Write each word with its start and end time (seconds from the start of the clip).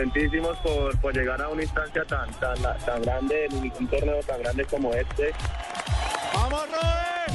Contentísimos 0.00 0.56
por, 0.58 0.98
por 0.98 1.14
llegar 1.14 1.42
a 1.42 1.48
una 1.48 1.62
instancia 1.62 2.04
tan, 2.06 2.30
tan, 2.34 2.56
tan 2.62 3.02
grande, 3.02 3.46
en 3.46 3.72
un 3.78 3.86
torneo 3.86 4.20
tan 4.22 4.40
grande 4.40 4.64
como 4.64 4.92
este. 4.94 5.32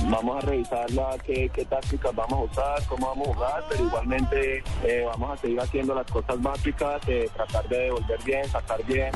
Vamos 0.10 0.44
a 0.44 0.48
revisar 0.48 0.90
la, 0.92 1.18
qué, 1.26 1.50
qué 1.54 1.66
tácticas 1.66 2.14
vamos 2.16 2.34
a 2.34 2.52
usar, 2.52 2.88
cómo 2.88 3.08
vamos 3.08 3.28
a 3.28 3.34
jugar, 3.34 3.64
pero 3.70 3.86
igualmente 3.86 4.64
eh, 4.84 5.04
vamos 5.06 5.32
a 5.32 5.42
seguir 5.42 5.60
haciendo 5.60 5.96
las 5.96 6.06
cosas 6.12 6.42
básicas, 6.42 7.02
eh, 7.08 7.30
tratar 7.36 7.68
de 7.68 7.78
devolver 7.78 8.24
bien, 8.24 8.48
sacar 8.50 8.84
bien. 8.86 9.12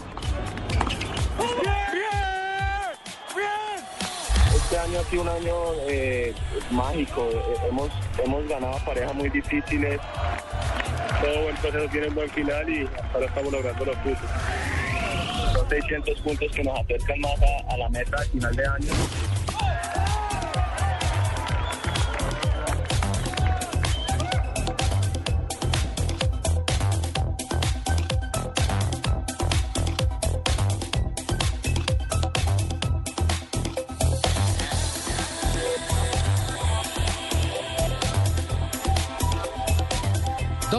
Este 4.69 4.81
año 4.81 4.99
ha 4.99 5.03
sido 5.05 5.23
un 5.23 5.29
año 5.29 5.55
eh, 5.87 6.31
mágico, 6.69 7.27
eh, 7.31 7.41
hemos, 7.67 7.89
hemos 8.23 8.47
ganado 8.47 8.77
parejas 8.85 9.15
muy 9.15 9.27
difíciles, 9.29 9.99
todo 11.23 11.41
buen 11.41 11.55
proceso 11.55 11.89
tiene 11.89 12.09
un 12.09 12.13
buen 12.13 12.29
final 12.29 12.69
y 12.69 12.87
ahora 13.11 13.25
estamos 13.25 13.51
logrando 13.51 13.85
los 13.85 13.95
puntos. 13.95 14.29
Son 15.53 15.67
600 15.67 16.21
puntos 16.21 16.51
que 16.51 16.63
nos 16.63 16.79
acercan 16.81 17.19
más 17.19 17.33
a, 17.41 17.73
a 17.73 17.77
la 17.77 17.89
meta 17.89 18.17
al 18.19 18.27
final 18.27 18.55
de 18.55 18.67
año. 18.67 18.93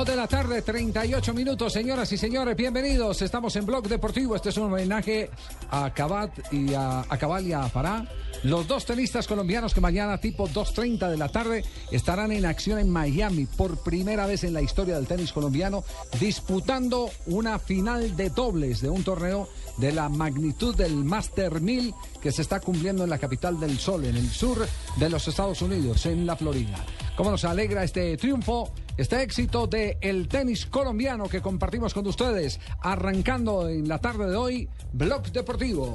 De 0.05 0.17
la 0.17 0.27
tarde, 0.27 0.63
38 0.63 1.35
minutos, 1.35 1.75
señoras 1.75 2.11
y 2.11 2.17
señores, 2.17 2.57
bienvenidos. 2.57 3.21
Estamos 3.21 3.55
en 3.57 3.67
Blog 3.67 3.87
Deportivo. 3.87 4.35
Este 4.35 4.49
es 4.49 4.57
un 4.57 4.73
homenaje 4.73 5.29
a 5.71 5.93
Cabat 5.93 6.31
y 6.51 6.73
a, 6.73 7.01
a 7.07 7.19
Cabal 7.19 7.47
y 7.47 7.53
a 7.53 7.69
Fará. 7.69 8.07
Los 8.43 8.67
dos 8.67 8.87
tenistas 8.87 9.27
colombianos 9.27 9.75
que 9.75 9.83
mañana 9.83 10.17
tipo 10.19 10.49
2.30 10.49 11.11
de 11.11 11.19
la 11.19 11.29
tarde 11.29 11.65
estarán 11.91 12.33
en 12.33 12.47
acción 12.47 12.79
en 12.79 12.89
Miami 12.89 13.45
por 13.45 13.83
primera 13.83 14.25
vez 14.25 14.43
en 14.45 14.55
la 14.55 14.63
historia 14.63 14.97
del 14.97 15.07
tenis 15.07 15.35
colombiano, 15.35 15.85
disputando 16.19 17.11
una 17.27 17.59
final 17.59 18.17
de 18.17 18.31
dobles 18.31 18.81
de 18.81 18.89
un 18.89 19.05
torneo 19.05 19.51
de 19.81 19.93
la 19.93 20.09
magnitud 20.09 20.77
del 20.77 20.95
Master 21.05 21.61
1000 21.61 21.95
que 22.23 22.31
se 22.31 22.43
está 22.43 22.61
cumpliendo 22.61 23.03
en 23.03 23.11
la 23.11 23.19
capital 23.19 23.59
del 23.59 23.79
sol, 23.79 24.05
en 24.05 24.17
el 24.17 24.29
sur 24.29 24.67
de 24.97 25.11
los 25.11 25.27
Estados 25.27 25.63
Unidos, 25.63 26.05
en 26.07 26.27
la 26.27 26.37
Florida. 26.37 26.85
¿Cómo 27.17 27.31
nos 27.31 27.45
alegra 27.45 27.83
este 27.83 28.17
triunfo? 28.17 28.73
Este 28.97 29.23
éxito 29.23 29.67
del 29.67 29.97
el 30.03 30.29
tenis 30.29 30.67
colombiano 30.67 31.29
que 31.29 31.41
compartimos 31.41 31.95
con 31.95 32.07
ustedes, 32.07 32.61
arrancando 32.81 33.69
en 33.69 33.89
la 33.89 33.99
tarde 33.99 34.29
de 34.29 34.37
hoy, 34.37 34.69
Blog 34.93 35.23
Deportivo. 35.33 35.95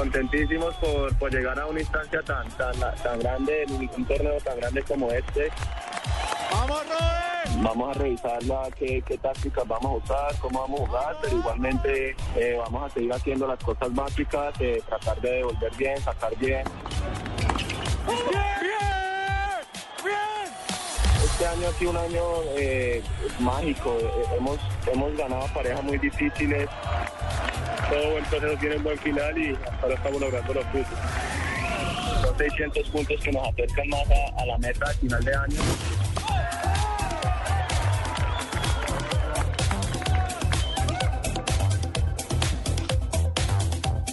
Contentísimos 0.00 0.74
por, 0.76 1.14
por 1.18 1.30
llegar 1.30 1.60
a 1.60 1.66
una 1.66 1.80
instancia 1.80 2.22
tan, 2.22 2.48
tan, 2.52 2.74
tan 3.02 3.18
grande, 3.18 3.64
en 3.64 3.72
un, 3.74 4.04
torneo 4.06 4.40
tan 4.40 4.56
grande 4.58 4.82
como 4.82 5.10
este. 5.10 5.50
Vamos 7.62 7.90
a 7.90 7.98
revisar 7.98 8.42
la, 8.44 8.70
qué, 8.78 9.02
qué 9.06 9.18
tácticas 9.18 9.68
vamos 9.68 9.92
a 9.92 10.04
usar, 10.04 10.38
cómo 10.40 10.60
vamos 10.60 10.80
a 10.80 10.86
jugar, 10.86 11.16
pero 11.20 11.36
igualmente 11.36 12.16
eh, 12.34 12.56
vamos 12.58 12.90
a 12.90 12.94
seguir 12.94 13.12
haciendo 13.12 13.46
las 13.46 13.58
cosas 13.62 13.94
básicas, 13.94 14.54
eh, 14.60 14.82
tratar 14.88 15.20
de 15.20 15.30
devolver 15.32 15.72
bien, 15.76 16.00
sacar 16.00 16.34
bien. 16.38 16.64
Este 21.24 21.46
año 21.46 21.68
ha 21.68 21.72
sido 21.72 21.90
un 21.90 21.96
año 21.98 22.22
eh, 22.56 23.02
mágico, 23.38 23.96
eh, 24.00 24.24
hemos, 24.38 24.58
hemos 24.90 25.16
ganado 25.16 25.46
parejas 25.52 25.82
muy 25.84 25.98
difíciles, 25.98 26.68
todo 27.90 28.10
buen 28.12 28.24
proceso 28.24 28.56
tiene 28.58 28.76
un 28.76 28.84
buen 28.84 28.98
final 28.98 29.36
y 29.36 29.56
ahora 29.82 29.94
estamos 29.94 30.20
logrando 30.20 30.54
los 30.54 30.64
puntos. 30.66 30.98
Son 32.22 32.38
600 32.38 32.88
puntos 32.88 33.20
que 33.20 33.32
nos 33.32 33.48
acercan 33.48 33.88
más 33.88 34.06
a, 34.10 34.42
a 34.42 34.46
la 34.46 34.58
meta 34.58 34.88
al 34.88 34.94
final 34.94 35.24
de 35.24 35.34
año. 35.34 35.60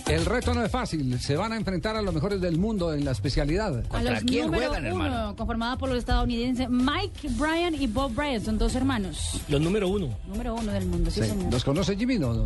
El 0.10 0.26
reto 0.26 0.54
no 0.54 0.64
es 0.64 0.72
fácil, 0.72 1.20
se 1.20 1.36
van 1.36 1.52
a 1.52 1.58
enfrentar 1.58 1.96
a 1.98 2.02
los 2.02 2.14
mejores 2.14 2.40
del 2.40 2.58
mundo 2.58 2.94
en 2.94 3.04
la 3.04 3.12
especialidad. 3.12 3.84
A 3.92 4.02
los 4.02 4.24
número 4.24 4.96
uno, 4.96 5.36
conformada 5.36 5.78
por 5.78 5.90
los 5.90 5.98
estadounidenses 5.98 6.70
Mike 6.70 7.28
Bryan 7.32 7.76
y 7.76 7.88
Bob 7.88 8.14
Bryan, 8.14 8.42
son 8.44 8.58
dos 8.58 8.74
hermanos. 8.76 9.42
Los 9.50 9.60
número 9.60 9.90
uno. 9.90 10.18
Número 10.28 10.56
uno 10.56 10.72
del 10.72 10.86
mundo, 10.86 11.12
sí, 11.12 11.22
Sí. 11.22 11.30
señor. 11.30 11.52
¿Los 11.52 11.64
conoce 11.64 11.96
Jimmy? 11.98 12.18
No, 12.20 12.34
no, 12.34 12.46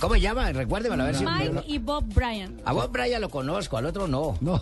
¿Cómo 0.00 0.14
se 0.14 0.20
llama? 0.20 0.50
Recuérdemelo 0.52 1.02
a 1.02 1.06
ver 1.06 1.16
si... 1.16 1.24
Mike 1.24 1.64
y 1.66 1.78
Bob 1.78 2.04
Bryan. 2.14 2.56
A 2.64 2.72
vos, 2.72 2.90
Brian, 2.90 3.20
lo 3.20 3.28
conozco, 3.28 3.76
al 3.76 3.86
otro 3.86 4.08
no. 4.08 4.38
No. 4.40 4.60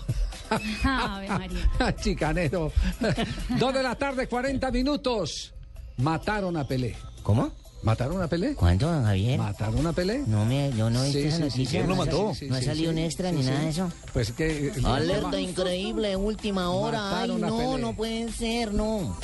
Ave 0.84 1.28
María. 1.28 1.94
Chicanero. 2.00 2.72
Dos 3.58 3.72
de 3.74 3.82
la 3.82 3.94
tarde, 3.94 4.26
40 4.26 4.70
minutos. 4.72 5.54
Mataron 5.98 6.56
a 6.56 6.66
Pelé. 6.66 6.96
¿Cómo? 7.22 7.52
¿Mataron 7.82 8.20
a 8.22 8.26
Pelé? 8.26 8.54
¿Cuánto, 8.54 8.90
don 8.90 9.04
Javier? 9.04 9.38
¿Mataron 9.38 9.86
a 9.86 9.92
Pelé? 9.92 10.22
No 10.26 10.44
me, 10.44 10.72
yo 10.76 10.90
no 10.90 11.02
he 11.04 11.06
visto 11.06 11.20
Sí, 11.20 11.26
esa 11.28 11.36
sí, 11.36 11.42
sí, 11.42 11.48
noticia. 11.48 11.70
¿quién 11.80 11.82
lo 11.88 11.94
no 11.96 12.02
ha 12.02 12.04
mató? 12.04 12.16
salido- 12.16 12.34
Sí, 12.34 12.46
no 12.48 12.54
ha 12.56 12.58
sí, 12.58 12.64
salido 12.64 12.90
sí, 12.92 12.98
un 12.98 12.98
extra 13.04 13.30
sí, 13.30 13.36
ni 13.36 13.42
sí. 13.42 13.48
nada 13.48 13.60
de 13.60 13.68
eso. 13.68 13.92
Pues 14.12 14.32
que... 14.32 14.72
Alerta 14.84 15.40
increíble, 15.40 16.16
última 16.16 16.70
hora. 16.70 17.20
Ay, 17.20 17.28
no, 17.38 17.78
no 17.78 17.92
puede 17.94 18.30
ser, 18.32 18.72
no. 18.74 19.16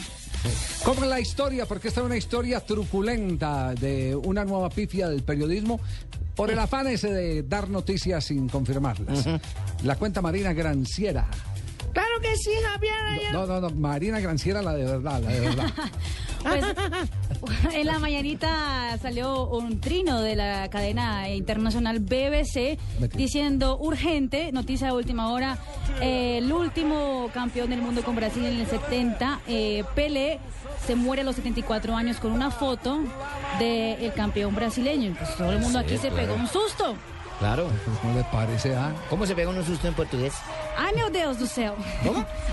¿Cómo 0.85 1.03
es 1.05 1.09
la 1.09 1.21
historia? 1.21 1.67
Porque 1.67 1.89
esta 1.89 2.01
es 2.01 2.07
una 2.07 2.17
historia 2.17 2.61
truculenta 2.61 3.75
de 3.75 4.15
una 4.17 4.45
nueva 4.45 4.69
pifia 4.71 5.09
del 5.09 5.23
periodismo 5.23 5.81
por 6.35 6.51
el 6.51 6.59
afán 6.59 6.89
ese 6.89 7.13
de 7.13 7.43
dar 7.45 7.69
noticias 7.69 8.25
sin 8.25 8.49
confirmarlas. 8.49 9.25
La 9.85 9.97
cuenta 9.97 10.21
Marina 10.21 10.53
Granciera. 10.53 11.27
Claro 11.93 12.21
que 12.21 12.37
sí, 12.37 12.51
Javier. 12.65 13.33
No, 13.33 13.47
no, 13.47 13.61
no, 13.61 13.71
Marina 13.71 14.21
Granciera, 14.21 14.63
la 14.63 14.75
de 14.75 14.85
verdad, 14.85 15.21
la 15.21 15.31
de 15.31 15.41
verdad. 15.41 15.71
Pues, 16.43 16.65
en 17.75 17.87
la 17.87 17.99
mañanita 18.01 18.99
salió 19.01 19.47
un 19.49 19.81
trino 19.81 20.21
de 20.21 20.37
la 20.37 20.69
cadena 20.71 21.29
internacional 21.29 22.01
BBC 22.01 22.79
diciendo 23.15 23.79
urgente, 23.79 24.51
noticia 24.53 24.89
de 24.89 24.93
última 24.93 25.31
hora, 25.33 25.59
eh, 26.01 26.39
el 26.39 26.53
último 26.53 27.31
campeón 27.33 27.71
del 27.71 27.81
mundo 27.81 28.03
con 28.03 28.17
Brasil 28.17 28.45
en 28.45 28.61
el 28.61 28.67
70, 28.67 29.41
eh, 29.47 29.85
Pelé, 29.95 30.41
se 30.87 30.97
muere 30.97 31.23
a 31.23 31.25
los 31.25 31.37
74 31.37 31.95
años 31.95 32.19
con 32.19 32.33
una 32.33 32.51
foto 32.51 33.01
del 33.59 34.13
campeón 34.15 34.55
brasileño. 34.55 35.15
Pues 35.17 35.37
todo 35.37 35.53
el 35.53 35.61
mundo 35.61 35.79
aquí 35.79 35.97
se 35.97 36.11
pegó 36.11 36.35
un 36.35 36.49
susto. 36.49 36.97
Claro. 37.39 37.67
¿Cómo 38.01 38.15
le 38.15 38.23
parece? 38.25 38.75
ah? 38.77 38.93
¿Cómo 39.11 39.27
se 39.27 39.35
pega 39.35 39.51
un 39.51 39.65
susto 39.65 39.89
en 39.89 39.95
portugués? 39.95 40.33
Ai, 40.77 40.93
meu 40.95 41.11
Deus 41.11 41.37
do 41.39 41.47
céu. 41.47 41.75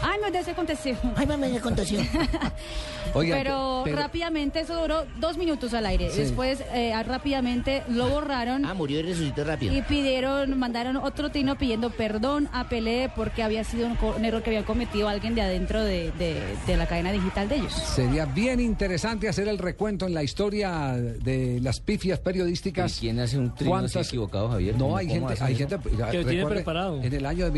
Ai, 0.01 0.19
meu 0.19 0.31
Deus, 0.31 0.45
que 0.45 0.51
aconteceu? 0.51 0.95
Ay, 1.15 1.25
mamá, 1.25 1.47
me 1.47 1.57
aconteció. 1.57 1.99
Oiga, 3.15 3.37
Pero, 3.37 3.81
pero- 3.85 3.97
rápidamente, 3.97 4.59
eso 4.59 4.79
duró 4.79 5.05
dos 5.19 5.37
minutos 5.37 5.73
al 5.73 5.85
aire. 5.87 6.11
Sí. 6.11 6.19
Después, 6.19 6.61
eh, 6.73 6.93
rápidamente 7.05 7.81
lo 7.87 8.07
borraron. 8.07 8.65
Ah, 8.65 8.73
murió 8.75 8.99
y 8.99 9.03
resucitó 9.03 9.43
rápido. 9.43 9.73
Y 9.75 9.81
pidieron, 9.81 10.57
mandaron 10.59 10.95
otro 10.97 11.29
trino 11.31 11.57
pidiendo 11.57 11.89
perdón 11.89 12.49
a 12.53 12.69
Pelé 12.69 13.09
porque 13.15 13.41
había 13.41 13.63
sido 13.63 13.87
un, 13.87 13.95
co- 13.95 14.13
un 14.15 14.25
error 14.25 14.43
que 14.43 14.51
había 14.51 14.63
cometido 14.63 15.07
alguien 15.09 15.33
de 15.33 15.41
adentro 15.41 15.83
de, 15.83 16.11
de- 16.19 16.39
de 16.67 16.77
la 16.77 16.85
cadena 16.85 17.11
digital 17.11 17.49
de 17.49 17.55
ellos. 17.55 17.73
Sería 17.73 18.25
bien 18.25 18.59
interesante 18.59 19.27
hacer 19.27 19.47
el 19.47 19.57
recuento 19.57 20.05
en 20.05 20.13
la 20.13 20.21
historia 20.23 20.91
de 20.93 21.59
las 21.63 21.79
pifias 21.79 22.19
periodísticas. 22.19 22.97
¿Y 22.97 22.99
quién 22.99 23.19
hace 23.21 23.39
un 23.39 23.55
trino 23.55 23.75
así 23.77 23.93
¿Cuántas- 23.93 24.07
equivocado, 24.07 24.49
Javier? 24.49 24.75
No, 24.75 24.85
¿Cómo- 24.85 24.97
hay 24.97 25.07
cómo 25.07 25.19
gente, 25.19 25.33
hacen 25.33 25.47
hay 25.47 25.53
eso? 25.53 25.67
gente 25.69 25.89
Que 25.89 25.95
lo 25.97 26.07
tiene 26.11 26.23
recuerde, 26.35 26.55
preparado. 26.55 27.01
En 27.01 27.13
el 27.13 27.25
año 27.25 27.45
de 27.45 27.51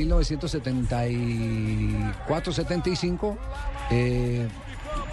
1974-75, 0.60 3.38
eh, 3.92 4.48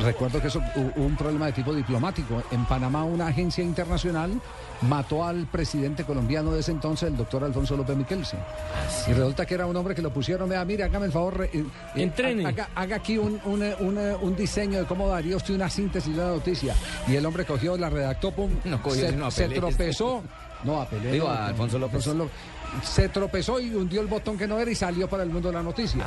recuerdo 0.01 0.41
que 0.41 0.49
eso 0.49 0.61
hu- 0.61 0.93
hubo 0.97 1.05
un 1.07 1.17
problema 1.17 1.47
de 1.47 1.53
tipo 1.53 1.75
diplomático. 1.75 2.43
En 2.51 2.65
Panamá, 2.67 3.05
una 3.05 3.29
agencia 3.29 3.63
internacional 3.65 4.41
mató 4.83 5.25
al 5.25 5.47
presidente 5.47 6.05
colombiano 6.05 6.53
de 6.53 6.61
ese 6.61 6.71
entonces, 6.71 7.09
el 7.09 7.17
doctor 7.17 7.43
Alfonso 7.45 7.77
López 7.77 7.97
Miquelsen. 7.97 8.39
Ah, 8.41 9.11
Y 9.11 9.13
resulta 9.13 9.45
que 9.45 9.55
era 9.55 9.67
un 9.67 9.77
hombre 9.77 9.95
que 9.95 10.03
lo 10.03 10.13
pusieron, 10.13 10.49
vea, 10.49 10.65
mire, 10.65 10.85
hágame 10.85 11.07
el 11.07 11.13
favor, 11.13 11.45
eh, 11.45 11.51
eh, 11.55 11.65
Entrene. 11.97 12.47
haga, 12.47 12.69
haga 12.75 12.97
aquí 12.97 13.19
un, 13.19 13.41
un, 13.45 13.63
eh, 13.63 13.75
un, 13.81 13.99
un 13.99 14.37
diseño 14.37 14.79
de 14.81 14.85
cómo 14.87 15.09
daría 15.09 15.37
usted 15.37 15.55
una 15.55 15.69
síntesis 15.69 16.15
de 16.15 16.23
la 16.23 16.29
noticia. 16.31 16.75
Y 17.09 17.17
el 17.17 17.27
hombre 17.27 17.45
cogió, 17.45 17.77
la 17.77 17.91
redactó, 17.91 18.31
pum, 18.31 18.51
No 18.65 18.81
cogió 18.83 19.09
se, 19.11 19.23
a 19.25 19.31
se 19.31 19.49
tropezó. 19.49 20.23
No, 20.65 20.83
a 20.83 20.87
Pelé. 20.89 21.13
Digo, 21.13 21.29
no, 21.29 21.35
a 21.35 21.39
no, 21.39 21.47
Alfonso 21.47 21.79
López. 21.79 22.05
López. 22.09 22.33
Se 22.83 23.09
tropezó 23.09 23.61
y 23.61 23.75
hundió 23.75 24.01
el 24.01 24.07
botón 24.07 24.37
que 24.37 24.47
no 24.47 24.59
era 24.59 24.71
y 24.71 24.75
salió 24.75 25.09
para 25.09 25.23
el 25.23 25.31
mundo 25.31 25.51
la 25.51 25.63
noticia. 25.63 26.07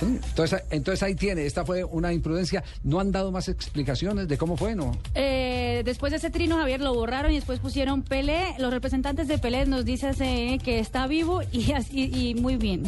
Sí, 0.00 0.06
Entonces, 0.06 0.62
entonces 0.70 1.02
ahí 1.02 1.14
tiene, 1.14 1.46
esta 1.46 1.64
fue 1.64 1.84
una 1.84 2.12
imprudencia. 2.12 2.64
No 2.82 3.00
han 3.00 3.12
dado 3.12 3.30
más 3.30 3.48
explicaciones 3.48 4.28
de 4.28 4.38
cómo 4.38 4.56
fue, 4.56 4.74
¿no? 4.74 4.96
Eh, 5.14 5.82
después 5.84 6.10
de 6.10 6.16
ese 6.16 6.30
trino, 6.30 6.56
Javier, 6.56 6.80
lo 6.80 6.94
borraron 6.94 7.30
y 7.32 7.34
después 7.36 7.58
pusieron 7.60 8.02
Pelé. 8.02 8.54
Los 8.58 8.72
representantes 8.72 9.28
de 9.28 9.38
Pelé 9.38 9.66
nos 9.66 9.84
dicen 9.84 10.14
eh, 10.20 10.58
que 10.64 10.78
está 10.78 11.06
vivo 11.06 11.42
y, 11.52 11.72
así- 11.74 12.10
y 12.12 12.34
muy 12.34 12.56
bien. 12.56 12.84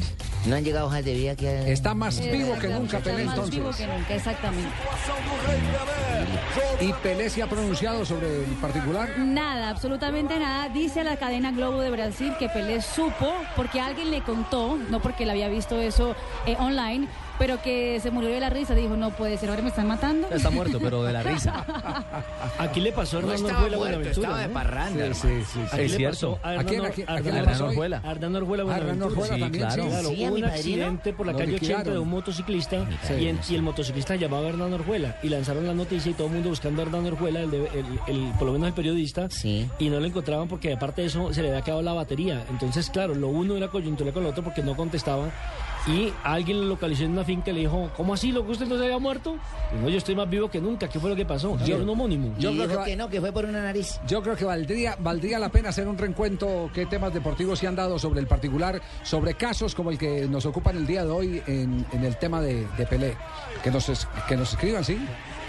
No 0.46 0.56
han 0.56 0.64
llegado 0.64 0.86
hojas 0.86 1.04
de 1.04 1.14
vida 1.14 1.36
que... 1.36 1.70
Está 1.70 1.94
más 1.94 2.18
vivo 2.20 2.54
que 2.58 2.68
nunca 2.68 2.98
está 2.98 3.10
Pelé 3.12 3.24
más 3.24 3.34
entonces. 3.36 3.54
vivo 3.60 3.70
que 3.76 3.86
nunca, 3.86 4.14
exactamente. 4.14 4.70
¿Y 6.80 6.92
Pelé 6.94 7.30
se 7.30 7.42
ha 7.42 7.46
pronunciado 7.46 8.04
sobre 8.04 8.38
el 8.44 8.50
particular? 8.60 9.16
Nada, 9.18 9.68
absolutamente 9.70 10.38
nada. 10.38 10.68
Dice 10.70 11.04
la 11.04 11.16
cadena 11.16 11.52
Globo 11.52 11.80
de 11.80 11.90
Brasil 11.90 12.32
que 12.38 12.48
Pelé 12.48 12.80
supo 12.82 13.32
porque 13.54 13.80
alguien 13.80 14.10
le 14.10 14.22
contó, 14.22 14.76
no 14.90 15.00
porque 15.00 15.22
él 15.22 15.30
había 15.30 15.48
visto 15.48 15.78
eso 15.80 16.16
eh, 16.46 16.56
online, 16.58 17.01
pero 17.42 17.60
que 17.60 17.98
se 18.00 18.12
murió 18.12 18.28
de 18.30 18.38
la 18.38 18.50
risa. 18.50 18.72
Dijo, 18.72 18.96
no 18.96 19.10
puede 19.10 19.36
ser, 19.36 19.50
ahora 19.50 19.62
me 19.62 19.70
están 19.70 19.88
matando. 19.88 20.28
Está 20.30 20.50
muerto, 20.50 20.78
pero 20.80 21.02
de 21.02 21.12
la 21.12 21.22
risa. 21.32 21.64
Aquí 22.56 22.78
le 22.80 22.92
pasó 22.92 23.16
a 23.16 23.20
Hernán 23.20 23.44
Orjuela 23.46 23.76
Buenaventura. 23.78 24.10
estaba 24.28 24.38
de 24.38 24.46
¿no? 24.46 24.54
parranda. 24.54 25.14
Sí, 25.14 25.28
sí, 25.28 25.42
sí. 25.52 25.58
Aquí 25.72 25.82
Es 25.82 25.90
le 25.90 25.96
cierto. 25.96 26.36
pasó 26.36 26.38
a 26.44 26.48
¿A 26.50 26.54
Hernán? 27.18 27.62
Orjuela. 27.62 28.00
A 28.04 28.10
Hernán 28.12 28.36
Orjuela 28.36 28.62
Ah, 28.62 28.66
Buenaventura. 28.66 29.22
Sí, 29.34 29.40
también, 29.40 29.64
claro. 29.66 29.82
Sí, 29.90 30.24
hubo 30.24 30.34
un 30.36 30.44
accidente 30.44 31.12
por 31.12 31.26
la 31.26 31.32
calle 31.34 31.56
80 31.56 31.90
de 31.90 31.98
un 31.98 32.08
motociclista 32.10 32.76
y, 33.18 33.26
en- 33.26 33.42
sí. 33.42 33.54
y 33.54 33.56
el 33.56 33.62
motociclista 33.62 34.14
llamaba 34.14 34.46
a 34.46 34.48
Hernán 34.50 34.72
Orjuela 34.74 35.16
y 35.24 35.28
lanzaron 35.28 35.66
la 35.66 35.74
noticia 35.74 36.12
y 36.12 36.14
todo 36.14 36.28
el 36.28 36.34
mundo 36.34 36.50
buscando 36.50 36.80
a 36.80 36.84
Hernán 36.84 37.06
Orjuela, 37.06 37.40
el, 37.40 37.50
de- 37.50 37.66
el- 37.74 38.00
el- 38.06 38.32
por 38.38 38.46
lo 38.46 38.52
menos 38.52 38.68
el 38.68 38.74
periodista, 38.74 39.28
Sí. 39.30 39.68
y 39.80 39.88
no 39.90 39.98
lo 39.98 40.06
encontraban 40.06 40.46
porque 40.46 40.72
aparte 40.74 41.00
de 41.02 41.08
eso 41.08 41.32
se 41.34 41.42
le 41.42 41.48
había 41.48 41.58
acabado 41.60 41.82
la 41.82 41.92
batería. 41.92 42.44
Entonces, 42.50 42.88
claro, 42.88 43.16
lo 43.16 43.26
uno 43.28 43.56
era 43.56 43.66
coyuntura 43.66 44.12
con 44.12 44.22
lo 44.22 44.28
otro 44.30 44.44
porque 44.44 44.62
no 44.62 44.76
contestaba 44.76 45.30
y 45.86 46.12
alguien 46.22 46.60
lo 46.60 46.66
localizó 46.66 47.02
en 47.04 47.12
una 47.12 47.24
finca 47.24 47.50
y 47.50 47.54
le 47.54 47.60
dijo, 47.60 47.90
¿cómo 47.96 48.14
así, 48.14 48.30
loco, 48.30 48.52
usted 48.52 48.66
no 48.66 48.76
se 48.78 48.84
había 48.84 48.98
muerto? 48.98 49.36
Y 49.72 49.82
no, 49.82 49.88
yo 49.88 49.98
estoy 49.98 50.14
más 50.14 50.30
vivo 50.30 50.48
que 50.48 50.60
nunca, 50.60 50.88
¿qué 50.88 51.00
fue 51.00 51.10
lo 51.10 51.16
que 51.16 51.24
pasó? 51.26 51.56
Y 51.66 51.72
era 51.72 51.82
un 51.82 51.88
homónimo. 51.88 52.34
Y 52.38 52.42
Yo 52.42 52.52
creo 52.52 52.68
dijo 52.68 52.84
que 52.84 52.96
no, 52.96 53.08
que 53.08 53.20
fue 53.20 53.32
por 53.32 53.44
una 53.46 53.62
nariz. 53.62 53.98
Yo 54.06 54.22
creo 54.22 54.36
que 54.36 54.44
valdría, 54.44 54.96
valdría 55.00 55.38
la 55.40 55.48
pena 55.48 55.70
hacer 55.70 55.88
un 55.88 55.98
reencuentro 55.98 56.70
qué 56.72 56.86
temas 56.86 57.12
deportivos 57.12 57.58
se 57.58 57.66
han 57.66 57.74
dado 57.74 57.98
sobre 57.98 58.20
el 58.20 58.26
particular, 58.28 58.80
sobre 59.02 59.34
casos 59.34 59.74
como 59.74 59.90
el 59.90 59.98
que 59.98 60.26
nos 60.28 60.46
ocupan 60.46 60.76
el 60.76 60.86
día 60.86 61.04
de 61.04 61.10
hoy 61.10 61.42
en, 61.46 61.84
en 61.92 62.04
el 62.04 62.16
tema 62.16 62.40
de, 62.40 62.66
de 62.76 62.86
Pelé. 62.86 63.16
Que 63.64 63.70
nos, 63.70 63.88
es- 63.88 64.06
que 64.28 64.36
nos 64.36 64.52
escriban, 64.52 64.84
¿sí? 64.84 64.96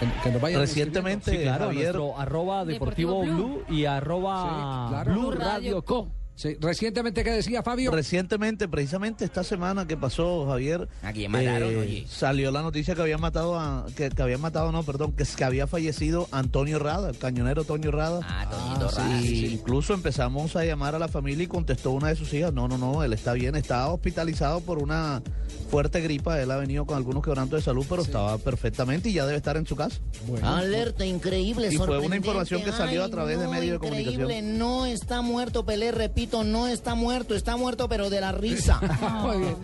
Que, 0.00 0.06
que 0.24 0.30
nos 0.32 0.40
vayan 0.40 0.60
Recientemente. 0.60 1.30
Sí, 1.30 1.42
claro, 1.42 1.66
Javier, 1.66 1.94
nuestro 1.94 2.18
arroba 2.20 2.64
deportivo, 2.64 3.20
Deportivo 3.22 3.36
blue 3.36 3.62
y 3.68 3.84
arroba 3.84 4.42
Sí, 4.42 4.90
claro. 4.90 5.12
blue 5.12 5.20
Blue 5.22 5.30
radio 5.32 5.52
Radio 5.52 5.84
co. 5.84 6.08
Sí, 6.36 6.56
recientemente, 6.60 7.22
¿qué 7.22 7.30
decía 7.30 7.62
Fabio? 7.62 7.92
recientemente, 7.92 8.66
precisamente 8.66 9.24
esta 9.24 9.44
semana 9.44 9.86
que 9.86 9.96
pasó, 9.96 10.46
Javier, 10.48 10.88
¿A 11.02 11.12
quién 11.12 11.30
mataron, 11.30 11.70
eh, 11.70 11.76
oye? 11.76 12.06
salió 12.08 12.50
la 12.50 12.60
noticia 12.62 12.96
que 12.96 13.02
habían 13.02 13.20
matado 13.20 13.56
a, 13.58 13.86
que, 13.96 14.10
que 14.10 14.20
habían 14.22 14.40
matado, 14.40 14.72
no, 14.72 14.82
perdón, 14.82 15.12
que, 15.12 15.24
que 15.24 15.44
había 15.44 15.68
fallecido 15.68 16.26
Antonio 16.32 16.80
Rada, 16.80 17.10
el 17.10 17.18
cañonero 17.18 17.60
Antonio 17.60 17.92
Rada. 17.92 18.20
Ah, 18.24 18.48
Toñito 18.50 18.88
Sí, 18.90 18.96
Rada. 18.96 19.20
Incluso 19.54 19.94
empezamos 19.94 20.56
a 20.56 20.64
llamar 20.64 20.96
a 20.96 20.98
la 20.98 21.06
familia 21.06 21.44
y 21.44 21.46
contestó 21.46 21.92
una 21.92 22.08
de 22.08 22.16
sus 22.16 22.34
hijas, 22.34 22.52
no, 22.52 22.66
no, 22.66 22.78
no, 22.78 23.04
él 23.04 23.12
está 23.12 23.32
bien, 23.32 23.54
está 23.54 23.86
hospitalizado 23.88 24.60
por 24.60 24.78
una 24.82 25.22
fuerte 25.70 26.00
gripa, 26.00 26.40
él 26.40 26.50
ha 26.50 26.56
venido 26.56 26.84
con 26.84 26.96
algunos 26.96 27.22
quebrantos 27.22 27.60
de 27.60 27.64
salud, 27.64 27.86
pero 27.88 28.02
estaba 28.02 28.38
perfectamente 28.38 29.08
y 29.08 29.12
ya 29.14 29.24
debe 29.24 29.36
estar 29.36 29.56
en 29.56 29.66
su 29.66 29.76
casa. 29.76 30.00
Alerta, 30.42 31.06
increíble, 31.06 31.68
Y 31.72 31.76
fue 31.76 31.98
una 31.98 32.16
información 32.16 32.62
que 32.62 32.72
salió 32.72 33.04
a 33.04 33.08
través 33.08 33.38
de 33.38 33.46
medios 33.46 33.80
de 33.80 33.86
increíble, 33.86 34.14
comunicación. 34.14 34.58
No 34.58 34.86
está 34.86 35.22
muerto, 35.22 35.64
Pelé, 35.64 35.92
repito, 35.92 36.23
no 36.44 36.66
está 36.66 36.94
muerto, 36.94 37.34
está 37.34 37.56
muerto, 37.56 37.88
pero 37.88 38.10
de 38.10 38.20
la 38.20 38.32
risa. 38.32 38.80
Muy 39.22 39.38
bien. 39.38 39.56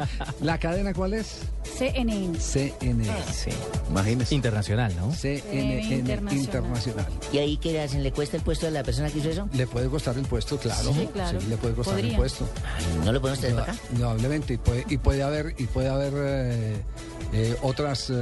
¿La 0.43 0.59
cadena 0.59 0.93
cuál 0.95 1.15
es? 1.15 1.41
CNN. 1.79 2.39
CNN. 2.39 3.13
Imagínese. 3.89 4.35
Internacional, 4.35 4.95
¿no? 4.97 5.13
CNN 5.13 5.83
Internacional. 5.83 6.35
Internacional. 6.35 7.07
¿Y 7.33 7.39
ahí 7.39 7.57
qué 7.57 7.73
le 7.73 7.83
hacen? 7.83 8.03
¿Le 8.03 8.13
cuesta 8.13 8.37
el 8.37 8.43
puesto 8.43 8.67
de 8.67 8.73
la 8.73 8.83
persona 8.83 9.11
que 9.11 9.19
hizo 9.19 9.31
eso? 9.31 9.49
Le 9.53 9.67
puede 9.67 9.89
costar 9.89 10.17
el 10.17 10.27
puesto, 10.27 10.59
claro. 10.59 10.93
Sí, 10.93 11.09
claro. 11.13 11.39
le 11.49 11.57
puede 11.57 11.75
costar 11.75 11.99
el 11.99 12.15
puesto. 12.17 12.49
Ay, 12.77 12.85
¿No 13.05 13.13
lo 13.13 13.21
ustedes 13.21 13.55
para 13.55 13.73
acá? 13.73 13.83
Indudablemente, 13.93 14.55
y 14.55 14.57
puede, 14.59 14.85
y 14.89 14.99
puede 14.99 15.23
haber, 15.23 15.55
y 15.59 15.65
puede 15.65 15.89
haber 15.89 16.13
eh, 16.17 16.83
eh, 17.33 17.57
otras 17.63 18.11
eh, 18.11 18.15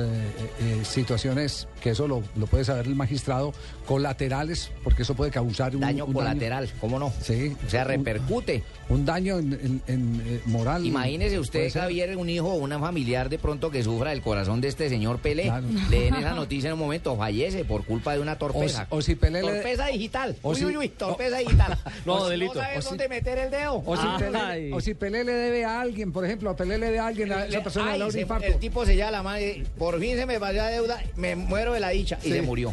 eh, 0.61 0.83
situaciones 0.85 1.67
que 1.81 1.91
eso 1.91 2.07
lo, 2.07 2.23
lo 2.37 2.47
puede 2.47 2.65
saber 2.65 2.87
el 2.87 2.95
magistrado, 2.95 3.55
colaterales, 3.87 4.71
porque 4.85 5.03
eso 5.03 5.15
puede 5.15 5.31
causar 5.31 5.75
un 5.75 5.81
Daño 5.81 6.05
un 6.05 6.13
colateral, 6.13 6.69
¿cómo 6.79 6.99
no? 6.99 7.11
Sí. 7.23 7.57
O 7.67 7.71
sea, 7.71 7.85
repercute. 8.29 8.63
Un, 8.89 9.05
daño 9.05 9.39
en, 9.39 9.53
en- 9.53 9.83
en, 9.87 10.23
eh, 10.27 10.41
moral. 10.47 10.85
Imagínese 10.87 11.39
usted. 11.39 11.71
Javier, 11.73 12.17
un 12.17 12.29
hijo 12.31 12.49
o 12.49 12.55
una 12.55 12.79
familiar 12.79 13.29
de 13.29 13.39
pronto 13.39 13.71
que 13.71 13.83
sufra 13.83 14.11
del 14.11 14.23
corazón 14.23 14.61
de 14.63 14.69
este 14.69 14.89
señor 14.89 15.19
Pelé. 15.19 15.45
Claro. 15.45 15.67
Le 15.91 16.01
den 16.05 16.15
esa 16.15 16.33
noticia 16.35 16.69
en 16.69 16.75
un 16.75 16.79
momento, 16.81 17.15
fallece 17.17 17.65
por 17.65 17.85
culpa 17.85 18.15
de 18.15 18.21
una 18.21 18.39
torpeza. 18.39 18.87
O, 18.91 18.97
o 18.97 19.03
si 19.03 19.15
Pelé 19.15 19.43
le- 19.43 19.53
Torpeza 19.53 19.87
digital. 19.89 20.37
o 20.43 20.51
uy, 20.51 20.57
si- 20.57 20.65
uy, 20.65 20.77
uy, 20.77 20.89
torpeza 20.89 21.39
digital. 21.39 21.79
No, 22.07 22.15
O- 22.15 22.29
delito. 22.29 22.55
No 22.55 22.61
sabes 22.61 22.79
O 22.79 22.83
si- 22.83 22.89
dónde 22.89 23.09
meter 23.09 23.39
el 23.39 23.51
dedo. 23.51 23.83
o 23.85 23.97
si. 23.97 24.07
Pelé, 24.19 24.73
o 24.73 24.81
si 24.81 24.95
Pelé 24.95 25.25
le 25.25 25.33
debe 25.33 25.65
a 25.65 25.81
alguien, 25.81 26.11
por 26.13 26.25
ejemplo, 26.25 26.49
a 26.51 26.57
Pelé 26.57 26.79
le 26.79 26.87
debe 26.87 26.99
a 26.99 27.07
alguien, 27.09 27.31
a 27.33 27.45
esa 27.45 27.63
persona 27.63 27.87
ay, 27.93 27.93
le 27.95 27.99
da 28.01 28.07
un 28.07 28.13
se- 28.13 28.21
infarto. 28.23 28.47
el 28.47 28.59
tipo 28.59 28.87
se 28.87 28.97
llama 28.97 29.11
la 29.11 29.23
madre, 29.23 29.65
por 29.79 30.01
fin 30.01 30.17
se 30.17 30.25
me 30.27 30.41
pasó 30.41 30.55
la 30.55 30.69
deuda, 30.69 31.03
me 31.17 31.37
muero 31.37 31.73
de 31.75 31.81
la 31.81 31.91
dicha 31.91 32.19
y 32.25 32.31
se 32.31 32.41
murió. 32.43 32.73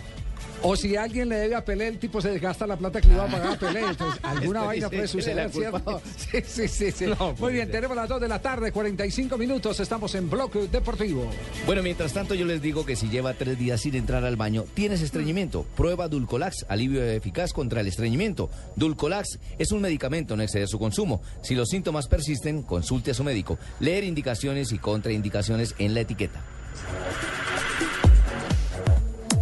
O 0.67 0.75
si 0.75 0.95
alguien 0.95 1.29
le 1.29 1.35
debe 1.35 1.53
a 1.53 1.63
Pelé, 1.63 1.87
el 1.87 1.99
tipo 1.99 2.19
se 2.19 2.31
desgasta 2.31 2.65
la 2.65 2.75
plata 2.75 2.99
que 2.99 3.07
le 3.07 3.13
iba 3.13 3.25
a 3.25 3.27
pagar 3.27 3.53
a 3.53 3.59
Pelé. 3.59 3.81
Entonces, 3.81 4.19
alguna 4.23 4.61
Después 4.61 4.65
vaina 4.65 4.89
puede 4.89 5.07
suceder. 5.07 5.51
¿cierto? 5.51 6.01
Sí, 6.17 6.41
sí, 6.43 6.67
sí. 6.67 6.91
sí. 6.91 7.05
Muy 7.37 7.53
bien, 7.53 7.69
tenemos 7.69 7.95
las 7.95 8.09
2 8.09 8.19
de 8.21 8.27
la 8.27 8.41
tarde, 8.41 8.71
45 8.71 9.37
minutos. 9.37 9.79
Estamos 9.79 10.15
en 10.15 10.27
Bloque 10.27 10.67
Deportivo. 10.67 11.29
Bueno, 11.67 11.83
mientras 11.83 12.13
tanto 12.13 12.33
yo 12.33 12.47
les 12.47 12.63
digo 12.63 12.83
que 12.83 12.95
si 12.95 13.09
lleva 13.09 13.35
tres 13.35 13.59
días 13.59 13.81
sin 13.81 13.93
entrar 13.93 14.25
al 14.25 14.37
baño, 14.37 14.65
tienes 14.73 15.01
estreñimiento. 15.01 15.67
Prueba 15.77 16.07
Dulcolax, 16.07 16.65
alivio 16.67 17.03
eficaz 17.03 17.53
contra 17.53 17.81
el 17.81 17.87
estreñimiento. 17.87 18.49
Dulcolax 18.75 19.37
es 19.59 19.71
un 19.71 19.81
medicamento, 19.81 20.35
no 20.35 20.41
excede 20.41 20.65
su 20.65 20.79
consumo. 20.79 21.21
Si 21.43 21.53
los 21.53 21.69
síntomas 21.69 22.07
persisten, 22.07 22.63
consulte 22.63 23.11
a 23.11 23.13
su 23.13 23.23
médico. 23.23 23.59
Leer 23.79 24.03
indicaciones 24.03 24.71
y 24.71 24.79
contraindicaciones 24.79 25.75
en 25.77 25.93
la 25.93 25.99
etiqueta. 25.99 26.41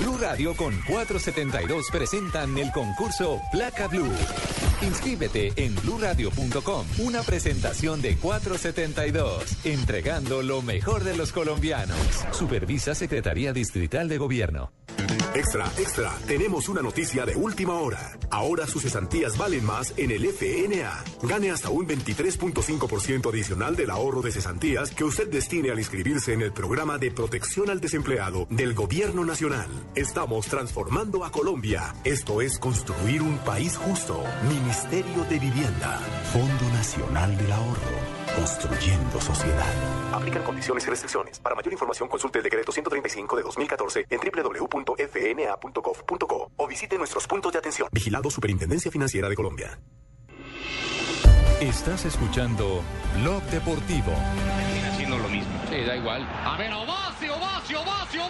Blue 0.00 0.18
Radio 0.18 0.54
con 0.54 0.74
472 0.86 1.86
presentan 1.90 2.56
el 2.58 2.70
concurso 2.72 3.40
Placa 3.50 3.88
Blue. 3.88 4.12
Inscríbete 4.82 5.52
en 5.56 5.74
bluradio.com. 5.76 6.86
Una 6.98 7.22
presentación 7.22 8.02
de 8.02 8.16
472. 8.16 9.64
Entregando 9.64 10.42
lo 10.42 10.62
mejor 10.62 11.02
de 11.02 11.16
los 11.16 11.32
colombianos. 11.32 11.98
Supervisa 12.32 12.94
Secretaría 12.94 13.52
Distrital 13.52 14.08
de 14.08 14.18
Gobierno. 14.18 14.70
Extra, 15.34 15.66
extra, 15.78 16.12
tenemos 16.26 16.68
una 16.68 16.80
noticia 16.80 17.26
de 17.26 17.36
última 17.36 17.74
hora. 17.74 18.18
Ahora 18.30 18.66
sus 18.66 18.82
cesantías 18.82 19.36
valen 19.36 19.64
más 19.64 19.92
en 19.98 20.10
el 20.10 20.24
FNA. 20.24 21.04
Gane 21.22 21.50
hasta 21.50 21.68
un 21.68 21.86
23.5% 21.86 23.30
adicional 23.30 23.76
del 23.76 23.90
ahorro 23.90 24.22
de 24.22 24.32
cesantías 24.32 24.90
que 24.92 25.04
usted 25.04 25.28
destine 25.28 25.70
al 25.70 25.78
inscribirse 25.78 26.32
en 26.32 26.40
el 26.40 26.52
programa 26.52 26.96
de 26.96 27.10
protección 27.10 27.68
al 27.68 27.80
desempleado 27.80 28.46
del 28.48 28.72
Gobierno 28.74 29.24
Nacional. 29.24 29.55
Estamos 29.94 30.46
transformando 30.46 31.24
a 31.24 31.30
Colombia. 31.30 31.94
Esto 32.04 32.40
es 32.40 32.58
construir 32.58 33.22
un 33.22 33.38
país 33.38 33.76
justo. 33.76 34.22
Ministerio 34.48 35.24
de 35.24 35.38
Vivienda. 35.38 35.98
Fondo 36.32 36.64
Nacional 36.74 37.36
del 37.36 37.52
Ahorro. 37.52 37.96
Construyendo 38.36 39.20
sociedad. 39.20 39.72
Aplican 40.12 40.42
condiciones 40.42 40.86
y 40.86 40.90
restricciones. 40.90 41.38
Para 41.40 41.54
mayor 41.54 41.72
información 41.72 42.08
consulte 42.08 42.38
el 42.38 42.44
decreto 42.44 42.72
135 42.72 43.36
de 43.36 43.42
2014 43.42 44.06
en 44.10 44.20
www.fna.gov.co 44.20 44.96
o 46.56 46.66
visite 46.66 46.98
nuestros 46.98 47.26
puntos 47.26 47.52
de 47.52 47.58
atención. 47.58 47.88
Vigilado 47.92 48.30
Superintendencia 48.30 48.90
Financiera 48.90 49.28
de 49.28 49.36
Colombia. 49.36 49.78
Estás 51.60 52.04
escuchando 52.04 52.82
Blog 53.22 53.42
Deportivo. 53.44 54.12
haciendo 54.92 55.16
lo 55.18 55.28
mismo. 55.28 55.52
Sí, 55.70 55.76
da 55.86 55.96
igual. 55.96 56.22
A 56.22 56.56
ver, 56.58 56.70
Ovacio, 56.72 57.34
Ovacio, 57.34 57.80
Ovacio, 57.80 58.20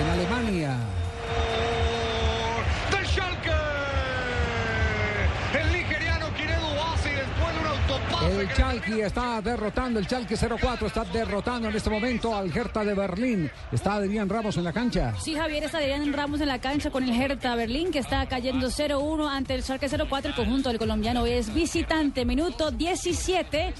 En 0.00 0.08
Alemania. 0.10 0.76
Del 2.90 3.06
Schalke. 3.06 3.50
El 5.54 5.72
nigeriano 5.72 6.26
Kiredu 6.36 6.66
Ovacio 6.66 7.12
después 7.12 7.54
de 7.54 7.60
un 7.60 7.66
autopase. 7.66 8.17
El 8.28 8.52
Chalki 8.52 9.00
está 9.00 9.40
derrotando, 9.40 9.98
el 9.98 10.06
Chalki 10.06 10.34
04 10.36 10.86
está 10.86 11.04
derrotando 11.04 11.68
en 11.68 11.74
este 11.74 11.88
momento 11.88 12.36
al 12.36 12.54
Hertha 12.54 12.84
de 12.84 12.92
Berlín. 12.92 13.50
Está 13.72 13.94
Adrián 13.94 14.28
Ramos 14.28 14.56
en 14.58 14.64
la 14.64 14.72
cancha. 14.72 15.14
Sí, 15.18 15.34
Javier 15.34 15.64
está 15.64 15.78
Adrián 15.78 16.12
Ramos 16.12 16.40
en 16.42 16.48
la 16.48 16.60
cancha 16.60 16.90
con 16.90 17.04
el 17.04 17.18
Hertha 17.18 17.54
Berlín 17.54 17.90
que 17.90 18.00
está 18.00 18.26
cayendo 18.26 18.68
0-1 18.68 19.28
ante 19.30 19.54
el 19.54 19.62
Schalke 19.62 19.88
04. 19.88 20.30
El 20.30 20.36
conjunto 20.36 20.68
del 20.68 20.78
colombiano 20.78 21.24
es 21.24 21.54
visitante. 21.54 22.26
Minuto 22.26 22.70
17. 22.70 23.72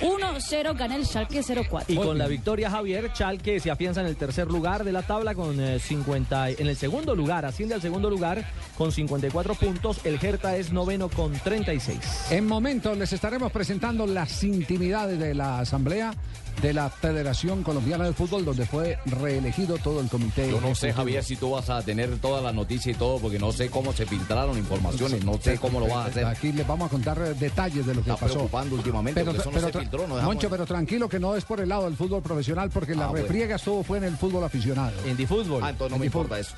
1-0 0.00 0.76
gana 0.76 0.96
el 0.96 1.06
Schalke 1.06 1.42
04. 1.42 1.84
Y 1.88 1.96
con 1.96 2.18
la 2.18 2.26
victoria 2.26 2.70
Javier, 2.70 3.12
Chalke 3.12 3.60
se 3.60 3.70
afianza 3.70 4.00
en 4.00 4.06
el 4.06 4.16
tercer 4.16 4.48
lugar 4.48 4.84
de 4.84 4.92
la 4.92 5.02
tabla 5.02 5.34
con 5.34 5.60
eh, 5.60 5.78
50, 5.78 6.50
en 6.50 6.66
el 6.66 6.76
segundo 6.76 7.14
lugar, 7.14 7.44
asciende 7.44 7.74
al 7.74 7.82
segundo 7.82 8.10
lugar 8.10 8.44
con 8.76 8.92
54 8.92 9.54
puntos, 9.54 10.04
el 10.04 10.18
Hertha 10.22 10.56
es 10.56 10.72
noveno 10.72 11.08
con 11.08 11.32
36. 11.32 12.30
En 12.30 12.46
momentos 12.46 12.96
les 12.98 13.12
estaremos 13.12 13.52
presentando 13.52 14.06
las 14.06 14.42
intimidades 14.44 15.18
de 15.18 15.34
la 15.34 15.60
asamblea 15.60 16.14
de 16.62 16.72
la 16.72 16.88
Federación 16.90 17.62
Colombiana 17.62 18.04
de 18.04 18.12
Fútbol, 18.12 18.44
donde 18.44 18.64
fue 18.66 18.98
reelegido 19.06 19.76
todo 19.78 20.00
el 20.00 20.08
comité. 20.08 20.50
Yo 20.50 20.60
no 20.60 20.74
sé. 20.74 20.92
Javier, 20.92 21.22
si 21.24 21.36
tú 21.36 21.50
vas 21.50 21.68
a 21.70 21.82
tener 21.82 22.18
toda 22.18 22.40
la 22.40 22.52
noticia 22.52 22.92
y 22.92 22.94
todo, 22.94 23.18
porque 23.18 23.38
no 23.38 23.52
sé 23.52 23.68
cómo 23.70 23.92
se 23.92 24.06
filtraron 24.06 24.56
informaciones, 24.56 25.24
no 25.24 25.38
sé 25.40 25.58
cómo 25.58 25.80
lo 25.80 25.86
vas 25.86 25.96
a 25.96 26.04
hacer. 26.06 26.24
Aquí 26.24 26.52
les 26.52 26.66
vamos 26.66 26.86
a 26.86 26.90
contar 26.90 27.18
detalles 27.36 27.84
de 27.86 27.94
lo 27.94 28.02
que 28.02 28.10
Está 28.10 28.20
pasó. 28.20 28.34
preocupando 28.34 28.76
últimamente, 28.76 29.24
porque 29.24 29.40
eso 29.40 29.50
no 29.50 29.60
se 29.60 29.72
tra- 29.72 29.80
filtró, 29.80 30.06
no 30.08 30.22
Moncho, 30.22 30.48
pero 30.48 30.64
tranquilo 30.66 31.08
que 31.08 31.18
no 31.18 31.34
es 31.36 31.44
por 31.44 31.60
el 31.60 31.68
lado 31.68 31.84
del 31.84 31.96
fútbol 31.96 32.22
profesional, 32.22 32.70
porque 32.70 32.94
la 32.94 33.04
Ah, 33.06 33.08
bueno. 33.08 33.26
refriega 33.26 33.56
estuvo 33.56 33.82
fue 33.84 33.98
en 33.98 34.04
el 34.04 34.16
fútbol 34.16 34.44
aficionado. 34.44 34.92
En 35.04 35.16
Difútbol. 35.16 35.62
Ah, 35.62 35.70
entonces 35.70 35.90
no 35.90 35.96
En 35.96 36.00
me 36.00 36.06
importa 36.06 36.38
eso. 36.38 36.54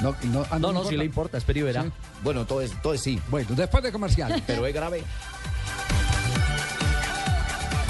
No, 0.00 0.14
no, 0.24 0.46
ah, 0.50 0.58
No, 0.58 0.72
no, 0.72 0.84
sí 0.84 0.96
le 0.96 1.04
importa, 1.04 1.38
y 1.52 1.60
verá. 1.62 1.82
Sí. 1.82 1.90
Bueno, 2.22 2.40
entonces, 2.42 2.72
entonces 2.72 3.02
sí, 3.02 3.20
Bueno, 3.28 3.48
después 3.54 3.82
de 3.82 3.92
comercial. 3.92 4.42
pero 4.46 4.66
es 4.66 4.72
grave. 4.74 5.02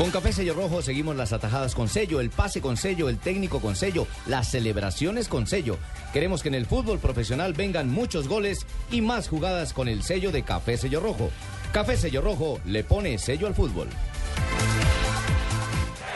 Con 0.01 0.11
Café 0.11 0.33
Sello 0.33 0.55
Rojo 0.55 0.81
seguimos 0.81 1.15
las 1.15 1.35
atajadas 1.35 1.75
con 1.75 1.87
sello, 1.87 2.23
el 2.23 2.31
pase 2.31 2.63
con 2.63 2.79
sello, 2.79 3.11
el 3.11 3.19
técnico 3.19 3.61
con 3.61 3.77
sello, 3.77 4.07
las 4.27 4.51
celebraciones 4.51 5.29
con 5.29 5.47
sello. 5.47 5.77
Queremos 6.15 6.43
que 6.43 6.49
en 6.49 6.55
el 6.55 6.65
fútbol 6.65 6.99
profesional 6.99 7.53
vengan 7.53 7.91
muchos 7.91 8.27
goles 8.27 8.67
y 8.91 9.03
más 9.03 9.29
jugadas 9.29 9.75
con 9.75 9.89
el 9.89 10.03
sello 10.03 10.33
de 10.33 10.43
Café 10.43 10.79
Sello 10.79 11.01
Rojo. 11.01 11.29
Café 11.71 11.99
Sello 11.99 12.23
Rojo 12.23 12.61
le 12.65 12.83
pone 12.83 13.19
sello 13.19 13.47
al 13.47 13.55
fútbol. 13.55 13.89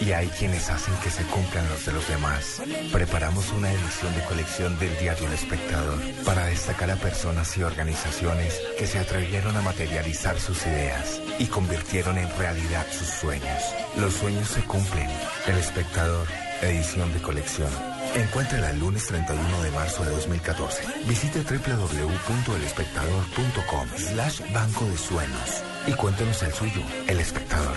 y 0.00 0.12
hay 0.12 0.28
quienes 0.28 0.70
hacen 0.70 0.94
que 1.02 1.10
se 1.10 1.24
cumplan 1.24 1.68
los 1.68 1.84
de 1.84 1.92
los 1.92 2.08
demás. 2.08 2.62
Preparamos 2.92 3.50
una 3.52 3.70
edición 3.72 4.14
de 4.14 4.24
colección 4.24 4.78
del 4.78 4.96
diario 4.98 5.26
El 5.26 5.34
Espectador 5.34 5.98
para 6.24 6.46
destacar 6.46 6.90
a 6.90 6.96
personas 6.96 7.54
y 7.56 7.62
organizaciones 7.62 8.60
que 8.78 8.86
se 8.86 8.98
atrevieron 8.98 9.56
a 9.56 9.62
materializar 9.62 10.38
sus 10.40 10.66
ideas 10.66 11.20
y 11.38 11.46
convirtieron 11.46 12.18
en 12.18 12.28
realidad 12.38 12.86
sus 12.90 13.08
sueños. 13.08 13.62
Los 13.96 14.14
sueños 14.14 14.48
se 14.48 14.62
cumplen. 14.62 15.08
El 15.46 15.58
Espectador, 15.58 16.26
edición 16.62 17.12
de 17.12 17.20
colección. 17.20 17.70
Encuéntrala 18.14 18.70
el 18.70 18.80
lunes 18.80 19.06
31 19.06 19.62
de 19.62 19.70
marzo 19.70 20.02
de 20.04 20.10
2014. 20.10 20.82
Visite 21.06 21.42
www.elespectador.com 21.42 23.88
slash 23.96 24.40
banco 24.52 24.84
de 24.86 24.96
sueños 24.96 25.62
y 25.86 25.92
cuéntenos 25.92 26.42
el 26.42 26.52
suyo, 26.52 26.82
El 27.06 27.20
Espectador. 27.20 27.76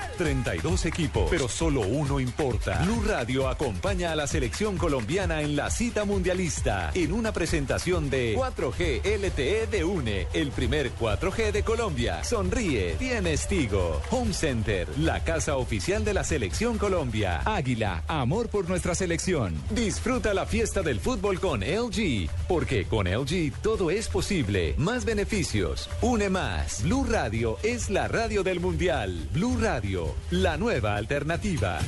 32 0.17 0.85
equipos, 0.85 1.27
pero 1.29 1.47
solo 1.47 1.81
uno 1.81 2.19
importa. 2.19 2.81
Blue 2.83 3.03
Radio 3.05 3.47
acompaña 3.47 4.11
a 4.11 4.15
la 4.15 4.27
selección 4.27 4.77
colombiana 4.77 5.41
en 5.41 5.55
la 5.55 5.69
cita 5.69 6.05
mundialista 6.05 6.91
en 6.93 7.11
una 7.11 7.31
presentación 7.31 8.09
de 8.09 8.35
4G 8.35 9.01
LTE 9.03 9.67
de 9.67 9.83
UNE, 9.83 10.27
el 10.33 10.51
primer 10.51 10.91
4G 10.93 11.51
de 11.51 11.63
Colombia. 11.63 12.23
Sonríe, 12.23 12.95
tienes 12.99 13.47
Tigo. 13.47 14.01
Home 14.09 14.33
Center, 14.33 14.87
la 14.99 15.23
casa 15.23 15.57
oficial 15.57 16.03
de 16.03 16.13
la 16.13 16.23
selección 16.23 16.77
Colombia. 16.77 17.41
Águila, 17.45 18.03
amor 18.07 18.49
por 18.49 18.67
nuestra 18.67 18.95
selección. 18.95 19.55
Disfruta 19.69 20.33
la 20.33 20.45
fiesta 20.45 20.81
del 20.81 20.99
fútbol 20.99 21.39
con 21.39 21.61
LG, 21.61 22.29
porque 22.47 22.85
con 22.85 23.07
LG 23.07 23.51
todo 23.61 23.91
es 23.91 24.07
posible. 24.07 24.75
Más 24.77 25.05
beneficios, 25.05 25.89
une 26.01 26.29
más. 26.29 26.83
Blue 26.83 27.05
Radio 27.09 27.57
es 27.63 27.89
la 27.89 28.07
radio 28.07 28.43
del 28.43 28.59
mundial. 28.59 29.27
Blue 29.33 29.57
Radio, 29.59 30.00
la 30.29 30.57
nueva 30.57 30.95
alternativa. 30.95 31.79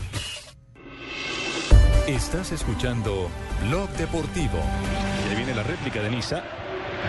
Estás 2.07 2.51
escuchando 2.51 3.29
Blog 3.67 3.89
Deportivo. 3.91 4.59
Y 5.25 5.29
ahí 5.29 5.35
viene 5.37 5.55
la 5.55 5.63
réplica 5.63 6.01
de 6.01 6.09
Niza. 6.09 6.43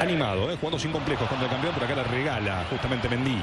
Animado, 0.01 0.51
¿eh? 0.51 0.57
jugando 0.57 0.79
sin 0.79 0.93
complejos 0.93 1.29
contra 1.29 1.47
el 1.47 1.53
campeón, 1.53 1.75
pero 1.75 1.87
acá 1.87 1.95
la 1.97 2.05
regala 2.05 2.65
justamente 2.71 3.09
Mendy. 3.09 3.39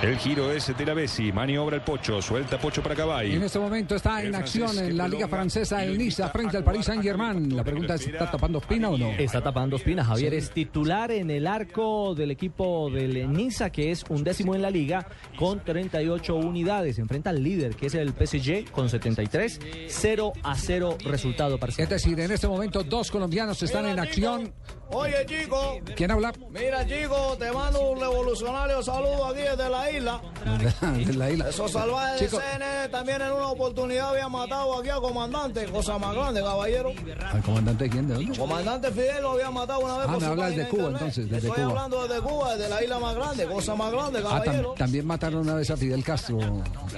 El 0.00 0.16
giro 0.16 0.52
es 0.52 0.76
de 0.76 0.86
la 0.86 0.94
Bessi, 0.94 1.32
maniobra 1.32 1.74
el 1.74 1.82
Pocho, 1.82 2.22
suelta 2.22 2.56
Pocho 2.56 2.80
para 2.80 2.94
Cabay. 2.94 3.34
En 3.34 3.42
este 3.42 3.58
momento 3.58 3.96
está 3.96 4.22
en 4.22 4.32
acción 4.32 4.78
en 4.78 4.96
la 4.96 5.08
Liga 5.08 5.26
Francesa 5.26 5.82
el 5.84 5.98
Niza 5.98 6.28
frente 6.28 6.56
al 6.56 6.62
Paris 6.62 6.86
Saint-Germain. 6.86 7.56
La 7.56 7.64
pregunta 7.64 7.96
es, 7.96 8.06
¿está 8.06 8.30
tapando 8.30 8.58
Espina 8.58 8.90
o 8.90 8.96
no? 8.96 9.08
Está 9.10 9.40
tapando 9.42 9.74
Espina. 9.74 10.04
Javier 10.04 10.30
Sí. 10.34 10.38
es 10.38 10.50
titular 10.52 11.10
en 11.10 11.32
el 11.32 11.48
arco 11.48 12.14
del 12.14 12.30
equipo 12.30 12.88
del 12.90 13.32
Niza, 13.32 13.70
que 13.70 13.90
es 13.90 14.04
un 14.08 14.22
décimo 14.22 14.54
en 14.54 14.62
la 14.62 14.70
liga, 14.70 15.04
con 15.36 15.64
38 15.64 16.32
unidades. 16.36 17.00
Enfrenta 17.00 17.30
al 17.30 17.42
líder, 17.42 17.74
que 17.74 17.86
es 17.86 17.94
el 17.94 18.12
PSG, 18.12 18.70
con 18.70 18.88
73. 18.88 19.58
0 19.88 20.32
a 20.44 20.54
0 20.54 20.96
resultado 21.06 21.58
parcial. 21.58 21.82
Es 21.82 21.90
decir, 21.90 22.20
en 22.20 22.30
este 22.30 22.46
momento 22.46 22.84
dos 22.84 23.10
colombianos 23.10 23.60
están 23.64 23.86
en 23.86 23.98
acción. 23.98 24.52
Oye, 24.90 25.26
chico. 25.26 25.80
¿Quién 25.96 26.10
habla? 26.10 26.32
Mira, 26.50 26.86
chico, 26.86 27.36
te 27.38 27.50
mando 27.52 27.80
un 27.90 28.00
revolucionario 28.00 28.82
saludo 28.82 29.26
aquí 29.26 29.40
desde 29.40 29.68
la 29.68 29.90
isla. 29.90 30.20
De 31.04 31.12
la 31.14 31.30
isla. 31.30 31.48
Esos 31.48 31.72
salvajes 31.72 32.20
Chico, 32.20 32.38
de 32.38 32.44
CNN 32.52 32.88
también 32.90 33.20
en 33.22 33.32
una 33.32 33.48
oportunidad 33.48 34.10
habían 34.10 34.30
matado 34.30 34.78
aquí 34.78 34.88
al 34.88 35.00
comandante, 35.00 35.64
cosa 35.66 35.98
más 35.98 36.14
grande, 36.14 36.40
caballero. 36.40 36.92
¿Al 37.32 37.42
comandante 37.42 37.88
quién? 37.90 38.08
¿De 38.08 38.14
dónde? 38.14 38.38
Comandante 38.38 38.90
Fidel 38.92 39.22
lo 39.22 39.30
había 39.32 39.50
matado 39.50 39.80
una 39.80 39.94
vez 39.98 40.06
Ah, 40.08 40.12
por 40.12 40.20
me 40.20 40.26
su 40.26 40.32
hablas 40.32 40.56
de 40.56 40.68
Cuba, 40.68 40.82
internet. 40.82 40.92
entonces, 41.00 41.30
desde 41.30 41.48
Estoy 41.48 41.62
Cuba. 41.64 41.68
hablando 41.82 42.08
desde 42.08 42.20
Cuba, 42.22 42.56
desde 42.56 42.68
la 42.70 42.82
isla 42.84 42.98
más 42.98 43.14
grande, 43.16 43.46
cosa 43.46 43.74
más 43.74 43.92
grande, 43.92 44.18
Ah, 44.20 44.22
tam- 44.22 44.44
caballero. 44.44 44.74
también 44.78 45.06
mataron 45.06 45.40
una 45.40 45.54
vez 45.54 45.70
a 45.70 45.76
Fidel 45.76 46.04
Castro. 46.04 46.38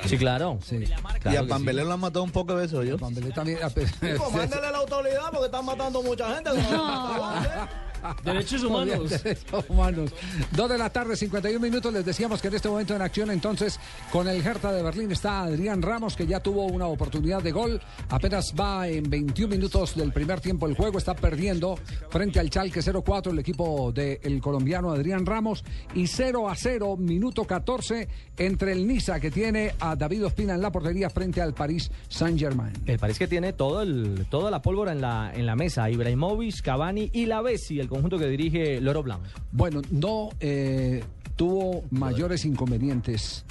Sí, 0.07 0.19
claro. 0.19 0.59
Sí. 0.65 0.85
Y 1.25 1.37
a 1.37 1.47
Pambelé 1.47 1.85
lo 1.85 1.93
han 1.95 2.01
matado 2.01 2.23
un 2.25 2.31
poco 2.31 2.55
de 2.55 2.63
veces, 2.67 2.89
yo. 2.89 2.99
Pambelé 2.99 3.31
también. 3.33 3.59
Chico, 3.59 4.31
mándele 4.33 4.71
la 4.71 4.79
autoridad 4.79 5.31
porque 5.31 5.47
están 5.47 5.65
matando 5.65 6.03
mucha 6.03 6.35
gente. 6.35 6.51
no. 6.71 7.90
Derechos 8.25 8.63
humanos. 8.65 9.11
derechos 9.23 9.65
humanos. 9.69 10.11
Dos 10.53 10.71
de 10.71 10.79
la 10.79 10.91
tarde, 10.91 11.17
51 11.17 11.61
minutos. 11.61 11.93
Les 11.93 12.05
decíamos 12.05 12.41
que 12.41 12.49
en 12.49 12.55
este 12.55 12.69
momento 12.69 12.95
en 12.95 13.03
acción, 13.03 13.31
entonces, 13.31 13.79
con 14.13 14.29
el 14.29 14.45
Hertha 14.45 14.73
de 14.73 14.83
Berlín 14.83 15.11
está 15.13 15.43
Adrián 15.43 15.83
Ramos, 15.83 16.17
que 16.17 16.27
ya 16.27 16.41
tuvo 16.41 16.67
una 16.67 16.87
oportunidad 16.87 17.43
de 17.43 17.53
gol. 17.53 17.81
Apenas 18.09 18.55
va 18.59 18.89
en 18.89 19.09
21 19.09 19.55
minutos 19.55 19.95
del 19.97 20.13
primer 20.13 20.41
tiempo 20.41 20.67
el 20.67 20.75
juego. 20.75 20.99
Está 20.99 21.15
perdiendo 21.15 21.79
frente 22.11 22.41
al 22.41 22.51
Chalque 22.51 22.81
0-4 22.81 23.31
el 23.31 23.39
equipo 23.39 23.93
del 23.93 24.41
colombiano 24.41 24.91
Adrián 24.91 25.27
Ramos. 25.27 25.65
Y 25.95 26.07
0 26.07 26.49
a 26.49 26.55
0, 26.55 26.97
minuto 26.97 27.45
14, 27.45 28.09
entre 28.37 28.73
el 28.73 28.87
Niza, 28.87 29.21
que 29.21 29.31
tiene 29.31 29.75
a 29.81 29.97
David 29.97 30.27
Ospina 30.27 30.55
en 30.55 30.63
la 30.63 30.73
portería, 30.73 31.11
frente 31.11 31.41
al 31.41 31.55
París 31.55 31.91
Saint-Germain. 32.09 32.73
El 32.87 32.99
París 32.99 33.19
que 33.19 33.29
tiene 33.29 33.53
todo 33.53 33.83
el, 33.83 34.27
toda 34.31 34.51
la 34.51 34.63
pólvora 34.63 34.93
en 34.93 35.01
la, 35.01 35.33
en 35.35 35.47
la 35.47 35.57
mesa. 35.57 35.91
Ibrahimovic, 35.91 36.63
Cavani 36.63 37.11
y 37.13 37.27
la 37.27 37.43
Bessi, 37.43 37.81
el 37.81 37.89
conjunto 37.91 38.19
que 38.19 38.27
dirige 38.27 38.81
Loro 38.81 39.03
Blanc. 39.03 39.21
Bueno, 39.53 39.83
no 39.91 40.31
eh, 40.41 41.05
tuvo 41.37 41.85
mayores 41.91 42.45
inconvenientes. 42.47 43.45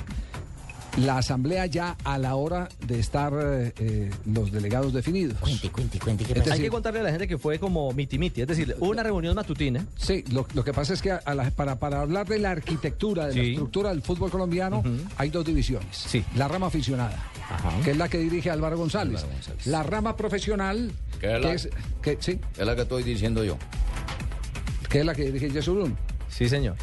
La 0.98 1.20
asamblea 1.20 1.68
ya 1.68 1.96
a 2.04 2.18
la 2.18 2.36
hora 2.36 2.68
de 2.88 3.00
estar 3.00 3.32
eh, 3.40 3.74
eh, 3.78 4.10
los 4.26 4.52
delegados 4.52 4.92
definidos. 4.92 5.38
Cuente, 5.40 5.70
cuente, 5.70 6.00
cuente. 6.00 6.26
Hay 6.52 6.60
que 6.60 6.70
contarle 6.70 7.00
a 7.00 7.04
la 7.04 7.12
gente 7.12 7.28
que 7.28 7.38
fue 7.38 7.60
como 7.60 7.94
miti-miti, 7.94 8.42
es 8.42 8.48
decir, 8.48 8.76
hubo 8.80 8.90
una 8.90 9.04
reunión 9.04 9.36
matutina. 9.36 9.86
Sí, 9.98 10.26
lo, 10.32 10.48
lo 10.56 10.64
que 10.64 10.74
pasa 10.74 10.94
es 10.96 11.02
que 11.02 11.12
a 11.12 11.36
la- 11.36 11.52
para, 11.52 11.78
para 11.78 12.02
hablar 12.02 12.28
de 12.28 12.40
la 12.40 12.50
arquitectura, 12.52 13.28
de 13.28 13.36
la 13.36 13.42
Sí. 13.44 13.50
estructura 13.52 13.90
del 13.92 14.02
fútbol 14.02 14.32
colombiano, 14.32 14.84
hay 15.16 15.30
dos 15.30 15.46
divisiones. 15.46 16.06
La 16.36 16.48
rama 16.48 16.68
aficionada, 16.68 17.18
que 17.84 17.92
es 17.92 17.98
la 17.98 18.10
que 18.10 18.18
dirige 18.18 18.50
Álvaro 18.50 18.76
González. 18.78 19.26
La 19.66 19.84
rama 19.84 20.18
profesional, 20.18 20.92
Que 21.22 21.28
que 21.28 21.36
es 21.36 21.42
la- 21.44 21.54
es, 21.54 21.70
que, 22.02 22.18
sí, 22.20 22.40
Es 22.58 22.66
la 22.66 22.76
que 22.76 22.82
estoy 22.82 23.04
diciendo 23.04 23.44
yo. 23.44 23.58
Que 24.90 25.00
es 25.00 25.06
la 25.06 25.14
que 25.14 25.26
dirige 25.26 25.50
Yesurún. 25.50 25.96
Sí, 26.30 26.48
señor. 26.48 26.76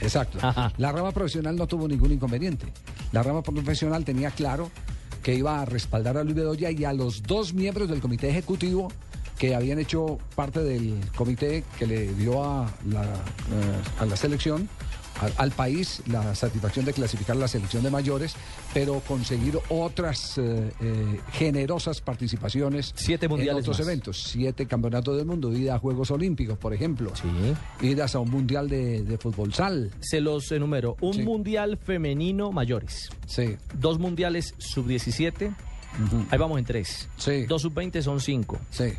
exacto. 0.00 0.38
La 0.78 0.92
rama 0.92 1.12
profesional 1.12 1.56
no 1.56 1.66
tuvo 1.66 1.88
ningún 1.88 2.12
inconveniente. 2.12 2.66
La 3.12 3.22
rama 3.22 3.42
profesional 3.42 4.04
tenía 4.04 4.30
claro 4.30 4.70
que 5.22 5.34
iba 5.34 5.60
a 5.60 5.64
respaldar 5.64 6.16
a 6.18 6.24
Luis 6.24 6.36
Bedoya 6.36 6.70
y 6.70 6.84
a 6.84 6.92
los 6.92 7.22
dos 7.22 7.54
miembros 7.54 7.88
del 7.88 8.00
comité 8.00 8.28
ejecutivo 8.28 8.88
que 9.38 9.54
habían 9.54 9.78
hecho 9.78 10.18
parte 10.36 10.62
del 10.62 11.00
comité 11.16 11.64
que 11.78 11.86
le 11.86 12.14
dio 12.14 12.44
a 12.44 12.70
la, 12.88 13.02
eh, 13.02 13.82
a 13.98 14.06
la 14.06 14.16
selección, 14.16 14.68
al, 15.20 15.32
al 15.36 15.50
país, 15.52 16.02
la 16.06 16.34
satisfacción 16.34 16.84
de 16.84 16.92
clasificar 16.92 17.36
la 17.36 17.48
selección 17.48 17.82
de 17.82 17.90
mayores, 17.90 18.34
pero 18.72 19.00
conseguir 19.00 19.58
otras 19.68 20.38
eh, 20.38 20.72
eh, 20.80 21.20
generosas 21.32 22.00
participaciones 22.00 22.92
Siete 22.96 23.28
mundiales 23.28 23.64
en 23.64 23.70
otros 23.70 23.78
más. 23.78 23.86
eventos. 23.86 24.22
Siete 24.24 24.66
campeonatos 24.66 25.16
del 25.16 25.26
mundo, 25.26 25.52
ida 25.52 25.74
a 25.76 25.78
Juegos 25.78 26.10
Olímpicos, 26.10 26.58
por 26.58 26.74
ejemplo. 26.74 27.12
Idas 27.80 28.14
a 28.14 28.20
un 28.20 28.30
mundial 28.30 28.68
de, 28.68 29.02
de 29.02 29.18
fútbol 29.18 29.52
sal. 29.54 29.90
Se 30.00 30.20
los 30.20 30.50
enumero. 30.52 30.96
Un 31.00 31.14
Sí. 31.14 31.22
mundial 31.22 31.76
femenino 31.78 32.52
mayores. 32.52 33.08
Sí. 33.26 33.56
Dos 33.78 33.98
mundiales 33.98 34.54
sub-17. 34.58 35.54
Ahí 36.30 36.38
vamos 36.38 36.58
en 36.58 36.64
tres. 36.64 37.08
Sí. 37.16 37.46
Dos 37.46 37.62
sub-20 37.62 38.02
son 38.02 38.20
cinco. 38.20 38.58
Sí. 38.70 38.92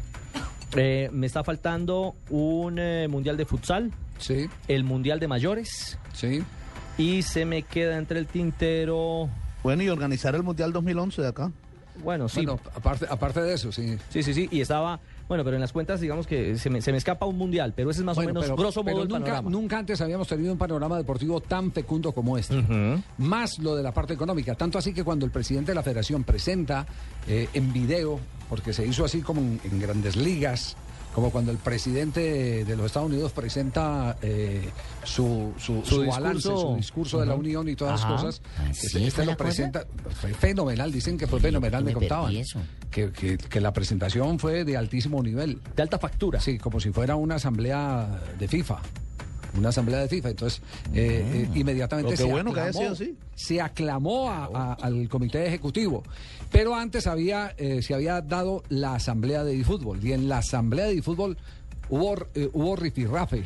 Eh, 0.77 1.09
me 1.11 1.27
está 1.27 1.43
faltando 1.43 2.15
un 2.29 2.75
mundial 3.09 3.37
de 3.37 3.45
futsal. 3.45 3.91
Sí. 4.19 4.49
El 4.67 4.83
mundial 4.83 5.19
de 5.19 5.27
mayores. 5.27 5.97
Sí. 6.13 6.43
Y 6.97 7.21
se 7.23 7.45
me 7.45 7.63
queda 7.63 7.97
entre 7.97 8.19
el 8.19 8.27
tintero. 8.27 9.29
Bueno, 9.63 9.83
y 9.83 9.89
organizar 9.89 10.35
el 10.35 10.43
Mundial 10.43 10.71
2011 10.71 11.21
de 11.21 11.27
acá. 11.27 11.51
Bueno, 12.03 12.27
sí. 12.27 12.45
Bueno, 12.45 12.59
aparte, 12.75 13.05
aparte 13.09 13.41
de 13.41 13.53
eso, 13.53 13.71
sí. 13.71 13.97
Sí, 14.09 14.21
sí, 14.21 14.33
sí. 14.33 14.47
Y 14.51 14.61
estaba. 14.61 14.99
Bueno, 15.27 15.43
pero 15.43 15.55
en 15.55 15.61
las 15.61 15.71
cuentas, 15.71 15.99
digamos 16.01 16.27
que 16.27 16.57
se 16.57 16.69
me, 16.69 16.81
se 16.81 16.91
me 16.91 16.97
escapa 16.99 17.25
un 17.25 17.37
mundial, 17.37 17.73
pero 17.75 17.89
ese 17.89 18.01
es 18.01 18.05
más 18.05 18.15
Bueno, 18.15 18.31
o 18.31 18.33
menos, 18.35 18.45
pero- 18.45 18.55
grosso 18.57 18.83
pero 18.83 18.97
modo, 18.97 19.03
el 19.03 19.09
nunca, 19.09 19.23
panorama. 19.23 19.49
nunca 19.49 19.77
antes 19.79 19.99
habíamos 20.01 20.27
tenido 20.27 20.51
un 20.51 20.57
panorama 20.57 20.97
deportivo 20.97 21.41
tan 21.41 21.71
fecundo 21.71 22.11
como 22.11 22.37
este. 22.37 22.63
Más 23.17 23.57
lo 23.59 23.75
de 23.75 23.81
la 23.83 23.91
parte 23.93 24.13
económica. 24.13 24.55
Tanto 24.55 24.77
así 24.77 24.93
que 24.93 25.03
cuando 25.03 25.25
el 25.25 25.31
presidente 25.31 25.71
de 25.71 25.75
la 25.75 25.83
federación 25.83 26.23
presenta 26.25 26.85
eh, 27.27 27.47
en 27.53 27.73
video, 27.73 28.19
porque 28.49 28.71
se 28.73 28.85
hizo 28.85 29.03
así 29.05 29.21
como 29.21 29.41
en, 29.41 29.59
en 29.63 29.79
grandes 29.79 30.15
ligas, 30.15 30.75
como 31.15 31.31
cuando 31.31 31.51
el 31.53 31.57
presidente 31.57 32.65
de 32.65 32.75
los 32.75 32.87
Estados 32.87 33.09
Unidos 33.09 33.31
presenta 33.31 34.17
eh, 34.21 34.69
su, 35.05 35.53
su, 35.57 35.81
Su 35.85 35.95
su 36.03 36.05
balance, 36.05 36.49
discurso. 36.49 36.71
su 36.71 36.75
discurso 36.75 37.19
de 37.21 37.25
la. 37.25 37.35
Unión 37.35 37.69
y 37.69 37.75
todas 37.77 38.01
las 38.01 38.11
cosas. 38.11 38.41
¿Ah, 38.57 38.69
este, 38.69 39.05
este 39.07 39.21
lo 39.21 39.31
cosa? 39.31 39.37
presenta. 39.37 39.85
Fue 40.19 40.33
fenomenal, 40.33 40.91
dicen 40.91 41.17
que 41.17 41.25
fue 41.25 41.39
fenomenal, 41.39 41.83
me, 41.85 41.93
contaban. 41.93 42.35
eso. 42.35 42.59
Que, 42.91 43.11
que- 43.11 43.37
que 43.37 43.61
la 43.61 43.71
presentación 43.71 44.39
fue 44.39 44.65
de 44.65 44.75
altísimo 44.75 45.23
nivel. 45.23 45.61
De 45.75 45.81
alta 45.83 45.97
factura. 45.99 46.39
Sí, 46.41 46.57
como 46.57 46.79
si 46.81 46.91
fuera 46.91 47.15
una 47.15 47.35
asamblea 47.35 48.21
de 48.37 48.47
FIFA. 48.49 48.79
Una 49.57 49.69
asamblea 49.69 49.99
de 49.99 50.07
FIFA. 50.09 50.29
Entonces, 50.29 50.61
eh, 50.93 51.47
eh, 51.53 51.57
inmediatamente 51.59 52.11
Pero 52.11 52.17
qué 52.17 52.23
se, 52.23 52.31
bueno 52.31 52.51
aclamó, 52.51 52.73
sido 52.79 52.91
así. 52.91 53.17
se 53.35 53.61
aclamó 53.61 54.29
a- 54.29 54.45
a- 54.53 54.73
al 54.73 55.07
comité 55.09 55.45
ejecutivo. 55.45 56.03
Pero 56.51 56.75
antes 56.75 57.07
había, 57.07 57.53
eh, 57.57 57.81
se 57.81 57.93
había 57.93 58.21
dado 58.21 58.63
la 58.69 58.95
asamblea 58.95 59.43
de 59.43 59.53
difútbol. 59.53 60.03
Y 60.03 60.13
en 60.13 60.27
la 60.29 60.39
asamblea 60.39 60.85
de 60.85 60.93
difútbol 60.95 61.37
hubo, 61.89 62.15
eh, 62.33 62.49
hubo 62.53 62.75
rifirrafe. 62.75 63.43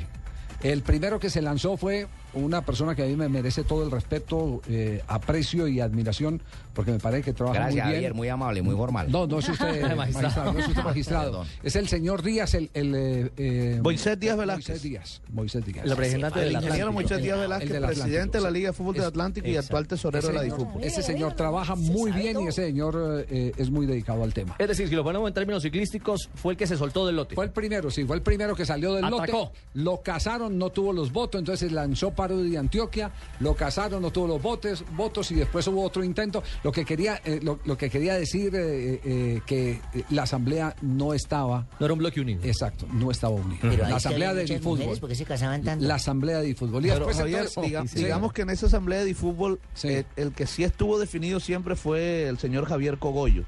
El 0.61 0.81
primero 0.81 1.19
que 1.19 1.29
se 1.29 1.41
lanzó 1.41 1.77
fue 1.77 2.07
una 2.33 2.61
persona 2.61 2.95
que 2.95 3.03
a 3.03 3.05
mí 3.05 3.15
me 3.15 3.29
merece 3.29 3.63
todo 3.63 3.83
el 3.83 3.91
respeto, 3.91 4.61
eh, 4.69 5.01
aprecio 5.07 5.67
y 5.67 5.79
admiración, 5.79 6.41
porque 6.73 6.91
me 6.91 6.99
parece 6.99 7.23
que 7.23 7.33
trabaja 7.33 7.59
Gracias, 7.59 7.73
muy 7.73 7.91
bien. 7.91 7.95
Javier, 7.95 8.13
muy 8.13 8.29
amable, 8.29 8.61
muy 8.61 8.75
formal. 8.75 9.11
No, 9.11 9.25
no 9.27 9.39
es 9.39 9.49
usted 9.49 9.95
Magistrado. 9.95 10.53
no 10.53 10.59
es 10.59 10.67
usted 10.67 10.83
magistrado. 10.83 11.45
Es 11.63 11.75
el 11.75 11.87
señor 11.87 12.21
Díaz, 12.23 12.53
el... 12.53 12.69
el 12.73 12.93
eh, 12.95 13.31
eh, 13.37 13.79
Moisés 13.83 14.19
Díaz 14.19 14.37
Velázquez. 14.37 14.67
Moisés 14.69 14.83
Díaz. 14.83 15.21
Moisés 15.31 15.65
Díaz. 15.65 15.83
El 15.85 15.89
representante 15.91 16.39
del 16.39 16.53
ingeniero 16.53 16.93
Moisés 16.93 17.21
Díaz 17.21 17.35
El 17.35 17.41
Velázquez, 17.41 17.81
presidente 17.81 18.37
de 18.37 18.43
la. 18.43 18.51
Liga 18.51 18.69
de 18.69 18.73
Fútbol 18.73 18.93
del 18.93 19.03
Es- 19.03 19.07
Atlántico 19.09 19.47
y 19.47 19.57
actual 19.57 19.87
tesorero 19.87 20.27
de 20.27 20.33
la 20.33 20.41
DIFútbol. 20.41 20.83
Ese 20.83 21.01
señor 21.03 21.33
trabaja 21.33 21.75
muy 21.75 22.11
bien 22.11 22.39
y 22.41 22.47
ese 22.47 22.65
señor 22.67 23.25
eh, 23.29 23.51
es 23.57 23.69
muy 23.69 23.85
dedicado 23.85 24.23
al 24.23 24.33
tema. 24.33 24.55
Es 24.59 24.67
decir, 24.67 24.87
si 24.89 24.95
lo 24.95 25.03
ponemos 25.03 25.27
en 25.27 25.33
términos 25.33 25.63
ciclísticos, 25.63 26.29
fue 26.35 26.53
el 26.53 26.57
que 26.57 26.65
se 26.67 26.77
soltó 26.77 27.05
del 27.05 27.15
lote. 27.15 27.35
Fue 27.35 27.45
el 27.45 27.51
primero, 27.51 27.89
sí, 27.91 28.03
fue 28.05 28.15
el 28.15 28.21
primero 28.21 28.55
que 28.55 28.65
salió 28.65 28.93
del 28.93 29.05
Atacó. 29.05 29.37
lote. 29.45 29.51
Lo 29.75 30.01
casaron, 30.01 30.57
no 30.57 30.69
tuvo 30.71 30.93
los 30.93 31.11
votos, 31.11 31.39
entonces 31.39 31.71
lanzó 31.71 32.11
paro 32.19 32.37
de 32.37 32.57
Antioquia, 32.57 33.11
lo 33.39 33.53
casaron, 33.55 34.01
no 34.01 34.11
tuvo 34.11 34.27
los 34.27 34.41
votos, 34.41 34.83
votos 34.91 35.31
y 35.31 35.35
después 35.35 35.65
hubo 35.67 35.81
otro 35.83 36.03
intento. 36.03 36.43
Lo 36.65 36.71
que 36.73 36.83
quería, 36.83 37.21
eh, 37.23 37.39
lo, 37.41 37.59
lo 37.63 37.77
que 37.77 37.89
quería 37.89 38.15
decir 38.15 38.53
eh, 38.55 38.99
eh, 39.05 39.41
que 39.45 39.79
la 40.09 40.23
asamblea 40.23 40.75
no 40.81 41.13
estaba. 41.13 41.65
No 41.79 41.85
era 41.85 41.93
un 41.93 41.99
bloque 41.99 42.19
unido. 42.19 42.41
Exacto, 42.43 42.85
no 42.91 43.09
estaba 43.09 43.35
unido. 43.35 43.59
Pero 43.61 43.87
la 43.87 43.95
asamblea 43.95 44.33
de 44.33 44.59
fútbol. 44.59 44.99
¿por 44.99 45.07
qué 45.07 45.15
se 45.15 45.23
casaban 45.23 45.63
tanto? 45.63 45.85
La 45.85 45.95
asamblea 45.95 46.39
de 46.41 46.53
fútbol. 46.55 46.85
Y 46.85 46.89
Pero, 46.89 47.05
después 47.05 47.17
Javier, 47.17 47.45
entonces, 47.47 47.63
diga- 47.71 47.87
sí. 47.87 48.03
digamos 48.03 48.33
que 48.33 48.41
en 48.41 48.49
esa 48.49 48.65
asamblea 48.65 49.05
de 49.05 49.15
fútbol, 49.15 49.61
eh, 49.83 50.03
el 50.17 50.33
que 50.33 50.45
sí 50.45 50.65
estuvo 50.65 50.99
definido 50.99 51.39
siempre 51.39 51.77
fue 51.77 52.27
el 52.27 52.37
señor 52.37 52.65
Javier 52.65 52.97
Cogollo. 52.97 53.45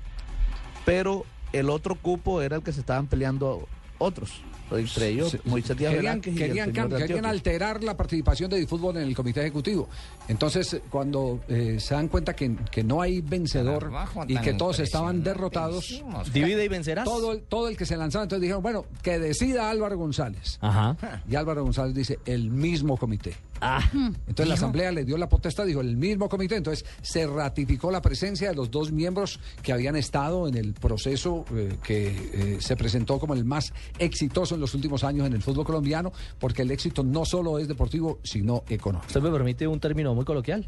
Pero 0.86 1.26
el 1.54 1.70
otro 1.70 1.96
cupo 1.96 2.42
era 2.42 2.56
el 2.56 2.64
que 2.64 2.72
se 2.72 2.80
estaban 2.80 3.08
peleando 3.08 3.68
otros. 4.02 4.42
Entre 4.72 5.10
ellos, 5.10 5.38
Moisés 5.46 5.78
Díaz 5.78 5.94
querían, 5.94 6.22
Velázquez 6.22 7.08
querían 7.08 7.26
alterar 7.26 7.84
la 7.84 7.98
participación 7.98 8.50
de 8.50 8.66
fútbol 8.66 8.98
en 8.98 9.04
el 9.04 9.16
comité 9.16 9.42
ejecutivo. 9.42 9.90
Entonces, 10.28 10.82
cuando 10.90 11.42
eh, 11.50 11.78
se 11.80 11.94
dan 11.94 12.08
cuenta 12.08 12.34
que, 12.34 12.56
que 12.72 12.84
no 12.84 13.02
hay 13.02 13.22
vencedor 13.22 13.92
y 14.28 14.38
que 14.38 14.54
todos 14.54 14.80
estaban 14.80 15.24
derrotados. 15.24 16.02
Divide 16.34 16.64
y 16.64 16.68
vencerás. 16.68 17.04
todo 17.04 17.34
el, 17.34 17.42
todo 17.42 17.68
el 17.68 17.76
que 17.76 17.86
se 17.86 17.98
lanzaba, 17.98 18.24
entonces 18.24 18.42
dijeron, 18.42 18.64
bueno, 18.64 18.86
que 19.02 19.20
decida 19.20 19.70
Álvaro 19.70 19.98
González. 19.98 20.58
Ajá. 20.62 20.96
Y 21.30 21.36
Álvaro 21.36 21.64
González 21.64 21.94
dice, 21.94 22.20
el 22.26 22.50
mismo 22.50 22.96
comité. 22.96 23.36
Ah. 23.62 23.88
Entonces 23.94 24.48
la 24.48 24.56
Asamblea 24.56 24.92
le 24.92 25.06
dio 25.06 25.18
la 25.18 25.30
potestad, 25.30 25.66
dijo, 25.66 25.82
el 25.82 25.96
mismo 25.96 26.28
comité. 26.28 26.56
Entonces 26.56 26.86
se 27.02 27.28
ratificó 27.28 27.92
la 27.92 28.02
presencia 28.02 28.50
de 28.50 28.56
los 28.56 28.72
dos 28.72 28.92
miembros 28.92 29.40
que 29.62 29.72
habían 29.72 29.96
estado 29.96 30.48
en 30.48 30.56
el 30.56 30.74
proceso 30.74 31.46
eh, 31.56 31.78
que 31.84 32.08
eh, 32.08 32.58
se 32.60 32.76
presentó 32.76 33.20
como 33.20 33.34
el 33.36 33.46
más 33.46 33.74
exitoso 34.00 34.56
en 34.56 34.62
los 34.62 34.74
últimos 34.74 35.04
años 35.04 35.28
en 35.28 35.34
el 35.34 35.42
fútbol 35.42 35.66
colombiano, 35.66 36.12
porque 36.40 36.64
el 36.64 36.72
éxito 36.72 37.04
no 37.04 37.24
solo 37.24 37.60
es 37.60 37.68
deportivo, 37.68 38.20
sino 38.24 38.64
económico. 38.68 39.08
Usted 39.08 39.22
me 39.22 39.32
permite 39.32 39.68
un 39.68 39.80
término 39.80 40.14
muy 40.16 40.26
coloquial. 40.26 40.66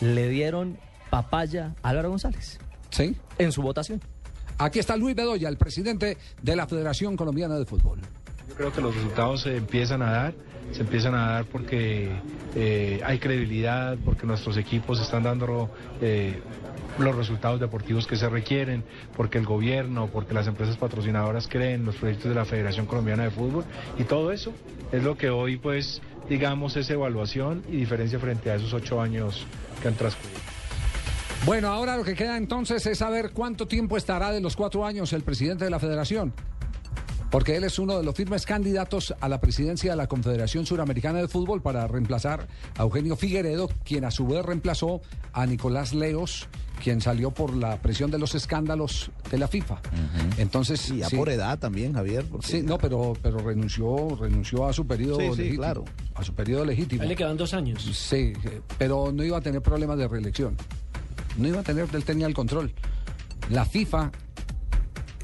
Le 0.00 0.28
dieron 0.28 0.78
papaya 1.10 1.74
a 1.82 1.90
Álvaro 1.90 2.10
González. 2.10 2.58
Sí. 2.90 3.16
En 3.38 3.52
su 3.52 3.62
votación. 3.62 4.00
Aquí 4.58 4.78
está 4.78 4.96
Luis 4.96 5.16
Bedoya, 5.16 5.48
el 5.48 5.56
presidente 5.56 6.18
de 6.40 6.56
la 6.56 6.66
Federación 6.66 7.16
Colombiana 7.16 7.56
de 7.58 7.64
Fútbol. 7.64 8.00
Yo 8.48 8.54
creo 8.54 8.72
que 8.72 8.80
los 8.80 8.94
resultados 8.94 9.42
se 9.42 9.56
empiezan 9.56 10.02
a 10.02 10.12
dar, 10.12 10.34
se 10.70 10.82
empiezan 10.82 11.14
a 11.14 11.32
dar 11.32 11.44
porque 11.44 12.10
eh, 12.54 13.00
hay 13.04 13.18
credibilidad, 13.18 13.96
porque 14.04 14.26
nuestros 14.26 14.56
equipos 14.56 15.00
están 15.00 15.24
dando 15.24 15.70
eh, 16.00 16.40
los 16.98 17.14
resultados 17.14 17.60
deportivos 17.60 18.06
que 18.06 18.16
se 18.16 18.28
requieren, 18.28 18.84
porque 19.16 19.38
el 19.38 19.44
gobierno, 19.44 20.08
porque 20.12 20.34
las 20.34 20.46
empresas 20.46 20.76
patrocinadoras 20.76 21.48
creen 21.48 21.80
en 21.80 21.86
los 21.86 21.96
proyectos 21.96 22.28
de 22.28 22.34
la 22.34 22.44
Federación 22.44 22.86
Colombiana 22.86 23.24
de 23.24 23.30
Fútbol 23.30 23.64
y 23.98 24.04
todo 24.04 24.32
eso 24.32 24.52
es 24.92 25.02
lo 25.02 25.16
que 25.16 25.30
hoy 25.30 25.56
pues 25.56 26.00
digamos 26.28 26.76
es 26.76 26.88
evaluación 26.90 27.62
y 27.68 27.76
diferencia 27.76 28.18
frente 28.18 28.50
a 28.50 28.56
esos 28.56 28.72
ocho 28.72 29.00
años 29.00 29.46
que 29.80 29.88
han 29.88 29.94
transcurrido. 29.94 30.40
Bueno, 31.44 31.68
ahora 31.68 31.96
lo 31.96 32.04
que 32.04 32.14
queda 32.14 32.36
entonces 32.36 32.86
es 32.86 32.98
saber 32.98 33.32
cuánto 33.32 33.66
tiempo 33.66 33.96
estará 33.96 34.30
de 34.30 34.40
los 34.40 34.54
cuatro 34.54 34.86
años 34.86 35.12
el 35.12 35.22
presidente 35.22 35.64
de 35.64 35.70
la 35.70 35.80
federación. 35.80 36.32
Porque 37.32 37.56
él 37.56 37.64
es 37.64 37.78
uno 37.78 37.96
de 37.96 38.04
los 38.04 38.14
firmes 38.14 38.44
candidatos 38.44 39.14
a 39.18 39.26
la 39.28 39.40
presidencia 39.40 39.90
de 39.92 39.96
la 39.96 40.06
Confederación 40.06 40.66
Suramericana 40.66 41.18
de 41.20 41.28
Fútbol 41.28 41.62
para 41.62 41.88
reemplazar 41.88 42.46
a 42.76 42.82
Eugenio 42.82 43.16
Figueredo, 43.16 43.70
quien 43.84 44.04
a 44.04 44.10
su 44.10 44.26
vez 44.26 44.44
reemplazó 44.44 45.00
a 45.32 45.46
Nicolás 45.46 45.94
Leos, 45.94 46.46
quien 46.84 47.00
salió 47.00 47.30
por 47.30 47.56
la 47.56 47.80
presión 47.80 48.10
de 48.10 48.18
los 48.18 48.34
escándalos 48.34 49.10
de 49.30 49.38
la 49.38 49.48
FIFA. 49.48 49.80
Entonces, 50.36 50.90
Y 50.90 50.98
ya 50.98 51.08
sí. 51.08 51.16
por 51.16 51.30
edad 51.30 51.58
también, 51.58 51.94
Javier. 51.94 52.26
porque- 52.30 52.46
Sí, 52.46 52.62
no, 52.62 52.76
pero, 52.76 53.14
pero 53.22 53.38
renunció, 53.38 54.14
renunció 54.20 54.66
a 54.68 54.74
su 54.74 54.86
periodo 54.86 55.16
Sí, 55.18 55.30
sí, 55.32 55.36
legítimo. 55.38 55.62
claro. 55.62 55.84
A 56.14 56.22
su 56.24 56.34
periodo 56.34 56.66
legítimo. 56.66 57.00
A 57.00 57.04
él 57.04 57.08
le 57.08 57.16
quedan 57.16 57.38
dos 57.38 57.54
años. 57.54 57.82
Sí, 57.96 58.34
pero 58.76 59.10
no 59.10 59.24
iba 59.24 59.38
a 59.38 59.40
tener 59.40 59.62
problemas 59.62 59.96
de 59.96 60.06
reelección. 60.06 60.54
No 61.38 61.48
iba 61.48 61.60
a 61.60 61.62
tener, 61.62 61.88
él 61.94 62.04
tenía 62.04 62.26
el 62.26 62.34
control. 62.34 62.74
La 63.48 63.64
FIFA 63.64 64.12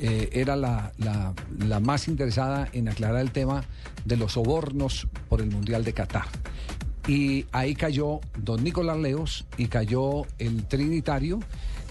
eh, 0.01 0.29
era 0.33 0.57
la, 0.57 0.93
la- 0.99 1.35
la 1.59 1.81
más 1.81 2.09
interesada 2.09 2.69
en 2.73 2.89
aclarar 2.89 3.21
el 3.21 3.31
tema 3.33 3.65
de 4.05 4.17
los 4.17 4.33
sobornos 4.33 5.07
por 5.29 5.41
el 5.41 5.51
Mundial 5.51 5.85
de 5.85 5.93
Qatar. 5.93 6.27
Y 7.07 7.47
ahí 7.53 7.75
cayó 7.75 8.21
don 8.37 8.63
Nicolás 8.63 8.99
Leos 8.99 9.47
y 9.57 9.67
cayó 9.67 10.25
el 10.39 10.65
Trinitario, 10.65 11.41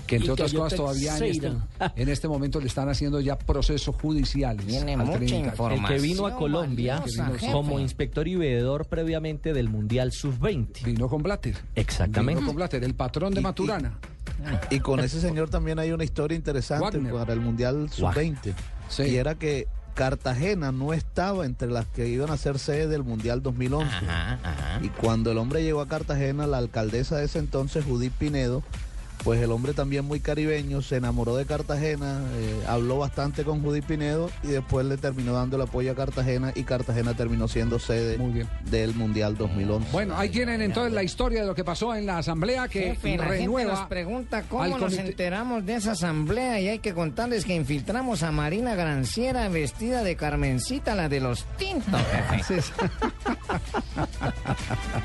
que 0.06 0.18
entre 0.18 0.32
otras 0.32 0.54
cosas 0.54 0.78
todavía 0.78 1.18
en 1.18 1.24
este, 1.24 1.52
en 1.98 2.10
este 2.10 2.28
momento 2.28 2.62
le 2.62 2.68
están 2.68 2.88
haciendo 2.88 3.20
ya 3.20 3.38
procesos 3.38 3.96
judiciales. 3.96 4.66
Tiene 4.68 4.94
al 4.94 5.00
mucha 5.00 5.18
Trinitario. 5.18 5.48
información. 5.50 5.92
El 5.92 6.02
que 6.02 6.08
vino 6.08 6.28
a 6.28 6.36
Colombia 6.36 7.00
valiosa, 7.00 7.52
como 7.52 7.80
inspector 7.80 8.28
y 8.28 8.36
veedor 8.36 8.86
previamente 8.86 9.54
del 9.54 9.70
Mundial 9.70 10.12
Sub-20. 10.12 10.84
Vino 10.86 11.10
con 11.10 11.24
Blatter. 11.24 11.56
Exactamente. 11.76 12.36
Vino 12.40 12.48
con 12.48 12.56
Blatter, 12.56 12.84
el 12.84 12.94
patrón 12.94 13.34
de 13.34 13.42
Maturana. 13.42 14.00
Y 14.00 14.17
con 14.82 15.00
ese 15.00 15.20
señor 15.22 15.50
también 15.50 15.80
hay 15.80 15.92
una 15.92 16.04
historia 16.04 16.36
interesante 16.36 16.98
Wagner. 16.98 17.14
para 17.14 17.34
el 17.34 17.42
Mundial 17.42 17.90
Sub-20. 17.90 18.54
Sí. 18.90 19.04
Y 19.04 19.16
era 19.18 19.36
que 19.36 19.68
Cartagena 19.98 20.72
no 20.72 20.94
estaba 20.94 21.46
entre 21.46 21.70
las 21.70 21.88
que 21.88 22.08
iban 22.08 22.30
a 22.30 22.38
ser 22.38 22.60
sede 22.60 22.88
del 22.88 23.04
Mundial 23.04 23.42
2011. 23.42 23.90
Y 24.82 24.90
cuando 24.90 25.32
el 25.32 25.40
hombre 25.40 25.64
llegó 25.64 25.82
a 25.82 25.88
Cartagena, 25.88 26.46
la 26.46 26.60
alcaldesa 26.60 27.18
de 27.18 27.26
ese 27.26 27.40
entonces, 27.40 27.84
Judith 27.84 28.14
Pinedo, 28.14 28.62
pues 29.24 29.42
el 29.42 29.52
hombre 29.52 29.74
también 29.74 30.06
muy 30.06 30.20
caribeño, 30.20 30.82
se 30.82 30.98
enamoró 30.98 31.36
de 31.36 31.46
Cartagena, 31.46 32.22
eh, 32.36 32.64
habló 32.68 33.00
bastante 33.00 33.44
con 33.44 33.62
Judith 33.62 33.86
Pinedo 33.86 34.30
y 34.44 34.48
después 34.48 34.86
le 34.86 34.98
terminó 34.98 35.34
dando 35.34 35.56
el 35.56 35.64
apoyo 35.64 35.92
a 35.92 35.96
Cartagena 35.96 36.52
y 36.56 36.64
Cartagena 36.64 37.16
terminó 37.16 37.48
siendo 37.48 37.80
sede 37.80 38.18
del 38.70 38.94
Mundial 38.96 39.38
2011. 39.38 39.92
Bueno, 39.92 40.16
ahí 40.18 40.30
tienen 40.30 40.62
entonces 40.62 40.94
la 40.94 41.04
historia 41.04 41.42
de 41.42 41.48
lo 41.48 41.56
que 41.56 41.64
pasó 41.64 41.96
en 41.96 42.06
la 42.06 42.20
asamblea 42.20 42.68
que 42.68 42.82
Jefe, 42.96 43.18
la 43.18 43.24
gente 43.24 43.38
renueva. 43.38 43.74
nos 43.74 43.88
pregunta 43.88 44.38
al 44.40 44.46
cómo 44.48 44.78
nos 44.78 44.94
enteramos 44.98 45.66
de 45.66 45.76
esa 45.76 45.92
asamblea 45.92 46.60
y 46.60 46.68
hay 46.70 46.80
que 46.80 46.94
contarles 46.94 47.46
que 47.46 47.56
infiltramos 47.56 48.24
a 48.24 48.32
Marina 48.32 48.76
Granciera 48.76 49.48
vestida 49.50 50.04
de 50.04 50.16
Carmencita, 50.16 50.96
la 50.96 51.10
de 51.10 51.20
los 51.20 51.46
tintos, 51.58 52.02
jefe. 52.38 52.64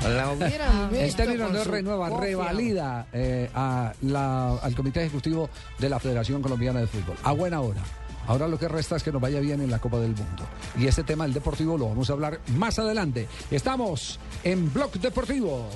La 0.07 0.31
hubieran 0.31 0.93
En 0.93 1.03
visto 1.05 1.23
renueva, 1.63 2.09
revalida 2.19 3.07
eh, 3.13 3.49
a 3.53 3.93
al 4.15 4.75
Comité 4.75 5.01
Ejecutivo 5.01 5.49
de 5.79 5.89
la 5.89 5.99
Federación 5.99 6.41
Colombiana 6.41 6.79
de 6.79 6.87
Fútbol. 6.87 7.15
A 7.23 7.31
buena 7.31 7.61
hora. 7.61 7.81
Ahora 8.27 8.47
lo 8.47 8.57
que 8.57 8.67
resta 8.67 8.95
es 8.95 9.03
que 9.03 9.11
nos 9.11 9.21
vaya 9.21 9.39
bien 9.39 9.61
en 9.61 9.69
la 9.69 9.79
Copa 9.79 9.99
del 9.99 10.15
Mundo. 10.15 10.43
Y 10.77 10.87
este 10.87 11.03
tema 11.03 11.25
del 11.25 11.33
deportivo 11.33 11.77
lo 11.77 11.89
vamos 11.89 12.09
a 12.09 12.13
hablar 12.13 12.39
más 12.57 12.79
adelante. 12.79 13.27
Estamos 13.51 14.19
en 14.43 14.71
Blog 14.73 14.91
Deportivo. 14.93 15.67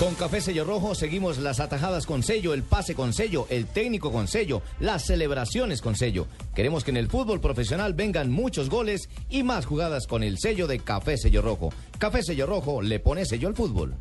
Con 0.00 0.14
Café 0.14 0.40
Sello 0.40 0.64
Rojo 0.64 0.94
seguimos 0.94 1.36
las 1.36 1.60
atajadas 1.60 2.06
con 2.06 2.22
sello, 2.22 2.54
el 2.54 2.62
pase 2.62 2.94
con 2.94 3.12
sello, 3.12 3.46
el 3.50 3.66
técnico 3.66 4.10
con 4.10 4.28
sello, 4.28 4.62
las 4.80 5.04
celebraciones 5.04 5.82
con 5.82 5.94
sello. 5.94 6.26
Queremos 6.54 6.84
que 6.84 6.90
en 6.90 6.96
el 6.96 7.08
fútbol 7.08 7.42
profesional 7.42 7.92
vengan 7.92 8.32
muchos 8.32 8.70
goles 8.70 9.10
y 9.28 9.42
más 9.42 9.66
jugadas 9.66 10.06
con 10.06 10.22
el 10.22 10.38
sello 10.38 10.66
de 10.66 10.78
Café 10.78 11.18
Sello 11.18 11.42
Rojo. 11.42 11.68
Café 11.98 12.22
Sello 12.22 12.46
Rojo 12.46 12.80
le 12.80 12.98
pone 12.98 13.26
sello 13.26 13.48
al 13.48 13.54
fútbol. 13.54 13.94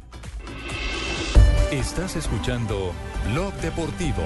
Estás 1.72 2.16
escuchando 2.16 2.94
Blog 3.28 3.54
Deportivo. 3.62 4.24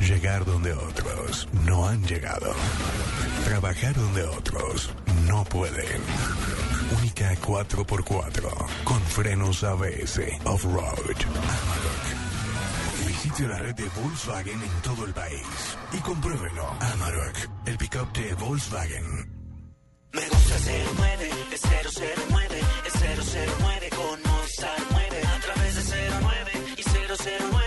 Llegar 0.00 0.46
donde 0.46 0.72
otros 0.72 1.46
no 1.66 1.86
han 1.86 2.02
llegado. 2.06 2.54
Trabajar 3.44 3.94
donde 3.94 4.22
otros 4.22 4.90
no 5.28 5.44
pueden. 5.44 6.00
Única 6.98 7.34
4x4 7.34 8.84
con 8.84 9.00
frenos 9.02 9.62
ABS 9.64 10.18
off-road. 10.46 12.15
La 13.38 13.58
red 13.58 13.74
de 13.74 13.84
Volkswagen 14.00 14.62
en 14.62 14.82
todo 14.82 15.04
el 15.04 15.12
país 15.12 15.76
y 15.92 15.98
compruébelo. 15.98 16.66
Amarok, 16.80 17.36
el 17.66 17.76
pickup 17.76 18.10
de 18.14 18.34
Volkswagen. 18.34 19.04
Me 20.12 20.22
gusta 20.22 20.54
09, 20.96 21.30
es 21.52 21.62
009, 21.62 22.60
es 22.86 22.94
009 23.60 23.90
con 23.90 24.32
Movistar 24.32 24.78
9. 24.90 25.22
A 25.26 25.40
través 25.40 25.74
de 25.74 26.10
09 26.18 26.52
y 26.78 26.82
009, 26.82 27.65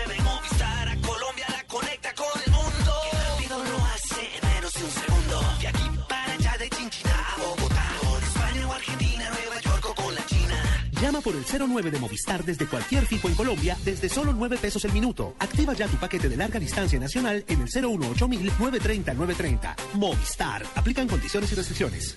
Llama 11.20 11.22
por 11.22 11.36
el 11.36 11.68
09 11.68 11.90
de 11.90 11.98
Movistar 11.98 12.44
desde 12.44 12.66
cualquier 12.66 13.04
fijo 13.04 13.28
en 13.28 13.34
Colombia 13.34 13.76
desde 13.84 14.08
solo 14.08 14.32
9 14.32 14.58
pesos 14.58 14.84
el 14.84 14.92
minuto. 14.92 15.34
Activa 15.38 15.74
ya 15.74 15.86
tu 15.86 15.96
paquete 15.96 16.28
de 16.28 16.36
larga 16.36 16.58
distancia 16.58 16.98
nacional 16.98 17.44
en 17.46 17.62
el 17.62 17.68
018 17.68 18.28
930 18.28 19.14
930. 19.14 19.76
Movistar. 19.94 20.62
Aplican 20.74 21.08
condiciones 21.08 21.52
y 21.52 21.54
restricciones. 21.54 22.16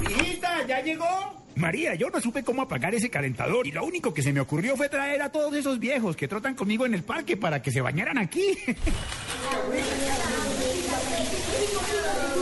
Hijita, 0.00 0.66
¿ya 0.66 0.82
llegó? 0.82 1.06
María, 1.54 1.94
yo 1.94 2.10
no 2.10 2.20
supe 2.20 2.42
cómo 2.42 2.62
apagar 2.62 2.94
ese 2.94 3.08
calentador 3.08 3.66
y 3.66 3.72
lo 3.72 3.84
único 3.84 4.12
que 4.12 4.22
se 4.22 4.32
me 4.32 4.40
ocurrió 4.40 4.76
fue 4.76 4.88
traer 4.88 5.22
a 5.22 5.30
todos 5.30 5.54
esos 5.54 5.78
viejos 5.78 6.16
que 6.16 6.28
trotan 6.28 6.54
conmigo 6.54 6.86
en 6.86 6.94
el 6.94 7.04
parque 7.04 7.36
para 7.36 7.62
que 7.62 7.70
se 7.70 7.80
bañaran 7.80 8.18
aquí. 8.18 8.58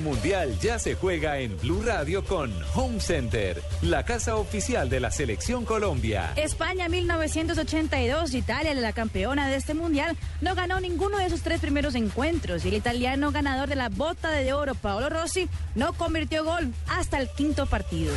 El 0.00 0.06
Mundial 0.06 0.58
ya 0.60 0.78
se 0.78 0.94
juega 0.94 1.40
en 1.40 1.58
Blue 1.58 1.82
Radio 1.82 2.24
con 2.24 2.50
Home 2.74 3.00
Center, 3.00 3.62
la 3.82 4.02
casa 4.02 4.36
oficial 4.36 4.88
de 4.88 4.98
la 4.98 5.10
Selección 5.10 5.66
Colombia. 5.66 6.32
España 6.36 6.88
1982, 6.88 8.32
Italia, 8.32 8.72
la 8.72 8.94
campeona 8.94 9.50
de 9.50 9.56
este 9.56 9.74
mundial, 9.74 10.16
no 10.40 10.54
ganó 10.54 10.80
ninguno 10.80 11.18
de 11.18 11.28
sus 11.28 11.42
tres 11.42 11.60
primeros 11.60 11.94
encuentros 11.96 12.64
y 12.64 12.68
el 12.68 12.74
italiano 12.74 13.30
ganador 13.30 13.68
de 13.68 13.76
la 13.76 13.90
bota 13.90 14.30
de 14.30 14.54
oro, 14.54 14.74
Paolo 14.74 15.10
Rossi, 15.10 15.50
no 15.74 15.92
convirtió 15.92 16.44
gol 16.44 16.72
hasta 16.88 17.18
el 17.18 17.28
quinto 17.28 17.66
partido. 17.66 18.14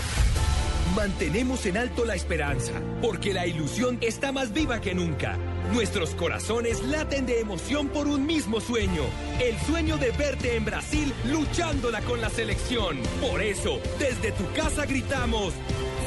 Mantenemos 0.95 1.65
en 1.65 1.75
alto 1.75 2.05
la 2.05 2.15
esperanza, 2.15 2.71
porque 3.01 3.33
la 3.33 3.45
ilusión 3.45 3.97
está 3.99 4.31
más 4.31 4.53
viva 4.53 4.79
que 4.79 4.95
nunca. 4.95 5.37
Nuestros 5.73 6.11
corazones 6.11 6.83
laten 6.83 7.25
de 7.25 7.39
emoción 7.39 7.87
por 7.87 8.07
un 8.07 8.27
mismo 8.27 8.61
sueño, 8.61 9.03
el 9.41 9.57
sueño 9.61 9.97
de 9.97 10.11
verte 10.11 10.55
en 10.55 10.65
Brasil 10.65 11.11
luchándola 11.25 11.99
con 12.01 12.21
la 12.21 12.29
selección. 12.29 12.97
Por 13.19 13.41
eso, 13.41 13.79
desde 13.97 14.31
tu 14.33 14.43
casa 14.53 14.85
gritamos, 14.85 15.51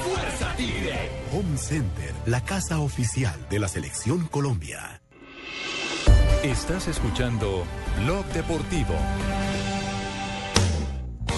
¡Fuerza 0.05 0.55
Tigre! 0.57 1.11
Home 1.33 1.59
Center, 1.59 2.15
la 2.27 2.45
casa 2.45 2.79
oficial 2.79 3.35
de 3.51 3.59
la 3.59 3.67
Selección 3.67 4.27
Colombia. 4.29 5.03
Estás 6.45 6.87
escuchando 6.87 7.65
Blog 8.05 8.25
Deportivo. 8.27 8.95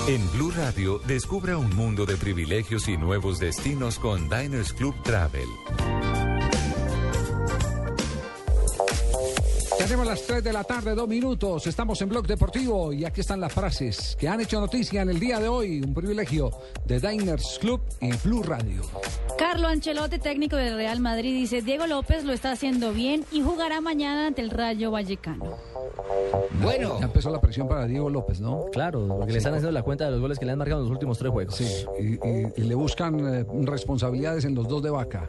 En 0.06 0.30
Blue 0.32 0.50
Radio, 0.50 0.98
descubra 1.06 1.56
un 1.56 1.74
mundo 1.74 2.04
de 2.04 2.16
privilegios 2.18 2.88
y 2.88 2.98
nuevos 2.98 3.38
destinos 3.38 3.98
con 3.98 4.28
Diners 4.28 4.74
Club 4.74 4.94
Travel. 5.02 5.48
Tenemos 9.78 10.06
las 10.06 10.22
3 10.22 10.42
de 10.44 10.52
la 10.52 10.64
tarde, 10.64 10.94
dos 10.94 11.08
minutos. 11.08 11.66
Estamos 11.66 12.00
en 12.02 12.08
Blog 12.08 12.26
Deportivo 12.26 12.92
y 12.92 13.04
aquí 13.04 13.20
están 13.20 13.40
las 13.40 13.52
frases 13.52 14.16
que 14.18 14.28
han 14.28 14.40
hecho 14.40 14.60
noticia 14.60 15.02
en 15.02 15.10
el 15.10 15.20
día 15.20 15.38
de 15.40 15.48
hoy. 15.48 15.80
Un 15.80 15.94
privilegio 15.94 16.50
de 16.84 16.98
Diners 17.00 17.58
Club 17.60 17.80
y 18.00 18.12
Blue 18.26 18.42
Radio. 18.42 18.82
Carlo 19.38 19.68
Ancelotti, 19.68 20.18
técnico 20.18 20.56
del 20.56 20.74
Real 20.74 21.00
Madrid, 21.00 21.32
dice, 21.34 21.62
Diego 21.62 21.86
López 21.86 22.24
lo 22.24 22.32
está 22.32 22.52
haciendo 22.52 22.92
bien 22.92 23.24
y 23.30 23.40
jugará 23.40 23.80
mañana 23.80 24.26
ante 24.26 24.42
el 24.42 24.50
Rayo 24.50 24.90
Vallecano. 24.90 25.56
Bueno. 26.60 26.98
Ya 26.98 27.06
empezó 27.06 27.30
la 27.30 27.40
presión 27.40 27.68
para 27.68 27.86
Diego 27.86 28.10
López, 28.10 28.40
¿no? 28.40 28.66
Claro, 28.72 29.06
porque 29.16 29.32
le 29.32 29.38
están 29.38 29.54
haciendo 29.54 29.70
la 29.72 29.82
cuenta 29.82 30.04
de 30.06 30.10
los 30.12 30.20
goles 30.20 30.38
que 30.38 30.44
le 30.44 30.52
han 30.52 30.58
marcado 30.58 30.80
en 30.80 30.86
los 30.88 30.92
últimos 30.92 31.18
tres 31.18 31.30
juegos. 31.30 31.54
Sí, 31.54 31.64
y, 32.00 32.14
y- 32.28 32.52
y 32.56 32.60
le 32.62 32.74
buscan 32.74 33.20
eh, 33.20 33.44
responsabilidades 33.64 34.44
en 34.44 34.54
los 34.54 34.66
dos 34.68 34.82
de 34.82 34.90
vaca. 34.90 35.26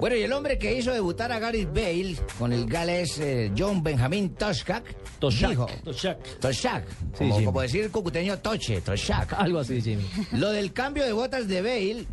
Bueno, 0.00 0.16
y 0.16 0.22
el 0.22 0.32
hombre 0.32 0.58
que 0.58 0.74
hizo 0.76 0.92
debutar 0.92 1.30
a 1.30 1.38
Gareth 1.38 1.72
Bale 1.72 2.16
con 2.38 2.52
el 2.52 2.66
galés 2.66 3.18
eh, 3.20 3.51
John 3.56 3.82
Benjamin 3.82 4.34
Toshak, 4.34 4.84
Toshak. 5.18 5.50
dijo, 5.50 5.66
Toshak. 5.84 6.18
Toshak, 6.40 6.84
Sí, 7.18 7.28
como, 7.28 7.44
como 7.44 7.60
decir 7.60 7.90
cucuteño 7.90 8.38
Toche, 8.38 8.80
Toshak. 8.80 9.32
Algo 9.34 9.58
así, 9.60 9.80
Jimmy. 9.80 10.04
Lo 10.32 10.50
del 10.50 10.72
cambio 10.72 11.04
de 11.04 11.12
botas 11.12 11.48
de 11.48 11.62
Bale 11.62 12.06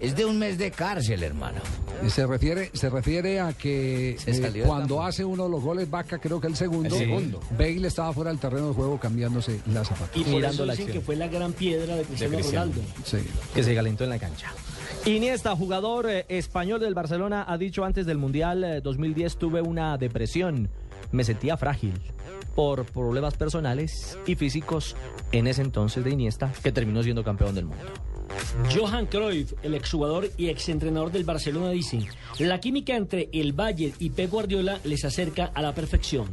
es 0.00 0.14
de 0.16 0.24
un 0.24 0.38
mes 0.38 0.58
de 0.58 0.70
cárcel, 0.70 1.22
hermano. 1.22 1.60
Y 2.06 2.10
se 2.10 2.26
refiere, 2.26 2.70
se 2.74 2.88
refiere 2.88 3.40
a 3.40 3.52
que 3.52 4.16
eh, 4.26 4.62
cuando 4.64 5.02
hace 5.02 5.24
uno 5.24 5.44
de 5.44 5.50
los 5.50 5.62
goles 5.62 5.90
vaca, 5.90 6.18
creo 6.18 6.40
que 6.40 6.46
el 6.46 6.54
segundo, 6.56 6.94
El 6.94 7.00
segundo. 7.00 7.40
Bale 7.58 7.88
estaba 7.88 8.12
fuera 8.12 8.30
del 8.30 8.38
terreno 8.38 8.68
de 8.68 8.74
juego 8.74 8.98
cambiándose 8.98 9.60
las 9.72 9.88
zapatas. 9.88 10.16
Y 10.16 10.22
por 10.22 10.34
Mirando 10.34 10.54
eso 10.54 10.66
la 10.66 10.72
dicen 10.74 10.86
acción. 10.86 11.00
que 11.00 11.06
fue 11.06 11.16
la 11.16 11.26
gran 11.28 11.52
piedra 11.52 11.96
de 11.96 12.04
Cristiano, 12.04 12.34
Cristiano. 12.36 12.72
Ronaldo. 12.72 12.92
Sí. 13.04 13.18
que 13.54 13.62
se 13.64 13.74
calentó 13.74 14.04
en 14.04 14.10
la 14.10 14.18
cancha. 14.18 14.52
Iniesta, 15.06 15.56
jugador 15.56 16.08
eh, 16.08 16.24
español 16.28 16.80
del 16.80 16.94
Barcelona, 16.94 17.44
ha 17.48 17.56
dicho 17.58 17.84
antes 17.84 18.06
del 18.06 18.18
Mundial 18.18 18.62
eh, 18.64 18.80
2010 18.80 19.36
tuve 19.36 19.62
una 19.62 19.96
depresión, 19.96 20.68
me 21.12 21.24
sentía 21.24 21.56
frágil 21.56 21.94
por 22.54 22.84
problemas 22.86 23.34
personales 23.34 24.18
y 24.26 24.34
físicos 24.34 24.96
en 25.32 25.46
ese 25.46 25.62
entonces 25.62 26.04
de 26.04 26.10
Iniesta, 26.10 26.52
que 26.62 26.72
terminó 26.72 27.02
siendo 27.02 27.22
campeón 27.22 27.54
del 27.54 27.66
mundo. 27.66 27.84
Johan 28.74 29.06
Cruyff, 29.06 29.54
el 29.62 29.74
exjugador 29.74 30.30
y 30.36 30.48
exentrenador 30.48 31.10
del 31.10 31.24
Barcelona, 31.24 31.70
dice: 31.70 32.00
La 32.38 32.60
química 32.60 32.96
entre 32.96 33.28
el 33.32 33.52
Bayern 33.52 33.94
y 33.98 34.10
Pep 34.10 34.30
Guardiola 34.30 34.80
les 34.84 35.04
acerca 35.04 35.46
a 35.54 35.62
la 35.62 35.74
perfección. 35.74 36.28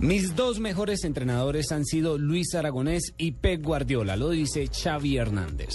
Mis 0.00 0.34
dos 0.34 0.60
mejores 0.60 1.04
entrenadores 1.04 1.72
han 1.72 1.84
sido 1.84 2.18
Luis 2.18 2.54
Aragonés 2.54 3.14
y 3.16 3.32
Pep 3.32 3.62
Guardiola, 3.62 4.16
lo 4.16 4.30
dice 4.30 4.68
Xavi 4.68 5.16
Hernández. 5.16 5.74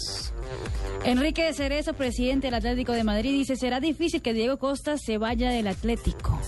Enrique 1.06 1.54
Cerezo, 1.54 1.94
presidente 1.94 2.48
del 2.48 2.56
Atlético 2.56 2.92
de 2.92 3.04
Madrid, 3.04 3.32
dice, 3.32 3.56
será 3.56 3.80
difícil 3.80 4.22
que 4.22 4.34
Diego 4.34 4.58
Costa 4.58 4.98
se 4.98 5.18
vaya 5.18 5.50
del 5.50 5.68
Atlético. 5.68 6.40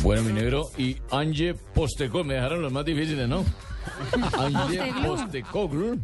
Bueno, 0.00 0.22
mi 0.22 0.32
negro, 0.32 0.70
y 0.76 0.96
Ange 1.10 1.54
Postecoglu, 1.54 2.24
me 2.24 2.34
dejaron 2.34 2.62
los 2.62 2.72
más 2.72 2.84
difíciles, 2.84 3.28
¿no? 3.28 3.44
Postecoglu. 5.14 5.98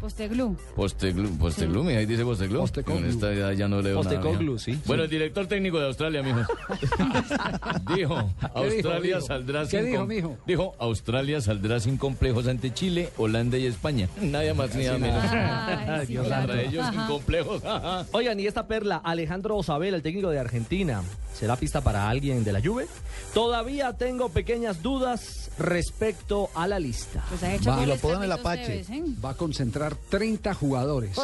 Posteglu, 0.74 1.38
Posteglu, 1.38 1.84
mi 1.84 1.94
ahí 1.94 2.06
dice 2.06 2.24
Posteglu. 2.24 2.60
Postecoglu. 2.60 3.00
Con 3.00 3.10
esta 3.10 3.32
edad 3.32 3.52
ya 3.52 3.68
no 3.68 3.80
leo 3.82 4.02
nada. 4.02 4.20
Postecoglu, 4.20 4.58
sí. 4.58 4.78
Bueno, 4.86 5.04
el 5.04 5.10
director 5.10 5.46
técnico 5.46 5.78
de 5.78 5.86
Australia, 5.86 6.22
mijo. 6.22 6.40
dijo, 7.96 8.30
Australia 8.54 9.16
dijo? 9.16 9.26
saldrá 9.26 9.62
¿Qué 9.62 9.80
sin 9.82 9.86
dijo, 9.86 10.06
mijo? 10.06 10.38
Dijo, 10.46 10.74
Australia 10.78 11.40
saldrá 11.40 11.80
sin 11.80 11.96
complejos 11.96 12.46
ante 12.46 12.72
Chile, 12.72 13.10
Holanda 13.16 13.58
y 13.58 13.66
España. 13.66 14.08
Nada 14.20 14.54
más 14.54 14.74
ni 14.74 14.84
nada 14.84 14.98
menos. 14.98 15.24
Ay, 15.24 16.06
sí, 16.06 16.16
Contra 16.16 16.44
claro. 16.44 16.60
ellos 16.60 16.86
sin 16.90 17.00
complejos. 17.02 17.62
Oigan, 18.12 18.40
y 18.40 18.46
esta 18.46 18.66
perla, 18.66 18.96
Alejandro 18.96 19.56
Osabel, 19.56 19.94
el 19.94 20.02
técnico 20.02 20.30
de 20.30 20.38
Argentina, 20.38 21.02
¿será 21.34 21.56
pista 21.56 21.80
para 21.80 22.08
alguien 22.08 22.44
de 22.44 22.52
la 22.52 22.60
Juve? 22.60 22.86
Todavía 23.34 23.92
tengo 23.94 24.28
pequeñas 24.30 24.82
dudas 24.82 25.50
respecto 25.58 26.50
a 26.54 26.66
la 26.66 26.78
lista. 26.78 27.24
Pues 27.28 27.42
ha 27.42 27.54
hecho 27.54 27.67
Va, 27.68 27.82
y 27.82 27.86
lo 27.86 27.96
ponen 27.96 28.22
el 28.22 28.32
Apache. 28.32 28.80
¿eh? 28.80 29.04
Va 29.24 29.30
a 29.30 29.34
concentrar 29.34 29.94
30 29.94 30.54
jugadores. 30.54 31.16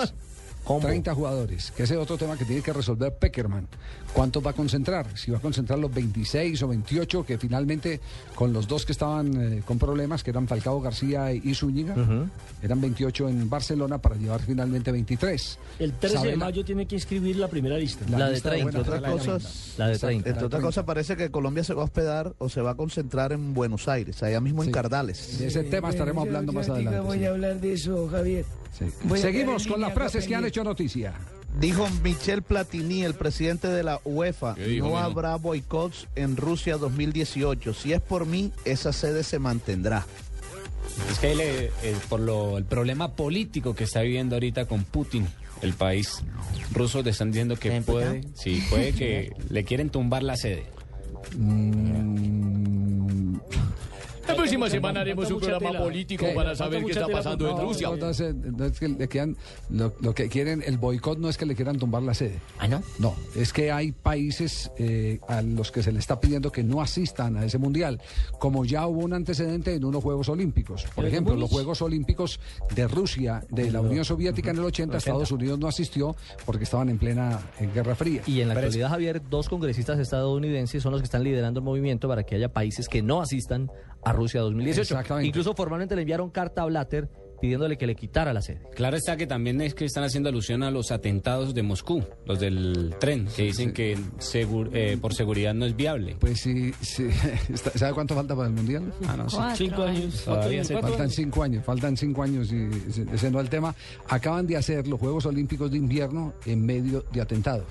¿Cómo? 0.64 0.80
30 0.80 1.14
jugadores, 1.14 1.70
que 1.72 1.83
ese 1.83 1.94
es 1.94 2.00
otro 2.00 2.16
tema 2.16 2.38
que 2.38 2.46
tiene 2.46 2.62
que 2.62 2.72
resolver 2.72 3.14
Peckerman. 3.14 3.68
¿Cuántos 4.14 4.46
va 4.46 4.50
a 4.50 4.55
concentrar? 4.55 5.07
Si 5.18 5.33
va 5.33 5.38
a 5.38 5.40
concentrar 5.40 5.77
los 5.77 5.92
26 5.92 6.62
o 6.62 6.68
28, 6.68 7.27
que 7.27 7.37
finalmente 7.37 8.00
con 8.37 8.53
los 8.53 8.68
dos 8.68 8.87
que 8.87 8.92
estaban 8.92 9.57
eh, 9.59 9.62
con 9.66 9.77
problemas, 9.77 10.22
que 10.22 10.31
eran 10.31 10.46
Falcao 10.46 10.81
García 10.81 11.33
y 11.33 11.53
Zúñiga, 11.53 11.96
eran 12.62 12.81
28 12.81 13.29
en 13.29 13.50
Barcelona 13.50 13.98
para 13.98 14.14
llevar 14.14 14.40
finalmente 14.40 14.92
23. 14.92 15.59
El 15.81 15.92
13 15.94 16.29
de 16.29 16.37
mayo 16.37 16.64
tiene 16.64 16.87
que 16.87 16.94
inscribir 16.94 17.37
la 17.37 17.48
primera 17.48 17.77
lista. 17.77 18.05
La 18.09 18.18
La 18.18 18.27
de 18.27 18.33
lista 18.35 18.50
30. 18.50 18.64
buena, 18.64 18.79
Entre 18.79 18.92
otras 18.94 19.03
la 19.03 19.09
de 19.09 19.14
cosas, 19.40 19.74
La 19.79 19.87
de 19.88 19.92
exacto, 19.94 20.07
30. 20.07 20.31
entre 20.31 20.46
otras 20.46 20.62
cosas 20.62 20.85
parece 20.85 21.16
que 21.16 21.31
Colombia 21.33 21.64
se 21.64 21.74
va 21.74 21.83
a 21.83 21.85
hospedar 21.87 22.35
o 22.38 22.48
se 22.48 22.61
va 22.61 22.70
a 22.70 22.74
concentrar 22.77 23.33
en 23.33 23.53
Buenos 23.53 23.88
Aires, 23.88 24.22
allá 24.22 24.40
mismo 24.40 24.62
Sí. 24.62 24.68
en 24.68 24.72
Cardales. 24.74 25.38
De 25.40 25.48
ese 25.48 25.64
tema 25.64 25.90
estaremos 25.90 26.24
hablando 26.24 26.53
más 26.53 26.68
adelante. 26.68 27.00
Voy 27.00 27.18
sí. 27.18 27.24
a 27.24 27.31
hablar 27.31 27.61
de 27.61 27.72
eso, 27.72 28.09
Javier. 28.09 28.44
Sí. 28.79 28.87
Seguimos 29.16 29.66
con 29.66 29.81
las 29.81 29.92
frases 29.92 30.24
que 30.29 30.37
han 30.37 30.44
hecho 30.44 30.62
noticia. 30.62 31.14
Dijo 31.59 31.88
Michel 32.03 32.43
Platini, 32.43 33.05
el 33.05 33.14
presidente 33.14 33.69
de 33.69 33.83
la 33.85 34.01
UEFA, 34.05 34.55
¿Qué 34.57 34.67
dijo, 34.67 34.88
no 34.88 34.99
habrá 34.99 35.37
boicots 35.37 36.09
en 36.17 36.37
Rusia 36.37 36.77
2018. 36.79 37.73
Si 37.75 37.93
es 37.93 38.01
por 38.01 38.27
mí, 38.27 38.51
esa 38.64 38.93
sede 38.93 39.23
se 39.23 39.38
mantendrá. 39.38 40.05
Es 41.11 41.19
que 41.21 41.35
le- 41.35 41.67
eh, 41.67 41.97
por 42.09 42.21
lo, 42.21 42.59
el 42.59 42.64
problema 42.64 43.12
político 43.14 43.75
que 43.75 43.85
está 43.85 44.01
viviendo 44.03 44.37
ahorita 44.37 44.67
con 44.67 44.85
Putin, 44.85 45.27
el 45.62 45.75
país 45.75 46.23
ruso, 46.73 47.03
le 47.03 47.11
están 47.11 47.31
diciendo 47.31 47.57
que 47.57 47.81
puede, 47.83 48.23
sí, 48.35 48.62
puede 48.69 48.93
que 48.99 49.33
le 49.49 49.64
quieren 49.64 49.90
tumbar 49.90 50.23
la 50.25 50.37
sede. 50.37 50.67
Mm, 51.38 52.63
La 54.28 54.34
próxima 54.34 54.70
semana 54.70 55.00
haremos 55.00 55.30
un 55.30 55.40
programa 55.40 55.78
político 55.78 56.24
¿Qué? 56.26 56.32
para 56.32 56.54
saber 56.54 56.84
qué 56.84 56.92
está 56.92 57.06
pasando 57.08 57.48
en 57.48 57.56
No, 57.56 57.62
Rusia. 57.62 57.88
No, 57.90 57.96
no, 57.96 58.08
es, 58.10 58.20
no 58.20 58.64
es 58.64 58.78
que 58.80 58.88
le 58.88 59.08
quieran, 59.08 59.37
lo, 59.70 59.92
lo 60.00 60.14
que 60.14 60.28
quieren, 60.28 60.62
el 60.66 60.78
boicot 60.78 61.18
no 61.18 61.28
es 61.28 61.37
que 61.37 61.46
le 61.46 61.54
quieran 61.54 61.78
tumbar 61.78 62.02
la 62.02 62.14
sede. 62.14 62.38
¿Ah, 62.58 62.66
no? 62.68 62.82
No, 62.98 63.14
es 63.37 63.52
que 63.52 63.70
hay 63.70 63.92
países 63.92 64.70
eh, 64.78 65.18
a 65.28 65.42
los 65.42 65.70
que 65.70 65.82
se 65.82 65.92
le 65.92 65.98
está 65.98 66.20
pidiendo 66.20 66.50
que 66.50 66.62
no 66.62 66.80
asistan 66.80 67.37
a 67.37 67.44
ese 67.44 67.58
mundial, 67.58 68.00
como 68.38 68.64
ya 68.64 68.87
hubo 68.87 69.00
un 69.04 69.12
antecedente 69.12 69.74
en 69.74 69.84
unos 69.84 70.02
Juegos 70.02 70.28
Olímpicos. 70.28 70.84
Por 70.94 71.04
¿El 71.04 71.10
de 71.10 71.16
ejemplo, 71.16 71.37
los 71.37 71.50
Juegos 71.50 71.82
Olímpicos 71.82 72.40
de 72.74 72.88
Rusia, 72.88 73.44
de 73.50 73.70
la 73.70 73.80
Unión 73.80 74.04
Soviética 74.04 74.50
en 74.50 74.58
el 74.58 74.64
80, 74.64 74.96
Estados 74.96 75.30
Unidos 75.32 75.58
no 75.58 75.68
asistió 75.68 76.16
porque 76.46 76.64
estaban 76.64 76.88
en 76.88 76.98
plena 76.98 77.40
eh, 77.60 77.68
Guerra 77.74 77.94
Fría. 77.94 78.22
Y 78.26 78.40
en 78.40 78.48
la 78.48 78.54
Pero 78.54 78.66
es- 78.68 78.72
actualidad, 78.74 78.88
Javier, 78.90 79.22
dos 79.28 79.48
congresistas 79.48 79.98
estadounidenses 79.98 80.82
son 80.82 80.92
los 80.92 81.00
que 81.00 81.04
están 81.06 81.22
liderando 81.24 81.60
el 81.60 81.64
movimiento 81.64 82.08
para 82.08 82.22
que 82.24 82.37
haya 82.37 82.48
países 82.52 82.88
que 82.88 83.02
no 83.02 83.20
asistan 83.20 83.70
a 84.05 84.12
Rusia 84.12 84.40
2018. 84.40 84.95
Exactamente. 84.95 85.27
Incluso 85.27 85.55
formalmente 85.55 85.95
le 85.95 86.03
enviaron 86.03 86.31
carta 86.31 86.62
a 86.62 86.67
Blatter 86.67 87.09
pidiéndole 87.40 87.77
que 87.77 87.87
le 87.87 87.94
quitara 87.94 88.33
la 88.33 88.40
sede. 88.42 88.61
Claro 88.75 88.97
está 88.97 89.16
que 89.16 89.27
también 89.27 89.61
es 89.61 89.75
que 89.75 89.85
están 89.85 90.05
haciendo 90.05 90.29
alusión 90.29 90.62
a 90.62 90.70
los 90.70 90.90
atentados 90.90 91.55
de 91.55 91.62
Moscú, 91.62 92.03
los 92.27 92.40
del 92.40 92.94
tren, 93.01 93.27
que 93.35 93.42
dicen 93.44 93.73
que 93.73 93.97
segur- 94.18 94.70
eh, 94.73 94.97
por 95.01 95.14
seguridad 95.14 95.53
no 95.55 95.66
es 95.66 95.77
viable. 95.77 96.16
Pues 96.18 96.40
sí, 96.40 96.73
sí. 96.81 97.09
¿Sabe 97.75 97.92
cuánto 97.92 98.14
falta 98.14 98.35
para 98.35 98.49
el 98.49 98.55
mundial? 98.55 98.92
Ah, 99.07 99.16
no 99.16 99.29
sé. 99.29 99.37
Cuatro. 99.37 99.57
Cinco 99.57 99.83
años. 99.83 100.23
Todavía 100.25 100.47
Cuatro, 100.61 100.64
se 100.64 100.73
cuatro. 100.75 100.88
Faltan 100.90 101.11
cinco 101.11 101.42
años, 101.42 101.64
faltan 101.64 101.97
cinco 101.97 102.23
años 102.23 102.53
y 102.53 102.68
ese 103.12 103.31
no 103.31 103.38
es 103.40 103.44
el 103.44 103.51
tema. 103.51 103.75
Acaban 104.09 104.47
de 104.47 104.57
hacer 104.57 104.87
los 104.87 104.99
Juegos 105.01 105.27
Olímpicos 105.27 105.70
de 105.70 105.77
invierno 105.79 106.35
en 106.47 106.64
medio 106.64 107.05
de 107.12 107.20
atentados. 107.20 107.64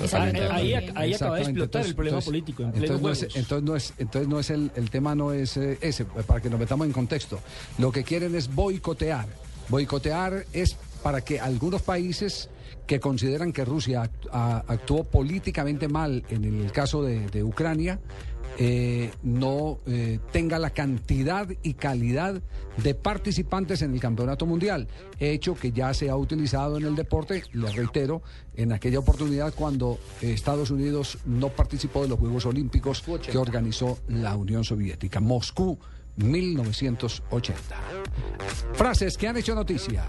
Exacto. 0.00 0.42
Ahí- 0.52 0.74
ahí 0.94 1.14
acaba 1.14 1.36
de 1.36 1.42
explotar 1.42 1.84
el 1.86 1.94
problema 1.94 2.20
político, 2.20 2.62
en 2.62 2.68
Entonces 2.74 3.00
no, 3.00 3.10
es, 3.10 3.18
Juegos. 3.18 3.36
entonces 3.36 3.64
no 3.64 3.76
es, 3.76 3.94
entonces 3.98 4.28
no 4.28 4.40
es 4.40 4.50
el, 4.50 4.70
el 4.76 4.90
tema 4.90 5.14
no 5.14 5.32
es 5.32 5.56
eh, 5.56 5.78
ese, 5.80 6.04
para 6.04 6.40
que 6.40 6.50
nos 6.50 6.58
metamos 6.60 6.86
en 6.86 6.92
contexto. 6.92 7.40
Lo 7.78 7.90
que 7.92 8.04
quieren 8.04 8.34
es 8.36 8.54
boicotear. 8.54 9.26
Boicotear 9.68 10.44
es 10.52 10.76
para 11.02 11.20
que 11.20 11.40
algunos 11.40 11.82
países 11.82 12.48
que 12.86 13.00
consideran 13.00 13.52
que 13.52 13.64
Rusia 13.64 14.10
actuó 14.30 15.04
políticamente 15.04 15.88
mal 15.88 16.24
en 16.30 16.44
el 16.44 16.70
caso 16.72 17.02
de, 17.02 17.28
de 17.30 17.42
Ucrania, 17.42 17.98
eh, 18.58 19.10
no 19.22 19.80
eh, 19.86 20.18
tenga 20.32 20.58
la 20.58 20.70
cantidad 20.70 21.46
y 21.62 21.74
calidad 21.74 22.40
de 22.82 22.94
participantes 22.94 23.82
en 23.82 23.92
el 23.92 24.00
campeonato 24.00 24.46
mundial, 24.46 24.88
hecho 25.18 25.54
que 25.54 25.72
ya 25.72 25.92
se 25.92 26.08
ha 26.08 26.16
utilizado 26.16 26.78
en 26.78 26.84
el 26.84 26.96
deporte, 26.96 27.42
lo 27.52 27.68
reitero, 27.70 28.22
en 28.54 28.72
aquella 28.72 29.00
oportunidad 29.00 29.52
cuando 29.54 29.98
Estados 30.22 30.70
Unidos 30.70 31.18
no 31.26 31.50
participó 31.50 32.02
de 32.02 32.08
los 32.08 32.18
Juegos 32.18 32.46
Olímpicos 32.46 33.04
que 33.30 33.36
organizó 33.36 33.98
la 34.08 34.34
Unión 34.36 34.64
Soviética, 34.64 35.20
Moscú 35.20 35.78
1980. 36.16 37.76
Frases 38.74 39.16
que 39.16 39.28
han 39.28 39.36
hecho 39.36 39.54
noticia. 39.54 40.08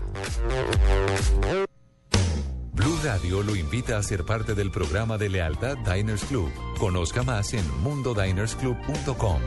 Blue 2.74 3.00
Radio 3.04 3.42
lo 3.42 3.56
invita 3.56 3.98
a 3.98 4.04
ser 4.04 4.24
parte 4.24 4.54
del 4.54 4.72
programa 4.72 5.18
de 5.18 5.30
lealtad 5.30 5.78
Diners 5.78 6.24
Club. 6.26 6.52
Conozca 6.78 7.24
más 7.24 7.54
en 7.54 7.66
mundodinersclub.com. 7.82 9.42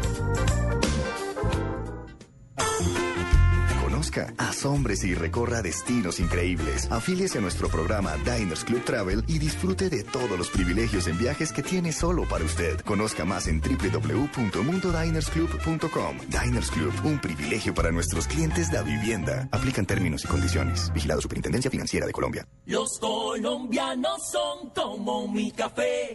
Conozca, 4.00 4.32
asómbrese 4.38 5.08
y 5.08 5.14
recorra 5.14 5.60
destinos 5.60 6.20
increíbles. 6.20 6.90
Afíliese 6.90 7.36
a 7.36 7.42
nuestro 7.42 7.68
programa 7.68 8.16
Diners 8.16 8.64
Club 8.64 8.82
Travel 8.82 9.22
y 9.26 9.38
disfrute 9.38 9.90
de 9.90 10.04
todos 10.04 10.38
los 10.38 10.48
privilegios 10.48 11.06
en 11.06 11.18
viajes 11.18 11.52
que 11.52 11.62
tiene 11.62 11.92
solo 11.92 12.26
para 12.26 12.42
usted. 12.42 12.80
Conozca 12.80 13.26
más 13.26 13.46
en 13.46 13.60
www.mundodinersclub.com. 13.60 16.16
Diners 16.28 16.70
Club, 16.70 16.94
un 17.04 17.20
privilegio 17.20 17.74
para 17.74 17.92
nuestros 17.92 18.26
clientes 18.26 18.70
de 18.70 18.82
vivienda. 18.82 19.50
Aplican 19.52 19.84
términos 19.84 20.24
y 20.24 20.28
condiciones. 20.28 20.90
Vigilado 20.94 21.20
Superintendencia 21.20 21.70
Financiera 21.70 22.06
de 22.06 22.12
Colombia. 22.12 22.48
Los 22.64 22.98
colombianos 22.98 24.30
son 24.32 24.70
como 24.70 25.28
mi 25.28 25.52
café. 25.52 26.10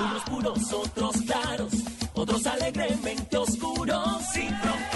Unos 0.00 0.24
puros, 0.24 0.72
otros 0.72 1.18
claros, 1.22 1.72
otros 2.14 2.44
alegremente 2.48 3.36
oscuros. 3.36 4.24
Sin 4.32 4.48
fronteras, 4.48 4.95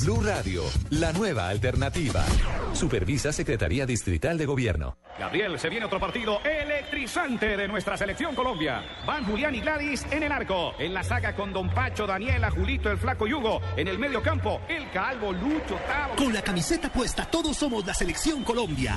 Blue 0.00 0.22
Radio, 0.24 0.64
la 0.90 1.12
nueva 1.12 1.48
alternativa. 1.48 2.24
Supervisa 2.72 3.32
Secretaría 3.32 3.86
Distrital 3.86 4.36
de 4.36 4.44
Gobierno. 4.44 4.98
Gabriel, 5.20 5.56
se 5.58 5.68
viene 5.68 5.86
otro 5.86 6.00
partido 6.00 6.40
electrizante 6.42 7.56
de 7.56 7.68
nuestra 7.68 7.96
selección 7.96 8.34
Colombia. 8.34 8.82
Van 9.06 9.24
Julián 9.24 9.54
y 9.54 9.60
Gladys 9.60 10.04
en 10.10 10.24
el 10.24 10.32
arco. 10.32 10.74
En 10.80 10.92
la 10.92 11.04
saga 11.04 11.36
con 11.36 11.52
Don 11.52 11.70
Pacho, 11.70 12.08
Daniela, 12.08 12.50
Julito, 12.50 12.90
el 12.90 12.98
Flaco 12.98 13.28
Yugo. 13.28 13.60
En 13.76 13.86
el 13.86 14.00
medio 14.00 14.20
campo, 14.20 14.60
el 14.68 14.90
Calvo, 14.90 15.32
Lucho, 15.32 15.76
Tavo. 15.86 16.16
Con 16.16 16.32
la 16.32 16.42
camiseta 16.42 16.90
puesta, 16.90 17.24
todos 17.24 17.56
somos 17.56 17.86
la 17.86 17.94
selección 17.94 18.42
Colombia. 18.42 18.96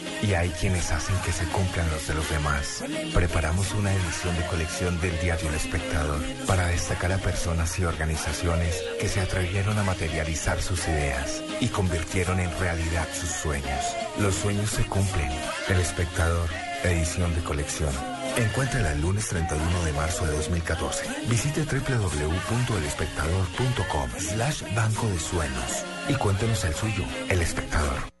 y 0.21 0.33
hay 0.33 0.49
quienes 0.49 0.91
hacen 0.91 1.15
que 1.25 1.31
se 1.31 1.45
cumplan 1.45 1.89
los 1.89 2.05
de 2.07 2.13
los 2.13 2.29
demás. 2.29 2.83
Preparamos 3.13 3.73
una 3.73 3.93
edición 3.93 4.37
de 4.37 4.45
colección 4.47 4.99
del 5.01 5.17
diario 5.19 5.49
El 5.49 5.55
Espectador 5.55 6.21
para 6.45 6.67
destacar 6.67 7.11
a 7.11 7.17
personas 7.17 7.77
y 7.79 7.85
organizaciones 7.85 8.79
que 8.99 9.07
se 9.07 9.21
atrevieron 9.21 9.79
a 9.79 9.83
materializar 9.83 10.61
sus 10.61 10.87
ideas 10.87 11.41
y 11.59 11.67
convirtieron 11.67 12.39
en 12.39 12.51
realidad 12.59 13.07
sus 13.13 13.29
sueños. 13.29 13.95
Los 14.19 14.35
sueños 14.35 14.69
se 14.69 14.83
cumplen. 14.85 15.31
El 15.67 15.79
Espectador, 15.79 16.49
edición 16.83 17.33
de 17.35 17.41
colección. 17.41 17.93
Encuéntrala 18.37 18.93
el 18.93 19.01
lunes 19.01 19.27
31 19.27 19.83
de 19.83 19.91
marzo 19.93 20.25
de 20.25 20.31
2014. 20.33 21.05
Visite 21.27 21.63
www.elespectador.com 21.63 24.09
slash 24.17 24.63
banco 24.73 25.07
de 25.07 25.19
sueños 25.19 25.85
y 26.07 26.15
cuéntenos 26.15 26.63
el 26.63 26.73
suyo, 26.73 27.03
El 27.29 27.41
Espectador. 27.41 28.20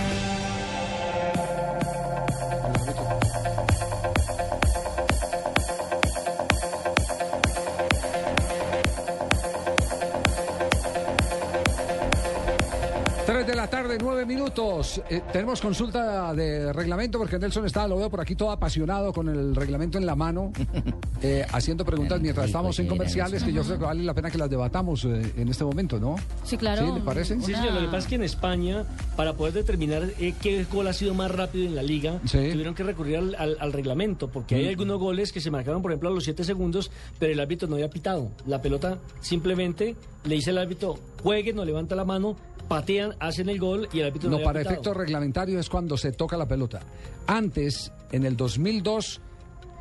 9 14.25 14.35
minutos. 14.35 15.01
Eh, 15.09 15.21
tenemos 15.33 15.59
consulta 15.61 16.31
de 16.35 16.71
reglamento 16.73 17.17
porque 17.17 17.39
Nelson 17.39 17.65
está, 17.65 17.87
lo 17.87 17.97
veo 17.97 18.09
por 18.09 18.21
aquí 18.21 18.35
todo 18.35 18.51
apasionado 18.51 19.11
con 19.11 19.27
el 19.29 19.55
reglamento 19.55 19.97
en 19.97 20.05
la 20.05 20.15
mano, 20.15 20.51
eh, 21.23 21.43
haciendo 21.51 21.83
preguntas 21.83 22.21
mientras 22.21 22.45
estamos 22.45 22.77
en 22.79 22.87
comerciales 22.87 23.43
que 23.43 23.51
yo 23.51 23.63
creo 23.63 23.79
que 23.79 23.85
vale 23.85 24.03
la 24.03 24.13
pena 24.13 24.29
que 24.29 24.37
las 24.37 24.49
debatamos 24.49 25.05
eh, 25.05 25.33
en 25.37 25.47
este 25.49 25.63
momento, 25.63 25.99
¿no? 25.99 26.17
Sí, 26.43 26.55
claro. 26.57 26.85
¿Sí, 26.85 26.93
le 26.93 27.01
parece? 27.01 27.39
Sí, 27.39 27.45
señor, 27.53 27.73
lo 27.73 27.79
que 27.81 27.85
pasa 27.87 27.97
es 27.97 28.07
que 28.07 28.15
en 28.15 28.23
España, 28.23 28.83
para 29.15 29.33
poder 29.33 29.53
determinar 29.53 30.03
eh, 30.19 30.33
qué 30.39 30.65
gol 30.71 30.87
ha 30.87 30.93
sido 30.93 31.15
más 31.15 31.31
rápido 31.31 31.65
en 31.65 31.75
la 31.75 31.81
liga, 31.83 32.19
Sí. 32.25 32.37
tuvieron 32.51 32.75
que 32.75 32.83
recurrir 32.83 33.17
al, 33.17 33.35
al- 33.35 33.57
al 33.59 33.73
reglamento, 33.73 34.27
porque 34.29 34.55
hay 34.55 34.65
Mm. 34.65 34.69
algunos 34.69 34.99
goles 34.99 35.31
que 35.31 35.41
se 35.41 35.49
marcaron, 35.49 35.81
por 35.81 35.91
ejemplo, 35.91 36.09
a 36.09 36.13
los 36.13 36.23
7 36.23 36.43
segundos, 36.43 36.91
pero 37.17 37.31
el 37.33 37.39
árbitro 37.39 37.67
no 37.67 37.75
había 37.75 37.89
pitado. 37.89 38.29
La 38.45 38.61
pelota 38.61 38.99
simplemente 39.21 39.95
le 40.25 40.35
dice 40.35 40.51
al 40.51 40.59
árbitro, 40.59 40.99
juegue, 41.23 41.51
no 41.53 41.65
levanta 41.65 41.95
la 41.95 42.05
mano, 42.05 42.35
patean, 42.71 43.15
hacen 43.19 43.49
el 43.49 43.59
gol 43.59 43.89
y 43.91 43.99
el 43.99 44.07
árbitro 44.07 44.29
no, 44.29 44.37
No, 44.37 44.43
para 44.43 44.59
pitado. 44.59 44.73
efecto 44.75 44.93
reglamentario 44.93 45.59
es 45.59 45.69
cuando 45.69 45.97
se 45.97 46.13
toca 46.13 46.37
la 46.37 46.47
pelota. 46.47 46.79
Antes, 47.27 47.91
en 48.13 48.23
el 48.25 48.37
2002, 48.37 49.19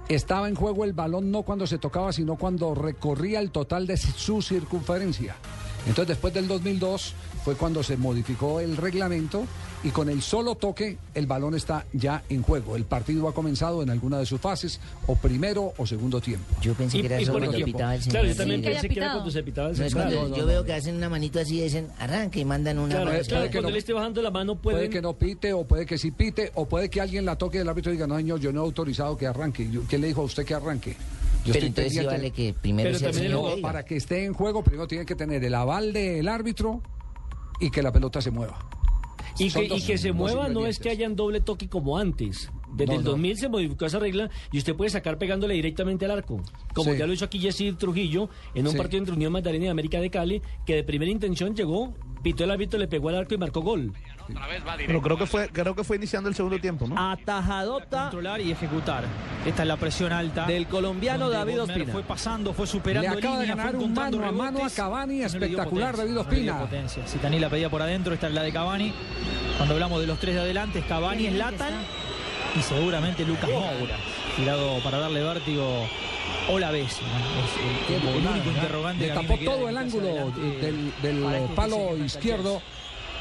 estaba 0.08 0.48
en 0.48 0.56
juego 0.56 0.84
el 0.84 0.92
balón 0.92 1.30
no 1.30 1.42
cuando 1.42 1.68
se 1.68 1.78
tocaba, 1.78 2.12
sino 2.12 2.34
cuando 2.36 2.74
recorría 2.74 3.38
el 3.38 3.52
total 3.52 3.86
de 3.86 3.96
su 3.96 4.42
circunferencia. 4.42 5.36
Entonces, 5.86 6.08
después 6.08 6.34
del 6.34 6.48
2002 6.48 7.14
fue 7.50 7.56
cuando 7.58 7.82
se 7.82 7.96
modificó 7.96 8.60
el 8.60 8.76
reglamento 8.76 9.44
y 9.82 9.88
con 9.88 10.08
el 10.08 10.22
solo 10.22 10.54
toque 10.54 10.98
el 11.14 11.26
balón 11.26 11.56
está 11.56 11.84
ya 11.92 12.22
en 12.28 12.42
juego. 12.42 12.76
El 12.76 12.84
partido 12.84 13.26
ha 13.28 13.34
comenzado 13.34 13.82
en 13.82 13.90
alguna 13.90 14.18
de 14.20 14.26
sus 14.26 14.40
fases, 14.40 14.78
o 15.08 15.16
primero 15.16 15.72
o 15.76 15.84
segundo 15.84 16.20
tiempo. 16.20 16.44
Yo 16.62 16.74
pensé 16.74 16.98
Y- 16.98 17.00
que 17.00 17.06
era 17.08 17.18
y 17.18 17.24
eso 17.24 17.32
cuando 17.32 17.50
ejemplo, 17.50 17.72
pitaba 17.72 17.94
el 17.96 18.02
claro, 18.02 18.28
yo 18.28 18.36
también 18.36 18.60
Sí. 18.60 18.66
pensé 18.68 18.88
que 18.88 18.98
era 19.00 19.12
cuando 19.14 19.30
se 19.32 19.42
pitaba 19.42 19.70
el 19.70 19.76
No 19.78 19.84
es 19.84 19.90
central. 19.92 20.12
cuando 20.14 20.22
No, 20.22 20.28
no, 20.28 20.36
yo 20.36 20.42
no. 20.42 20.48
veo 20.48 20.64
que 20.64 20.72
hacen 20.74 20.94
una 20.94 21.08
manito 21.08 21.40
así 21.40 21.58
y 21.58 21.62
dicen 21.62 21.88
arranque 21.98 22.38
y 22.38 22.44
mandan 22.44 22.78
una 22.78 22.88
Claro, 22.90 23.06
mano. 23.06 23.18
es 23.18 23.26
claro, 23.26 23.44
que 23.46 23.50
cuando 23.50 23.68
no- 23.70 23.72
le 23.72 23.78
esté 23.80 23.92
bajando 23.94 24.22
la 24.22 24.30
mano 24.30 24.54
Puede 24.54 24.76
pueden... 24.76 24.90
que 24.92 25.02
no 25.02 25.14
pite 25.14 25.52
o 25.52 25.64
puede 25.64 25.86
que 25.86 25.98
sí 25.98 26.12
pite 26.12 26.52
o 26.54 26.68
puede 26.68 26.88
que 26.88 27.00
alguien 27.00 27.24
la 27.24 27.34
toque 27.36 27.58
y 27.58 27.60
el 27.62 27.68
árbitro 27.68 27.90
diga, 27.90 28.06
no 28.06 28.16
señor, 28.16 28.38
yo 28.38 28.52
no 28.52 28.60
he 28.60 28.64
autorizado 28.64 29.16
que 29.16 29.26
arranque. 29.26 29.68
Yo- 29.72 29.82
¿Quién 29.88 30.02
le 30.02 30.06
dijo 30.06 30.20
a 30.20 30.24
usted 30.24 30.44
que 30.44 30.54
arranque? 30.54 30.94
Yo 31.44 31.54
Pero 31.54 31.66
entonces 31.66 31.94
sí 31.94 32.04
vale 32.04 32.30
que 32.32 32.52
primero 32.60 32.94
sea 32.98 33.08
el 33.08 33.14
señor 33.14 33.30
No, 33.32 33.42
Veiga. 33.46 33.62
para 33.62 33.82
que 33.82 33.96
esté 33.96 34.26
en 34.26 34.34
juego 34.34 34.62
primero 34.62 34.86
tiene 34.86 35.06
que 35.06 35.14
tener 35.14 35.42
el 35.42 35.54
aval 35.54 35.90
del 35.94 36.28
árbitro 36.28 36.82
y 37.60 37.70
que 37.70 37.82
la 37.82 37.92
pelota 37.92 38.20
se 38.20 38.30
mueva. 38.30 38.58
Y 39.38 39.50
que, 39.50 39.64
y 39.64 39.82
que 39.82 39.96
se 39.96 40.12
mueva 40.12 40.48
no 40.48 40.66
es 40.66 40.78
que 40.78 40.90
hayan 40.90 41.14
doble 41.14 41.40
toque 41.40 41.68
como 41.68 41.96
antes. 41.96 42.50
Desde 42.72 42.92
No, 42.92 42.98
el 42.98 43.04
no. 43.04 43.10
2000 43.12 43.36
se 43.38 43.48
modificó 43.48 43.86
esa 43.86 43.98
regla 43.98 44.30
y 44.52 44.58
usted 44.58 44.74
puede 44.76 44.90
sacar 44.90 45.18
pegándole 45.18 45.54
directamente 45.54 46.04
al 46.04 46.12
arco. 46.12 46.40
Como 46.74 46.92
Sí. 46.92 46.98
ya 46.98 47.06
lo 47.06 47.12
hizo 47.12 47.24
aquí 47.24 47.38
Jesse 47.38 47.76
Trujillo 47.76 48.28
en 48.54 48.66
un 48.66 48.72
Sí. 48.72 48.78
partido 48.78 48.98
entre 48.98 49.14
Unión 49.14 49.32
Magdalena 49.32 49.66
y 49.66 49.68
América 49.68 50.00
de 50.00 50.10
Cali, 50.10 50.42
que 50.64 50.76
de 50.76 50.84
primera 50.84 51.10
intención 51.10 51.54
llegó, 51.54 51.92
pitó 52.22 52.44
el 52.44 52.50
árbitro, 52.50 52.78
le 52.78 52.86
pegó 52.88 53.08
al 53.08 53.16
arco 53.16 53.34
y 53.34 53.38
marcó 53.38 53.60
gol. 53.62 53.92
Pero 54.86 55.02
creo 55.02 55.16
que 55.16 55.26
fue, 55.26 55.48
creo 55.48 55.74
que 55.74 55.82
fue 55.82 55.96
iniciando 55.96 56.28
el 56.28 56.34
segundo 56.36 56.58
tiempo, 56.60 56.86
¿no? 56.86 56.94
Atajadota 56.96 58.02
controlar 58.02 58.40
y 58.40 58.52
ejecutar. 58.52 59.04
Esta 59.44 59.62
es 59.62 59.68
la 59.68 59.76
presión 59.76 60.12
alta. 60.12 60.46
del 60.46 60.66
colombiano 60.66 61.28
David 61.30 61.62
Ospina. 61.62 61.92
Fue 61.92 62.02
pasando, 62.02 62.52
fue 62.52 62.66
Le 62.66 62.70
superando 62.70 63.10
acaba 63.18 63.36
de 63.38 63.46
línea, 63.46 63.56
ganar 63.56 63.74
fue 63.74 63.84
un 63.84 63.94
mano 63.94 64.18
a 64.24 64.30
mano 64.32 64.42
a 64.42 64.50
rebotes, 64.52 64.74
Cavani, 64.76 65.14
no 65.14 65.20
le 65.20 65.26
espectacular 65.26 65.96
David 65.96 66.12
le 66.12 66.20
Ospina. 66.20 66.60
potencia. 66.60 67.06
Zitaní 67.06 67.40
la 67.40 67.48
pedía 67.50 67.68
por 67.70 67.82
adentro, 67.82 68.14
esta 68.14 68.28
es 68.28 68.34
la 68.34 68.42
de 68.42 68.52
Cavani. 68.52 68.92
Cuando 69.56 69.74
hablamos 69.74 70.00
de 70.00 70.06
los 70.06 70.18
tres 70.20 70.34
de 70.36 70.40
adelante, 70.42 70.78
es 70.80 70.84
Cavani, 70.84 71.26
es 71.26 71.34
Latan 71.34 71.72
y 72.58 72.62
seguramente 72.62 73.24
Lucas 73.24 73.50
Moura. 73.50 73.96
Tirado 74.36 74.78
para 74.80 74.98
darle 74.98 75.22
vértigo 75.22 75.86
o 76.50 76.58
la 76.58 76.70
vez. 76.70 76.92
Es 76.92 76.98
el, 77.90 77.94
el- 78.08 78.08
el 78.16 78.26
único 78.26 78.50
interrogante 78.50 79.06
Le 79.06 79.12
tapó 79.14 79.36
todo 79.44 79.68
el 79.68 79.76
ángulo 79.76 80.08
adelante 80.08 80.40
del, 81.02 81.32
este 81.34 81.54
palo 81.54 81.96
izquierdo. 81.96 82.62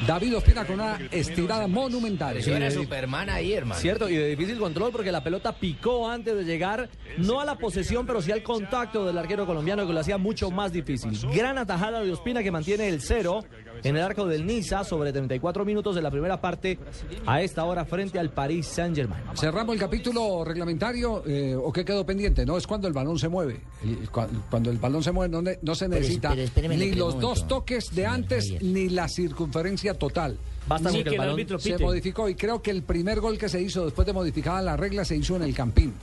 David 0.06 0.38
Ospina 0.38 0.64
con 0.64 0.76
una 0.80 0.98
estirada 1.10 1.66
monumental. 1.66 2.38
Yo 2.38 2.56
era 2.56 2.70
Superman 2.70 3.28
ahí, 3.28 3.52
hermano. 3.52 3.78
Cierto, 3.78 4.08
y 4.08 4.16
de 4.16 4.28
difícil 4.28 4.58
control 4.58 4.90
porque 4.92 5.12
la 5.12 5.22
pelota 5.22 5.52
picó 5.52 6.08
antes 6.08 6.34
de 6.34 6.44
llegar, 6.44 6.88
no 7.18 7.38
a 7.38 7.44
la 7.44 7.56
posesión, 7.56 8.06
pero 8.06 8.22
sí 8.22 8.32
al 8.32 8.42
contacto 8.42 9.04
del 9.04 9.18
arquero 9.18 9.44
colombiano 9.44 9.86
que 9.86 9.92
lo 9.92 10.00
hacía 10.00 10.16
mucho 10.16 10.50
más 10.50 10.72
difícil. 10.72 11.10
Gran 11.34 11.58
atajada 11.58 12.00
de 12.02 12.10
Ospina 12.12 12.42
que 12.42 12.50
mantiene 12.50 12.88
el 12.88 13.02
cero 13.02 13.44
en 13.82 13.96
el 13.96 14.02
arco 14.02 14.26
del 14.26 14.46
Niza 14.46 14.84
sobre 14.84 15.12
34 15.12 15.64
minutos 15.64 15.94
de 15.94 16.02
la 16.02 16.10
primera 16.10 16.40
parte 16.40 16.78
a 17.26 17.42
esta 17.42 17.64
hora 17.64 17.84
frente 17.84 18.18
al 18.18 18.30
Paris 18.30 18.66
Saint-Germain. 18.66 19.22
Cerramos 19.34 19.74
el 19.74 19.80
capítulo 19.80 20.44
reglamentario 20.44 21.22
eh, 21.26 21.54
o 21.54 21.72
qué 21.72 21.84
quedó 21.84 22.04
pendiente. 22.04 22.44
No 22.46 22.56
es 22.56 22.66
cuando 22.66 22.86
el 22.88 22.92
balón 22.94 23.18
se 23.18 23.28
mueve. 23.28 23.60
El- 23.82 24.08
cuando 24.10 24.70
el 24.70 24.78
balón 24.78 25.02
se 25.02 25.12
mueve 25.12 25.30
no, 25.32 25.42
ne- 25.42 25.58
no 25.62 25.74
se 25.74 25.88
necesita 25.88 26.34
pero 26.54 26.68
ni 26.74 26.92
los 26.92 27.18
dos 27.20 27.46
toques 27.46 27.94
de 27.94 28.06
antes 28.06 28.44
Javier. 28.44 28.62
ni 28.62 28.88
la 28.88 29.08
circunferencia 29.08 29.94
total. 29.94 30.36
Basta 30.68 30.90
Ni 30.90 30.96
con 30.96 31.04
que 31.04 31.08
el 31.08 31.14
el 31.14 31.18
balón 31.46 31.60
Se 31.60 31.78
modificó 31.78 32.28
y 32.28 32.34
creo 32.34 32.60
que 32.62 32.70
el 32.70 32.82
primer 32.82 33.20
gol 33.20 33.38
que 33.38 33.48
se 33.48 33.60
hizo 33.60 33.84
después 33.84 34.06
de 34.06 34.12
modificada 34.12 34.60
la 34.62 34.76
regla 34.76 35.04
se 35.04 35.16
hizo 35.16 35.36
en 35.36 35.42
el 35.42 35.54
Campín. 35.54 35.94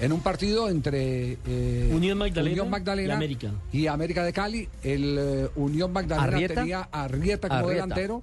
En 0.00 0.12
un 0.12 0.20
partido 0.20 0.68
entre 0.68 1.38
eh, 1.46 1.90
Unión 1.94 2.18
Magdalena 2.18 2.52
Unión 2.54 2.70
Magdalena 2.70 3.12
y 3.14 3.16
América. 3.16 3.52
y 3.72 3.86
América 3.86 4.24
de 4.24 4.32
Cali. 4.32 4.68
El 4.82 5.16
eh, 5.18 5.48
Unión 5.54 5.92
Magdalena 5.92 6.26
¿Arrieta? 6.36 6.54
tenía 6.56 6.88
a 6.90 7.04
Arrieta 7.04 7.48
como 7.48 7.60
Arrieta. 7.60 7.82
delantero 7.86 8.22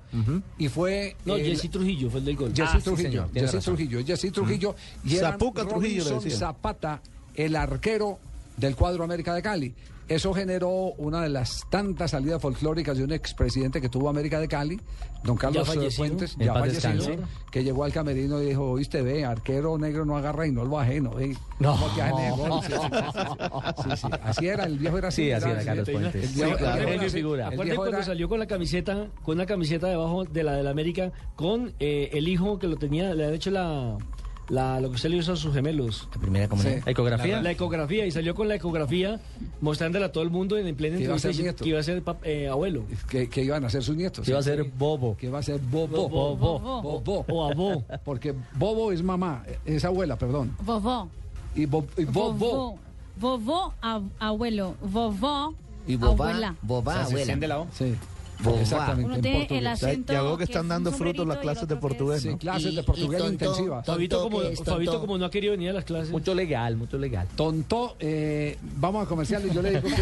y 0.58 0.68
fue 0.68 1.16
No, 1.26 1.36
el- 1.38 1.46
Jesse 1.46 1.72
Trujillo 1.72 2.10
fue 2.10 2.20
el 2.20 2.26
del 2.26 2.36
gol. 2.36 2.50
Jesse 2.54 2.70
Ah, 2.74 2.78
sí, 2.78 2.84
Trujillo, 2.84 3.10
señor, 3.10 3.30
tiene 3.32 3.48
Jesse 3.48 3.56
razón. 3.56 3.76
Trujillo, 3.76 4.06
Jesse 4.06 4.32
Trujillo 4.32 4.76
y 5.06 5.16
era 5.16 5.32
Zapuca 5.32 5.66
Trujillo 5.66 6.04
Robinson. 6.04 6.32
Zapata, 6.40 7.02
el 7.36 7.56
arquero 7.56 8.20
del 8.58 8.76
cuadro 8.76 9.04
América 9.06 9.34
de 9.34 9.42
Cali. 9.42 9.74
Eso 10.14 10.34
generó 10.34 10.70
una 10.98 11.22
de 11.22 11.30
las 11.30 11.66
tantas 11.70 12.12
salidas 12.12 12.42
folclóricas 12.42 12.98
de 12.98 13.04
un 13.06 13.14
expresidente 13.14 13.80
que 13.80 13.88
tuvo 13.88 14.10
América 14.10 14.40
de 14.40 14.48
Cali, 14.50 14.80
don 15.24 15.38
Carlos 15.38 15.66
fallecido. 15.68 15.92
Fuentes, 16.06 16.34
En 16.38 16.46
ya 16.48 16.54
fallecido, 16.54 16.94
descanse. 16.94 17.20
que 17.50 17.64
llegó 17.64 17.84
al 17.86 17.94
camerino 17.94 18.42
y 18.42 18.48
dijo, 18.48 18.72
oíste, 18.72 19.02
ve, 19.02 19.24
arquero 19.24 19.78
negro 19.78 20.04
no 20.04 20.18
agarra 20.18 20.46
y 20.48 20.52
no 20.52 20.66
lo 20.66 20.80
ajeno, 20.80 21.12
ve, 21.12 21.36
No. 21.60 21.72
¿cómo 21.74 21.96
que 21.96 22.02
ajene 22.02 22.24
de 22.24 22.32
gol?" 22.32 22.62
Sí, 22.62 22.72
sí, 22.74 22.80
sí, 22.82 23.90
sí, 23.90 23.98
sí. 23.98 24.08
Así 24.24 24.48
era, 24.48 24.64
el 24.66 24.78
viejo 24.78 24.98
era 24.98 25.08
así. 25.08 25.24
Sí, 25.26 25.32
así 25.32 25.50
era 25.50 25.64
Carlos 25.64 25.88
el 25.88 25.94
Fuentes. 25.96 26.36
viejo- 26.36 26.52
Sí, 26.52 26.58
claro. 26.58 26.82
el 26.82 26.90
era 26.90 27.10
figura. 27.10 27.50
Viejo 27.52 27.76
cuando 27.76 27.98
era- 27.98 28.06
salió 28.06 28.28
con 28.28 28.40
la 28.40 28.48
camiseta, 28.48 29.08
con 29.24 29.36
una 29.36 29.46
camiseta 29.46 29.88
debajo 29.88 30.26
de 30.26 30.44
la 30.44 30.54
del 30.54 30.68
América, 30.68 31.12
con 31.36 31.74
eh, 31.80 32.10
el 32.14 32.28
hijo 32.28 32.60
que 32.60 32.68
lo 32.68 32.76
tenía, 32.76 33.14
le 33.16 33.24
había 33.24 33.36
hecho 33.38 33.52
la, 33.52 33.98
la 34.52 34.80
lo 34.82 34.90
que 34.90 34.96
usted 34.96 35.10
le 35.10 35.18
hizo 35.18 35.34
a 35.34 35.36
sus 35.36 35.54
gemelos. 35.54 36.08
La 36.14 36.20
primera 36.22 36.48
comunión. 36.48 36.82
¿Ecografía? 36.86 37.42
La 37.42 37.52
ecografía, 37.52 38.06
y 38.06 38.12
salió 38.12 38.36
con 38.36 38.48
la 38.48 38.56
ecografía 38.56 39.20
mostrándole 39.62 40.06
a 40.06 40.12
todo 40.12 40.24
el 40.24 40.30
mundo 40.30 40.58
en 40.58 40.76
plena 40.76 40.98
Que 40.98 41.04
iba 41.06 41.14
a 41.14 41.16
entrevista 41.16 41.22
ser 41.22 41.32
diciendo 41.32 41.52
nieto. 41.54 41.64
que 41.64 41.70
iba 41.70 41.80
a 41.80 41.84
ser 41.84 42.04
eh, 42.24 42.48
abuelo. 42.50 42.84
que, 43.10 43.30
que 43.30 43.44
iban 43.44 43.64
a 43.66 43.70
ser 43.70 43.82
sus 43.82 43.96
nietos. 43.96 44.26
Que 44.26 44.32
iba 44.32 44.40
a 44.40 44.44
ser 44.44 44.64
bobo. 44.64 45.16
Que 45.18 45.28
iba 45.28 45.40
a 45.40 45.44
ser 45.44 45.60
bobo. 45.60 46.10
Bobo. 46.10 46.36
Bobo. 46.36 46.82
Bobo. 46.82 47.26
O 47.30 47.50
abó. 47.50 47.84
Porque 48.04 48.34
bobo 48.56 48.92
es 48.92 49.02
mamá, 49.02 49.44
es 49.66 49.86
abuela, 49.86 50.18
perdón. 50.18 50.56
Vovó. 50.64 51.08
Y, 51.56 51.66
bo- 51.66 51.86
y 51.98 52.04
bobo. 52.06 52.78
Vovó, 53.18 53.74
ab- 53.82 54.10
abuelo. 54.20 54.76
Vovó, 54.82 55.54
Y 55.88 55.96
bobá, 55.96 56.30
abuela. 56.30 56.56
bobá, 56.62 57.04
abuela. 57.04 57.66
Sí. 57.74 57.96
Exactamente. 58.62 59.06
Uno 59.06 59.16
en 59.16 59.22
tiene 59.22 59.58
el 59.60 59.68
acento. 59.68 60.14
Ya 60.14 60.22
veo 60.22 60.38
que 60.38 60.44
es 60.44 60.50
están 60.50 60.68
dando 60.68 60.92
frutos 60.92 61.28
las 61.28 61.38
clases 61.38 61.68
de 61.68 61.76
que 61.76 61.82
portugués, 61.82 62.22
Sí, 62.22 62.36
clases 62.38 62.76
de 62.76 62.84
portugués 62.84 63.22
intensivas. 63.26 63.86
Fabito 63.86 64.22
como, 64.24 64.40
que 64.42 64.56
Fabito 64.58 65.18
no 65.18 65.26
ha 65.26 65.32
querido 65.32 65.52
venir 65.52 65.70
a 65.70 65.74
las 65.74 65.86
clases. 65.86 66.12
Mucho 66.12 66.34
legal, 66.34 66.76
mucho 66.78 66.98
legal. 66.98 67.28
Tonto, 67.36 67.96
eh, 68.00 68.58
vamos 68.78 69.06
a 69.06 69.10
comercial 69.10 69.44
y 69.46 69.54
yo 69.54 69.62
le 69.62 69.72
digo 69.72 69.82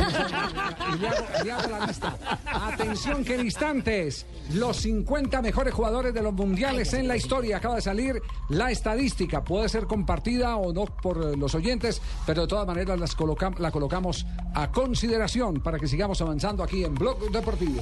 le 1.00 1.08
hago, 1.08 1.26
le 1.44 1.52
hago 1.52 1.70
la 1.70 1.86
lista. 1.88 2.18
Atención 2.46 3.24
que 3.24 3.36
en 3.36 3.42
instantes, 3.42 4.26
los 4.54 4.78
50 4.78 5.42
mejores 5.42 5.74
jugadores 5.74 6.14
de 6.14 6.22
los 6.22 6.34
mundiales 6.34 6.94
en 6.94 7.08
la 7.08 7.16
historia. 7.18 7.58
Acaba 7.58 7.76
de 7.76 7.82
salir 7.82 8.22
la 8.50 8.72
estadística. 8.72 9.44
Puede 9.44 9.70
ser 9.70 9.86
compartida 9.86 10.56
o 10.58 10.74
no 10.74 10.86
por 10.86 11.18
eh, 11.34 11.38
los 11.38 11.56
oyentes, 11.56 12.02
pero 12.26 12.42
de 12.42 12.48
todas 12.48 12.66
maneras 12.68 13.00
las 13.00 13.16
colocam- 13.18 13.58
la 13.60 13.72
colocamos 13.72 14.26
a 14.54 14.72
consideración 14.72 15.62
para 15.62 15.78
que 15.80 15.88
sigamos 15.88 16.22
avanzando 16.22 16.64
aquí 16.64 16.84
en 16.84 16.96
Blog 16.96 17.32
Deportivo. 17.32 17.82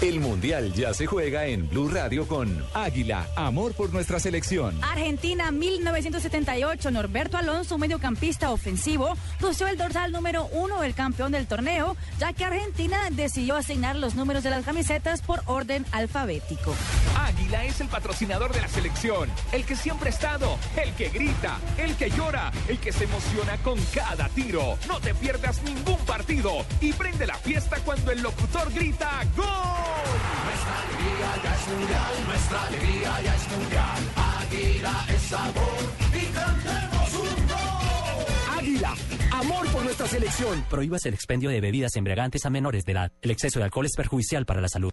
El 0.00 0.20
Mundial 0.20 0.72
ya 0.74 0.94
se 0.94 1.06
juega 1.06 1.46
en 1.46 1.68
Blue 1.68 1.88
Radio 1.88 2.28
con 2.28 2.64
Águila, 2.72 3.26
amor 3.34 3.74
por 3.74 3.92
nuestra 3.92 4.20
selección. 4.20 4.78
Argentina 4.84 5.50
1978, 5.50 6.92
Norberto 6.92 7.36
Alonso, 7.36 7.78
mediocampista 7.78 8.52
ofensivo, 8.52 9.16
lució 9.40 9.66
el 9.66 9.76
dorsal 9.76 10.12
número 10.12 10.46
uno 10.52 10.80
del 10.82 10.94
campeón 10.94 11.32
del 11.32 11.48
torneo, 11.48 11.96
ya 12.20 12.32
que 12.32 12.44
Argentina 12.44 13.08
decidió 13.10 13.56
asignar 13.56 13.96
los 13.96 14.14
números 14.14 14.44
de 14.44 14.50
las 14.50 14.64
camisetas 14.64 15.20
por 15.20 15.42
orden 15.46 15.84
alfabético. 15.90 16.76
Águila 17.16 17.64
es 17.64 17.80
el 17.80 17.88
patrocinador 17.88 18.52
de 18.54 18.60
la 18.60 18.68
selección, 18.68 19.28
el 19.50 19.64
que 19.64 19.74
siempre 19.74 20.10
ha 20.10 20.12
estado, 20.12 20.58
el 20.80 20.92
que 20.92 21.08
grita, 21.08 21.58
el 21.76 21.96
que 21.96 22.10
llora, 22.10 22.52
el 22.68 22.78
que 22.78 22.92
se 22.92 23.02
emociona 23.02 23.56
con 23.64 23.80
cada 23.92 24.28
tiro. 24.28 24.78
No 24.86 25.00
te 25.00 25.12
pierdas 25.12 25.60
ningún 25.64 25.98
partido 26.06 26.64
y 26.80 26.92
prende 26.92 27.26
la 27.26 27.34
fiesta 27.34 27.78
cuando 27.84 28.12
el 28.12 28.22
locutor 28.22 28.72
grita 28.72 29.24
¡Gol! 29.36 29.87
Nuestra 30.44 30.74
alegría 30.82 31.42
ya 31.42 31.54
es 31.54 31.68
mundial, 31.68 32.12
nuestra 32.26 32.62
alegría 32.66 33.20
ya 33.22 33.34
es 33.34 33.50
mundial. 33.50 34.00
Águila 34.16 35.06
es 35.08 35.22
sabor 35.22 35.78
y 36.14 36.26
cantemos 36.32 37.14
un 37.14 37.46
gol. 37.46 38.58
Águila, 38.58 38.94
amor 39.32 39.66
por 39.68 39.84
nuestra 39.84 40.06
selección. 40.06 40.64
Prohíbas 40.70 41.06
el 41.06 41.14
expendio 41.14 41.50
de 41.50 41.60
bebidas 41.60 41.96
embriagantes 41.96 42.44
a 42.46 42.50
menores 42.50 42.84
de 42.84 42.92
edad. 42.92 43.12
El 43.22 43.30
exceso 43.30 43.58
de 43.58 43.66
alcohol 43.66 43.86
es 43.86 43.94
perjudicial 43.96 44.46
para 44.46 44.60
la 44.60 44.68
salud. 44.68 44.92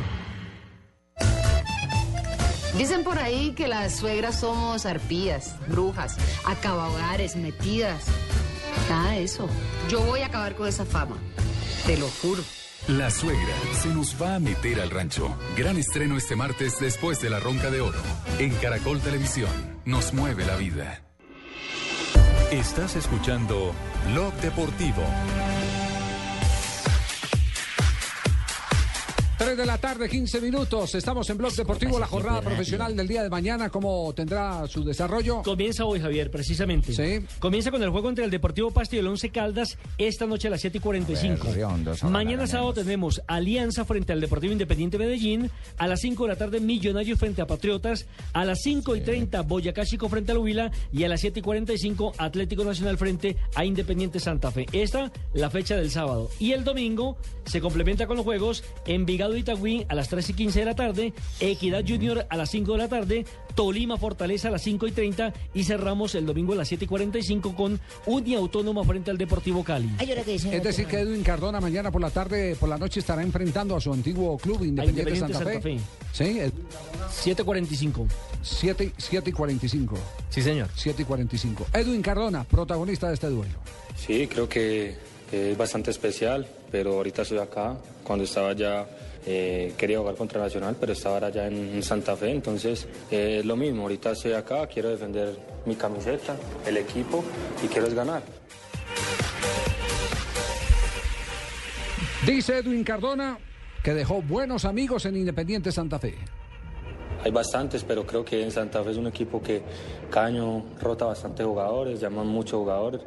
Dicen 2.77 3.03
por 3.03 3.19
ahí 3.19 3.51
que 3.51 3.67
las 3.67 3.97
suegras 3.97 4.39
somos 4.39 4.85
arpías, 4.85 5.55
brujas, 5.67 6.17
acabahogares, 6.45 7.35
metidas. 7.35 8.05
Nada 8.89 9.11
de 9.11 9.23
eso. 9.23 9.47
Yo 9.89 10.01
voy 10.01 10.21
a 10.21 10.27
acabar 10.27 10.55
con 10.55 10.67
esa 10.67 10.85
fama. 10.85 11.17
Te 11.85 11.97
lo 11.97 12.07
juro. 12.21 12.41
La 12.87 13.11
suegra 13.11 13.53
se 13.73 13.89
nos 13.89 14.19
va 14.19 14.35
a 14.35 14.39
meter 14.39 14.79
al 14.81 14.89
rancho. 14.89 15.35
Gran 15.55 15.77
estreno 15.77 16.17
este 16.17 16.35
martes 16.35 16.79
después 16.79 17.21
de 17.21 17.29
la 17.29 17.39
Ronca 17.39 17.69
de 17.69 17.81
Oro. 17.81 17.99
En 18.39 18.53
Caracol 18.55 18.99
Televisión. 19.01 19.51
Nos 19.85 20.13
mueve 20.13 20.45
la 20.45 20.55
vida. 20.55 21.01
Estás 22.51 22.95
escuchando 22.95 23.73
Blog 24.11 24.33
Deportivo. 24.35 25.03
3 29.41 29.57
de 29.57 29.65
la 29.65 29.79
tarde, 29.79 30.07
15 30.07 30.39
minutos. 30.39 30.93
Estamos 30.93 31.27
en 31.31 31.37
Blog 31.39 31.51
Deportivo, 31.53 31.97
la 31.97 32.05
jornada 32.05 32.41
profesional 32.41 32.95
del 32.95 33.07
día 33.07 33.23
de 33.23 33.29
mañana. 33.31 33.71
¿Cómo 33.71 34.13
tendrá 34.13 34.67
su 34.67 34.83
desarrollo? 34.83 35.41
Comienza 35.41 35.83
hoy, 35.83 35.99
Javier, 35.99 36.29
precisamente. 36.29 36.93
Sí. 36.93 37.25
Comienza 37.39 37.71
con 37.71 37.81
el 37.81 37.89
juego 37.89 38.09
entre 38.09 38.23
el 38.23 38.29
Deportivo 38.29 38.69
Pasto 38.69 38.95
y 38.95 38.99
el 38.99 39.07
Once 39.07 39.31
Caldas 39.31 39.79
esta 39.97 40.27
noche 40.27 40.47
a 40.47 40.51
las 40.51 40.61
7 40.61 40.77
y 40.77 40.81
45. 40.81 41.47
Berriondos, 41.47 42.03
ojalá 42.03 42.11
Mañana 42.11 42.45
sábado 42.45 42.73
tenemos 42.73 43.23
Alianza 43.25 43.83
frente 43.83 44.13
al 44.13 44.21
Deportivo 44.21 44.53
Independiente 44.53 44.99
Medellín. 44.99 45.49
A 45.79 45.87
las 45.87 46.01
5 46.01 46.23
de 46.23 46.29
la 46.29 46.35
tarde, 46.35 46.59
Millonarios 46.59 47.17
frente 47.17 47.41
a 47.41 47.47
Patriotas. 47.47 48.05
A 48.33 48.45
las 48.45 48.61
5 48.61 48.95
y 48.95 49.01
30, 49.01 49.41
Boyacá 49.41 49.87
Chico 49.87 50.07
frente 50.07 50.33
al 50.33 50.37
Huila. 50.37 50.69
Y 50.93 51.03
a 51.03 51.09
las 51.09 51.19
7 51.19 51.39
y 51.39 51.41
45, 51.41 52.13
Atlético 52.19 52.63
Nacional 52.63 52.99
frente 52.99 53.37
a 53.55 53.65
Independiente 53.65 54.19
Santa 54.19 54.51
Fe. 54.51 54.67
Esta, 54.71 55.11
la 55.33 55.49
fecha 55.49 55.75
del 55.77 55.89
sábado. 55.89 56.29
Y 56.37 56.51
el 56.51 56.63
domingo 56.63 57.17
se 57.45 57.59
complementa 57.59 58.05
con 58.05 58.17
los 58.17 58.23
juegos 58.23 58.63
Envigado 58.85 59.30
Itagüí 59.37 59.85
a 59.87 59.95
las 59.95 60.09
3 60.09 60.29
y 60.29 60.33
15 60.33 60.59
de 60.59 60.65
la 60.65 60.75
tarde. 60.75 61.13
Equidad 61.39 61.83
Junior 61.87 62.25
a 62.29 62.37
las 62.37 62.49
5 62.51 62.71
de 62.73 62.77
la 62.77 62.87
tarde. 62.87 63.25
Tolima 63.55 63.97
Fortaleza 63.97 64.47
a 64.47 64.51
las 64.51 64.61
5 64.61 64.87
y 64.87 64.91
30. 64.91 65.33
Y 65.53 65.63
cerramos 65.63 66.15
el 66.15 66.25
domingo 66.25 66.53
a 66.53 66.57
las 66.57 66.67
7 66.67 66.85
y 66.85 66.87
45 66.87 67.55
con 67.55 67.79
Unia 68.05 68.37
Autónoma 68.37 68.83
frente 68.83 69.11
al 69.11 69.17
Deportivo 69.17 69.63
Cali. 69.63 69.89
Es 69.99 70.63
decir, 70.63 70.87
que 70.87 70.99
Edwin 70.99 71.23
Cardona 71.23 71.59
mañana 71.59 71.91
por 71.91 72.01
la 72.01 72.09
tarde, 72.09 72.55
por 72.55 72.69
la 72.69 72.77
noche 72.77 72.99
estará 72.99 73.23
enfrentando 73.23 73.75
a 73.75 73.81
su 73.81 73.91
antiguo 73.91 74.37
club 74.37 74.63
Independiente, 74.63 75.11
Independiente 75.11 75.33
Santa, 75.33 75.51
Santa 75.51 75.61
Fe. 75.61 75.77
Fe. 75.77 76.51
Sí, 77.21 77.31
7.45. 77.31 78.07
7, 78.41 78.91
7 78.97 79.29
y 79.29 79.33
45. 79.33 79.97
Sí, 80.29 80.41
señor. 80.41 80.69
7 80.75 81.01
y 81.01 81.05
45. 81.05 81.67
Edwin 81.73 82.01
Cardona, 82.01 82.43
protagonista 82.43 83.07
de 83.07 83.13
este 83.13 83.27
duelo. 83.27 83.53
Sí, 83.95 84.27
creo 84.27 84.49
que 84.49 85.10
es 85.31 85.57
bastante 85.57 85.91
especial, 85.91 86.45
pero 86.71 86.93
ahorita 86.93 87.21
estoy 87.21 87.39
acá. 87.39 87.75
Cuando 88.03 88.25
estaba 88.25 88.49
allá 88.49 88.85
eh, 89.25 89.73
quería 89.77 89.99
jugar 89.99 90.15
contra 90.15 90.41
Nacional, 90.41 90.75
pero 90.79 90.93
estaba 90.93 91.15
ahora 91.15 91.29
ya 91.29 91.47
en 91.47 91.81
Santa 91.83 92.15
Fe, 92.15 92.31
entonces 92.31 92.87
eh, 93.11 93.37
es 93.39 93.45
lo 93.45 93.55
mismo. 93.55 93.83
Ahorita 93.83 94.11
estoy 94.11 94.33
acá, 94.33 94.65
quiero 94.67 94.89
defender 94.89 95.37
mi 95.65 95.75
camiseta, 95.75 96.35
el 96.65 96.77
equipo 96.77 97.23
y 97.63 97.67
quiero 97.67 97.87
es 97.87 97.93
ganar. 97.93 98.23
Dice 102.25 102.59
Edwin 102.59 102.83
Cardona 102.83 103.37
que 103.83 103.93
dejó 103.93 104.21
buenos 104.21 104.65
amigos 104.65 105.05
en 105.05 105.15
Independiente 105.15 105.71
Santa 105.71 105.97
Fe. 105.97 106.15
Hay 107.23 107.31
bastantes, 107.31 107.83
pero 107.83 108.05
creo 108.05 108.25
que 108.25 108.43
en 108.43 108.51
Santa 108.51 108.83
Fe 108.83 108.91
es 108.91 108.97
un 108.97 109.07
equipo 109.07 109.41
que 109.41 109.61
cada 110.09 110.27
año 110.27 110.63
rota 110.79 111.05
bastante 111.05 111.43
jugadores, 111.43 111.99
llaman 111.99 112.27
muchos 112.27 112.59
jugadores. 112.59 113.01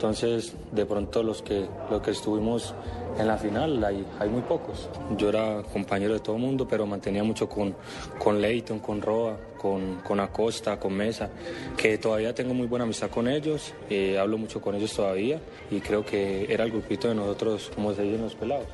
Entonces, 0.00 0.54
de 0.72 0.86
pronto 0.86 1.22
los 1.22 1.42
que, 1.42 1.66
los 1.90 2.00
que 2.00 2.12
estuvimos 2.12 2.74
en 3.18 3.26
la 3.26 3.36
final, 3.36 3.84
hay, 3.84 4.02
hay 4.18 4.30
muy 4.30 4.40
pocos. 4.40 4.88
Yo 5.18 5.28
era 5.28 5.62
compañero 5.74 6.14
de 6.14 6.20
todo 6.20 6.36
el 6.36 6.40
mundo, 6.40 6.66
pero 6.66 6.86
mantenía 6.86 7.22
mucho 7.22 7.50
con, 7.50 7.76
con 8.18 8.40
Leighton, 8.40 8.78
con 8.78 9.02
Roa, 9.02 9.36
con, 9.58 9.96
con 9.96 10.18
Acosta, 10.18 10.80
con 10.80 10.94
Mesa, 10.94 11.28
que 11.76 11.98
todavía 11.98 12.34
tengo 12.34 12.54
muy 12.54 12.66
buena 12.66 12.86
amistad 12.86 13.10
con 13.10 13.28
ellos, 13.28 13.74
eh, 13.90 14.18
hablo 14.18 14.38
mucho 14.38 14.62
con 14.62 14.74
ellos 14.74 14.94
todavía 14.94 15.38
y 15.70 15.80
creo 15.80 16.02
que 16.02 16.50
era 16.50 16.64
el 16.64 16.70
grupito 16.70 17.08
de 17.08 17.16
nosotros, 17.16 17.70
como 17.74 17.92
se 17.92 18.00
dicen 18.00 18.22
los 18.22 18.34
pelados. 18.34 18.68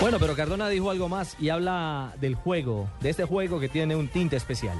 Bueno, 0.00 0.18
pero 0.20 0.36
Cardona 0.36 0.68
dijo 0.68 0.88
algo 0.88 1.08
más 1.08 1.34
y 1.40 1.48
habla 1.48 2.14
del 2.20 2.36
juego, 2.36 2.88
de 3.00 3.10
este 3.10 3.24
juego 3.24 3.58
que 3.58 3.68
tiene 3.68 3.96
un 3.96 4.06
tinte 4.06 4.36
especial. 4.36 4.78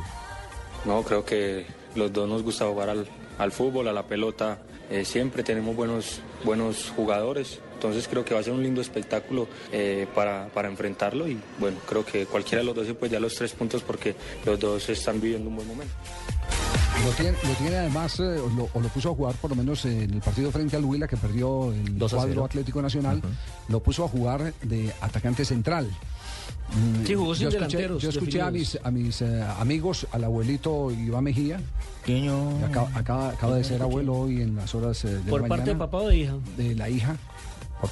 No, 0.85 1.03
creo 1.03 1.25
que 1.25 1.67
los 1.97 2.13
dos 2.13 2.29
nos 2.29 2.45
gusta 2.45 2.65
jugar 2.67 2.91
al, 2.91 3.09
al 3.39 3.51
fútbol, 3.51 3.89
a 3.89 3.93
la 3.93 4.05
pelota. 4.05 4.59
Eh, 4.91 5.05
siempre 5.05 5.43
tenemos 5.43 5.75
buenos, 5.75 6.21
buenos 6.45 6.93
jugadores. 6.95 7.61
Entonces 7.75 8.07
creo 8.07 8.25
que 8.25 8.33
va 8.33 8.41
a 8.41 8.43
ser 8.45 8.53
un 8.53 8.63
lindo 8.63 8.81
espectáculo 8.81 9.49
eh, 9.73 10.07
para, 10.15 10.47
para 10.49 10.69
enfrentarlo 10.69 11.27
y 11.27 11.37
bueno, 11.59 11.79
creo 11.89 12.05
que 12.05 12.27
cualquiera 12.27 12.61
de 12.61 12.67
los 12.67 12.77
dos 12.77 12.87
se 12.87 12.95
puede 12.95 13.13
dar 13.13 13.23
los 13.23 13.35
tres 13.35 13.53
puntos 13.53 13.83
porque 13.83 14.15
los 14.45 14.61
dos 14.61 14.89
están 14.89 15.21
viviendo 15.21 15.49
un 15.49 15.57
buen 15.57 15.67
momento. 15.67 15.93
Lo 17.05 17.11
tiene, 17.11 17.33
lo 17.43 17.55
tiene 17.55 17.77
además, 17.79 18.21
eh, 18.21 18.39
o, 18.39 18.49
lo, 18.51 18.69
o 18.73 18.81
lo 18.81 18.89
puso 18.89 19.11
a 19.11 19.15
jugar 19.15 19.35
por 19.35 19.51
lo 19.51 19.57
menos 19.57 19.85
en 19.87 20.15
el 20.15 20.21
partido 20.21 20.53
frente 20.53 20.77
al 20.77 20.85
Huila 20.85 21.09
que 21.09 21.17
perdió 21.17 21.73
el 21.73 21.99
2 21.99 22.13
a 22.13 22.17
cuadro 22.17 22.33
0. 22.35 22.45
Atlético 22.45 22.81
Nacional, 22.81 23.21
lo 23.69 23.81
puso 23.81 24.05
a 24.05 24.09
jugar 24.09 24.55
de 24.63 24.93
atacante 25.01 25.45
central. 25.45 25.91
Mm, 26.75 27.07
Sí, 27.07 27.15
jugó 27.15 27.35
sin 27.35 27.45
yo 27.45 27.49
escuché, 27.51 27.77
delanteros 27.77 28.03
yo 28.03 28.09
escuché 28.09 28.41
a 28.41 28.51
mis, 28.51 28.79
a 28.83 28.91
mis 28.91 29.21
eh, 29.23 29.43
amigos, 29.59 30.07
al 30.13 30.25
abuelito 30.25 30.91
Iván 30.91 31.25
Mejía, 31.25 31.61
que 32.05 32.29
acaba, 32.65 32.91
acaba- 32.95 33.29
acaba 33.31 33.57
de 33.57 33.65
ser 33.65 33.83
abuelo 33.83 34.15
hoy 34.15 34.41
en 34.41 34.57
las 34.57 34.75
horas 34.75 35.05
eh, 35.05 35.09
de 35.19 35.31
¿Por 35.31 35.43
la 35.43 35.49
parte 35.49 35.65
de 35.67 35.75
mañana, 35.75 35.91
papá 35.91 35.99
o 36.05 36.09
de 36.09 36.17
hija? 36.17 36.35
de 36.57 36.75
la 36.75 36.89
hija. 36.89 37.17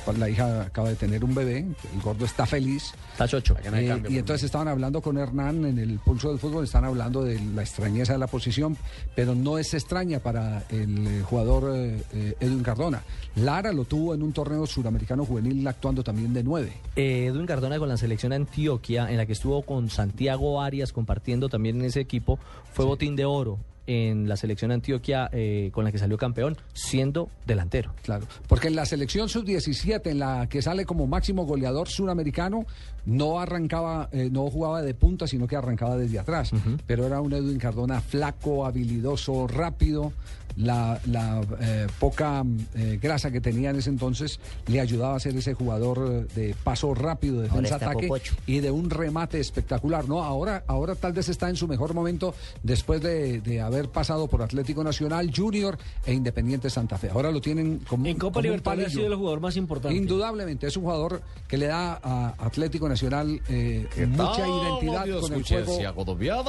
Por 0.05 0.19
La 0.19 0.31
hija 0.31 0.63
acaba 0.63 0.89
de 0.89 0.95
tener 0.95 1.25
un 1.25 1.35
bebé, 1.35 1.59
el 1.59 2.01
gordo 2.03 2.25
está 2.25 2.47
feliz. 2.47 2.93
Está 3.13 3.27
chocho. 3.27 3.57
Eh, 3.65 4.03
y 4.09 4.19
entonces 4.19 4.45
estaban 4.45 4.69
hablando 4.69 5.03
con 5.03 5.19
Hernán 5.19 5.65
en 5.65 5.79
el 5.79 5.99
pulso 5.99 6.29
del 6.29 6.39
fútbol, 6.39 6.65
están 6.65 6.85
hablando 6.85 7.25
de 7.25 7.41
la 7.55 7.63
extrañeza 7.63 8.13
de 8.13 8.19
la 8.19 8.29
posición, 8.29 8.77
pero 9.17 9.35
no 9.35 9.59
es 9.59 9.75
extraña 9.75 10.21
para 10.21 10.65
el 10.71 11.07
eh, 11.07 11.23
jugador 11.23 11.73
eh, 11.75 12.03
eh, 12.13 12.35
Edwin 12.41 12.63
Cardona. 12.63 13.03
Lara 13.37 13.73
lo 13.73 13.85
tuvo 13.85 14.15
en 14.15 14.23
un 14.23 14.33
torneo 14.33 14.67
suramericano 14.67 15.25
juvenil 15.25 15.67
actuando 15.67 16.05
también 16.05 16.33
de 16.33 16.45
nueve. 16.45 16.73
Eh, 16.97 17.27
Edwin 17.27 17.47
Cardona 17.47 17.79
con 17.79 17.89
la 17.89 17.97
selección 17.97 18.33
Antioquia, 18.33 19.11
en 19.11 19.17
la 19.17 19.27
que 19.27 19.33
estuvo 19.33 19.63
con 19.63 19.91
Santiago 19.91 20.61
Arias 20.61 20.93
compartiendo 20.93 21.49
también 21.49 21.81
en 21.81 21.87
ese 21.87 22.01
equipo, 22.01 22.39
fue 22.73 22.85
botín 22.85 23.17
de 23.17 23.25
oro 23.25 23.59
en 23.87 24.29
la 24.29 24.37
selección 24.37 24.71
Antioquia 24.71 25.29
eh, 25.33 25.71
con 25.73 25.85
la 25.85 25.93
que 25.93 25.99
salió 25.99 26.17
campeón, 26.17 26.57
siendo 26.73 27.29
delantero. 27.47 27.93
Claro, 28.03 28.27
porque 28.49 28.69
en 28.69 28.77
la 28.77 28.87
selección 28.87 29.29
sub-17, 29.29 30.11
en 30.11 30.19
la 30.19 30.49
que 30.49 30.63
sale 30.63 30.85
como 30.85 31.07
máximo 31.07 31.45
goleador 31.45 31.89
suramericano, 31.89 32.67
no 33.07 33.41
arrancaba, 33.41 34.09
eh, 34.13 34.29
no 34.31 34.49
jugaba 34.51 34.83
de 34.83 34.95
punta, 34.95 35.27
sino 35.27 35.47
que 35.47 35.57
arrancaba 35.57 35.97
desde 35.97 36.19
atrás. 36.19 36.51
Pero 36.87 37.07
era 37.07 37.21
un 37.21 37.33
Edwin 37.33 37.59
Cardona 37.59 38.01
flaco, 38.01 38.67
habilidoso, 38.67 39.47
rápido. 39.47 40.13
La, 40.61 41.01
la, 41.07 41.41
eh, 41.61 41.87
poca 41.99 42.45
eh, 42.75 42.99
grasa 43.01 43.31
que 43.31 43.41
tenía 43.41 43.71
en 43.71 43.77
ese 43.77 43.89
entonces 43.91 44.41
le 44.67 44.81
ayudaba 44.81 45.17
a 45.17 45.21
ser 45.21 45.37
ese 45.37 45.55
jugador 45.55 46.27
eh, 46.31 46.35
de 46.35 46.55
paso 46.63 46.93
rápido, 46.95 47.41
de 47.41 47.49
Ahora 47.49 47.63
defensa 47.63 47.77
está 47.77 47.87
ataque 47.91 48.09
popocho. 48.09 48.35
y 48.47 48.61
de 48.61 48.71
un 48.71 48.91
remate 48.91 49.41
espectacular. 49.41 50.09
No, 50.09 50.23
ahora, 50.23 50.65
ahora 50.67 50.95
tal 50.95 51.13
vez 51.13 51.29
está 51.29 51.49
en 51.49 51.57
su 51.57 51.67
mejor 51.67 51.95
momento 51.95 52.35
después 52.63 53.01
de, 53.01 53.41
de 53.41 53.61
haber 53.61 53.89
pasado 53.89 54.27
por 54.29 54.43
Atlético 54.43 54.85
Nacional, 54.85 55.31
Junior 55.35 55.79
e 56.05 56.13
Independiente 56.13 56.69
Santa 56.69 56.99
Fe. 56.99 57.11
Ahora 57.11 57.31
lo 57.31 57.41
tienen 57.41 57.79
como 57.89 58.07
En 58.07 58.19
Copa 58.19 58.35
como 58.35 58.43
Libertadores 58.43 58.87
ha 58.89 58.91
sido 58.91 59.07
el 59.07 59.15
jugador 59.15 59.41
más 59.41 59.57
importante. 59.57 59.97
Indudablemente, 59.97 60.67
es 60.67 60.77
un 60.77 60.83
jugador 60.85 61.23
que 61.49 61.57
le 61.57 61.67
da 61.67 61.99
a 62.03 62.35
Atlético 62.39 62.89
Nacional 62.89 63.41
eh, 63.49 63.87
mucha 64.09 64.33
tal, 64.37 64.49
identidad 64.51 65.05
Dios, 65.05 65.21
con 65.23 65.33
el 65.35 65.43
juego 65.45 65.79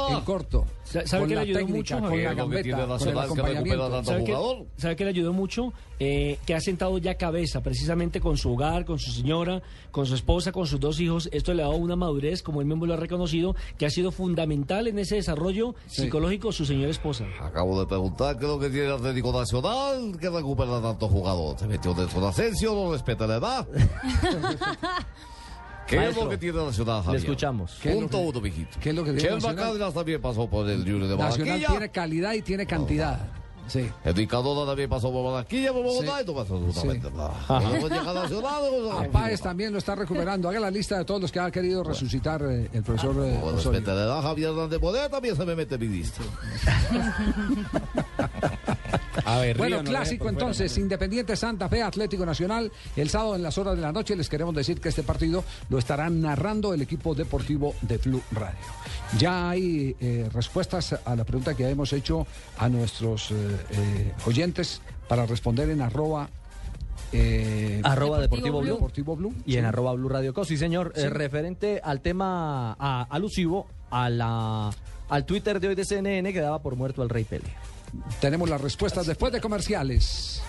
en 0.10 0.22
corto. 0.26 0.66
Sa- 0.84 1.06
¿Sabe 1.08 1.22
con 1.22 1.30
qué 1.30 1.30
le 1.30 1.36
la 1.36 1.42
ayudó 1.42 1.60
técnica, 1.60 1.78
mucho, 1.78 1.96
con 2.00 2.04
Javier? 2.10 2.24
la 2.26 2.34
gambeta, 2.34 2.88
con 2.98 3.08
el 3.08 3.18
acompañamiento. 3.20 4.01
¿Sabe 4.04 4.24
qué- 4.24 4.66
¿Sabe 4.78 4.96
qué 4.96 5.04
le 5.04 5.10
ayudó 5.12 5.34
mucho? 5.34 5.74
Eh, 6.00 6.40
que 6.46 6.56
ha 6.56 6.60
sentado 6.60 6.98
ya 6.98 7.16
cabeza, 7.16 7.62
precisamente 7.62 8.20
con 8.20 8.36
su 8.38 8.52
hogar, 8.54 8.86
con 8.86 8.98
su 8.98 9.12
señora, 9.12 9.62
con 9.92 10.06
su 10.08 10.16
esposa, 10.16 10.52
con 10.52 10.66
sus 10.66 10.80
dos 10.80 11.00
hijos. 11.00 11.30
Esto 11.32 11.54
le 11.54 11.62
ha 11.62 11.68
dado 11.68 11.78
una 11.78 11.96
madurez, 11.96 12.42
como 12.42 12.60
él 12.62 12.68
mismo 12.68 12.86
lo 12.88 12.94
ha 12.96 12.98
reconocido, 12.98 13.56
que 13.78 13.86
ha 13.86 13.90
sido 13.92 14.12
fundamental 14.12 14.88
en 14.88 14.98
ese 15.00 15.16
desarrollo 15.16 15.76
Sí. 15.88 16.04
psicológico 16.04 16.48
de 16.48 16.54
su 16.54 16.66
señora 16.66 16.90
esposa. 16.90 17.26
Acabo 17.42 17.80
de 17.80 17.86
preguntar 17.86 18.38
qué 18.38 18.46
es 18.46 18.52
lo 18.52 18.60
que 18.60 18.70
tiene 18.70 18.88
el 18.88 18.94
Atlético 18.94 19.32
Nacional, 19.32 20.18
que 20.20 20.30
recupera 20.30 20.82
tanto 20.82 21.08
jugador. 21.08 21.60
Se 21.60 21.68
metió 21.68 21.94
dentro 21.94 22.20
de 22.22 22.28
Asensio, 22.28 22.74
no 22.74 22.92
respeta 22.92 23.28
la 23.28 23.36
edad. 23.36 23.68
¿Qué 25.88 26.08
es 26.08 26.16
lo 26.16 26.30
que 26.30 26.38
tiene 26.38 26.64
Nacional, 26.64 27.00
le 27.00 27.04
Javier? 27.04 27.22
escuchamos. 27.24 27.78
¿Qué 27.82 27.92
Punto 27.92 28.20
uno, 28.20 28.40
mijito. 28.40 28.78
¿Qué 28.80 28.90
es 28.92 28.96
lo 28.96 29.04
que 29.04 29.12
tiene 29.14 29.36
Nacional? 29.36 29.94
También 29.94 30.22
pasó 30.22 30.50
por 30.50 30.70
el 30.70 30.80
Junior 30.84 31.02
de 31.10 31.18
Nacional 31.18 31.40
Barranquilla. 31.40 31.68
tiene 31.68 31.90
calidad 31.92 32.34
y 32.34 32.42
tiene 32.42 32.66
cantidad. 32.66 33.20
Sí. 33.72 33.90
El 34.04 34.28
Cardona 34.28 34.66
también 34.66 34.90
pasó 34.90 35.12
por 35.14 35.32
Barranquilla, 35.32 35.72
por 35.72 35.84
Bogotá 35.84 36.18
Sí. 36.18 36.24
y 36.24 36.28
no 36.28 36.34
pasó 36.36 36.56
absolutamente 36.56 37.08
Sí. 37.08 37.14
nada. 37.16 37.30
Ajá. 37.48 37.60
Luego 37.70 37.88
llega 37.88 38.14
Nacional, 38.14 38.62
luego- 38.70 38.92
A 38.92 39.04
Páez 39.06 39.42
también 39.42 39.72
lo 39.72 39.78
está 39.78 39.96
recuperando. 39.96 40.50
Haga 40.50 40.60
la 40.60 40.70
lista 40.72 40.98
de 40.98 41.06
todos 41.06 41.22
los 41.22 41.32
que 41.32 41.40
ha 41.40 41.50
querido 41.52 41.82
resucitar 41.84 42.42
eh, 42.44 42.70
el 42.74 42.84
profesor 42.84 43.12
eh, 43.26 43.38
Bueno, 43.42 43.58
Osorio. 43.58 43.80
respecto 43.80 43.92
a 44.14 44.22
Javier 44.22 44.50
Hernández 44.50 44.80
Bonet 44.80 45.10
también 45.10 45.36
se 45.38 45.46
me 45.46 45.56
mete 45.56 45.78
mi 45.78 45.88
lista. 45.88 46.22
A 49.26 49.40
ver, 49.40 49.58
bueno, 49.58 49.78
Río, 49.82 49.86
clásico 49.86 50.24
fuera, 50.26 50.38
entonces, 50.40 50.78
Independiente 50.78 51.36
Santa 51.36 51.70
Fe, 51.70 51.82
Atlético 51.84 52.26
Nacional, 52.26 52.72
el 52.96 53.10
sábado 53.10 53.36
en 53.36 53.44
las 53.44 53.58
horas 53.58 53.76
de 53.76 53.82
la 53.82 53.92
noche. 53.92 54.16
Les 54.16 54.30
queremos 54.30 54.56
decir 54.56 54.80
que 54.82 54.90
este 54.90 55.04
partido 55.04 55.44
lo 55.70 55.78
estará 55.78 56.10
narrando 56.10 56.74
el 56.74 56.82
equipo 56.82 57.14
deportivo 57.16 57.76
de 57.82 57.98
Flu 58.00 58.22
Radio. 58.32 58.58
Ya 59.18 59.50
hay 59.50 59.96
eh, 60.00 60.30
respuestas 60.34 60.96
a 61.06 61.16
la 61.16 61.24
pregunta 61.24 61.54
que 61.56 61.68
hemos 61.70 61.94
hecho 61.94 62.26
a 62.58 62.70
nuestros 62.70 63.32
eh, 63.32 63.36
eh, 63.72 64.14
oyentes 64.26 64.82
para 65.08 65.26
responder 65.26 65.70
en 65.70 65.82
arroba. 65.82 66.30
eh, 67.12 67.82
Arroba 67.84 68.20
Deportivo 68.20 68.62
Blue. 68.62 68.74
Deportivo 68.76 69.16
Blue. 69.16 69.34
Y 69.46 69.58
en 69.58 69.66
arroba 69.66 69.94
Blue 69.94 70.10
Radio 70.10 70.34
Co. 70.34 70.46
Sí, 70.46 70.58
señor. 70.58 70.94
Sí. 70.96 71.02
Eh, 71.02 71.10
referente 71.10 71.82
al 71.84 72.02
tema 72.02 72.76
a- 72.80 73.08
alusivo 73.10 73.68
a 73.90 74.10
la, 74.10 74.70
al 75.10 75.26
Twitter 75.26 75.60
de 75.60 75.68
hoy 75.70 75.76
de 75.76 75.84
CNN 75.86 76.32
que 76.32 76.40
daba 76.40 76.62
por 76.62 76.76
muerto 76.76 77.02
al 77.02 77.10
Rey 77.10 77.24
Pele. 77.26 77.50
Tenemos 78.20 78.50
las 78.50 78.62
respuestas 78.62 79.06
después 79.06 79.32
de 79.34 79.42
comerciales. 79.42 80.42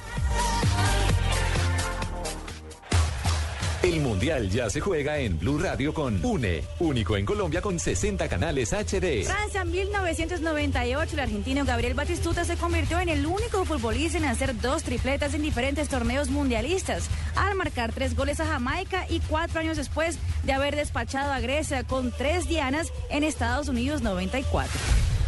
El 3.83 4.01
Mundial 4.01 4.49
ya 4.49 4.71
se 4.71 4.81
juega 4.81 5.19
en 5.19 5.41
Blue 5.41 5.59
Radio 5.59 5.93
con 5.93 6.25
UNE, 6.25 6.63
único 6.79 7.17
en 7.17 7.27
Colombia 7.27 7.61
con 7.61 7.81
60 7.81 8.29
canales 8.29 8.73
HD. 8.73 9.25
Francia 9.25 9.65
1998, 9.65 11.15
el 11.15 11.21
argentino 11.21 11.65
Gabriel 11.65 11.95
Batistuta 11.95 12.45
se 12.45 12.57
convirtió 12.57 13.01
en 13.01 13.09
el 13.09 13.27
único 13.27 13.65
futbolista 13.65 14.19
en 14.19 14.25
hacer 14.25 14.61
dos 14.61 14.85
tripletas 14.85 15.35
en 15.35 15.43
diferentes 15.43 15.89
torneos 15.89 16.31
mundialistas, 16.31 17.09
al 17.35 17.57
marcar 17.57 17.93
tres 17.93 18.15
goles 18.15 18.39
a 18.39 18.47
Jamaica 18.47 19.05
y 19.11 19.19
cuatro 19.19 19.59
años 19.59 19.77
después 19.77 20.17
de 20.45 20.53
haber 20.53 20.77
despachado 20.77 21.33
a 21.33 21.41
Grecia 21.41 21.83
con 21.83 22.13
tres 22.13 22.49
dianas 22.49 22.93
en 23.11 23.25
Estados 23.25 23.67
Unidos 23.67 24.01
94. 24.01 24.71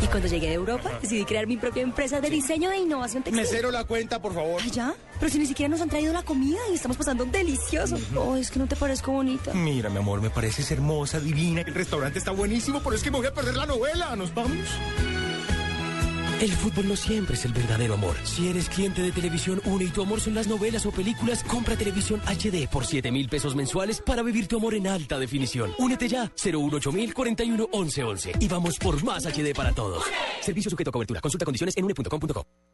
Y 0.02 0.06
cuando 0.06 0.28
llegué 0.28 0.48
de 0.48 0.54
Europa, 0.54 0.90
decidí 1.00 1.24
crear 1.24 1.46
mi 1.46 1.56
propia 1.56 1.82
empresa 1.82 2.20
de 2.20 2.30
diseño 2.30 2.70
e 2.70 2.78
innovación 2.78 3.22
textil. 3.22 3.42
Mesero 3.42 3.70
la 3.70 3.84
cuenta, 3.84 4.20
por 4.20 4.34
favor. 4.34 4.60
Ay, 4.62 4.70
¿Ya? 4.70 4.94
Pero 5.18 5.30
si 5.30 5.38
ni 5.38 5.46
siquiera 5.46 5.68
nos 5.70 5.80
han 5.80 5.88
traído 5.88 6.12
la 6.12 6.22
comida 6.22 6.58
y 6.70 6.74
estamos 6.74 6.96
pasando 6.96 7.24
delicioso. 7.24 7.98
Oh, 8.16 8.36
es 8.36 8.50
que 8.50 8.58
no 8.58 8.66
te 8.66 8.76
parezco 8.76 9.12
bonita. 9.12 9.52
Mira, 9.54 9.88
mi 9.90 9.98
amor, 9.98 10.20
me 10.20 10.30
pareces 10.30 10.70
hermosa, 10.70 11.20
divina. 11.20 11.62
El 11.62 11.74
restaurante 11.74 12.18
está 12.18 12.32
buenísimo, 12.32 12.80
pero 12.82 12.96
es 12.96 13.02
que 13.02 13.10
me 13.10 13.18
voy 13.18 13.26
a 13.26 13.32
perder 13.34 13.56
la 13.56 13.66
novela. 13.66 14.14
¿Nos 14.16 14.34
vamos? 14.34 14.68
El 16.40 16.50
fútbol 16.50 16.88
no 16.88 16.96
siempre 16.96 17.36
es 17.36 17.44
el 17.44 17.52
verdadero 17.52 17.94
amor. 17.94 18.16
Si 18.24 18.48
eres 18.48 18.68
cliente 18.68 19.02
de 19.02 19.12
Televisión 19.12 19.60
Une 19.64 19.84
y 19.84 19.88
tu 19.88 20.02
amor 20.02 20.20
son 20.20 20.34
las 20.34 20.46
novelas 20.46 20.84
o 20.84 20.90
películas, 20.90 21.44
compra 21.44 21.76
Televisión 21.76 22.20
HD 22.26 22.68
por 22.68 22.84
7 22.84 23.10
mil 23.12 23.28
pesos 23.28 23.54
mensuales 23.54 24.00
para 24.00 24.22
vivir 24.22 24.48
tu 24.48 24.56
amor 24.56 24.74
en 24.74 24.86
alta 24.86 25.18
definición. 25.18 25.72
Únete 25.78 26.08
ya, 26.08 26.30
018 26.42 26.92
41 27.14 27.68
11 27.72 28.04
11 28.04 28.32
y 28.40 28.48
vamos 28.48 28.78
por 28.78 29.02
más 29.04 29.24
HD 29.26 29.54
para 29.54 29.72
todos. 29.72 30.04
Servicio 30.40 30.70
sujeto 30.70 30.90
a 30.90 30.92
cobertura. 30.92 31.20
Consulta 31.20 31.44
condiciones 31.44 31.76
en 31.76 31.84
une.com.co. 31.84 32.73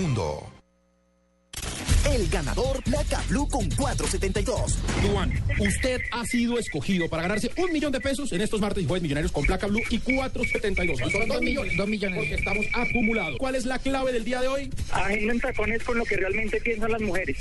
El 2.11 2.27
ganador 2.29 2.81
Placa 2.81 3.21
Blue 3.29 3.47
con 3.47 3.69
472. 3.69 4.79
Duan, 5.03 5.31
usted 5.59 6.01
ha 6.11 6.25
sido 6.25 6.57
escogido 6.57 7.07
para 7.07 7.21
ganarse 7.21 7.51
un 7.55 7.71
millón 7.71 7.91
de 7.91 8.01
pesos 8.01 8.31
en 8.31 8.41
estos 8.41 8.59
martes 8.59 8.83
y 8.83 8.87
jueves 8.87 9.03
millonarios 9.03 9.31
con 9.31 9.45
placa 9.45 9.67
blue 9.67 9.81
y 9.91 9.99
472. 9.99 11.11
Son 11.11 11.27
dos 11.27 11.41
millones. 11.41 11.77
Dos 11.77 11.87
millones. 11.87 12.17
Porque 12.17 12.33
estamos 12.33 12.65
acumulados. 12.73 13.37
¿Cuál 13.37 13.53
es 13.53 13.65
la 13.65 13.77
clave 13.77 14.11
del 14.11 14.23
día 14.23 14.41
de 14.41 14.47
hoy? 14.47 14.69
Agenda 14.91 15.33
en 15.33 15.39
tacones 15.39 15.83
con 15.83 15.99
lo 15.99 16.05
que 16.05 16.17
realmente 16.17 16.59
piensan 16.61 16.91
las 16.91 17.01
mujeres. 17.01 17.37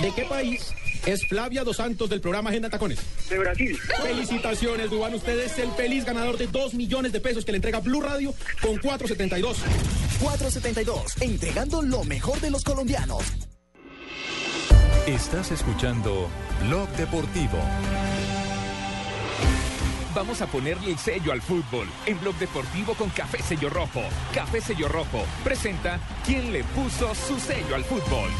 ¿De 0.00 0.10
qué 0.16 0.22
país 0.24 0.72
es 1.06 1.26
Flavia 1.26 1.64
Dos 1.64 1.76
Santos 1.76 2.10
del 2.10 2.20
programa 2.20 2.50
Agenda 2.50 2.68
Tacones? 2.68 2.98
De 3.30 3.38
Brasil. 3.38 3.78
Felicitaciones, 4.02 4.90
Duan. 4.90 5.14
Usted 5.14 5.38
es 5.38 5.58
el 5.58 5.70
feliz 5.72 6.04
ganador 6.04 6.36
de 6.36 6.48
dos 6.48 6.74
millones 6.74 7.12
de 7.12 7.20
pesos 7.20 7.44
que 7.44 7.52
le 7.52 7.56
entrega 7.56 7.80
Blue 7.80 8.02
Radio 8.02 8.34
con 8.60 8.76
472. 8.78 9.58
472, 10.20 11.22
entregando 11.22 11.82
lo 11.82 12.04
mejor 12.04 12.40
de 12.40 12.50
los 12.50 12.64
colombianos. 12.64 13.22
Estás 15.06 15.52
escuchando 15.52 16.28
Blog 16.66 16.88
Deportivo. 16.96 17.58
Vamos 20.14 20.40
a 20.40 20.46
ponerle 20.46 20.92
el 20.92 20.98
sello 20.98 21.30
al 21.30 21.42
fútbol 21.42 21.86
en 22.06 22.18
Blog 22.20 22.34
Deportivo 22.36 22.94
con 22.94 23.10
Café 23.10 23.42
Sello 23.42 23.68
Rojo. 23.68 24.02
Café 24.34 24.60
Sello 24.60 24.88
Rojo 24.88 25.24
presenta 25.44 26.00
quién 26.24 26.52
le 26.52 26.64
puso 26.64 27.14
su 27.14 27.38
sello 27.38 27.74
al 27.74 27.84
fútbol. 27.84 28.30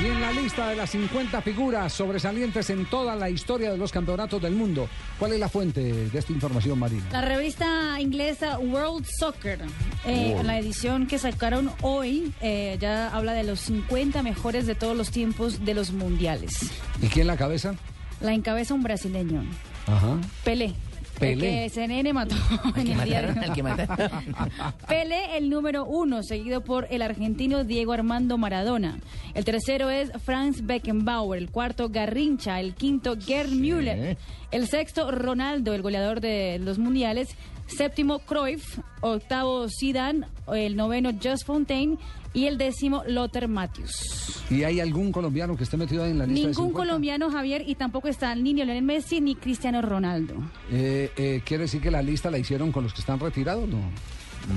Y 0.00 0.06
en 0.06 0.20
la 0.20 0.30
lista 0.30 0.68
de 0.68 0.76
las 0.76 0.90
50 0.90 1.42
figuras 1.42 1.92
sobresalientes 1.92 2.70
en 2.70 2.86
toda 2.86 3.16
la 3.16 3.30
historia 3.30 3.72
de 3.72 3.76
los 3.76 3.90
campeonatos 3.90 4.40
del 4.40 4.54
mundo, 4.54 4.88
¿cuál 5.18 5.32
es 5.32 5.40
la 5.40 5.48
fuente 5.48 5.80
de 5.82 6.16
esta 6.18 6.32
información, 6.32 6.78
Marina? 6.78 7.02
La 7.10 7.20
revista 7.22 8.00
inglesa 8.00 8.60
World 8.60 9.04
Soccer, 9.18 9.58
eh, 10.06 10.40
la 10.44 10.56
edición 10.56 11.08
que 11.08 11.18
sacaron 11.18 11.72
hoy, 11.82 12.32
eh, 12.40 12.76
ya 12.80 13.08
habla 13.08 13.32
de 13.32 13.42
los 13.42 13.58
50 13.60 14.22
mejores 14.22 14.66
de 14.66 14.76
todos 14.76 14.96
los 14.96 15.10
tiempos 15.10 15.64
de 15.64 15.74
los 15.74 15.90
mundiales. 15.90 16.70
¿Y 17.02 17.08
quién 17.08 17.26
la 17.26 17.36
cabeza? 17.36 17.74
La 18.20 18.34
encabeza 18.34 18.74
un 18.74 18.84
brasileño, 18.84 19.44
Ajá. 19.88 20.16
Pelé. 20.44 20.74
Pelé. 21.18 21.64
El 21.64 21.70
que 21.70 21.74
CNN 21.74 22.12
mató 22.12 22.36
en 22.76 22.88
el 22.88 23.04
diario. 23.04 23.34
Pelé, 24.88 25.36
el 25.36 25.50
número 25.50 25.84
uno, 25.84 26.22
seguido 26.22 26.62
por 26.62 26.86
el 26.90 27.02
argentino 27.02 27.64
Diego 27.64 27.92
Armando 27.92 28.38
Maradona. 28.38 28.98
El 29.34 29.44
tercero 29.44 29.90
es 29.90 30.10
Franz 30.24 30.64
Beckenbauer. 30.64 31.38
El 31.38 31.50
cuarto, 31.50 31.88
Garrincha. 31.88 32.60
El 32.60 32.74
quinto, 32.74 33.16
Gerd 33.18 33.50
Müller. 33.50 34.16
El 34.50 34.66
sexto, 34.68 35.10
Ronaldo, 35.10 35.74
el 35.74 35.82
goleador 35.82 36.20
de 36.20 36.58
los 36.58 36.78
mundiales. 36.78 37.36
Séptimo, 37.68 38.18
Cruyff. 38.20 38.78
Octavo, 39.00 39.66
Zidane. 39.68 40.26
El 40.52 40.76
noveno, 40.76 41.10
Just 41.12 41.46
Fontaine. 41.46 41.96
Y 42.34 42.44
el 42.44 42.58
décimo, 42.58 43.02
Lothar 43.06 43.48
Matthews. 43.48 44.42
¿Y 44.50 44.62
hay 44.62 44.80
algún 44.80 45.12
colombiano 45.12 45.56
que 45.56 45.64
esté 45.64 45.76
metido 45.76 46.04
ahí 46.04 46.10
en 46.10 46.18
la 46.18 46.26
lista 46.26 46.48
Ningún 46.48 46.54
50? 46.54 46.78
colombiano, 46.78 47.30
Javier, 47.30 47.64
y 47.66 47.74
tampoco 47.74 48.08
está 48.08 48.34
ni 48.34 48.52
Lionel 48.52 48.82
Messi 48.82 49.20
ni 49.20 49.34
Cristiano 49.34 49.80
Ronaldo. 49.80 50.34
Eh, 50.70 51.10
eh, 51.16 51.42
¿Quiere 51.44 51.62
decir 51.62 51.80
que 51.80 51.90
la 51.90 52.02
lista 52.02 52.30
la 52.30 52.38
hicieron 52.38 52.70
con 52.70 52.84
los 52.84 52.92
que 52.92 53.00
están 53.00 53.18
retirados? 53.18 53.66
No. 53.68 53.78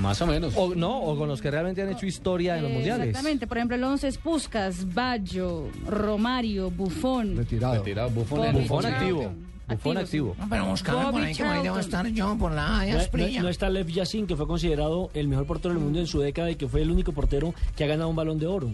Más 0.00 0.20
o 0.22 0.26
menos. 0.26 0.54
O 0.56 0.74
no, 0.74 1.00
o 1.00 1.16
con 1.18 1.28
los 1.28 1.40
que 1.42 1.50
realmente 1.50 1.82
han 1.82 1.90
hecho 1.90 2.06
historia 2.06 2.56
en 2.56 2.62
los 2.64 2.72
mundiales. 2.72 3.08
Exactamente, 3.08 3.46
por 3.46 3.58
ejemplo, 3.58 3.76
el 3.76 3.84
11 3.84 4.08
es 4.08 4.18
Puskas, 4.18 4.92
Baggio, 4.94 5.68
Romario, 5.86 6.70
Buffon. 6.70 7.36
Retirado. 7.36 7.74
Retirado, 7.76 8.10
Buffon, 8.10 8.52
Buffon 8.52 8.82
Charlton. 8.82 9.51
Activo. 9.72 9.92
Buffon 9.92 9.96
activo. 9.98 10.36
Pero 10.50 10.66
buscaba 10.66 11.10
por 11.10 11.22
ahí 11.22 11.34
que 11.34 11.42
por 11.44 11.52
ahí 11.52 11.62
debo 11.62 11.78
estar 11.78 12.06
yo 12.08 12.36
por 12.38 12.52
la 12.52 12.68
No, 12.68 12.76
Haya 12.78 13.08
no- 13.12 13.42
no 13.42 13.48
está 13.48 13.68
Lev 13.70 13.88
Yassin, 13.88 14.26
que 14.26 14.36
fue 14.36 14.46
considerado 14.46 15.10
el 15.14 15.28
mejor 15.28 15.46
portero 15.46 15.74
del 15.74 15.82
mundo 15.82 15.98
en 15.98 16.06
su 16.06 16.20
década 16.20 16.50
y 16.50 16.56
que 16.56 16.68
fue 16.68 16.82
el 16.82 16.90
único 16.90 17.12
portero 17.12 17.54
que 17.76 17.84
ha 17.84 17.86
ganado 17.86 18.08
un 18.08 18.16
balón 18.16 18.38
de 18.38 18.46
oro. 18.46 18.70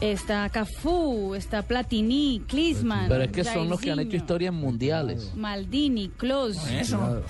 Está 0.00 0.48
Cafú, 0.48 1.34
está 1.36 1.62
Platini, 1.62 2.42
Klinsmann. 2.48 3.08
Pero 3.08 3.22
es 3.22 3.30
que 3.30 3.44
son 3.44 3.68
los 3.68 3.80
que 3.80 3.92
han 3.92 4.00
hecho 4.00 4.16
historias 4.16 4.52
mundiales. 4.52 5.32
Maldini, 5.36 6.08
Klose. 6.08 6.80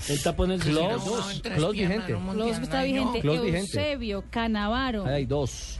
Él 0.09 0.23
tapó 0.23 0.45
en 0.45 0.51
el 0.51 0.59
Klose, 0.59 0.99
62. 0.99 1.41
Klose 1.55 1.71
vigente. 1.79 2.15
Klose 2.31 2.61
está 2.63 2.81
vigente. 2.83 3.19
Klose 3.21 3.41
vigente. 3.43 3.77
Eusebio, 3.77 4.23
Canavaro, 4.31 5.05
Ahí 5.05 5.13
hay 5.13 5.25
dos. 5.25 5.79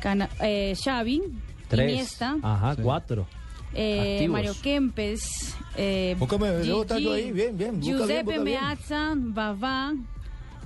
Cana- 0.00 0.30
eh, 0.40 0.74
Xavi, 0.82 1.20
Tres. 1.68 1.90
Iniesta, 1.92 2.36
Ajá, 2.42 2.76
cuatro. 2.82 3.26
eh. 3.74 4.26
Mario 4.30 4.54
Kempes, 4.62 5.54
eh, 5.76 6.16
Búscame, 6.18 6.62
Gigi, 6.62 7.08
ahí, 7.08 7.32
bien, 7.32 7.56
bien, 7.56 7.82
Giuseppe. 7.82 8.38
Meazza, 8.38 9.12
Bavá, 9.16 9.92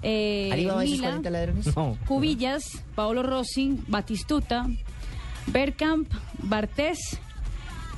eh, 0.03 0.51
¿Arriba 0.53 0.75
va 0.75 0.85
esos 0.85 0.97
Mila, 0.97 1.09
40 1.09 1.31
ladrones? 1.31 1.77
No. 1.77 1.99
Cubillas, 2.07 2.83
Paolo 2.95 3.23
Rossi, 3.23 3.79
Batistuta, 3.89 4.67
Bergkamp, 5.47 6.09
Bartés 6.43 7.19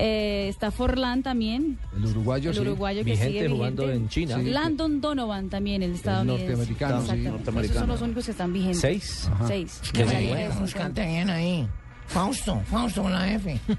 Eh, 0.01 0.47
está 0.47 0.71
Forlán 0.71 1.23
también. 1.23 1.77
El 1.93 2.05
uruguayo, 2.05 2.51
El 2.51 2.55
sí. 2.55 2.61
uruguayo 2.61 3.03
que 3.03 3.17
sigue 3.17 3.47
vigente. 3.49 3.99
Sí. 4.09 4.25
Landon 4.49 5.01
Donovan 5.01 5.49
también, 5.49 5.83
el 5.83 5.91
estadounidense. 5.91 6.45
norteamericano, 6.47 7.01
sí. 7.01 7.11
Exactamente. 7.17 7.65
Esos 7.67 7.79
son 7.79 7.87
los 7.89 8.01
únicos 8.01 8.25
que 8.25 8.31
están 8.31 8.53
vigentes. 8.53 8.79
¿Seis? 8.79 9.29
Ajá. 9.29 9.47
Seis. 9.47 9.81
Qué 9.91 10.05
de 10.05 10.49
buscate 10.57 11.05
bien 11.05 11.29
ahí. 11.29 11.67
Fausto, 12.09 12.59
Fausto 12.69 13.03
con 13.03 13.13
la 13.13 13.33
F. 13.33 13.59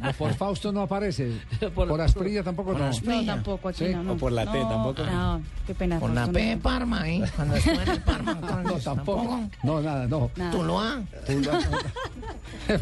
No, 0.00 0.12
por 0.12 0.34
Fausto 0.34 0.72
no 0.72 0.82
aparece. 0.82 1.32
Por, 1.74 2.00
Asprilla 2.00 2.42
tampoco 2.42 2.72
por 2.72 2.80
no. 2.80 2.86
Asprilla. 2.86 3.20
No, 3.22 3.34
tampoco 3.34 3.68
aquí 3.68 3.86
Sí. 3.86 3.92
no, 3.92 4.02
no. 4.02 4.12
O 4.12 4.16
por 4.16 4.32
la 4.32 4.50
T 4.50 4.58
No, 4.58 4.68
tampoco. 4.68 5.04
No, 5.04 5.40
qué 5.66 5.74
pena. 5.74 5.98
Con 6.00 6.14
la 6.14 6.26
P 6.28 6.40
de 6.40 6.56
Parma. 6.56 7.04
Cuando 7.34 7.56
el 7.56 8.00
Parma. 8.02 8.62
No, 8.64 8.74
tampoco. 8.78 9.40
No, 9.62 9.80
nada, 9.80 10.06
no. 10.06 10.30
Nada. 10.36 10.50
Tuluá. 10.50 11.02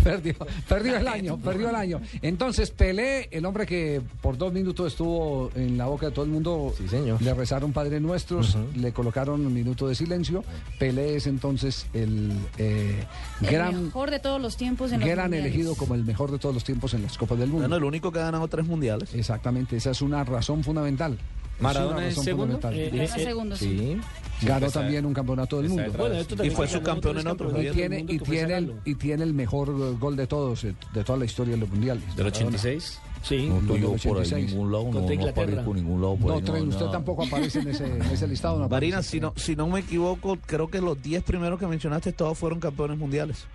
perdió, 0.03 0.35
perdió 0.68 0.97
el 0.97 1.09
año, 1.09 1.39
perdió 1.39 1.70
el 1.70 1.74
año. 1.76 2.01
Entonces, 2.22 2.70
Pelé, 2.70 3.28
el 3.30 3.45
hombre 3.47 3.66
que 3.66 4.01
por 4.20 4.37
dos 4.37 4.53
minutos 4.53 4.93
estuvo 4.93 5.51
en 5.55 5.76
la 5.78 5.87
boca 5.87 6.07
de 6.07 6.12
todo 6.12 6.24
el 6.24 6.30
mundo, 6.30 6.74
le 7.20 7.35
rezaron 7.35 7.72
Padre 7.72 8.01
Nuestros, 8.01 8.57
le 8.74 8.93
colocaron 8.93 9.45
un 9.45 9.53
minuto 9.53 9.89
de 9.89 9.95
silencio. 9.95 10.45
Pelé 10.78 11.16
es 11.16 11.26
entonces 11.26 11.87
el 11.93 12.32
eh, 12.59 13.05
El 13.41 13.51
gran, 13.51 13.85
mejor 13.87 14.11
de 14.11 14.18
todos 14.20 14.41
los 14.41 14.57
tiempos 14.57 14.74
en 14.93 15.01
los 15.01 15.09
gran 15.09 15.25
mundiales. 15.31 15.53
elegido 15.53 15.75
como 15.75 15.95
el 15.95 16.05
mejor 16.05 16.31
de 16.31 16.39
todos 16.39 16.55
los 16.55 16.64
tiempos 16.64 16.95
en 16.95 17.03
las 17.03 17.16
Copas 17.18 17.39
del 17.39 17.49
Mundo. 17.49 17.62
Bueno, 17.62 17.77
el 17.77 17.85
único 17.85 18.11
que 18.12 18.18
ha 18.18 18.22
ganado 18.25 18.49
tres 18.49 18.66
mundiales. 18.66 19.14
Exactamente, 19.14 19.77
esa 19.77 19.91
es 19.91 20.03
una 20.03 20.25
razón 20.25 20.62
fundamental. 20.64 21.16
¿Maradona 21.61 21.97
una 21.99 22.07
es 22.09 22.12
razón 22.14 22.25
segundo? 22.25 22.55
fundamental. 22.61 22.75
Eh, 22.75 23.03
eh, 23.03 23.05
eh, 23.16 23.25
segundo, 23.25 23.57
sí. 23.57 23.99
sí. 24.41 24.47
Ganó 24.47 24.68
también 24.70 25.07
un 25.07 25.14
campeonato 25.14 25.61
del 25.62 25.68
mundo. 25.70 25.85
Bueno, 25.97 26.16
Y 26.43 26.51
fue 26.51 26.66
subcampeón 26.66 27.18
en 27.18 27.27
otros, 27.29 27.53
Y 27.62 27.70
tiene, 27.70 28.01
y, 28.09 28.18
tiene 28.18 28.57
el, 28.57 28.75
y 28.85 28.95
tiene 28.97 29.22
el 29.22 29.33
mejor 29.35 29.68
eh, 29.68 29.97
gol 30.01 30.16
de 30.16 30.27
todos, 30.27 30.64
eh, 30.64 30.75
de 30.93 31.05
toda 31.05 31.16
la 31.18 31.25
historia 31.27 31.55
de 31.55 31.61
los 31.61 31.68
mundiales. 31.70 32.03
¿Del 32.16 32.25
Maradona. 32.27 32.57
86? 32.57 33.01
Sí. 33.22 33.47
No 33.49 33.59
estoy 33.59 33.81
yo 33.81 33.87
por 33.87 34.18
ahí 34.18 34.25
86. 34.27 34.33
en 34.33 34.47
ningún 34.51 34.72
lado, 34.72 34.85
no, 34.85 35.01
no 35.01 35.29
aparezco 35.29 35.70
en 35.70 35.77
ningún 35.77 36.03
lado. 36.03 36.16
por 36.16 36.27
No, 36.31 36.35
ahí, 36.35 36.43
Tren, 36.43 36.68
usted 36.68 36.81
nada. 36.81 36.91
tampoco 36.93 37.22
aparece 37.25 37.61
en 37.61 37.68
ese, 37.68 37.87
en 37.87 38.03
ese 38.03 38.27
listado. 38.29 38.59
No 38.59 38.68
Marina, 38.68 38.97
aparece. 38.97 39.11
si 39.12 39.20
no, 39.20 39.33
si 39.37 39.57
no 39.57 39.66
me 39.68 39.81
equivoco, 39.81 40.37
creo 40.45 40.68
que 40.68 40.81
los 40.81 41.01
10 41.03 41.22
primeros 41.22 41.59
que 41.59 41.66
mencionaste 41.68 42.12
todos 42.12 42.37
fueron 42.37 42.59
campeones 42.61 42.99
mundiales. 42.99 43.47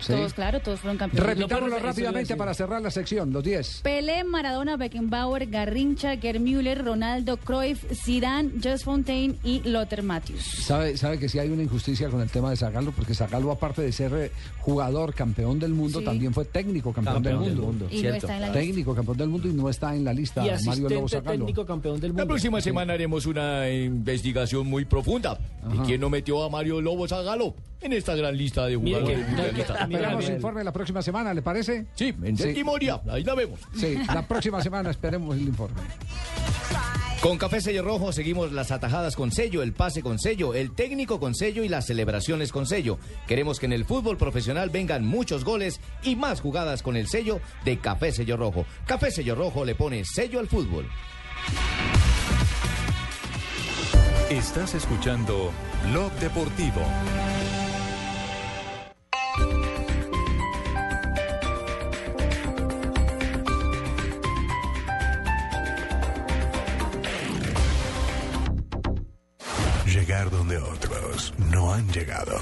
Sí. 0.00 0.12
Todos, 0.12 0.34
claro, 0.34 0.60
todos 0.60 0.80
fueron 0.80 0.98
campeones. 0.98 1.36
Repitámoslo 1.36 1.78
rápidamente 1.78 2.36
para 2.36 2.54
cerrar 2.54 2.82
la 2.82 2.90
sección, 2.90 3.32
los 3.32 3.42
10. 3.44 3.80
Pelé, 3.82 4.24
Maradona, 4.24 4.76
Beckenbauer, 4.76 5.46
Garrincha, 5.46 6.16
Gerd 6.16 6.40
Müller, 6.40 6.84
Ronaldo, 6.84 7.36
Cruyff, 7.36 7.84
Zidane, 7.92 8.50
Just 8.62 8.84
Fontaine 8.84 9.36
y 9.44 9.60
Lothar 9.68 10.02
Matthäus. 10.02 10.42
Sabe, 10.42 10.96
sabe 10.96 11.18
que 11.18 11.28
sí 11.28 11.38
hay 11.38 11.48
una 11.50 11.62
injusticia 11.62 12.08
con 12.08 12.20
el 12.20 12.30
tema 12.30 12.50
de 12.50 12.56
Zagallo, 12.56 12.92
porque 12.92 13.14
Zagallo, 13.14 13.50
aparte 13.50 13.82
de 13.82 13.92
ser 13.92 14.12
eh, 14.14 14.30
jugador 14.60 15.14
campeón 15.14 15.58
del 15.58 15.72
mundo, 15.72 15.98
Sí. 16.00 16.04
también 16.04 16.32
fue 16.34 16.44
técnico 16.44 16.92
campeón, 16.92 17.14
Campeón 17.16 17.38
del 17.44 17.44
del 17.50 17.56
mundo. 17.60 17.66
mundo, 17.66 17.86
Y 17.90 17.94
no 17.96 18.00
cierto. 18.00 18.16
está 18.18 18.34
en 18.34 18.40
la 18.40 18.46
lista. 18.48 18.60
Técnico 18.60 18.94
campeón 18.94 19.16
del 19.18 19.28
mundo 19.28 19.48
y 19.48 19.52
no 19.52 19.68
está 19.70 19.94
en 19.94 20.04
la 20.04 20.12
lista 20.12 20.44
Y 20.46 20.64
Mario 20.66 20.88
Lobo 20.88 21.08
Zagallo. 21.08 21.38
técnico 21.38 21.66
campeón 21.66 22.00
del 22.00 22.10
mundo. 22.10 22.22
La 22.22 22.26
próxima 22.28 22.60
semana 22.60 22.92
haremos 22.94 23.26
una 23.26 23.70
investigación 23.70 24.66
muy 24.66 24.84
profunda. 24.84 25.38
¿Y 25.72 25.78
quién 25.86 26.00
no 26.00 26.10
metió 26.10 26.42
a 26.42 26.50
Mario 26.50 26.80
Lobo 26.80 27.08
Zagalo 27.08 27.54
en 27.80 27.92
esta 27.92 28.14
gran 28.14 28.36
lista 28.36 28.66
de 28.66 28.76
jugadores? 28.76 29.18
Esperamos 29.84 30.28
informe 30.28 30.64
la 30.64 30.72
próxima 30.72 31.02
semana, 31.02 31.32
¿le 31.34 31.42
parece? 31.42 31.86
Sí, 31.94 32.14
en 32.22 32.34
día, 32.34 33.00
ahí 33.10 33.24
la 33.24 33.34
vemos. 33.34 33.60
Sí, 33.76 33.96
la 34.12 34.26
próxima 34.26 34.62
semana 34.62 34.90
esperemos 34.90 35.36
el 35.36 35.42
informe. 35.42 35.80
Con 37.24 37.38
Café 37.38 37.62
Sello 37.62 37.82
Rojo 37.82 38.12
seguimos 38.12 38.52
las 38.52 38.70
atajadas 38.70 39.16
con 39.16 39.32
sello, 39.32 39.62
el 39.62 39.72
pase 39.72 40.02
con 40.02 40.18
sello, 40.18 40.52
el 40.52 40.74
técnico 40.74 41.18
con 41.18 41.34
sello 41.34 41.64
y 41.64 41.70
las 41.70 41.86
celebraciones 41.86 42.52
con 42.52 42.66
sello. 42.66 42.98
Queremos 43.26 43.58
que 43.58 43.64
en 43.64 43.72
el 43.72 43.86
fútbol 43.86 44.18
profesional 44.18 44.68
vengan 44.68 45.06
muchos 45.06 45.42
goles 45.42 45.80
y 46.02 46.16
más 46.16 46.42
jugadas 46.42 46.82
con 46.82 46.96
el 46.96 47.08
sello 47.08 47.40
de 47.64 47.78
Café 47.78 48.12
Sello 48.12 48.36
Rojo. 48.36 48.66
Café 48.84 49.10
Sello 49.10 49.34
Rojo 49.34 49.64
le 49.64 49.74
pone 49.74 50.04
sello 50.04 50.38
al 50.38 50.48
fútbol. 50.48 50.86
Estás 54.28 54.74
escuchando 54.74 55.50
Blog 55.90 56.12
Deportivo. 56.14 56.82
Llegar 69.94 70.28
donde 70.28 70.58
otros 70.58 71.32
no 71.52 71.72
han 71.72 71.86
llegado. 71.92 72.36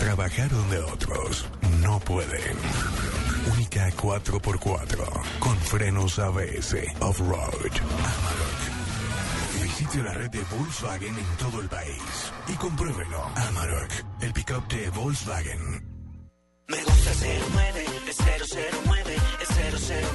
Trabajar 0.00 0.48
donde 0.48 0.78
otros 0.78 1.44
no 1.82 2.00
pueden. 2.00 2.56
Única 3.52 3.90
4x4 3.90 5.06
con 5.40 5.56
frenos 5.58 6.18
ABS 6.18 6.74
off-road. 7.00 7.70
Amarok. 7.90 8.60
Visite 9.62 10.02
la 10.04 10.14
red 10.14 10.30
de 10.30 10.42
Volkswagen 10.56 11.18
en 11.18 11.36
todo 11.36 11.60
el 11.60 11.68
país 11.68 12.32
y 12.48 12.54
compruébelo. 12.54 13.22
Amarok, 13.48 13.90
el 14.22 14.32
pickup 14.32 14.66
de 14.68 14.88
Volkswagen. 14.88 15.94
Me 16.68 16.82
gusta 16.82 17.10
el 17.26 17.42
09, 17.52 17.84
es 18.08 18.16
009, 18.16 19.16
es 19.42 19.48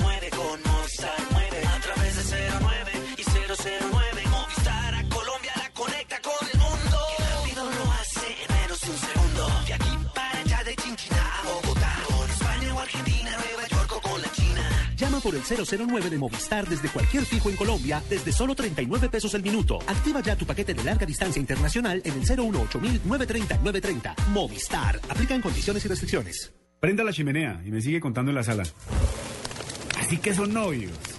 009 0.01 0.29
con 0.31 0.71
Movistar 0.71 1.13
9. 1.29 1.67
A 1.67 1.79
través 1.79 2.31
de 2.31 2.49
09 2.59 2.91
y 3.17 3.23
009, 3.23 4.08
por 15.29 15.35
el 15.35 15.87
009 15.87 16.09
de 16.09 16.17
Movistar 16.17 16.67
desde 16.67 16.89
cualquier 16.89 17.23
fijo 17.23 17.51
en 17.51 17.55
Colombia 17.55 18.01
desde 18.09 18.31
solo 18.31 18.55
39 18.55 19.09
pesos 19.09 19.31
el 19.35 19.43
minuto. 19.43 19.77
Activa 19.85 20.21
ya 20.21 20.35
tu 20.35 20.45
paquete 20.45 20.73
de 20.73 20.83
larga 20.83 21.05
distancia 21.05 21.39
internacional 21.39 22.01
en 22.03 22.13
el 22.13 22.21
018 22.21 22.79
930 22.81 23.57
930. 23.57 24.15
Movistar. 24.31 24.99
Aplican 25.07 25.41
condiciones 25.41 25.85
y 25.85 25.87
restricciones. 25.87 26.51
Prenda 26.79 27.03
la 27.03 27.13
chimenea 27.13 27.61
y 27.63 27.69
me 27.69 27.79
sigue 27.79 27.99
contando 27.99 28.31
en 28.31 28.35
la 28.35 28.43
sala. 28.43 28.63
Así 29.99 30.17
que 30.17 30.33
son 30.33 30.51
novios. 30.51 30.93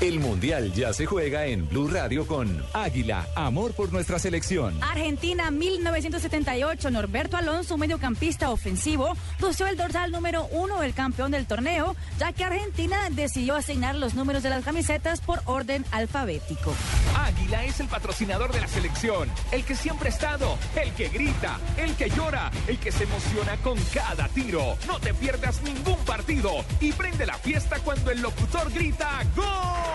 El 0.00 0.18
Mundial 0.18 0.72
ya 0.72 0.94
se 0.94 1.04
juega 1.04 1.44
en 1.44 1.68
Blue 1.68 1.86
Radio 1.86 2.26
con 2.26 2.64
Águila, 2.72 3.28
amor 3.34 3.74
por 3.74 3.92
nuestra 3.92 4.18
selección. 4.18 4.82
Argentina 4.82 5.50
1978, 5.50 6.90
Norberto 6.90 7.36
Alonso, 7.36 7.76
mediocampista 7.76 8.48
ofensivo, 8.48 9.14
lució 9.40 9.66
el 9.66 9.76
dorsal 9.76 10.10
número 10.10 10.46
uno 10.52 10.80
del 10.80 10.94
campeón 10.94 11.32
del 11.32 11.44
torneo, 11.44 11.94
ya 12.18 12.32
que 12.32 12.44
Argentina 12.44 13.10
decidió 13.10 13.56
asignar 13.56 13.94
los 13.94 14.14
números 14.14 14.42
de 14.42 14.48
las 14.48 14.64
camisetas 14.64 15.20
por 15.20 15.42
orden 15.44 15.84
alfabético. 15.90 16.72
Águila 17.18 17.66
es 17.66 17.78
el 17.80 17.88
patrocinador 17.88 18.52
de 18.52 18.62
la 18.62 18.68
selección, 18.68 19.28
el 19.52 19.64
que 19.64 19.76
siempre 19.76 20.08
ha 20.08 20.12
estado, 20.12 20.56
el 20.82 20.94
que 20.94 21.10
grita, 21.10 21.60
el 21.76 21.94
que 21.96 22.08
llora, 22.08 22.50
el 22.68 22.78
que 22.78 22.90
se 22.90 23.04
emociona 23.04 23.58
con 23.58 23.78
cada 23.92 24.28
tiro. 24.28 24.78
No 24.86 24.98
te 24.98 25.12
pierdas 25.12 25.60
ningún 25.60 25.98
partido 26.06 26.64
y 26.80 26.90
prende 26.92 27.26
la 27.26 27.34
fiesta 27.34 27.78
cuando 27.80 28.10
el 28.10 28.22
locutor 28.22 28.72
grita 28.72 29.22
¡Gol! 29.36 29.89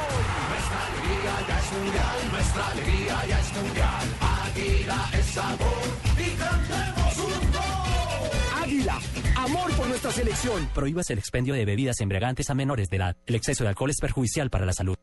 Nuestra 0.50 0.86
alegría 0.88 1.48
ya 1.48 1.60
es 1.60 1.72
mundial, 1.74 2.32
nuestra 2.32 2.68
alegría 2.68 3.26
ya 3.28 3.40
es 3.40 3.54
mundial. 3.54 4.08
Águila 4.22 5.10
es 5.14 5.26
sabor 5.26 5.84
y 6.18 6.30
cantemos 6.36 7.18
un 7.18 7.52
gol. 7.52 8.64
Águila, 8.64 9.00
amor 9.36 9.72
por 9.76 9.88
nuestra 9.88 10.12
selección. 10.12 10.70
Prohíbas 10.74 11.10
el 11.10 11.20
expendio 11.20 11.54
de 11.54 11.66
bebidas 11.66 12.00
embriagantes 12.02 12.50
a 12.50 12.54
menores 12.54 12.90
de 12.90 12.98
edad. 12.98 13.16
El 13.26 13.36
exceso 13.36 13.64
de 13.64 13.70
alcohol 13.70 13.90
es 13.90 13.98
perjudicial 14.00 14.50
para 14.50 14.66
la 14.66 14.74
salud. 14.74 14.96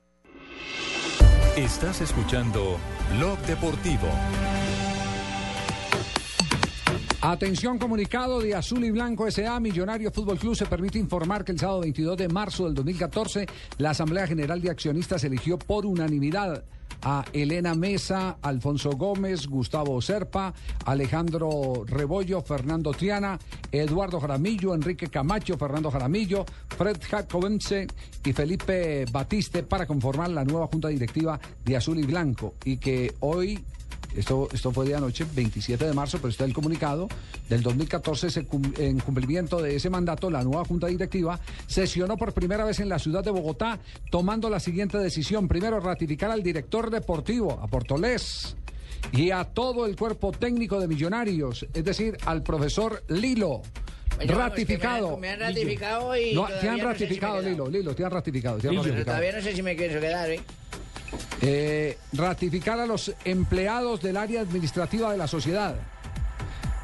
Estás 1.57 2.01
escuchando 2.01 2.79
Blog 3.17 3.39
Deportivo. 3.41 4.09
Atención 7.25 7.79
comunicado 7.79 8.41
de 8.41 8.57
Azul 8.57 8.85
y 8.85 8.91
Blanco 8.91 9.29
S.A. 9.29 9.61
Millonario 9.61 10.11
Fútbol 10.11 10.41
Club 10.41 10.57
se 10.57 10.67
permite 10.67 10.99
informar 10.99 11.45
que 11.45 11.53
el 11.53 11.59
sábado 11.61 11.83
22 11.83 12.17
de 12.17 12.27
marzo 12.27 12.65
del 12.65 12.75
2014 12.75 13.47
la 13.79 13.91
Asamblea 13.91 14.27
General 14.27 14.61
de 14.61 14.71
Accionistas 14.71 15.23
eligió 15.23 15.57
por 15.57 15.87
unanimidad 15.87 16.65
a 17.01 17.25
Elena 17.33 17.77
Mesa, 17.77 18.39
Alfonso 18.43 18.91
Gómez, 18.91 19.47
Gustavo 19.47 20.03
Serpa, 20.03 20.53
Alejandro 20.85 21.85
Rebollo, 21.87 22.43
Fernando 22.43 22.91
Triana, 22.91 23.39
Eduardo 23.71 24.19
Jaramillo, 24.19 24.75
Enrique 24.75 25.07
Camacho, 25.07 25.57
Fernando 25.57 25.93
Jaramillo, 25.93 26.45
Fred 26.77 26.99
Jacobence 27.09 27.87
y 28.25 28.33
Felipe 28.33 29.05
Batiste 29.13 29.63
para 29.63 29.87
conformar 29.87 30.31
la 30.31 30.45
nueva 30.45 30.67
junta 30.67 30.89
directiva 30.89 31.39
de 31.65 31.77
Azul 31.77 32.01
y 32.01 32.03
Blanco 32.03 32.55
y 32.65 32.79
que 32.79 33.15
hoy 33.21 33.65
esto, 34.17 34.49
esto 34.53 34.73
fue 34.73 34.87
de 34.87 34.95
anoche, 34.95 35.25
27 35.35 35.85
de 35.87 35.93
marzo, 35.93 36.19
pero 36.19 36.29
está 36.31 36.45
el 36.45 36.53
comunicado 36.53 37.09
del 37.49 37.63
2014, 37.63 38.31
se 38.31 38.45
cum- 38.47 38.73
en 38.79 38.99
cumplimiento 39.01 39.61
de 39.61 39.77
ese 39.77 39.91
mandato, 39.91 40.31
la 40.31 40.43
nueva 40.43 40.65
Junta 40.65 40.87
Directiva 40.87 41.39
sesionó 41.67 42.17
por 42.17 42.33
primera 42.33 42.65
vez 42.65 42.81
en 42.81 42.89
la 42.89 42.99
ciudad 42.99 43.23
de 43.25 43.31
Bogotá, 43.31 43.79
tomando 44.11 44.49
la 44.51 44.61
siguiente 44.61 44.99
decisión. 44.99 45.49
Primero, 45.49 45.81
ratificar 45.81 46.31
al 46.31 46.43
director 46.43 46.91
deportivo, 46.91 47.53
a 47.61 47.67
Portolés, 47.67 48.57
y 49.13 49.31
a 49.31 49.45
todo 49.45 49.85
el 49.87 49.97
cuerpo 49.97 50.31
técnico 50.33 50.79
de 50.81 50.87
Millonarios, 50.89 51.67
es 51.75 51.85
decir, 51.85 52.17
al 52.25 52.43
profesor 52.43 53.03
Lilo. 53.09 53.63
Oye, 54.19 54.27
vamos, 54.29 54.37
ratificado. 54.51 55.15
que 55.17 55.21
me 55.21 55.31
han- 55.31 55.39
me 55.41 55.45
han 55.47 55.55
ratificado 55.55 56.17
y 56.17 56.35
No, 56.35 56.47
te 56.47 56.53
han 56.53 56.61
no 56.61 56.61
sé 56.63 56.69
si 56.69 56.77
me 56.77 56.85
ratificado. 56.93 57.43
Lilo, 57.43 57.69
Lilo, 57.69 57.95
te 57.95 58.05
han 58.05 58.11
ratificado. 58.11 58.59
te 58.59 58.69
han 58.69 58.81
Pero 58.83 59.05
todavía 59.05 59.33
no 59.33 59.41
sé 59.43 59.55
si 59.57 59.63
me 59.63 59.75
quiero 59.75 60.01
quedar, 60.01 60.31
¿eh? 60.31 60.41
Eh, 61.41 61.99
ratificar 62.13 62.79
a 62.81 62.87
los 62.87 63.13
empleados 63.25 64.01
del 64.01 64.17
área 64.17 64.41
administrativa 64.41 65.11
de 65.11 65.19
la 65.19 65.27
sociedad. 65.27 65.77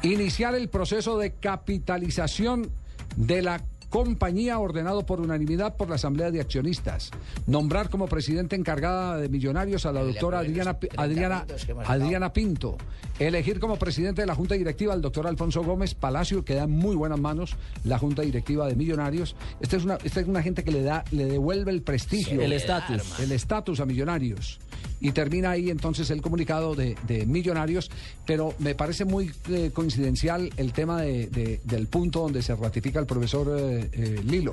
Iniciar 0.01 0.55
el 0.55 0.69
proceso 0.69 1.17
de 1.17 1.33
capitalización 1.33 2.69
de 3.15 3.41
la 3.41 3.61
compañía 3.89 4.59
ordenado 4.59 5.05
por 5.05 5.19
unanimidad 5.19 5.75
por 5.75 5.89
la 5.89 5.95
Asamblea 5.95 6.31
de 6.31 6.39
Accionistas. 6.41 7.11
Nombrar 7.47 7.89
como 7.89 8.07
presidente 8.07 8.55
encargada 8.55 9.17
de 9.17 9.29
Millonarios 9.29 9.85
a 9.85 9.91
la 9.91 10.03
doctora 10.03 10.39
Adriana, 10.39 10.77
Adriana, 10.97 11.45
Adriana 11.85 12.33
Pinto. 12.33 12.77
Elegir 13.19 13.59
como 13.59 13.75
presidente 13.75 14.21
de 14.21 14.27
la 14.27 14.35
Junta 14.35 14.55
Directiva 14.55 14.93
al 14.93 15.01
doctor 15.01 15.27
Alfonso 15.27 15.61
Gómez 15.63 15.93
Palacio, 15.93 16.45
que 16.45 16.55
da 16.55 16.63
en 16.63 16.71
muy 16.71 16.95
buenas 16.95 17.19
manos 17.19 17.57
la 17.83 17.99
Junta 17.99 18.21
Directiva 18.21 18.67
de 18.67 18.75
Millonarios. 18.75 19.35
Esta 19.59 19.75
es 19.75 19.83
una, 19.83 19.97
esta 20.03 20.21
es 20.21 20.27
una 20.27 20.41
gente 20.41 20.63
que 20.63 20.71
le 20.71 20.83
da, 20.83 21.03
le 21.11 21.25
devuelve 21.25 21.71
el 21.71 21.81
prestigio. 21.81 22.41
El 22.41 22.53
estatus. 22.53 23.19
El 23.19 23.31
estatus 23.31 23.79
a 23.81 23.85
Millonarios. 23.85 24.59
Y 25.01 25.11
termina 25.11 25.51
ahí 25.51 25.69
entonces 25.69 26.09
el 26.09 26.21
comunicado 26.21 26.75
de, 26.75 26.95
de 27.07 27.25
Millonarios, 27.25 27.89
pero 28.25 28.53
me 28.59 28.75
parece 28.75 29.05
muy 29.05 29.31
eh, 29.49 29.71
coincidencial 29.73 30.49
el 30.57 30.73
tema 30.73 31.01
de- 31.01 31.27
de- 31.27 31.61
del 31.63 31.87
punto 31.87 32.19
donde 32.19 32.41
se 32.41 32.53
ratifica 32.55 32.99
el 32.99 33.05
profesor 33.05 33.55
eh, 33.57 33.89
eh, 33.93 34.21
Lilo. 34.25 34.51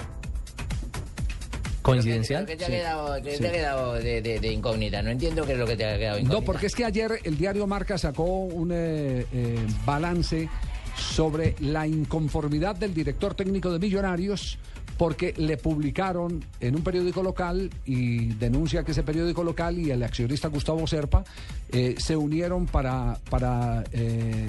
¿Coincidencial? 1.82 2.46
¿Qué 2.46 2.56
te 2.56 2.64
ha 2.64 2.68
quedado, 2.68 3.22
qué 3.22 3.36
sí. 3.36 3.40
te 3.42 3.48
ha 3.48 3.52
quedado 3.52 3.92
de, 3.94 4.20
de- 4.20 4.40
de 4.40 4.52
incógnita? 4.52 5.02
No 5.02 5.10
entiendo 5.10 5.46
qué 5.46 5.52
es 5.52 5.58
lo 5.58 5.66
que 5.66 5.76
te 5.76 5.84
ha 5.84 5.96
quedado 5.96 6.18
incógnita. 6.18 6.40
No, 6.40 6.44
porque 6.44 6.66
es 6.66 6.74
que 6.74 6.84
ayer 6.84 7.20
el 7.22 7.38
diario 7.38 7.66
Marca 7.68 7.96
sacó 7.96 8.24
un 8.24 8.72
eh, 8.72 9.24
eh, 9.32 9.56
balance 9.84 10.48
sobre 10.96 11.54
la 11.60 11.86
inconformidad 11.86 12.74
del 12.74 12.92
director 12.92 13.34
técnico 13.34 13.72
de 13.72 13.78
Millonarios 13.78 14.58
porque 14.96 15.34
le 15.36 15.56
publicaron 15.56 16.44
en 16.60 16.74
un 16.74 16.82
periódico 16.82 17.22
local 17.22 17.70
y 17.84 18.28
denuncia 18.34 18.84
que 18.84 18.92
ese 18.92 19.02
periódico 19.02 19.44
local 19.44 19.78
y 19.78 19.90
el 19.90 20.02
accionista 20.02 20.48
Gustavo 20.48 20.86
Serpa 20.86 21.24
eh, 21.70 21.96
se 21.98 22.16
unieron 22.16 22.66
para, 22.66 23.18
para 23.28 23.84
eh, 23.92 24.48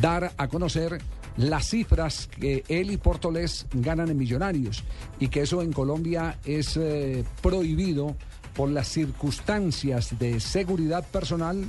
dar 0.00 0.32
a 0.36 0.48
conocer 0.48 1.00
las 1.36 1.68
cifras 1.68 2.28
que 2.28 2.62
él 2.68 2.92
y 2.92 2.96
Portolés 2.96 3.66
ganan 3.72 4.10
en 4.10 4.18
Millonarios 4.18 4.84
y 5.18 5.28
que 5.28 5.42
eso 5.42 5.62
en 5.62 5.72
Colombia 5.72 6.38
es 6.44 6.76
eh, 6.76 7.24
prohibido 7.42 8.16
por 8.54 8.70
las 8.70 8.88
circunstancias 8.88 10.16
de 10.18 10.38
seguridad 10.38 11.04
personal 11.04 11.64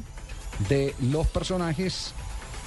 de 0.69 0.93
los 1.11 1.25
personajes 1.27 2.13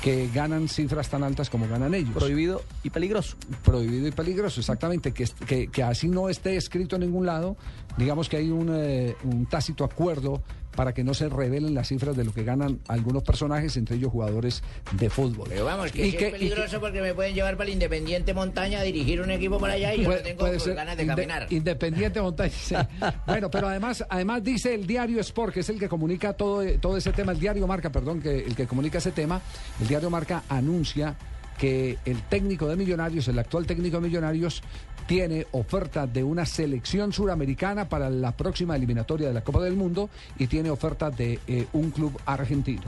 que 0.03 0.29
ganan 0.33 0.69
cifras 0.69 1.09
tan 1.09 1.23
altas 1.23 1.51
como 1.51 1.69
ganan 1.69 1.95
ellos. 1.95 2.15
Prohibido 2.15 2.63
y 2.83 2.91
peligroso. 2.91 3.37
Prohibido 3.65 4.07
y 4.07 4.13
peligroso, 4.13 4.61
exactamente. 4.61 5.13
Que, 5.13 5.69
que 5.69 5.83
así 5.83 6.09
no 6.09 6.29
esté 6.29 6.57
escrito 6.57 6.97
en 6.97 7.03
ningún 7.03 7.27
lado, 7.27 7.57
digamos 7.97 8.29
que 8.29 8.37
hay 8.37 8.51
un, 8.51 8.71
eh, 8.75 9.17
un 9.25 9.47
tácito 9.47 9.85
acuerdo 9.85 10.43
para 10.79 10.95
que 10.95 11.03
no 11.03 11.13
se 11.13 11.29
revelen 11.29 11.75
las 11.75 11.89
cifras 11.89 12.17
de 12.17 12.23
lo 12.23 12.33
que 12.33 12.45
ganan 12.45 12.79
algunos 12.87 13.25
personajes, 13.25 13.77
entre 13.77 13.97
ellos 13.97 14.13
jugadores 14.13 14.63
de 14.93 15.11
fútbol. 15.11 15.49
Pero 15.49 15.65
vamos, 15.65 15.91
que 15.91 16.07
Y 16.07 16.13
que- 16.13 16.27
es 16.29 16.29
y 16.29 16.33
peligroso 16.39 16.79
porque 16.79 17.01
me 17.03 17.13
pueden 17.15 17.35
llevar 17.35 17.57
para 17.57 17.67
el 17.67 17.73
Independiente 17.73 18.33
Montaña 18.33 18.79
a 18.79 18.83
dirigir 18.85 19.21
un 19.21 19.33
equipo 19.33 19.59
por 19.59 19.69
allá 19.71 19.93
y 19.93 20.05
yo 20.05 20.09
no 20.11 20.17
tengo 20.19 20.57
ser 20.61 20.77
ganas 20.77 20.97
de 20.97 21.03
inde- 21.03 21.17
caminar. 21.17 21.47
Independiente 21.53 22.21
Montaña. 22.23 22.53
sí. 22.53 22.77
bueno, 23.27 23.51
pero 23.51 23.67
además, 23.67 24.05
además 24.09 24.45
dice 24.45 24.73
el 24.73 24.87
diario 24.87 25.19
Sport, 25.21 25.53
que 25.55 25.61
es 25.61 25.69
el 25.69 25.81
que 25.81 25.89
comunica 25.89 26.33
todo, 26.35 26.63
todo 26.79 26.97
ese 26.97 27.11
tema, 27.11 27.33
el 27.33 27.41
diario 27.41 27.67
Marca, 27.67 27.91
perdón, 27.91 28.23
que 28.23 28.39
el 28.45 28.55
que 28.55 28.69
comunica 28.69 28.99
ese 28.99 29.11
tema, 29.11 29.41
el 29.81 29.89
diario 29.89 30.11
Marca 30.11 30.45
anuncia 30.49 31.17
que 31.59 31.99
el 32.05 32.23
técnico 32.29 32.69
de 32.69 32.77
Millonarios, 32.77 33.27
el 33.27 33.37
actual 33.37 33.67
técnico 33.67 33.97
de 34.01 34.07
Millonarios, 34.07 34.63
tiene 35.09 35.47
oferta 35.53 36.07
de 36.07 36.23
una 36.23 36.45
selección 36.45 37.15
suramericana 37.15 37.89
para 37.89 38.11
la 38.11 38.33
próxima 38.33 38.77
eliminatoria 38.77 39.29
de 39.29 39.33
la 39.33 39.41
Copa 39.41 39.63
del 39.63 39.75
Mundo 39.75 40.11
y 40.39 40.49
tiene 40.49 40.69
oferta 40.69 41.11
de 41.11 41.41
eh, 41.49 41.67
un 41.73 41.91
club 41.91 42.21
argentino. 42.27 42.83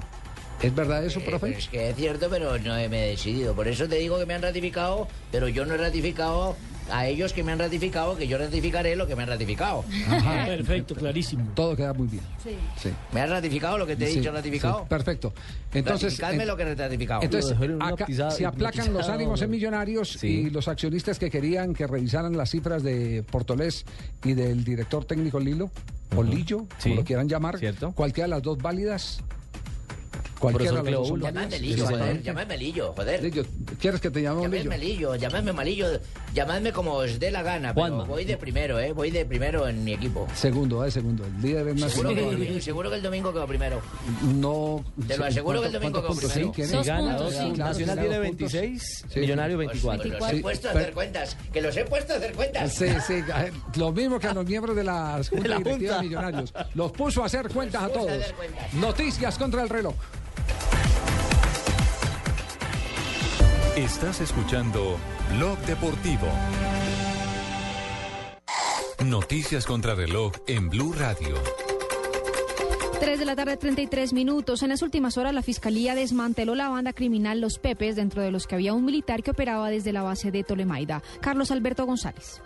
¿Es 0.62 0.74
verdad 0.74 1.04
eso, 1.04 1.20
Eh, 1.20 1.24
profe? 1.24 1.46
pero 1.46 1.58
es 1.58 1.68
que 1.68 1.90
es 1.90 1.96
cierto, 1.96 2.28
pero 2.28 2.58
no 2.58 2.74
me 2.74 3.06
he 3.06 3.10
decidido. 3.12 3.54
Por 3.54 3.66
eso 3.68 3.88
te 3.88 3.96
digo 3.96 4.18
que 4.18 4.26
me 4.26 4.34
han 4.34 4.42
ratificado, 4.42 5.08
pero 5.32 5.48
yo 5.48 5.64
no 5.64 5.74
he 5.74 5.78
ratificado 5.78 6.54
a 6.90 7.06
ellos 7.06 7.32
que 7.32 7.42
me 7.44 7.52
han 7.52 7.58
ratificado, 7.60 8.16
que 8.16 8.26
yo 8.26 8.36
ratificaré 8.36 8.96
lo 8.96 9.06
que 9.06 9.14
me 9.16 9.22
han 9.22 9.28
ratificado. 9.28 9.84
Ajá. 10.08 10.44
Perfecto, 10.46 10.94
clarísimo. 10.96 11.48
Todo 11.54 11.76
queda 11.76 11.92
muy 11.94 12.08
bien. 12.08 12.22
Sí. 12.42 12.90
¿Me 13.12 13.20
has 13.20 13.30
ratificado 13.30 13.78
lo 13.78 13.86
que 13.86 13.96
te 13.96 14.04
he 14.06 14.10
Sí, 14.12 14.18
dicho 14.18 14.32
ratificado? 14.32 14.80
sí, 14.80 14.86
perfecto. 14.88 15.32
Entonces, 15.72 16.12
Ratificadme 16.18 16.42
en- 16.42 16.48
lo 16.48 16.56
que 16.56 16.62
he 16.64 16.74
ratificado. 16.74 17.22
Entonces, 17.22 17.52
acá 17.52 17.64
hipnotizado- 18.04 18.30
se 18.32 18.44
aplacan 18.44 18.92
los 18.92 19.08
ánimos 19.08 19.40
en 19.40 19.50
Millonarios 19.50 20.08
Sí. 20.18 20.26
y 20.26 20.50
los 20.50 20.66
accionistas 20.68 21.18
que 21.18 21.30
querían 21.30 21.72
que 21.74 21.86
revisaran 21.86 22.36
las 22.36 22.50
cifras 22.50 22.82
de 22.82 23.22
Portolés 23.30 23.84
y 24.24 24.34
del 24.34 24.64
director 24.64 25.04
técnico 25.04 25.38
Lilo, 25.40 25.70
o 26.16 26.22
Lillo, 26.24 26.66
Sí. 26.78 26.90
como 26.90 26.94
lo 26.96 27.04
quieran 27.04 27.28
llamar, 27.28 27.56
Cierto. 27.58 27.92
cualquiera 27.92 28.26
de 28.26 28.30
las 28.30 28.42
dos 28.42 28.58
válidas. 28.58 29.20
Cualquiera 30.40 30.72
de 30.72 30.76
las 30.90 30.92
dos 30.94 31.08
son 31.08 31.20
Cleóbulo. 31.20 31.24
válidas. 31.24 31.50
Llamadme 31.50 31.60
Lillo, 31.60 31.84
joder, 31.84 31.94
Exactamente. 31.94 32.24
llamadme 32.24 32.56
Lillo, 32.58 32.92
joder. 32.94 33.30
¿Quieres 33.78 34.00
que 34.00 34.10
te 34.10 34.22
llamemos 34.22 34.50
Lillo? 34.50 34.62
Llamadme 34.64 34.78
Lillo, 34.84 35.14
llamadme 35.16 35.52
Malillo, 35.52 35.86
llamadme 36.34 36.72
como 36.72 36.94
os 36.94 37.18
dé 37.18 37.30
la 37.30 37.42
gana, 37.42 37.74
pero 37.74 37.86
Juanma. 37.88 38.04
voy 38.04 38.24
de 38.24 38.36
primero, 38.36 38.78
¿eh? 38.78 38.92
Voy 38.92 39.10
de 39.10 39.24
primero 39.24 39.66
en 39.68 39.82
mi 39.84 39.92
equipo. 39.92 40.26
Segundo, 40.34 40.84
eh, 40.84 40.90
segundo. 40.90 41.24
El 41.26 41.40
líder 41.42 41.68
es 41.68 41.80
Seguro 41.92 42.10
nacional. 42.12 42.46
que, 42.46 42.60
seguro 42.60 42.90
que 42.90 42.96
el 42.96 43.02
domingo 43.02 43.32
quedo 43.32 43.46
primero. 43.46 43.80
No. 44.34 44.84
Te 45.06 45.16
lo 45.18 45.24
aseguro 45.24 45.60
que 45.60 45.66
el 45.68 45.72
domingo 45.72 46.00
¿Cuántos 46.02 46.16
puntos? 46.20 46.32
quedó 46.32 46.44
Sí, 46.46 46.50
primero. 46.52 46.70
tiene. 46.70 46.82
Si 46.84 46.88
gana, 46.88 47.16
puntos, 47.16 47.34
sí. 47.34 47.50
Nacional 47.58 47.98
tiene 47.98 48.16
dos 48.16 48.26
puntos. 48.28 48.52
26, 48.52 49.04
Sí. 49.12 49.20
Millonario 49.20 49.56
Pues, 49.56 49.68
24. 49.68 50.02
pues 50.02 50.20
los 50.20 50.30
Sí, 50.30 50.36
he 50.36 50.40
puesto 50.42 50.68
a 50.68 50.72
pero- 50.72 50.82
hacer 50.84 50.94
cuentas, 50.94 51.36
que 51.52 51.60
los 51.60 51.76
he 51.76 51.84
puesto 51.84 52.12
a 52.12 52.16
hacer 52.16 52.32
cuentas. 52.32 52.72
Sí, 52.74 52.86
sí, 53.06 53.14
eh, 53.14 53.52
lo 53.76 53.92
mismo 53.92 54.18
que 54.18 54.26
a 54.28 54.34
los 54.34 54.46
miembros 54.46 54.76
de 54.76 54.84
la 54.84 55.20
Junta 55.30 55.48
la 55.48 55.56
Directiva 55.58 55.78
de 55.78 55.88
Junta. 55.88 56.02
Millonarios. 56.02 56.54
Los 56.74 56.92
puso 56.92 57.22
a 57.22 57.26
hacer 57.26 57.48
cuentas 57.48 57.82
a 57.82 57.88
puso 57.88 58.00
a 58.00 58.02
todos. 58.06 58.22
hacer 58.22 58.34
cuentas. 58.34 58.74
Noticias 58.74 59.38
contra 59.38 59.62
el 59.62 59.68
reloj. 59.68 59.94
Estás 63.80 64.20
escuchando 64.20 64.98
Blog 65.38 65.58
Deportivo. 65.60 66.26
Noticias 69.06 69.64
contra 69.64 69.94
reloj 69.94 70.32
en 70.46 70.68
Blue 70.68 70.92
Radio. 70.92 71.34
3 73.00 73.18
de 73.18 73.24
la 73.24 73.34
tarde, 73.34 73.56
33 73.56 74.12
minutos. 74.12 74.62
En 74.62 74.68
las 74.68 74.82
últimas 74.82 75.16
horas, 75.16 75.32
la 75.32 75.40
Fiscalía 75.40 75.94
desmanteló 75.94 76.54
la 76.54 76.68
banda 76.68 76.92
criminal 76.92 77.40
Los 77.40 77.58
Pepes, 77.58 77.96
dentro 77.96 78.20
de 78.20 78.30
los 78.30 78.46
que 78.46 78.56
había 78.56 78.74
un 78.74 78.84
militar 78.84 79.22
que 79.22 79.30
operaba 79.30 79.70
desde 79.70 79.94
la 79.94 80.02
base 80.02 80.30
de 80.30 80.44
Tolemaida. 80.44 81.02
Carlos 81.22 81.50
Alberto 81.50 81.86
González. 81.86 82.42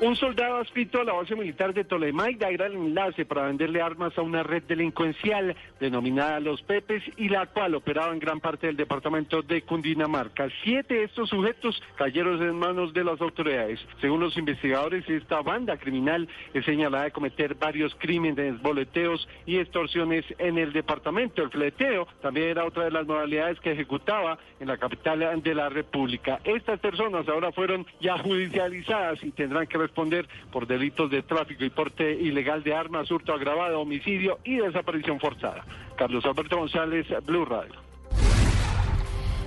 Un 0.00 0.14
soldado 0.14 0.58
adscrito 0.58 1.00
a 1.00 1.04
la 1.04 1.12
base 1.12 1.34
militar 1.34 1.74
de 1.74 1.82
Tolemaida 1.82 2.48
era 2.50 2.66
el 2.66 2.74
enlace 2.74 3.26
para 3.26 3.46
venderle 3.46 3.82
armas 3.82 4.16
a 4.16 4.22
una 4.22 4.44
red 4.44 4.62
delincuencial 4.62 5.56
denominada 5.80 6.38
Los 6.38 6.62
Pepes 6.62 7.02
y 7.16 7.28
la 7.28 7.46
cual 7.46 7.74
operaba 7.74 8.12
en 8.12 8.20
gran 8.20 8.38
parte 8.38 8.68
del 8.68 8.76
departamento 8.76 9.42
de 9.42 9.62
Cundinamarca. 9.62 10.46
Siete 10.62 10.94
de 10.94 11.04
estos 11.04 11.30
sujetos 11.30 11.82
cayeron 11.96 12.40
en 12.44 12.56
manos 12.56 12.94
de 12.94 13.02
las 13.02 13.20
autoridades. 13.20 13.80
Según 14.00 14.20
los 14.20 14.36
investigadores, 14.36 15.02
esta 15.10 15.42
banda 15.42 15.76
criminal 15.76 16.28
es 16.54 16.64
señalada 16.64 17.02
de 17.02 17.10
cometer 17.10 17.56
varios 17.56 17.92
crímenes, 17.96 18.62
boleteos 18.62 19.28
y 19.46 19.58
extorsiones 19.58 20.24
en 20.38 20.58
el 20.58 20.72
departamento. 20.72 21.42
El 21.42 21.50
fleteo 21.50 22.06
también 22.22 22.50
era 22.50 22.64
otra 22.64 22.84
de 22.84 22.92
las 22.92 23.04
modalidades 23.04 23.58
que 23.58 23.72
ejecutaba 23.72 24.38
en 24.60 24.68
la 24.68 24.76
capital 24.76 25.42
de 25.42 25.54
la 25.56 25.68
República. 25.68 26.38
Estas 26.44 26.78
personas 26.78 27.28
ahora 27.28 27.50
fueron 27.50 27.84
ya 28.00 28.16
judicializadas 28.18 29.24
y 29.24 29.32
tendrán 29.32 29.66
que 29.66 29.87
responder 29.88 30.28
por 30.52 30.66
delitos 30.66 31.10
de 31.10 31.22
tráfico 31.22 31.64
y 31.64 31.70
porte 31.70 32.12
ilegal 32.12 32.62
de 32.62 32.74
armas, 32.74 33.10
hurto 33.10 33.32
agravado, 33.32 33.80
homicidio 33.80 34.38
y 34.44 34.56
desaparición 34.56 35.18
forzada. 35.18 35.64
Carlos 35.96 36.24
Alberto 36.24 36.58
González, 36.58 37.06
Blue 37.26 37.44
Radio. 37.44 37.74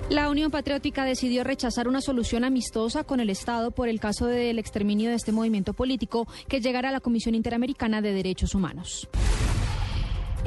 La 0.09 0.29
Unión 0.29 0.51
Patriótica 0.51 1.05
decidió 1.05 1.45
rechazar 1.45 1.87
una 1.87 2.01
solución 2.01 2.43
amistosa 2.43 3.05
con 3.05 3.21
el 3.21 3.29
Estado 3.29 3.71
por 3.71 3.87
el 3.87 4.01
caso 4.01 4.25
del 4.25 4.59
exterminio 4.59 5.09
de 5.09 5.15
este 5.15 5.31
movimiento 5.31 5.73
político 5.73 6.27
que 6.49 6.59
llegará 6.59 6.89
a 6.89 6.91
la 6.91 6.99
Comisión 6.99 7.33
Interamericana 7.33 8.01
de 8.01 8.11
Derechos 8.11 8.53
Humanos. 8.53 9.07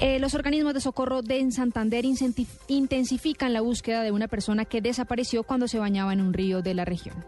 Eh, 0.01 0.19
los 0.19 0.35
organismos 0.35 0.75
de 0.75 0.81
socorro 0.81 1.23
de 1.23 1.51
Santander 1.51 2.05
incenti- 2.05 2.49
intensifican 2.69 3.55
la 3.55 3.63
búsqueda 3.63 4.03
de 4.03 4.11
una 4.13 4.29
persona 4.29 4.67
que 4.67 4.83
desapareció 4.83 5.45
cuando 5.45 5.67
se 5.67 5.79
bañaba 5.79 6.13
en 6.13 6.21
un 6.21 6.35
río 6.35 6.61
de 6.61 6.75
la 6.75 6.85
región. 6.85 7.25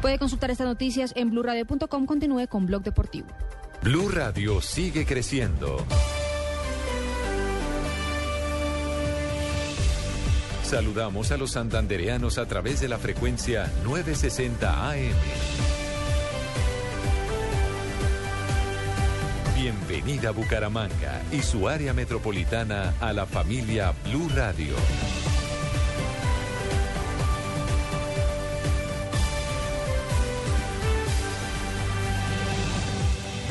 Puede 0.00 0.18
consultar 0.18 0.50
estas 0.50 0.66
noticias 0.66 1.12
en 1.16 1.30
blurradio.com. 1.30 2.06
Continúe 2.06 2.46
con 2.48 2.66
Blog 2.66 2.82
Deportivo. 2.82 3.28
Blue 3.82 4.08
Radio 4.08 4.60
sigue 4.60 5.06
creciendo. 5.06 5.84
Saludamos 10.62 11.32
a 11.32 11.36
los 11.36 11.50
santandereanos 11.50 12.38
a 12.38 12.46
través 12.46 12.80
de 12.80 12.88
la 12.88 12.98
frecuencia 12.98 13.70
960 13.84 14.90
AM. 14.90 15.14
Bienvenida 19.56 20.30
Bucaramanga 20.30 21.20
y 21.32 21.42
su 21.42 21.68
área 21.68 21.92
metropolitana 21.92 22.94
a 23.00 23.12
la 23.12 23.26
familia 23.26 23.92
Blue 24.04 24.28
Radio. 24.34 24.74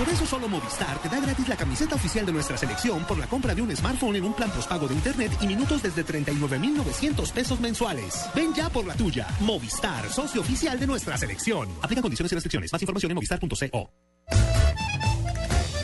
Por 0.00 0.08
eso 0.08 0.24
solo 0.24 0.48
Movistar 0.48 0.98
te 1.02 1.10
da 1.10 1.20
gratis 1.20 1.46
la 1.46 1.56
camiseta 1.56 1.94
oficial 1.94 2.24
de 2.24 2.32
nuestra 2.32 2.56
selección 2.56 3.04
por 3.04 3.18
la 3.18 3.26
compra 3.26 3.54
de 3.54 3.60
un 3.60 3.76
smartphone 3.76 4.16
en 4.16 4.24
un 4.24 4.32
plan 4.32 4.50
postpago 4.50 4.88
de 4.88 4.94
internet 4.94 5.30
y 5.42 5.46
minutos 5.46 5.82
desde 5.82 6.02
39,900 6.02 7.30
pesos 7.32 7.60
mensuales. 7.60 8.24
Ven 8.34 8.54
ya 8.54 8.70
por 8.70 8.86
la 8.86 8.94
tuya. 8.94 9.26
Movistar, 9.40 10.08
socio 10.08 10.40
oficial 10.40 10.80
de 10.80 10.86
nuestra 10.86 11.18
selección. 11.18 11.68
Aplica 11.82 12.00
condiciones 12.00 12.32
y 12.32 12.34
restricciones. 12.34 12.72
Más 12.72 12.80
información 12.80 13.10
en 13.10 13.16
movistar.co. 13.16 13.90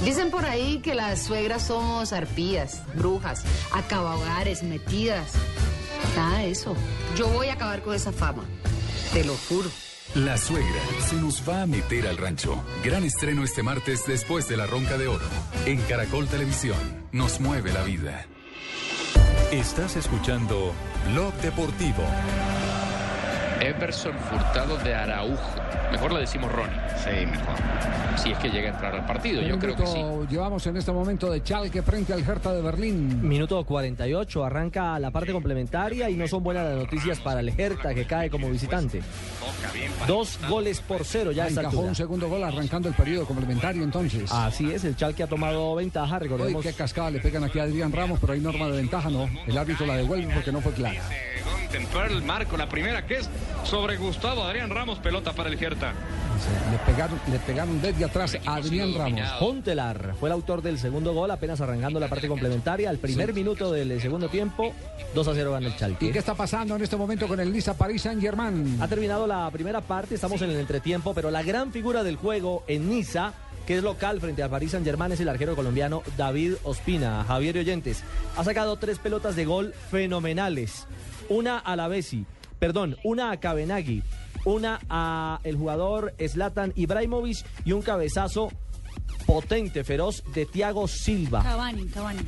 Dicen 0.02 0.30
por 0.30 0.46
ahí 0.46 0.80
que 0.80 0.94
las 0.94 1.24
suegras 1.24 1.66
somos 1.66 2.14
arpías, 2.14 2.84
brujas, 2.94 3.44
acabahogares, 3.70 4.62
metidas. 4.62 5.32
Nada 6.16 6.38
de 6.38 6.52
eso. 6.52 6.74
Yo 7.18 7.28
voy 7.28 7.48
a 7.48 7.52
acabar 7.52 7.82
con 7.82 7.94
esa 7.94 8.12
fama. 8.12 8.46
Te 9.12 9.24
lo 9.24 9.36
juro. 9.46 9.68
La 10.16 10.38
suegra 10.38 10.80
se 11.00 11.16
nos 11.16 11.46
va 11.46 11.60
a 11.60 11.66
meter 11.66 12.06
al 12.06 12.16
rancho. 12.16 12.64
Gran 12.82 13.04
estreno 13.04 13.44
este 13.44 13.62
martes 13.62 14.06
después 14.06 14.48
de 14.48 14.56
la 14.56 14.66
Ronca 14.66 14.96
de 14.96 15.08
Oro. 15.08 15.26
En 15.66 15.78
Caracol 15.82 16.26
Televisión. 16.26 16.78
Nos 17.12 17.38
mueve 17.38 17.70
la 17.70 17.82
vida. 17.82 18.24
Estás 19.52 19.94
escuchando 19.96 20.72
Blog 21.12 21.34
Deportivo. 21.42 22.02
Everson 23.60 24.12
Furtado 24.18 24.76
de 24.78 24.94
Araujo. 24.94 25.60
Mejor 25.90 26.12
le 26.12 26.20
decimos 26.20 26.52
Ronnie. 26.52 26.76
Sí, 27.02 27.26
mejor. 27.26 27.54
Si 28.16 28.30
es 28.32 28.38
que 28.38 28.48
llega 28.48 28.70
a 28.70 28.72
entrar 28.72 28.94
al 28.94 29.06
partido, 29.06 29.42
yo 29.42 29.58
creo 29.58 29.76
que 29.76 29.86
sí. 29.86 30.02
llevamos 30.30 30.66
en 30.66 30.76
este 30.76 30.90
momento 30.90 31.30
de 31.30 31.42
Chalke 31.42 31.82
frente 31.82 32.12
al 32.12 32.20
Hertha 32.20 32.52
de 32.52 32.62
Berlín. 32.62 33.26
Minuto 33.26 33.62
48, 33.64 34.44
arranca 34.44 34.98
la 34.98 35.10
parte 35.10 35.32
complementaria 35.32 36.08
y 36.08 36.14
no 36.14 36.26
son 36.26 36.42
buenas 36.42 36.64
las 36.64 36.76
noticias 36.76 37.20
para 37.20 37.40
el 37.40 37.48
Hertha 37.48 37.94
que 37.94 38.06
cae 38.06 38.30
como 38.30 38.48
visitante. 38.50 39.02
Dos 40.06 40.38
goles 40.48 40.80
por 40.80 41.04
cero 41.04 41.32
ya 41.32 41.44
a 41.44 41.48
esta 41.48 41.60
Encajó 41.60 41.80
un 41.80 41.94
segundo 41.94 42.28
gol 42.28 42.42
arrancando 42.44 42.88
el 42.88 42.94
periodo 42.94 43.26
complementario 43.26 43.82
entonces. 43.82 44.30
Así 44.32 44.70
es, 44.70 44.84
el 44.84 44.96
Chalke 44.96 45.22
ha 45.22 45.26
tomado 45.26 45.74
ventaja, 45.74 46.18
recordemos. 46.18 46.62
qué 46.62 46.72
cascada 46.72 47.10
le 47.10 47.20
pegan 47.20 47.44
aquí 47.44 47.58
a 47.58 47.64
Adrián 47.64 47.92
Ramos, 47.92 48.18
pero 48.20 48.32
hay 48.32 48.40
norma 48.40 48.66
de 48.66 48.78
ventaja, 48.78 49.10
no. 49.10 49.28
El 49.46 49.56
árbitro 49.56 49.86
la 49.86 49.96
devuelve 49.96 50.32
porque 50.32 50.52
no 50.52 50.60
fue 50.60 50.72
clara. 50.72 51.02
Temperl 51.70 52.22
marco 52.22 52.56
la 52.56 52.68
primera 52.68 53.06
que 53.06 53.18
es 53.18 53.28
sobre 53.64 53.96
Gustavo 53.96 54.44
Adrián 54.44 54.70
Ramos, 54.70 54.98
pelota 54.98 55.32
para 55.32 55.48
el 55.48 55.58
Gierta. 55.58 55.92
Le 56.70 56.78
pegaron, 56.78 57.20
le 57.30 57.38
pegaron 57.38 57.80
desde 57.80 58.04
atrás 58.04 58.36
a 58.44 58.56
Adrián 58.56 58.94
Ramos. 58.94 59.20
Hontelar 59.40 60.14
fue 60.18 60.28
el 60.28 60.34
autor 60.34 60.62
del 60.62 60.78
segundo 60.78 61.14
gol, 61.14 61.30
apenas 61.30 61.60
arrancando 61.60 61.98
la 61.98 62.08
parte 62.08 62.28
complementaria. 62.28 62.90
Al 62.90 62.98
primer 62.98 63.32
minuto 63.32 63.72
del 63.72 64.00
segundo 64.00 64.28
tiempo, 64.28 64.72
2 65.14 65.28
a 65.28 65.34
0 65.34 65.52
gana 65.52 65.66
el 65.66 65.76
Chalque. 65.76 66.06
¿Y 66.06 66.12
qué 66.12 66.18
está 66.18 66.34
pasando 66.34 66.76
en 66.76 66.82
este 66.82 66.96
momento 66.96 67.26
con 67.26 67.40
el 67.40 67.52
Niza 67.52 67.74
París 67.74 68.02
Saint 68.02 68.20
Germain? 68.20 68.78
Ha 68.80 68.88
terminado 68.88 69.26
la 69.26 69.50
primera 69.50 69.80
parte, 69.80 70.14
estamos 70.14 70.40
en 70.42 70.50
el 70.50 70.60
entretiempo, 70.60 71.14
pero 71.14 71.30
la 71.30 71.42
gran 71.42 71.72
figura 71.72 72.02
del 72.02 72.16
juego 72.16 72.64
en 72.68 72.90
Niza, 72.90 73.32
que 73.66 73.78
es 73.78 73.82
local 73.82 74.20
frente 74.20 74.42
al 74.42 74.50
Paris 74.50 74.72
Saint 74.72 74.86
Germain, 74.86 75.12
es 75.12 75.20
el 75.20 75.28
arquero 75.28 75.56
colombiano 75.56 76.02
David 76.16 76.54
Ospina, 76.64 77.24
Javier 77.26 77.58
Oyentes. 77.58 78.02
Ha 78.36 78.44
sacado 78.44 78.76
tres 78.76 78.98
pelotas 78.98 79.36
de 79.36 79.44
gol 79.46 79.74
fenomenales. 79.90 80.86
Una 81.28 81.58
a 81.58 81.76
la 81.76 81.88
Bessi, 81.88 82.24
perdón, 82.58 82.96
una 83.04 83.30
a 83.30 83.40
Cabenagui, 83.40 84.02
una 84.44 84.80
a 84.88 85.40
el 85.44 85.56
jugador 85.56 86.14
Zlatan 86.18 86.72
Ibrahimovic 86.76 87.44
y 87.64 87.72
un 87.72 87.82
cabezazo 87.82 88.50
potente, 89.26 89.84
feroz 89.84 90.22
de 90.32 90.46
Thiago 90.46 90.86
Silva. 90.86 91.42
Cavani, 91.42 91.86
Cavani. 91.86 92.20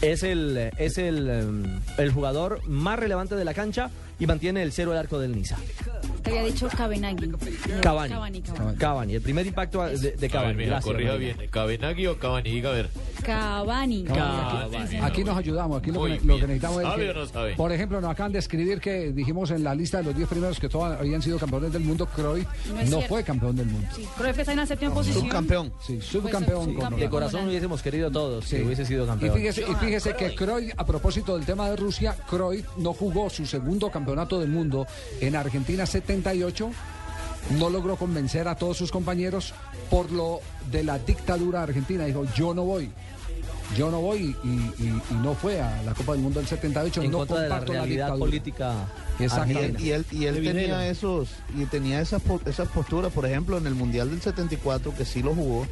Es 0.00 0.22
el, 0.22 0.70
es 0.78 0.96
el, 0.96 1.28
em, 1.28 1.80
el 1.98 2.12
jugador 2.12 2.66
más 2.66 2.98
relevante 2.98 3.36
de 3.36 3.44
la 3.44 3.52
cancha 3.52 3.90
y 4.18 4.26
mantiene 4.26 4.62
el 4.62 4.72
cero 4.72 4.90
del 4.90 5.00
arco 5.00 5.18
del 5.18 5.36
Niza. 5.36 5.58
Había 6.30 6.44
dicho 6.44 6.68
Cabenagui. 6.68 7.26
No, 7.28 7.38
Cavani. 7.82 8.12
Cavani, 8.14 8.42
Cavani. 8.42 8.76
Cavani, 8.78 9.14
el 9.14 9.22
primer 9.22 9.46
impacto 9.46 9.84
de, 9.84 10.12
de 10.12 10.30
Cavani. 10.30 10.64
Gracias, 10.64 10.94
María. 10.94 11.36
¿Cabenagui 11.50 12.06
o 12.06 12.18
Cavani? 12.18 12.50
Diga 12.50 12.70
a 12.70 12.72
ver. 12.72 12.88
Cavani. 13.24 14.04
Aquí, 14.08 14.96
aquí 14.96 15.24
nos 15.24 15.36
ayudamos, 15.36 15.78
aquí 15.78 15.90
lo 15.90 16.04
que, 16.04 16.10
lo 16.10 16.16
bien. 16.20 16.40
que 16.40 16.46
necesitamos 16.46 16.82
es 16.82 16.88
¿Sabe 16.88 17.04
que, 17.04 17.10
o 17.10 17.14
no 17.14 17.26
sabe? 17.26 17.54
por 17.56 17.72
ejemplo, 17.72 18.00
nos 18.00 18.10
acaban 18.10 18.32
de 18.32 18.38
escribir 18.38 18.80
que 18.80 19.12
dijimos 19.12 19.50
en 19.50 19.64
la 19.64 19.74
lista 19.74 19.98
de 19.98 20.04
los 20.04 20.16
10 20.16 20.28
primeros 20.28 20.58
que 20.60 20.68
todos 20.68 20.98
habían 20.98 21.22
sido 21.22 21.38
campeones 21.38 21.72
del 21.72 21.82
mundo, 21.82 22.06
Cruyff 22.06 22.46
No 22.88 23.00
fue 23.02 23.22
campeón 23.22 23.56
del 23.56 23.66
mundo. 23.66 23.88
Sí, 23.94 24.06
Cruyff 24.16 24.38
está 24.38 24.52
en 24.52 24.58
la 24.58 24.66
séptima 24.66 24.94
posición. 24.94 25.20
Sí, 25.22 25.28
subcampeón. 25.28 25.72
Sí, 25.80 26.00
con 26.20 26.30
campeón. 26.30 26.96
De 26.98 27.08
corazón 27.10 27.48
hubiésemos 27.48 27.82
querido 27.82 28.10
todos 28.10 28.44
Sí. 28.44 28.56
que 28.56 28.62
hubiese 28.64 28.84
sido 28.86 29.04
Y 29.04 29.08
campeón. 29.08 29.36
fíjese, 29.36 29.62
y 29.62 29.74
fíjese 29.74 30.14
que 30.16 30.34
Cruyff, 30.34 30.72
a 30.76 30.84
propósito 30.86 31.36
del 31.36 31.44
tema 31.46 31.68
de 31.70 31.76
Rusia, 31.76 32.16
Cruyff 32.28 32.66
no 32.76 32.92
jugó 32.92 33.28
su 33.30 33.46
segundo 33.46 33.90
campeonato 33.90 34.38
del 34.40 34.48
mundo 34.48 34.86
en 35.20 35.36
Argentina 35.36 35.86
78. 36.22 36.70
No 37.58 37.70
logró 37.70 37.96
convencer 37.96 38.46
a 38.48 38.54
todos 38.54 38.76
sus 38.76 38.92
compañeros 38.92 39.54
por 39.90 40.12
lo 40.12 40.40
de 40.70 40.84
la 40.84 40.98
dictadura 40.98 41.62
argentina. 41.62 42.04
Dijo, 42.04 42.24
yo 42.36 42.54
no 42.54 42.64
voy. 42.64 42.90
Yo 43.76 43.90
no 43.90 44.00
voy 44.00 44.36
y, 44.42 44.48
y- 44.48 45.02
y 45.10 45.14
no 45.22 45.34
fue 45.34 45.60
a 45.60 45.80
la 45.84 45.94
Copa 45.94 46.12
del 46.12 46.20
Mundo 46.22 46.40
del 46.40 46.48
78. 46.48 47.02
en 47.02 47.10
no 47.10 47.18
contra 47.18 47.36
de 47.40 47.48
la 47.48 47.54
comparto 47.56 47.72
realidad 47.72 48.06
dictadura. 48.06 48.18
política 48.26 48.74
Exactamente. 49.20 49.82
Y 49.82 49.90
él, 49.92 50.04
y 50.10 50.24
tenía 50.42 50.88
esos 50.88 51.28
y 51.56 51.64
tenía 51.66 52.00
esas 52.00 52.22
esas 52.46 52.68
posturas, 52.68 53.12
por 53.12 53.26
ejemplo, 53.26 53.58
en 53.58 53.66
el 53.66 53.74
Mundial 53.74 54.10
del 54.10 54.20
74 54.20 54.94
que 54.96 55.04
sí 55.04 55.22
lo 55.22 55.34
jugó, 55.34 55.66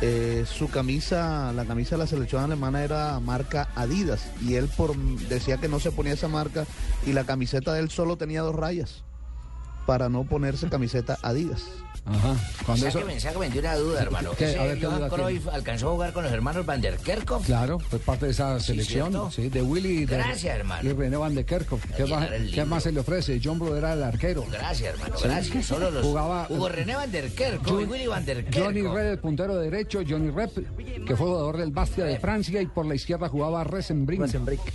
eh, 0.00 0.44
su 0.50 0.68
camisa, 0.68 1.52
la 1.54 1.64
camisa 1.64 1.90
de 1.96 1.98
la 1.98 2.06
selección 2.08 2.42
alemana 2.42 2.82
era 2.82 3.20
marca 3.20 3.68
Adidas 3.76 4.26
y 4.42 4.54
él 4.54 4.68
por 4.76 4.96
decía 4.96 5.58
que 5.58 5.68
no 5.68 5.78
se 5.78 5.92
ponía 5.92 6.14
esa 6.14 6.26
marca 6.28 6.64
y 7.06 7.12
la 7.12 7.24
camiseta 7.24 7.72
de 7.74 7.80
él 7.80 7.90
solo 7.90 8.16
tenía 8.16 8.42
dos 8.42 8.54
rayas 8.56 9.04
para 9.86 10.08
no 10.08 10.24
ponerse 10.24 10.68
camiseta 10.68 11.16
Adidas. 11.22 11.85
Ajá. 12.04 12.34
Cuando 12.64 12.86
eso, 12.86 12.98
Sáqueme, 13.00 13.20
sáqueme 13.20 13.50
de 13.50 13.58
una 13.60 13.74
duda, 13.76 14.02
hermano. 14.02 14.30
¿Qué? 14.36 14.50
¿Ese 14.50 14.58
A 14.58 14.64
ver, 14.64 14.78
¿qué 14.78 14.86
Johan 14.86 14.98
duda 14.98 15.08
tiene? 15.08 15.24
Cruyff 15.24 15.48
alcanzó 15.48 15.88
a 15.88 15.92
jugar 15.92 16.12
con 16.12 16.24
los 16.24 16.32
hermanos 16.32 16.66
Van 16.66 16.80
der 16.80 16.96
Kerkhoff? 16.98 17.46
Claro, 17.46 17.78
fue 17.78 17.98
parte 17.98 18.26
de 18.26 18.32
esa 18.32 18.58
selección, 18.60 19.12
de 19.36 19.62
Willy 19.62 19.88
y 20.02 20.06
de, 20.06 20.16
Gracias, 20.16 20.56
hermano. 20.58 20.88
y 20.88 20.92
René 20.92 21.16
Van 21.16 21.34
de 21.34 21.44
Kerkhoff. 21.44 21.84
¿Qué, 21.96 22.04
más, 22.06 22.28
qué 22.28 22.80
se 22.80 22.92
le 22.92 23.00
ofrece? 23.00 23.40
John 23.42 23.58
Bro 23.58 23.76
era 23.76 23.92
el 23.94 24.02
arquero. 24.02 24.44
Gracias, 24.50 24.94
hermano, 24.94 25.16
Sí. 25.16 25.24
gracias. 25.24 25.66
Solo 25.66 25.90
los... 25.90 26.04
Jugaba- 26.04 26.46
Hugo 26.50 26.68
René 26.68 26.94
Van 26.94 27.10
der 27.10 27.30
Kerkhoff 27.30 27.80
y 27.80 27.84
Willy 27.84 28.06
Van 28.06 28.24
der 28.24 28.44
Johnny. 28.54 28.82
Red, 28.82 29.10
el 29.12 29.18
puntero 29.18 29.56
derecho, 29.56 30.00
Johnny 30.08 30.30
Rep, 30.30 30.52
que 31.06 31.16
fue 31.16 31.26
jugador 31.26 31.56
del 31.56 31.70
Bastia 31.70 32.04
de 32.04 32.18
Francia, 32.18 32.60
y 32.62 32.66
por 32.66 32.86
la 32.86 32.94
izquierda 32.94 33.28
jugaba 33.28 33.64
Resenbrink. 33.64 34.20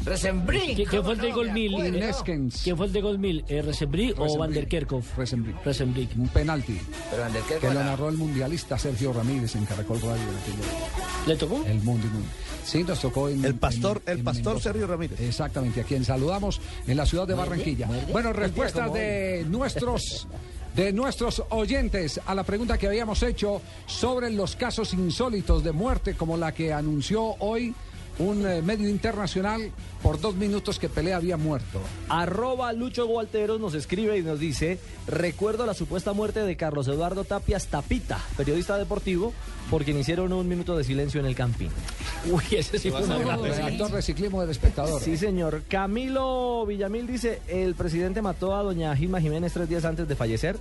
Resenbrink. 0.04 0.76
¿Quién, 0.76 0.88
quién 0.90 1.04
fue 1.04 1.14
el 1.14 1.20
de 1.22 1.32
gol 1.32 1.52
mil? 1.52 1.72
Y 1.74 1.82
Eh, 1.82 1.92
Neskens. 1.92 2.62
¿Quién 2.64 2.78
fue 2.78 2.86
el 2.88 2.94
de 2.94 3.02
gol 3.02 3.20
mil? 3.20 3.44
¿Resenbrink 3.48 4.20
o 4.20 4.38
Van 4.38 4.52
der 4.52 4.68
Kerkhoff? 4.68 5.18
Resenbrink. 5.18 5.64
Resenbrink. 5.64 6.12
Un 6.18 6.28
penalti 6.30 6.80
Pero 7.12 7.60
que 7.60 7.68
lo 7.74 7.84
narró 7.84 8.10
el 8.10 8.18
mundialista 8.18 8.78
Sergio 8.80 9.12
Ramírez 9.14 9.56
en 9.56 9.66
Caracol 9.66 10.00
Radio. 10.02 10.24
en 10.24 10.38
aquella- 10.38 11.28
¿Le 11.28 11.36
tocó? 11.36 11.64
El 11.66 11.82
Mundo 11.82 12.08
Mundo. 12.08 12.28
Sí, 12.66 12.84
nos 12.84 13.00
tocó 13.02 13.28
en. 13.30 13.44
El 13.44 13.56
pastor, 13.56 14.02
en- 14.06 14.14
el 14.14 14.20
en 14.20 14.24
pastor 14.26 14.46
Mendoza. 14.54 14.64
Sergio 14.70 14.88
Ramírez. 14.88 15.20
Exactamente, 15.20 15.82
a 15.82 15.84
quien 15.84 16.06
saludamos 16.06 16.62
en 16.88 16.96
la 16.98 17.06
ciudad 17.06 17.28
de 17.28 17.34
Barranquilla. 17.34 17.88
Bueno, 18.12 18.32
respuestas 18.34 18.94
de 18.94 19.46
nuestros 19.50 20.28
de 20.76 20.94
nuestros 20.94 21.44
oyentes 21.50 22.22
a 22.26 22.34
la 22.34 22.44
pregunta 22.44 22.78
que 22.78 22.88
habíamos 22.88 23.22
hecho 23.24 23.62
sobre 23.88 24.30
los 24.30 24.56
casos 24.56 24.94
insólitos 24.94 25.66
de 25.66 25.74
muerte 25.74 26.14
como 26.16 26.38
la 26.38 26.54
que 26.54 26.72
anunció 26.72 27.22
hoy 27.40 27.76
un 28.20 28.48
eh, 28.48 28.62
medio 28.62 28.88
internacional 28.88 29.70
por 30.02 30.20
dos 30.20 30.36
minutos 30.36 30.80
que 30.80 30.90
Pelé 30.90 31.14
había 31.14 31.38
muerto. 31.38 31.80
Arroba 32.10 32.74
Lucho 32.74 33.06
Gualteros 33.08 33.60
nos 33.60 33.74
escribe 33.74 34.18
y 34.18 34.22
nos 34.24 34.40
dice, 34.40 34.80
recuerdo 35.08 35.66
la 35.66 35.74
supuesta 35.74 36.14
muerte 36.14 36.42
de 36.44 36.56
Carlos 36.56 36.88
Eduardo 36.88 37.24
Tapias 37.24 37.68
Tapita, 37.68 38.20
periodista 38.38 38.78
deportivo, 38.78 39.34
por 39.70 39.84
quien 39.86 39.98
hicieron 40.00 40.34
un 40.34 40.48
minuto 40.48 40.76
de 40.78 40.84
silencio 40.84 41.20
en 41.20 41.26
el 41.26 41.36
Campín. 41.36 41.70
Uy, 42.32 42.44
ese 42.52 42.78
sí 42.80 42.90
fue 42.92 43.02
gran 43.06 43.42
Redactor 43.42 43.92
de 43.92 44.02
ciclismo 44.02 44.42
del 44.42 44.50
espectador. 44.52 45.02
Sí, 45.02 45.18
señor. 45.18 45.64
Camilo 45.70 46.66
Villamil 46.66 47.08
dice, 47.08 47.42
el 47.48 47.76
presidente 47.76 48.22
mató 48.22 48.56
a 48.56 48.64
doña 48.64 48.96
Gilma 48.96 49.22
Jiménez 49.22 49.54
tres 49.54 49.70
días 49.70 49.86
antes 49.86 50.08
de 50.08 50.16
fallecer. 50.16 50.58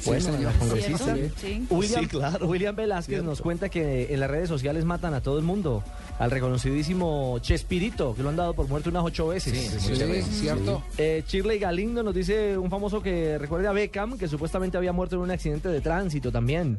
Sí, 0.00 0.10
Bueno, 0.10 0.24
señor. 0.32 0.52
Sí. 0.74 1.30
Sí. 1.40 1.66
William, 1.70 2.02
Sí, 2.02 2.06
claro. 2.08 2.46
William 2.46 2.74
Velázquez 2.76 3.22
nos 3.22 3.40
cuenta 3.40 3.68
que 3.68 4.12
en 4.12 4.20
las 4.20 4.30
redes 4.30 4.48
sociales 4.48 4.84
matan 4.84 5.14
a 5.14 5.20
todo 5.20 5.38
el 5.38 5.44
mundo. 5.44 5.82
Al 6.18 6.30
reconocidísimo 6.30 7.38
Chespirito, 7.40 8.14
que 8.14 8.22
lo 8.22 8.28
han 8.30 8.36
dado 8.36 8.54
por 8.54 8.68
muerto 8.68 8.75
unas 8.84 9.04
ocho 9.04 9.28
veces. 9.28 9.52
Sí, 9.80 10.22
cierto. 10.22 10.82
Eh, 10.98 11.24
Shirley 11.26 11.58
Galindo 11.58 12.02
nos 12.02 12.14
dice 12.14 12.56
un 12.56 12.70
famoso 12.70 13.02
que 13.02 13.38
recuerda 13.38 13.70
a 13.70 13.72
Beckham, 13.72 14.18
que 14.18 14.28
supuestamente 14.28 14.76
había 14.76 14.92
muerto 14.92 15.16
en 15.16 15.22
un 15.22 15.30
accidente 15.30 15.68
de 15.68 15.80
tránsito 15.80 16.30
también. 16.30 16.78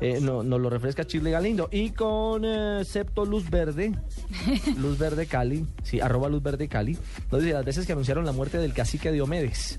Eh, 0.00 0.20
no, 0.20 0.44
nos 0.44 0.60
lo 0.60 0.70
refresca 0.70 1.02
Shirley 1.02 1.32
Galindo. 1.32 1.68
Y 1.72 1.90
con 1.90 2.44
eh, 2.44 2.84
Septo 2.84 3.24
Luz 3.24 3.50
Verde, 3.50 3.92
Luz 4.76 4.98
Verde 4.98 5.26
Cali, 5.26 5.66
sí, 5.82 6.00
arroba 6.00 6.28
Luz 6.28 6.42
Verde 6.42 6.68
Cali, 6.68 6.96
nos 7.30 7.42
dice 7.42 7.54
las 7.54 7.64
veces 7.64 7.86
que 7.86 7.92
anunciaron 7.92 8.24
la 8.24 8.32
muerte 8.32 8.58
del 8.58 8.72
cacique 8.72 9.10
Diomedes. 9.10 9.78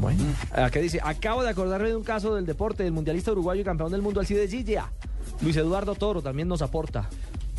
Bueno, 0.00 0.24
acá 0.50 0.80
dice, 0.80 1.00
acabo 1.02 1.44
de 1.44 1.50
acordarme 1.50 1.88
de 1.88 1.96
un 1.96 2.02
caso 2.02 2.34
del 2.34 2.46
deporte 2.46 2.82
del 2.82 2.92
mundialista 2.92 3.30
uruguayo 3.30 3.60
y 3.60 3.64
campeón 3.64 3.92
del 3.92 4.02
mundo 4.02 4.20
Alcides 4.20 4.50
Gilla. 4.50 4.90
Luis 5.40 5.56
Eduardo 5.56 5.94
Toro 5.94 6.20
también 6.20 6.48
nos 6.48 6.62
aporta. 6.62 7.08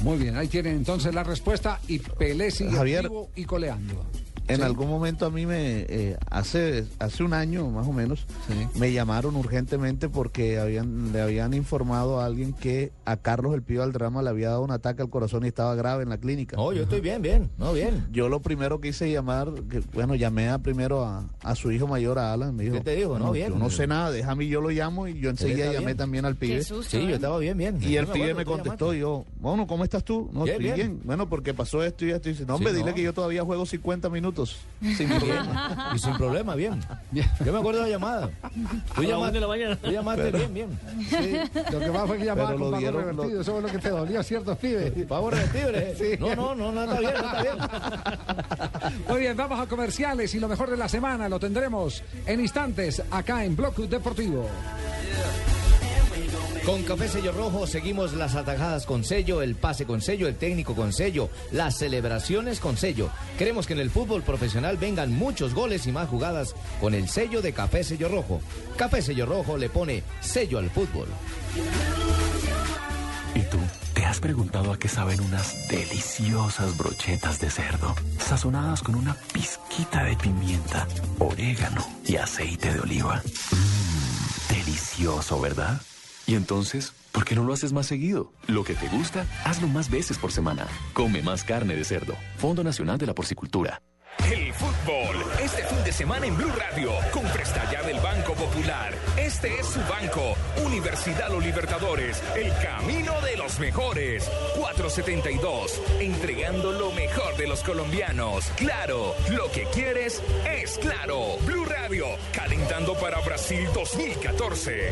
Muy 0.04 0.18
bien, 0.18 0.36
ahí 0.36 0.48
tienen 0.48 0.76
entonces 0.76 1.14
la 1.14 1.24
respuesta 1.24 1.80
y 1.88 2.00
Pelé 2.00 2.52
sigue 2.52 2.72
Javier. 2.72 3.06
activo 3.06 3.30
y 3.36 3.46
coleando. 3.46 4.06
En 4.48 4.58
Sí. 4.58 4.62
algún 4.62 4.88
momento 4.90 5.26
a 5.26 5.30
mí 5.32 5.46
me, 5.46 5.86
eh, 5.90 6.18
hace, 6.30 6.86
hace 7.00 7.24
un 7.24 7.34
año 7.34 7.68
más 7.70 7.88
o 7.88 7.94
menos, 7.94 8.26
me 8.76 8.92
llamaron 8.94 9.36
urgentemente 9.36 10.08
porque 10.10 10.60
habían, 10.60 11.12
le 11.12 11.22
habían 11.22 11.54
informado 11.54 12.20
a 12.20 12.26
alguien 12.26 12.54
que 12.54 12.92
a 13.06 13.18
Carlos 13.18 13.54
el 13.56 13.64
Pío 13.64 13.82
Aldrama 13.84 14.22
le 14.22 14.30
había 14.30 14.50
dado 14.50 14.62
un 14.62 14.72
ataque 14.72 15.02
al 15.02 15.10
corazón 15.10 15.46
y 15.46 15.48
estaba 15.48 15.74
grave 15.76 16.04
en 16.04 16.10
la 16.10 16.18
clínica. 16.18 16.58
No, 16.58 16.72
yo 16.74 16.84
estoy 16.84 17.02
bien, 17.02 17.22
bien, 17.22 17.50
no, 17.58 17.74
bien. 17.74 18.06
Yo 18.12 18.30
lo 18.30 18.40
primero 18.42 18.80
que 18.80 18.90
hice 18.90 19.12
llamar, 19.12 19.52
que, 19.70 19.82
bueno, 19.94 20.16
llamé 20.16 20.50
a, 20.50 20.60
primero 20.60 21.04
a, 21.04 21.28
a 21.42 21.56
su 21.56 21.72
hijo 21.72 21.88
mayor, 21.88 22.18
a 22.20 22.32
Alan. 22.34 22.56
Me 22.56 22.64
dijo, 22.64 22.76
¿Qué 22.78 22.82
te 22.82 22.96
dijo? 22.96 23.18
No, 23.20 23.32
bien. 23.32 23.50
Yo 23.54 23.58
no 23.60 23.70
sé 23.70 23.88
nada, 23.88 24.12
déjame, 24.12 24.48
yo 24.48 24.62
lo 24.62 24.70
llamo 24.70 25.08
y 25.08 25.20
yo 25.20 25.30
enseguida 25.30 25.72
llamé 25.74 25.86
bien. 25.88 25.98
también 25.98 26.26
al 26.26 26.36
pibe. 26.36 26.64
Sí, 26.64 26.74
yo 27.08 27.16
estaba 27.16 27.38
bien, 27.40 27.58
bien. 27.58 27.78
Y 27.82 27.96
el 27.98 28.08
pibe 28.08 28.34
me 28.34 28.46
contestó, 28.46 28.94
y 28.94 29.00
yo, 29.00 29.26
bueno, 29.40 29.66
¿cómo 29.68 29.84
estás 29.84 30.04
tú? 30.04 30.30
No, 30.32 30.44
Bien, 30.44 30.56
estoy 30.62 30.64
bien. 30.66 30.76
bien. 30.76 31.00
Bueno, 31.04 31.28
porque 31.28 31.54
pasó 31.54 31.84
esto 31.84 32.06
y 32.06 32.12
esto. 32.12 32.30
Y 32.30 32.34
dice, 32.34 32.46
no, 32.46 32.56
hombre, 32.56 32.72
Sí, 32.72 32.78
dile 32.78 32.92
no. 32.92 32.96
que 32.96 33.02
yo 33.02 33.14
todavía 33.14 33.44
juego 33.44 33.66
50 33.66 34.10
minutos. 34.10 34.35
Sin 34.46 35.08
problema. 35.20 35.92
Y 35.96 36.00
sin 36.00 36.14
problema, 36.18 36.56
bien. 36.56 36.82
Yo 37.14 37.54
me 37.54 37.60
acuerdo 37.60 37.80
de 37.82 37.86
la 37.86 37.92
llamada. 37.92 38.30
Tú 38.96 39.04
llamaste, 39.04 39.40
la 39.40 39.48
mañana. 39.48 39.76
tú 39.78 39.90
llamaste 39.92 40.24
Pero- 40.24 40.38
bien, 40.38 40.54
bien. 40.54 40.80
Sí, 41.10 41.62
lo 41.72 41.80
que 41.80 41.90
más 41.92 42.08
fue 42.08 42.18
que 42.18 42.26
llamaba 42.26 42.48
Pero 42.50 42.60
lo 42.60 42.64
con 42.66 42.72
pago 42.72 42.80
dieron, 42.82 43.02
revertido, 43.02 43.36
lo- 43.36 43.42
eso 43.42 43.58
es 43.58 43.64
lo 43.64 43.70
que 43.70 43.78
te 43.80 43.90
dolió, 43.90 44.24
¿cierto, 44.24 44.56
pibe? 44.56 44.92
Pago 45.08 45.32
revertible. 45.32 45.96
Sí. 45.98 46.18
No, 46.20 46.36
no, 46.36 46.54
no, 46.56 46.72
no 46.72 46.84
está 46.84 47.00
bien, 47.00 47.14
no 47.14 47.26
está 47.26 47.42
bien. 47.42 49.04
Muy 49.10 49.20
bien, 49.22 49.38
vamos 49.38 49.60
a 49.60 49.66
comerciales 49.68 50.34
y 50.36 50.40
lo 50.40 50.48
mejor 50.48 50.70
de 50.70 50.78
la 50.78 50.90
semana 50.90 51.30
lo 51.30 51.40
tendremos 51.40 52.04
en 52.26 52.40
instantes 52.42 53.02
acá 53.12 53.44
en 53.46 53.56
Block 53.56 53.78
Deportivo. 53.78 54.48
Con 56.66 56.82
Café 56.82 57.08
Sello 57.08 57.32
Rojo 57.32 57.68
seguimos 57.68 58.14
las 58.14 58.34
atajadas 58.34 58.88
con 58.88 59.04
sello, 59.04 59.44
el 59.44 59.54
pase 59.54 59.86
con 59.86 60.02
sello, 60.02 60.28
el 60.28 60.36
técnico 60.36 60.74
con 60.74 60.94
sello, 60.94 61.30
las 61.52 61.78
celebraciones 61.78 62.60
con 62.60 62.76
sello. 62.76 63.12
Queremos 63.38 63.68
que 63.68 63.74
en 63.74 63.80
el 63.80 63.92
fútbol 63.92 64.24
profesional 64.24 64.78
vengan 64.78 65.14
muchos 65.14 65.54
goles 65.54 65.86
y 65.86 65.92
más 65.92 66.10
jugadas 66.10 66.56
con 66.82 66.96
el 66.96 67.08
sello 67.08 67.44
de 67.44 67.54
Café 67.54 67.84
Sello 67.84 68.10
Rojo. 68.10 68.42
Café 68.78 69.04
Sello 69.04 69.28
Rojo 69.28 69.58
le 69.58 69.70
pone 69.70 70.02
sello 70.22 70.58
al 70.58 70.72
fútbol. 70.72 71.08
¿Y 73.36 73.42
tú? 73.42 73.60
¿Te 73.94 74.04
has 74.04 74.20
preguntado 74.20 74.74
a 74.74 74.80
qué 74.80 74.88
saben 74.88 75.22
unas 75.22 75.68
deliciosas 75.68 76.76
brochetas 76.78 77.40
de 77.40 77.52
cerdo, 77.52 77.94
sazonadas 78.18 78.82
con 78.82 78.96
una 78.96 79.16
pizquita 79.34 80.04
de 80.04 80.16
pimienta, 80.16 80.88
orégano 81.20 81.86
y 82.08 82.16
aceite 82.16 82.74
de 82.74 82.80
oliva? 82.80 83.22
Mmm, 83.52 84.54
delicioso, 84.54 85.40
¿verdad? 85.40 85.80
Y 86.28 86.36
entonces, 86.36 86.94
¿por 87.12 87.24
qué 87.24 87.36
no 87.36 87.44
lo 87.44 87.54
haces 87.54 87.72
más 87.72 87.86
seguido? 87.86 88.32
Lo 88.48 88.64
que 88.64 88.74
te 88.74 88.88
gusta, 88.90 89.26
hazlo 89.44 89.68
más 89.68 89.90
veces 89.92 90.18
por 90.18 90.32
semana. 90.32 90.68
Come 90.94 91.22
más 91.22 91.44
carne 91.44 91.76
de 91.76 91.84
cerdo. 91.84 92.16
Fondo 92.38 92.64
Nacional 92.64 92.98
de 92.98 93.06
la 93.06 93.14
Porcicultura. 93.14 93.82
El 94.32 94.54
fútbol, 94.54 95.24
este 95.44 95.64
fin 95.66 95.84
de 95.84 95.92
semana 95.92 96.26
en 96.26 96.36
Blue 96.36 96.52
Radio, 96.58 96.92
con 97.12 97.24
presta 97.26 97.70
ya 97.72 97.84
del 97.84 98.00
Banco 98.00 98.34
Popular. 98.34 98.94
Este 99.18 99.60
es 99.60 99.68
su 99.68 99.80
banco, 99.82 100.36
Universidad 100.66 101.30
Los 101.30 101.44
Libertadores, 101.44 102.24
el 102.36 102.52
camino 102.58 103.22
de 103.22 103.38
los 103.38 103.60
mejores. 103.60 104.28
472, 104.58 105.80
entregando 106.00 106.72
lo 106.72 106.92
mejor 106.94 107.38
de 107.38 107.48
los 107.48 107.62
colombianos. 107.62 108.46
Claro, 108.56 109.14
lo 109.32 109.52
que 109.52 109.66
quieres 109.66 110.24
es 110.50 110.78
claro. 110.80 111.38
Blue 111.46 111.66
Radio, 111.66 112.08
calentando 112.34 112.96
para 112.96 113.20
Brasil 113.20 113.68
2014. 113.76 114.92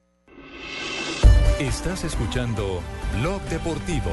Estás 1.61 2.03
escuchando 2.03 2.81
Blog 3.19 3.39
Deportivo. 3.43 4.11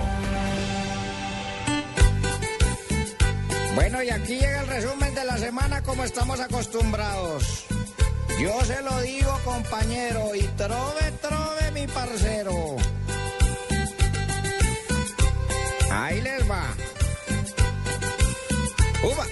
Bueno, 3.74 4.02
y 4.02 4.10
aquí 4.10 4.38
llega 4.38 4.60
el 4.60 4.66
resumen 4.66 5.14
de 5.14 5.24
la 5.24 5.38
semana 5.38 5.82
como 5.82 6.04
estamos 6.04 6.40
acostumbrados. 6.40 7.64
Yo 8.38 8.60
se 8.66 8.82
lo 8.82 9.00
digo, 9.00 9.34
compañero, 9.46 10.34
y 10.34 10.42
trove, 10.58 11.10
trove, 11.22 11.70
mi 11.72 11.86
parcero. 11.86 12.76
Ahí 15.90 16.20
les 16.20 16.50
va. 16.50 16.64
Uva. 19.02 19.26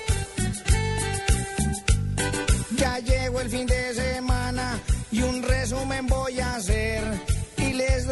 Ya 2.79 2.99
llegó 3.01 3.41
el 3.43 3.51
fin 3.51 3.67
de 3.67 3.93
semana 3.93 4.81
y 5.13 5.21
un 5.21 5.43
resumen 5.43 6.07
voy 6.07 6.41
a 6.41 6.55
hacer. 6.55 6.76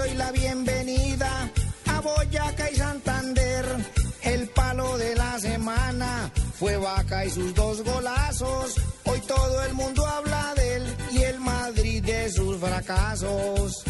Doy 0.05 0.15
la 0.17 0.33
bienvenida 0.33 1.51
a 1.87 2.01
Boyacá 2.01 2.71
y 2.71 2.77
Santander. 2.77 3.65
El 4.23 4.49
palo 4.51 4.99
de 4.99 5.15
la 5.15 5.41
semana 5.41 6.31
fue 6.59 6.77
Vaca 6.77 7.25
y 7.25 7.31
sus 7.31 7.55
dos 7.55 7.83
golazos. 7.83 8.75
Hoy 9.05 9.19
todo 9.21 9.65
el 9.65 9.73
mundo 9.73 10.07
habla 10.07 10.53
de 10.57 10.77
él 10.77 10.97
y 11.13 11.23
el 11.23 11.41
Madrid 11.41 12.05
de 12.05 12.31
sus 12.31 12.59
fracasos. 12.59 13.83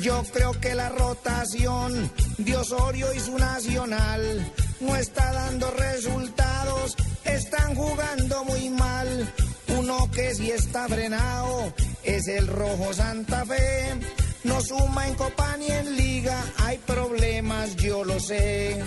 Yo 0.00 0.24
creo 0.32 0.60
que 0.60 0.74
la 0.74 0.88
rotación 0.88 2.10
de 2.38 2.56
Osorio 2.56 3.12
y 3.14 3.20
su 3.20 3.38
nacional 3.38 4.52
no 4.80 4.96
está 4.96 5.32
dando 5.32 5.70
resultados, 5.70 6.96
están 7.24 7.76
jugando 7.76 8.44
muy 8.44 8.70
mal. 8.70 9.32
Uno 9.68 10.10
que 10.10 10.34
sí 10.34 10.50
está 10.50 10.88
frenado 10.88 11.72
es 12.02 12.26
el 12.26 12.48
Rojo 12.48 12.92
Santa 12.92 13.46
Fe. 13.46 14.25
No 14.46 14.60
suma 14.60 15.08
en 15.08 15.14
Copa 15.14 15.56
ni 15.56 15.66
en 15.66 15.96
Liga, 15.96 16.40
hay 16.58 16.78
problemas, 16.78 17.74
yo 17.76 18.04
lo 18.04 18.18
sé. 18.20 18.80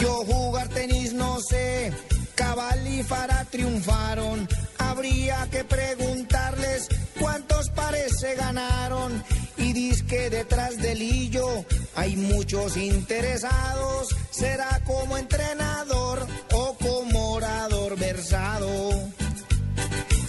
Yo 0.00 0.24
jugar 0.24 0.68
tenis 0.68 1.12
no 1.12 1.40
sé, 1.40 1.92
Cabal 2.36 2.86
y 2.86 3.02
Fara 3.02 3.44
triunfaron. 3.50 4.48
Habría 4.78 5.48
que 5.50 5.64
preguntarles 5.64 6.88
cuántos 7.18 7.70
pares 7.70 8.12
se 8.20 8.36
ganaron. 8.36 9.24
Y 9.56 9.72
diz 9.72 10.04
que 10.04 10.30
detrás 10.30 10.78
del 10.78 11.02
hillo 11.02 11.64
Hay 11.96 12.14
muchos 12.14 12.76
interesados, 12.76 14.14
será 14.30 14.80
como 14.86 15.18
entrenador 15.18 16.24
o 16.52 16.74
como 16.74 17.32
orador 17.32 17.98
versado. 17.98 19.17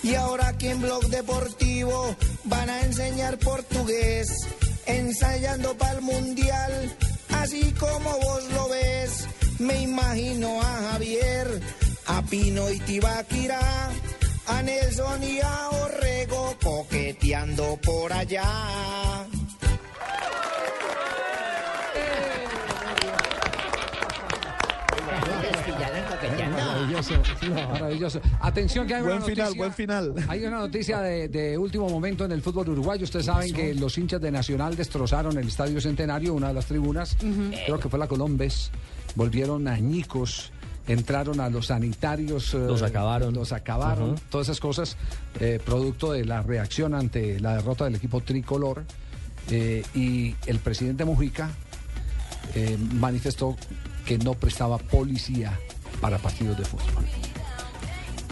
Y 0.10 0.16
ahora 0.16 0.47
aquí 0.47 0.68
en 0.68 0.82
Blog 0.82 1.07
Deportivo 1.10 2.16
van 2.45 2.68
a 2.68 2.82
enseñar 2.82 3.38
portugués, 3.38 4.47
ensayando 4.88 5.78
para 5.78 5.99
el 5.99 6.01
mundial, 6.01 6.97
así 7.30 7.72
como 7.74 8.10
vos 8.18 8.43
lo 8.51 8.70
ves. 8.70 9.28
Me 9.60 9.84
imagino 9.84 10.60
a 10.62 10.91
Javier, 10.91 11.62
a 12.07 12.24
Pino 12.24 12.72
y 12.72 12.80
Tibaquirá, 12.80 13.91
a 14.47 14.64
Nelson 14.64 15.24
y 15.24 15.41
a 15.41 15.70
Orrego 15.70 16.55
coqueteando 16.64 17.78
por 17.78 18.12
allá. 18.12 19.28
Maravilloso, 26.80 27.14
maravilloso. 27.74 28.22
Atención 28.40 28.88
que 28.88 28.96
hay 28.96 29.02
Buen 29.02 29.18
una 29.18 29.26
final, 29.26 29.46
noticia, 29.46 29.58
buen 29.60 29.74
final. 29.74 30.14
Hay 30.28 30.46
una 30.46 30.60
noticia 30.60 31.00
de, 31.02 31.28
de 31.28 31.58
último 31.58 31.90
momento 31.90 32.26
en 32.26 32.32
el 32.32 32.42
fútbol 32.42 32.70
uruguayo. 32.70 33.04
Ustedes 33.04 33.26
saben 33.26 33.54
que 33.54 33.74
los 33.76 33.98
hinchas 33.98 34.22
de 34.22 34.32
Nacional 34.32 34.76
destrozaron 34.76 35.38
el 35.38 35.48
Estadio 35.48 35.80
Centenario, 35.82 36.34
una 36.34 36.47
de 36.50 36.54
las 36.54 36.66
tribunas. 36.66 37.18
Creo 37.66 37.80
que 37.80 37.89
fue 37.89 38.00
la 38.00 38.08
Colombes. 38.08 38.72
Volvieron 39.16 39.68
añicos. 39.68 40.51
Entraron 40.88 41.39
a 41.39 41.50
los 41.50 41.68
sanitarios. 41.68 42.54
eh, 42.54 42.58
Los 42.60 42.82
acabaron. 42.82 43.34
Los 43.34 43.51
acabaron. 43.51 44.16
Todas 44.30 44.47
esas 44.47 44.60
cosas, 44.60 44.97
eh, 45.39 45.60
producto 45.64 46.14
de 46.14 46.26
la 46.26 46.42
reacción 46.42 46.96
ante 46.96 47.39
la 47.39 47.56
derrota 47.56 47.86
del 47.86 47.96
equipo 47.96 48.22
tricolor. 48.22 48.84
Eh, 49.51 49.84
y 49.96 50.36
el 50.46 50.60
presidente 50.60 51.06
Mujica 51.06 51.50
eh, 52.56 52.78
manifestó 52.96 53.56
que 54.06 54.18
no 54.18 54.34
prestaba 54.34 54.78
policía 54.80 55.60
para 56.00 56.17
partidos 56.17 56.58
de 56.58 56.66
fútbol. 56.66 57.05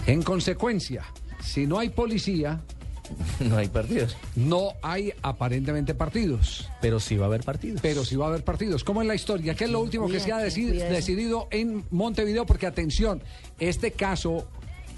En 0.06 0.24
consecuencia, 0.24 1.04
si 1.42 1.68
no 1.68 1.80
hay 1.80 1.90
policía, 1.90 2.62
no 3.40 3.58
hay 3.58 3.68
partidos. 3.68 4.16
No 4.36 4.74
hay 4.82 5.14
aparentemente 5.22 5.94
partidos. 5.96 6.70
Pero 6.82 7.00
sí 7.00 7.18
va 7.18 7.26
a 7.26 7.28
haber 7.28 7.44
partidos. 7.44 7.82
Pero 7.82 8.06
sí 8.06 8.16
va 8.16 8.26
a 8.26 8.30
haber 8.30 8.44
partidos. 8.44 8.84
¿Cómo 8.84 9.02
es 9.02 9.08
la 9.08 9.16
historia? 9.16 9.56
¿Qué 9.56 9.66
es 9.66 9.70
lo 9.70 9.80
último 9.80 10.08
que 10.08 10.20
se 10.20 10.32
ha 10.32 10.38
decidido 10.38 11.48
en 11.52 11.84
Montevideo? 11.92 12.46
Porque 12.46 12.68
atención, 12.68 13.22
este 13.60 13.92
caso, 13.92 14.48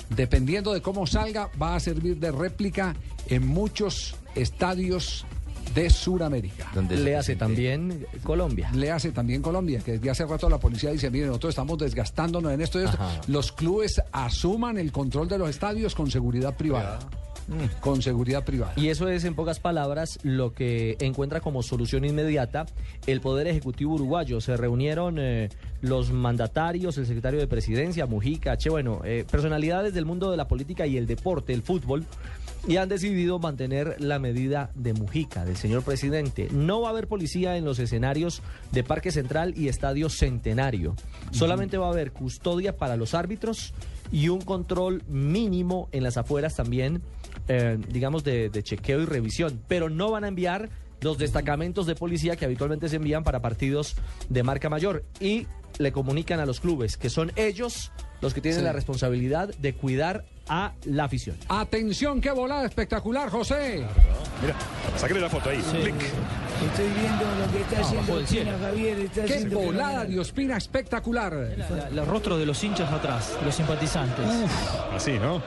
dependiendo 0.10 0.74
de 0.74 0.82
cómo 0.82 1.08
salga, 1.08 1.50
va 1.62 1.76
a 1.76 1.80
servir 1.80 2.18
de 2.18 2.32
réplica 2.32 2.96
en 3.28 3.48
muchos 3.48 4.16
estadios 4.36 5.26
de 5.74 5.90
Sudamérica. 5.90 6.72
Le 6.90 7.16
hace 7.16 7.36
también 7.36 8.06
Colombia. 8.24 8.72
Le 8.74 8.92
hace 8.92 9.12
también 9.12 9.42
Colombia, 9.42 9.80
que 9.80 9.94
desde 9.94 10.10
hace 10.10 10.26
rato 10.26 10.50
la 10.50 10.60
policía 10.60 10.92
dice, 10.92 11.10
miren, 11.10 11.28
nosotros 11.28 11.52
estamos 11.52 11.78
desgastándonos 11.78 12.52
en 12.52 12.62
esto 12.62 12.80
y 12.80 12.86
esto. 12.86 12.98
Ajá. 13.00 13.22
Los 13.28 13.52
clubes 13.52 14.02
asuman 14.12 14.78
el 14.78 14.92
control 14.92 15.28
de 15.28 15.38
los 15.38 15.50
estadios 15.50 15.96
con 15.96 16.10
seguridad 16.10 16.56
privada. 16.56 17.00
Con 17.80 18.04
seguridad 18.04 18.44
privada. 18.46 18.74
Y 18.76 18.90
eso 18.90 19.08
es, 19.08 19.24
en 19.24 19.34
pocas 19.34 19.60
palabras, 19.60 20.20
lo 20.22 20.54
que 20.54 20.98
encuentra 21.00 21.42
como 21.42 21.64
solución 21.64 22.06
inmediata 22.06 22.68
el 23.08 23.22
Poder 23.22 23.48
Ejecutivo 23.48 23.96
uruguayo. 23.96 24.40
Se 24.40 24.56
reunieron 24.56 25.18
eh, 25.18 25.50
los 25.82 26.12
mandatarios, 26.12 27.00
el 27.00 27.08
secretario 27.08 27.40
de 27.40 27.48
Presidencia, 27.48 28.06
Mujica, 28.06 28.56
che, 28.58 28.70
bueno, 28.70 29.02
eh, 29.04 29.26
personalidades 29.30 29.96
del 29.96 30.06
mundo 30.06 30.30
de 30.30 30.38
la 30.38 30.48
política 30.48 30.86
y 30.86 30.98
el 30.98 31.08
deporte, 31.08 31.54
el 31.54 31.64
fútbol, 31.64 32.06
y 32.68 32.78
han 32.78 32.90
decidido 32.90 33.40
mantener 33.40 33.96
la 34.00 34.20
medida 34.20 34.72
de 34.76 34.94
Mujica, 34.94 35.46
del 35.46 35.58
señor 35.58 35.84
presidente. 35.84 36.50
No 36.52 36.82
va 36.82 36.90
a 36.90 36.92
haber 36.92 37.08
policía 37.08 37.58
en 37.58 37.66
los 37.66 37.80
escenarios 37.80 38.42
de 38.72 38.84
Parque 38.84 39.12
Central 39.12 39.54
y 39.58 39.68
Estadio 39.68 40.10
Centenario. 40.10 40.96
Solamente 41.32 41.78
va 41.78 41.88
a 41.88 41.92
haber 41.92 42.12
custodia 42.12 42.78
para 42.78 42.98
los 42.98 43.14
árbitros 43.14 43.74
y 44.12 44.30
un 44.30 44.42
control 44.42 45.04
mínimo 45.08 45.90
en 45.92 46.04
las 46.04 46.18
afueras 46.18 46.56
también, 46.56 47.02
eh, 47.48 47.78
digamos, 47.90 48.24
de, 48.24 48.50
de 48.50 48.64
chequeo 48.64 49.02
y 49.02 49.06
revisión. 49.06 49.62
Pero 49.68 49.90
no 49.90 50.12
van 50.12 50.24
a 50.24 50.28
enviar 50.28 50.70
los 51.02 51.18
destacamentos 51.18 51.86
de 51.86 51.96
policía 51.96 52.36
que 52.36 52.46
habitualmente 52.46 52.90
se 52.90 52.98
envían 52.98 53.24
para 53.24 53.42
partidos 53.42 53.96
de 54.30 54.44
marca 54.44 54.70
mayor. 54.70 55.04
Y 55.20 55.48
le 55.78 55.92
comunican 55.92 56.40
a 56.40 56.46
los 56.46 56.60
clubes 56.60 56.98
que 56.98 57.10
son 57.10 57.32
ellos 57.36 57.92
los 58.22 58.34
que 58.34 58.42
tienen 58.42 58.60
Sí. 58.60 58.66
la 58.66 58.74
responsabilidad 58.74 59.48
de 59.60 59.74
cuidar 59.76 60.26
a 60.50 60.74
la 60.84 61.06
afición. 61.06 61.38
Atención, 61.48 62.20
qué 62.20 62.32
volada 62.32 62.66
espectacular, 62.66 63.30
José. 63.30 63.86
Mira, 64.42 64.56
sáquenle 64.98 65.22
la 65.22 65.30
foto 65.30 65.50
ahí. 65.50 65.60
Clic. 65.60 65.96
Estoy 65.96 66.88
viendo 67.00 67.24
lo 67.24 67.52
que 67.54 67.62
está 67.62 67.80
haciendo 67.82 68.20
el 68.20 68.28
cielo. 68.28 68.52
Ospina, 68.52 68.68
Javier. 68.68 69.00
Está 69.00 69.24
Qué 69.26 69.34
haciendo 69.36 69.60
volada 69.60 70.06
de 70.06 70.20
Ospina 70.20 70.58
espectacular. 70.58 71.56
Los 71.94 72.08
rostros 72.08 72.40
de 72.40 72.46
los 72.46 72.62
hinchas 72.64 72.92
atrás, 72.92 73.38
los 73.46 73.56
simpatizantes. 73.56 74.26
Así, 74.94 75.14
¿no? 75.14 75.42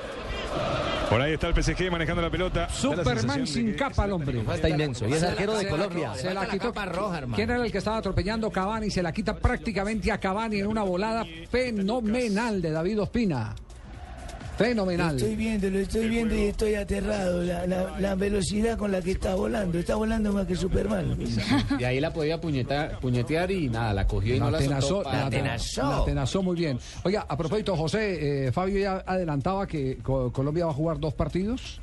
Por 1.11 1.21
ahí 1.21 1.35
está 1.35 1.49
el 1.49 1.63
PSG 1.63 1.91
manejando 1.91 2.23
la 2.23 2.31
pelota. 2.31 2.61
La 2.63 2.69
Superman 2.71 3.47
sin 3.47 3.67
que- 3.73 3.77
capa 3.77 4.05
al 4.05 4.13
hombre. 4.13 4.43
Está 4.55 4.69
inmenso. 4.71 5.07
Y 5.07 5.13
es 5.13 5.23
arquero 5.23 5.55
de 5.59 5.69
Colombia. 5.69 6.15
Se 6.15 6.33
la 6.33 6.47
quitó. 6.47 6.69
capa 6.73 6.87
roja, 6.87 7.19
hermano. 7.19 7.37
¿Quién 7.37 7.51
era 7.51 7.63
el 7.63 7.71
que 7.71 7.79
estaba 7.79 7.99
atropellando 7.99 8.51
Cavani? 8.51 8.91
Se 8.91 9.03
la 9.03 9.13
quita 9.13 9.37
prácticamente 9.37 10.11
a 10.11 10.19
Cavani 10.19 10.61
en 10.61 10.67
una 10.67 10.83
volada 10.83 11.27
fenomenal 11.51 12.63
de 12.63 12.71
David 12.71 13.03
Ospina. 13.03 13.55
Fenomenal. 14.63 15.17
Estoy 15.17 15.37
viendo, 15.37 15.71
lo 15.71 15.79
estoy 15.79 16.09
viendo 16.09 16.35
y 16.35 16.43
estoy 16.45 16.75
aterrado. 16.75 17.43
La, 17.43 17.67
la- 17.67 17.99
la 18.01 18.15
velocidad 18.15 18.79
con 18.79 18.93
la 18.93 19.01
que 19.03 19.13
está 19.13 19.35
volando. 19.35 19.79
Está 19.79 19.95
volando 19.97 20.33
más 20.33 20.47
que 20.47 20.57
Superman. 20.57 21.17
Y 21.79 21.85
ahí 21.85 22.01
la 22.01 22.13
podía 22.13 22.41
puñetar, 22.41 22.99
puñetear 23.01 23.51
y 23.51 23.69
nada, 23.69 23.93
la 23.95 24.07
cogió 24.07 24.35
y 24.37 24.41
no 24.41 24.51
La 24.51 24.59
tenazó, 24.59 24.89
soltó. 24.89 25.11
la, 25.13 25.31
tenazó. 25.31 25.83
la 25.83 26.05
tenazó 26.05 26.43
muy 26.43 26.57
bien. 26.57 26.79
Oiga, 27.05 27.27
a 27.29 27.37
propósito, 27.37 27.77
José, 27.77 28.47
eh, 28.47 28.53
Fabio 28.53 28.79
ya 28.79 29.03
adelantaba 29.07 29.67
que 29.67 29.99
Co- 30.03 30.33
Colombia 30.33 30.67
va 30.67 30.71
a 30.73 30.75
jugar 30.75 30.99
dos 31.01 31.15
partidos. 31.15 31.81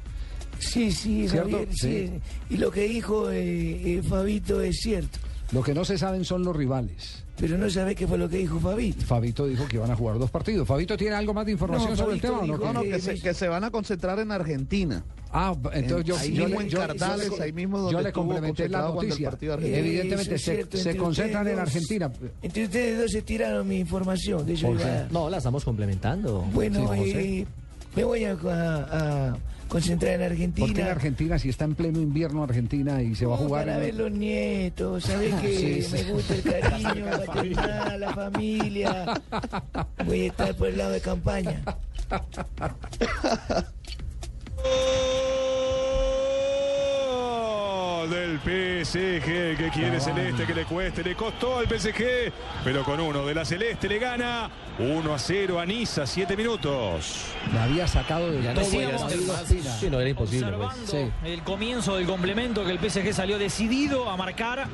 Sí, 0.60 0.91
sí, 0.91 1.27
¿Cierto? 1.30 1.51
Javier, 1.51 1.68
sí. 1.73 2.11
Y 2.49 2.57
lo 2.57 2.69
que 2.72 2.81
dijo 2.88 3.31
eh, 3.31 3.97
eh, 3.97 4.01
Fabito 4.07 4.61
es 4.61 4.77
cierto. 4.81 5.19
Lo 5.51 5.64
que 5.64 5.73
no 5.73 5.84
se 5.85 5.97
saben 5.97 6.26
son 6.26 6.43
los 6.43 6.56
rivales. 6.56 7.23
Pero 7.40 7.57
no 7.57 7.70
sabés 7.70 7.95
qué 7.95 8.06
fue 8.06 8.18
lo 8.18 8.28
que 8.28 8.38
dijo 8.38 8.60
Fabito. 8.60 9.06
Fabito 9.06 9.45
dijo 9.48 9.66
que 9.68 9.78
iban 9.78 9.90
a 9.91 9.95
jugar 9.95 10.20
dos 10.20 10.30
partidos. 10.30 10.68
¿Fabito 10.68 10.98
tiene 10.98 11.16
algo 11.16 11.34
más 11.34 11.45
de 11.45 11.53
información 11.53 11.91
No, 11.91 11.95
sobre 11.95 12.16
el 12.16 12.22
tema 12.22 12.40
o 12.40 12.45
no? 12.45 12.57
No, 12.57 12.74
no, 12.74 12.82
que 12.82 12.99
se, 12.99 13.16
que 13.16 13.34
se 13.34 13.48
van 13.48 13.64
a 13.64 13.72
concentrar 13.72 14.20
en 14.20 14.32
Argentina. 14.32 15.03
Ah, 15.32 15.56
entonces 15.74 16.06
yo, 16.06 16.18
ahí 16.18 16.34
yo 16.34 16.45
mismo 16.45 16.60
le- 16.60 16.66
en 16.66 16.72
yo- 16.72 16.80
Cardales, 16.80 17.30
yo 17.30 17.38
le- 17.38 17.44
ahí 17.44 17.53
mismo 17.53 17.78
yo 17.78 17.84
donde 17.84 18.02
le 18.03 18.10
estuvo 18.10 18.24
complementé 18.26 18.68
la 18.68 18.80
concentrado 18.80 18.94
cuando 18.94 19.02
el 19.02 19.10
noticia. 19.10 19.30
partido 19.30 19.53
argentino. 19.53 19.78
Evidentemente 19.78 20.36
es 20.36 20.41
se, 20.41 20.56
cierto, 20.56 20.78
se 20.78 20.90
entre 20.90 20.98
concentran 21.03 21.48
en. 21.48 21.60
Argentina. 21.60 22.11
Entre 22.41 22.64
ustedes 22.66 22.99
dos 22.99 23.11
se 23.11 23.22
tiraron 23.22 23.68
mi 23.68 23.80
información. 23.80 24.45
De 24.45 24.56
yo 24.56 24.74
No, 25.11 25.30
la 25.30 25.38
estamos 25.38 25.64
complementando. 25.64 26.41
Bueno, 26.52 26.91
Sí, 26.95 27.11
eh, 27.16 27.48
me 27.95 28.03
voy 28.03 28.24
a, 28.26 28.32
a- 28.34 29.30
a 29.32 29.38
concentrar 29.70 30.16
en 30.16 30.24
Argentina. 30.24 30.68
¿Por 30.68 30.76
qué 30.76 30.82
en 30.82 30.88
Argentina 30.88 31.40
si 31.40 31.48
está 31.50 31.64
en 31.66 31.76
pleno 31.76 32.00
invierno 32.02 32.44
Argentina 32.44 33.02
y 33.02 33.16
se 33.16 33.26
va 33.26 33.36
a 33.36 33.38
jugar? 33.38 33.66
Para 33.68 33.78
ver 33.78 33.94
los 33.96 34.12
nietos, 34.12 35.06
sabés 35.06 35.34
que 35.41 35.56
Sí, 35.58 35.82
sí. 35.84 36.04
me 36.06 36.12
gusta 36.12 36.36
el 36.36 36.41
cariño, 36.44 37.06
paternal, 37.26 38.00
la 38.02 38.14
familia. 38.14 39.22
Voy 40.06 40.22
a 40.22 40.26
estar 40.28 40.56
por 40.56 40.68
el 40.68 40.78
lado 40.78 40.91
de 40.91 41.00
campaña. 41.02 41.62
Gol 48.00 48.10
del 48.12 48.40
PSG 48.40 49.58
que 49.58 49.70
quiere 49.74 50.00
Celeste 50.00 50.46
que 50.46 50.54
le 50.54 50.64
cueste, 50.64 51.04
le 51.04 51.16
costó 51.16 51.60
al 51.60 51.68
PSG, 51.68 52.32
pero 52.64 52.86
con 52.86 52.98
uno 53.00 53.26
de 53.26 53.36
la 53.36 53.44
Celeste 53.44 53.90
le 53.90 54.00
gana 54.00 54.50
1 54.80 55.14
a 55.14 55.20
0 55.20 55.60
a 55.60 55.66
Niza, 55.66 56.08
7 56.08 56.38
minutos. 56.38 57.26
Me 57.52 57.60
había 57.60 57.88
sacado 57.90 58.32
de 58.32 58.54
no. 58.54 58.64
Sí, 58.64 59.90
no, 59.90 60.00
era 60.00 60.10
imposible. 60.10 60.52
pues. 60.54 60.70
Observando 60.70 61.14
el 61.26 61.42
comienzo 61.44 61.98
del 61.98 62.06
complemento 62.06 62.64
que 62.64 62.72
el 62.72 62.80
PSG 62.80 63.14
salió 63.14 63.38
decidido 63.38 64.10
a 64.10 64.16
marcar, 64.16 64.60
a 64.60 64.68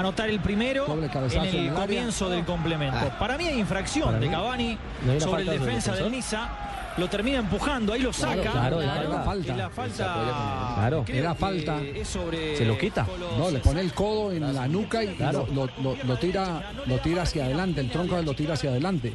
anotar 0.00 0.28
el 0.28 0.40
primero 0.40 0.86
en 0.92 1.44
el 1.44 1.72
comienzo 1.72 2.30
del 2.30 2.44
complemento. 2.44 2.98
Ah. 3.00 3.16
Para 3.16 3.38
mí 3.38 3.46
hay 3.46 3.60
infracción 3.60 4.06
Para 4.06 4.18
de 4.18 4.28
Cavani 4.28 4.78
¿no 5.04 5.12
hay 5.12 5.16
una 5.18 5.24
sobre 5.24 5.42
el 5.42 5.50
defensa 5.50 5.94
del? 5.94 6.10
Niza. 6.10 6.71
Lo 6.98 7.08
termina 7.08 7.38
empujando, 7.38 7.92
ahí 7.92 8.00
lo 8.02 8.12
saca. 8.12 8.50
Claro, 8.52 8.78
claro, 8.78 9.22
falta. 9.24 9.52
y 9.52 9.56
la 9.56 9.70
falta. 9.70 10.74
Claro. 10.76 11.04
Era 11.08 11.34
falta. 11.34 11.80
Se 12.04 12.64
lo 12.64 12.76
quita. 12.78 13.06
No, 13.38 13.50
le 13.50 13.58
pone 13.60 13.80
el 13.80 13.92
codo 13.94 14.30
en 14.32 14.54
la 14.54 14.68
nuca 14.68 15.02
y 15.02 15.08
Claro. 15.14 15.46
lo, 15.52 15.66
lo- 15.66 15.72
lo- 15.82 15.96
lo 16.04 16.16
tira, 16.18 16.72
lo 16.86 16.98
tira 16.98 17.22
hacia 17.22 17.44
adelante, 17.46 17.80
el 17.80 17.90
tronco 17.90 18.20
lo 18.20 18.34
tira 18.34 18.54
hacia 18.54 18.70
adelante 18.70 19.12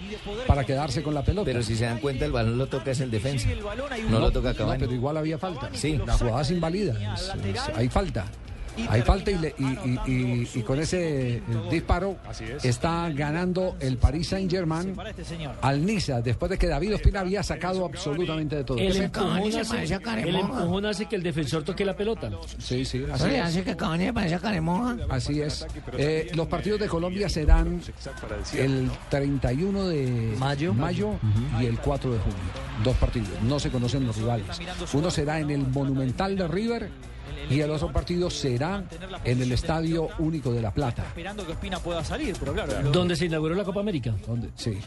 para 0.48 0.64
quedarse 0.64 1.04
con 1.04 1.14
la 1.14 1.22
pelota. 1.24 1.46
Pero 1.46 1.62
si 1.64 1.76
se 1.76 1.86
dan 1.86 2.00
cuenta, 2.00 2.26
el 2.26 2.32
balón 2.32 2.58
lo 2.58 2.68
toca 2.68 2.92
es 2.92 3.00
el 3.00 3.12
defensa. 3.12 3.48
No 4.10 4.20
lo 4.20 4.32
toca 4.32 4.50
No, 4.54 4.56
Cavani. 4.58 4.80
pero 4.80 4.94
igual 4.94 5.18
había 5.18 5.38
falta. 5.38 5.70
Sí. 5.74 6.00
La 6.06 6.14
jugada 6.18 6.42
es 6.42 6.52
inválida. 6.52 6.94
es- 7.16 7.32
es- 7.46 7.70
hay 7.76 7.90
falta. 7.90 8.26
Hay 8.90 9.02
falta 9.02 9.32
y, 9.32 9.38
le- 9.38 9.56
y- 9.58 9.64
y- 9.64 10.00
y- 10.12 10.50
y 10.56 10.62
con 10.64 10.80
ese 10.80 11.38
eh, 11.38 11.42
disparo 11.72 12.18
es. 12.30 12.66
está 12.66 13.10
ganando 13.10 13.76
el 13.80 13.98
Paris 13.98 14.28
Saint 14.30 14.50
Germain 14.52 14.96
al 15.62 15.86
Niza 15.86 16.22
después 16.22 16.50
de 16.52 16.58
que 16.58 16.68
David 16.68 16.96
Ospina 16.96 17.22
había 17.22 17.44
sacado 17.44 17.86
absolutamente 17.86 18.56
de 18.58 18.64
todo. 18.64 18.78
El 18.78 18.94
¿Qué 18.94 19.00
me- 19.00 19.06
empujón, 19.06 19.62
hace, 19.62 19.84
el 20.30 20.36
empujón 20.36 20.86
hace 20.86 21.06
que 21.06 21.16
el 21.16 21.24
defensor 21.24 21.64
toque 21.64 21.86
la 21.86 21.96
pelota. 21.96 22.30
Sí, 22.60 22.86
sí, 22.86 23.04
así 23.12 23.24
es. 23.36 23.42
hace 23.44 23.64
que. 23.64 23.76
Así 25.10 25.42
es. 25.42 25.66
Eh, 25.98 26.32
los 26.36 26.48
partidos 26.48 26.80
de 26.80 26.88
Colombia 26.88 27.30
serán 27.30 27.82
el 28.54 28.90
31 29.10 29.88
de 29.88 30.36
mayo, 30.74 31.16
y 31.62 31.66
el 31.66 31.80
4 31.80 32.12
de 32.14 32.20
junio. 32.20 32.38
Dos 32.84 32.96
partidos. 32.98 33.30
No 33.44 33.60
se 33.60 33.70
conocen 33.70 34.06
los 34.06 34.16
rivales. 34.18 34.46
Uno 34.94 35.10
será 35.12 35.40
en 35.40 35.50
el 35.50 35.68
Monumental 35.68 36.36
de 36.38 36.48
River 36.48 36.90
y 37.50 37.60
el 37.60 37.70
otro 37.72 37.92
partido 37.92 38.30
será 38.30 38.84
en 39.24 39.42
el 39.42 39.52
Estadio 39.52 40.10
Único 40.20 40.52
de 40.52 40.62
La 40.62 40.72
Plata. 40.72 41.04
Esperando 41.08 41.46
que 41.46 41.54
Ospina 41.54 41.80
pueda 41.80 42.04
salir, 42.04 42.36
pero 42.40 42.54
claro. 42.54 42.92
Donde 42.92 43.16
se 43.16 43.26
inauguró 43.26 43.56
la 43.56 43.64
Copa 43.64 43.80
América. 43.80 44.14
¿Dónde? 44.26 44.50
Sí, 44.56 44.78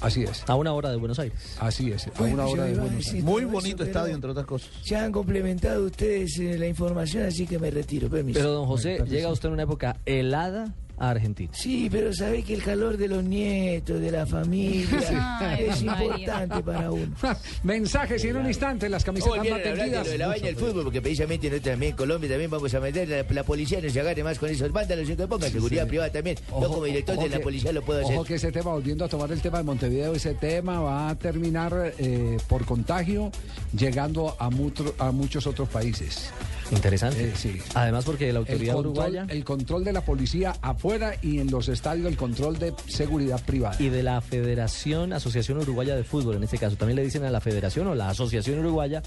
así 0.00 0.22
es. 0.22 0.44
A 0.46 0.54
una 0.54 0.72
hora 0.72 0.90
de 0.90 0.96
Buenos 0.96 1.18
Aires. 1.18 1.56
Así 1.60 1.90
es, 1.90 2.08
a 2.08 2.22
una 2.22 2.46
hora 2.46 2.64
de 2.64 2.74
Buenos 2.74 3.06
Aires. 3.06 3.24
Muy 3.24 3.44
bonito 3.44 3.84
estadio, 3.84 4.14
entre 4.14 4.30
otras 4.30 4.46
cosas. 4.46 4.70
Se 4.82 4.96
han 4.96 5.12
complementado 5.12 5.84
ustedes 5.86 6.38
eh, 6.38 6.58
la 6.58 6.66
información, 6.66 7.24
así 7.24 7.46
que 7.46 7.58
me 7.58 7.70
retiro. 7.70 8.08
Permiso. 8.08 8.38
Pero 8.38 8.52
don 8.52 8.66
José, 8.66 9.02
llega 9.08 9.28
usted 9.28 9.48
en 9.48 9.54
una 9.54 9.62
época 9.64 9.96
helada 10.04 10.72
a 11.00 11.10
Argentina. 11.10 11.50
Sí, 11.52 11.88
pero 11.90 12.12
sabe 12.12 12.42
que 12.44 12.54
el 12.54 12.62
calor 12.62 12.96
de 12.96 13.08
los 13.08 13.24
nietos, 13.24 14.00
de 14.00 14.10
la 14.12 14.24
familia, 14.26 15.38
Ay, 15.40 15.64
es 15.70 15.82
María. 15.82 16.06
importante 16.18 16.62
para 16.62 16.92
uno. 16.92 17.12
Mensajes 17.64 18.22
y 18.24 18.28
en 18.28 18.36
un 18.36 18.46
instante 18.46 18.88
las 18.88 19.02
camisetas 19.02 19.32
Oh, 19.32 19.36
más 19.36 19.44
vienen 19.44 20.02
de 20.04 20.18
la 20.18 20.28
vaina 20.28 20.46
del 20.46 20.56
fútbol, 20.56 20.84
porque 20.84 21.00
precisamente 21.02 21.48
nosotros 21.48 21.72
también 21.72 21.90
en 21.92 21.96
Colombia 21.96 22.28
también 22.30 22.50
vamos 22.50 22.72
a 22.74 22.80
meter, 22.80 23.08
la, 23.08 23.24
la 23.28 23.42
policía 23.42 23.80
no 23.82 23.90
se 23.90 23.98
agarre 24.00 24.22
más 24.22 24.38
con 24.38 24.48
esos 24.50 24.70
vándalos 24.70 25.08
que 25.08 25.16
ponga 25.26 25.48
seguridad 25.50 25.84
sí. 25.84 25.88
privada 25.88 26.12
también. 26.12 26.36
Yo 26.48 26.68
como 26.68 26.84
director 26.84 27.14
ojo 27.16 27.24
de 27.24 27.30
la 27.30 27.36
que- 27.38 27.42
policía 27.42 27.72
lo 27.72 27.82
puedo 27.82 28.00
hacer. 28.04 28.14
Ojo 28.14 28.24
que 28.24 28.34
ese 28.34 28.52
tema, 28.52 28.70
volviendo 28.72 29.04
a 29.04 29.08
tomar 29.08 29.32
el 29.32 29.40
tema 29.40 29.58
de 29.58 29.64
Montevideo, 29.64 30.14
ese 30.14 30.34
tema 30.34 30.80
va 30.80 31.08
a 31.08 31.14
terminar 31.18 31.94
eh, 31.98 32.36
por 32.46 32.64
contagio, 32.66 33.32
llegando 33.76 34.36
a, 34.38 34.50
mutro- 34.50 34.94
a 34.98 35.10
muchos 35.12 35.46
otros 35.46 35.68
países. 35.68 36.30
Interesante. 36.70 37.28
Eh, 37.28 37.32
sí. 37.36 37.58
Además 37.74 38.04
porque 38.04 38.24
la 38.26 38.30
El 38.30 38.36
autoridad 38.38 38.74
control, 38.74 38.92
uruguaya 38.92 39.26
el 39.28 39.44
control 39.44 39.84
de 39.84 39.92
la 39.92 40.00
policía 40.02 40.54
afuera 40.62 41.14
y 41.22 41.38
en 41.38 41.50
los 41.50 41.68
estadios 41.68 42.06
el 42.06 42.16
control 42.16 42.58
de 42.58 42.72
seguridad 42.86 43.42
privada. 43.44 43.76
y 43.78 43.88
de 43.88 44.02
la 44.02 44.20
Federación 44.20 45.12
Asociación 45.12 45.58
Uruguaya 45.58 45.96
de 45.96 46.04
Fútbol, 46.04 46.36
en 46.36 46.44
este 46.44 46.58
caso, 46.58 46.76
también 46.76 46.96
le 46.96 47.04
dicen 47.04 47.24
a 47.24 47.30
la 47.30 47.40
Federación 47.40 47.86
o 47.88 47.94
la 47.94 48.08
Asociación 48.10 48.60
Uruguaya 48.60 49.02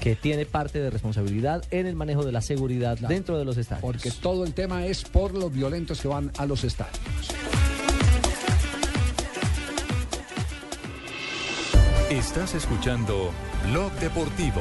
que 0.00 0.16
tiene 0.16 0.44
parte 0.44 0.80
de 0.80 0.90
responsabilidad 0.90 1.64
en 1.70 1.86
el 1.86 1.94
manejo 1.94 2.24
de 2.24 2.32
la 2.32 2.40
seguridad 2.40 2.98
dentro 2.98 3.38
de 3.38 3.44
los 3.44 3.56
estadios. 3.56 3.82
Porque 3.82 4.10
todo 4.10 4.44
el 4.44 4.52
tema 4.52 4.86
es 4.86 5.04
por 5.04 5.32
los 5.34 5.52
violentos 5.52 6.00
que 6.00 6.08
van 6.08 6.30
a 6.36 6.46
los 6.46 6.64
estadios. 6.64 6.98
Estás 12.10 12.54
escuchando 12.54 13.30
Blog 13.70 13.92
Deportivo. 13.94 14.60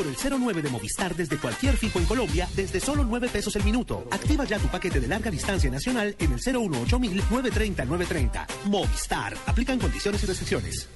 Por 0.00 0.06
el 0.06 0.40
09 0.40 0.62
de 0.62 0.70
Movistar 0.70 1.14
desde 1.14 1.36
cualquier 1.36 1.76
fijo 1.76 1.98
en 1.98 2.06
Colombia 2.06 2.48
desde 2.56 2.80
solo 2.80 3.04
9 3.04 3.28
pesos 3.28 3.54
el 3.56 3.64
minuto. 3.64 4.06
Activa 4.10 4.44
ya 4.44 4.58
tu 4.58 4.68
paquete 4.68 4.98
de 4.98 5.06
larga 5.06 5.30
distancia 5.30 5.70
nacional 5.70 6.16
en 6.18 6.32
el 6.32 6.38
018 6.40 6.98
930 6.98 7.84
930. 7.84 8.46
Movistar. 8.64 9.36
Aplican 9.46 9.78
condiciones 9.78 10.22
y 10.22 10.26
restricciones. 10.26 10.88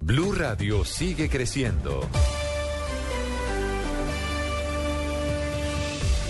Blue 0.00 0.32
Radio 0.32 0.84
sigue 0.84 1.28
creciendo. 1.28 2.08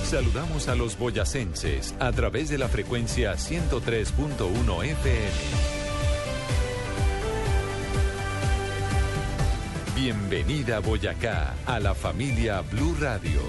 Saludamos 0.05 0.69
a 0.69 0.75
los 0.75 0.99
boyacenses 0.99 1.95
a 1.99 2.13
través 2.13 2.51
de 2.51 2.59
la 2.59 2.69
frecuencia 2.69 3.35
103.1 3.35 4.85
FM. 4.85 5.78
Bienvenida 10.01 10.79
Boyacá 10.79 11.57
a 11.67 11.81
la 11.81 11.93
familia 11.93 12.63
Blue 12.63 12.95
Radio. 13.01 13.41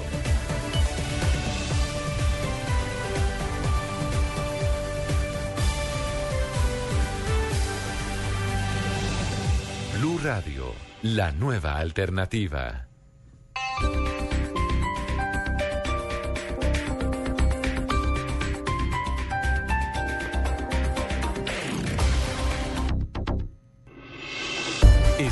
Blue 9.94 10.20
Radio, 10.24 10.74
la 11.04 11.32
nueva 11.32 11.78
alternativa. 11.78 12.88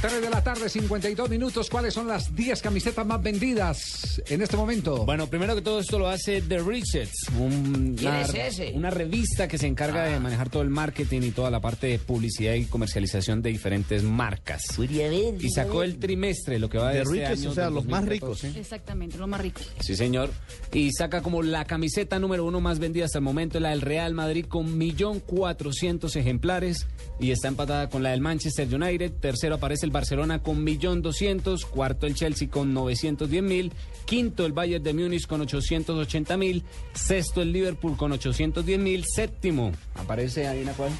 3 0.00 0.22
de 0.22 0.30
la 0.30 0.42
tarde, 0.42 0.70
52 0.70 1.28
minutos. 1.28 1.68
¿Cuáles 1.68 1.92
son 1.92 2.08
las 2.08 2.34
10 2.34 2.62
camisetas 2.62 3.04
más 3.06 3.22
vendidas 3.22 4.22
en 4.28 4.40
este 4.40 4.56
momento? 4.56 5.04
Bueno, 5.04 5.26
primero 5.26 5.54
que 5.54 5.60
todo 5.60 5.78
esto 5.80 5.98
lo 5.98 6.08
hace 6.08 6.40
The 6.40 6.58
Richards, 6.60 7.12
un- 7.38 7.96
¿Quién 7.98 8.10
una, 8.10 8.22
es 8.22 8.34
ese? 8.34 8.72
una 8.74 8.88
revista 8.88 9.46
que 9.46 9.58
se 9.58 9.66
encarga 9.66 10.04
de 10.04 10.18
manejar 10.18 10.48
todo 10.48 10.62
el 10.62 10.70
marketing 10.70 11.20
y 11.24 11.30
toda 11.32 11.50
la 11.50 11.60
parte 11.60 11.86
de 11.88 11.98
publicidad 11.98 12.54
y 12.54 12.64
comercialización 12.64 13.42
de 13.42 13.50
diferentes 13.50 14.02
marcas. 14.02 14.62
Y 14.78 15.50
sacó 15.50 15.82
el 15.82 15.98
trimestre, 15.98 16.58
lo 16.58 16.70
que 16.70 16.78
va 16.78 16.88
de 16.92 16.94
The 16.94 17.02
este 17.02 17.12
Richards, 17.14 17.40
año 17.42 17.50
o 17.50 17.54
sea, 17.54 17.64
los 17.68 17.84
más 17.84 18.00
2014. 18.06 18.58
Exactamente, 18.58 19.18
lo 19.18 19.26
más 19.26 19.42
rico. 19.42 19.60
Sí, 19.80 19.94
señor. 19.96 20.30
Y 20.72 20.92
saca 20.92 21.20
como 21.20 21.42
la 21.42 21.66
camiseta 21.66 22.18
número 22.18 22.46
uno 22.46 22.58
más 22.62 22.78
vendida 22.78 23.04
hasta 23.04 23.18
el 23.18 23.24
momento, 23.24 23.60
la 23.60 23.68
del 23.70 23.82
Real 23.82 24.14
Madrid 24.14 24.46
con 24.46 24.78
1.400.000 24.78 26.16
ejemplares. 26.16 26.86
Y 27.20 27.32
está 27.32 27.48
empatada 27.48 27.90
con 27.90 28.02
la 28.02 28.12
del 28.12 28.22
Manchester 28.22 28.66
United. 28.74 29.12
Tercero 29.20 29.56
aparece 29.56 29.84
el 29.84 29.89
Barcelona 29.90 30.42
con 30.42 30.64
1.200.000. 30.64 31.66
Cuarto 31.66 32.06
el 32.06 32.14
Chelsea 32.14 32.48
con 32.48 32.74
910.000. 32.74 33.70
Quinto 34.04 34.46
el 34.46 34.52
Bayern 34.52 34.82
de 34.82 34.94
Múnich 34.94 35.26
con 35.26 35.40
880.000. 35.42 36.62
Sexto 36.94 37.42
el 37.42 37.52
Liverpool 37.52 37.96
con 37.96 38.12
810.000. 38.12 39.04
Séptimo, 39.04 39.72
aparece 39.94 40.46
ahí 40.46 40.62
una 40.62 40.72
cuál. 40.72 40.92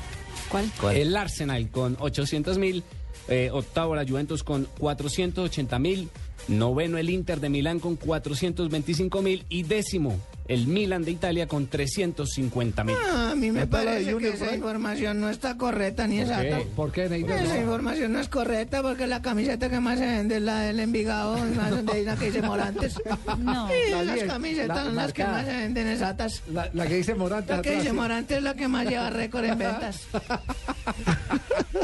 ¿Cuál? 0.50 0.96
El 0.96 1.16
Arsenal 1.16 1.70
con 1.70 1.96
800.000. 1.96 2.82
Eh, 3.28 3.50
octavo 3.52 3.94
la 3.94 4.06
Juventus 4.06 4.42
con 4.42 4.66
480.000. 4.78 6.08
Noveno 6.48 6.98
el 6.98 7.10
Inter 7.10 7.40
de 7.40 7.48
Milán 7.48 7.80
con 7.80 7.98
425.000. 7.98 9.44
Y 9.48 9.62
décimo 9.62 10.18
el 10.50 10.66
Milan 10.66 11.04
de 11.04 11.12
Italia 11.12 11.46
con 11.46 11.70
350.000. 11.70 12.96
Ah, 13.08 13.30
a 13.30 13.34
mí 13.36 13.52
me 13.52 13.60
¿Qué 13.60 13.66
tal 13.68 13.84
la 13.84 13.90
parece 13.92 14.16
que 14.16 14.28
esa 14.30 14.54
información 14.54 15.20
no 15.20 15.28
está 15.30 15.56
correcta 15.56 16.06
ni 16.08 16.20
exacta. 16.20 16.58
¿Por 16.74 16.90
qué, 16.90 17.08
Neidor? 17.08 17.30
Esa 17.38 17.54
No. 17.54 17.60
información 17.60 18.12
no 18.12 18.18
es 18.20 18.28
correcta 18.28 18.82
porque 18.82 19.06
la 19.06 19.22
camiseta 19.22 19.70
que 19.70 19.78
más 19.78 19.98
se 20.00 20.06
vende 20.06 20.36
es 20.38 20.42
la 20.42 20.60
del 20.60 20.80
Envigado, 20.80 21.38
y 21.38 21.56
más 21.56 21.70
donde 21.76 22.02
una 22.02 22.16
que 22.16 22.24
dice 22.26 22.42
Morantes. 22.42 22.94
No. 23.38 23.68
La 23.90 24.02
las 24.02 24.14
diez, 24.16 24.26
camisetas 24.26 24.76
la 24.76 24.84
son 24.84 24.96
las 24.96 25.12
que 25.12 25.24
más 25.24 25.44
se 25.46 25.52
venden 25.52 25.86
exactas. 25.88 26.42
La, 26.52 26.68
la 26.72 26.86
que 26.86 26.94
dice 26.96 27.14
Morante. 27.14 27.52
La 27.54 27.62
que 27.62 27.68
atrás, 27.70 27.82
dice. 27.84 27.92
Morantes 27.94 28.36
es 28.38 28.42
la 28.42 28.54
que 28.54 28.68
más 28.68 28.86
lleva 28.86 29.10
récord 29.10 29.44
en 29.44 29.58
ventas. 29.58 30.00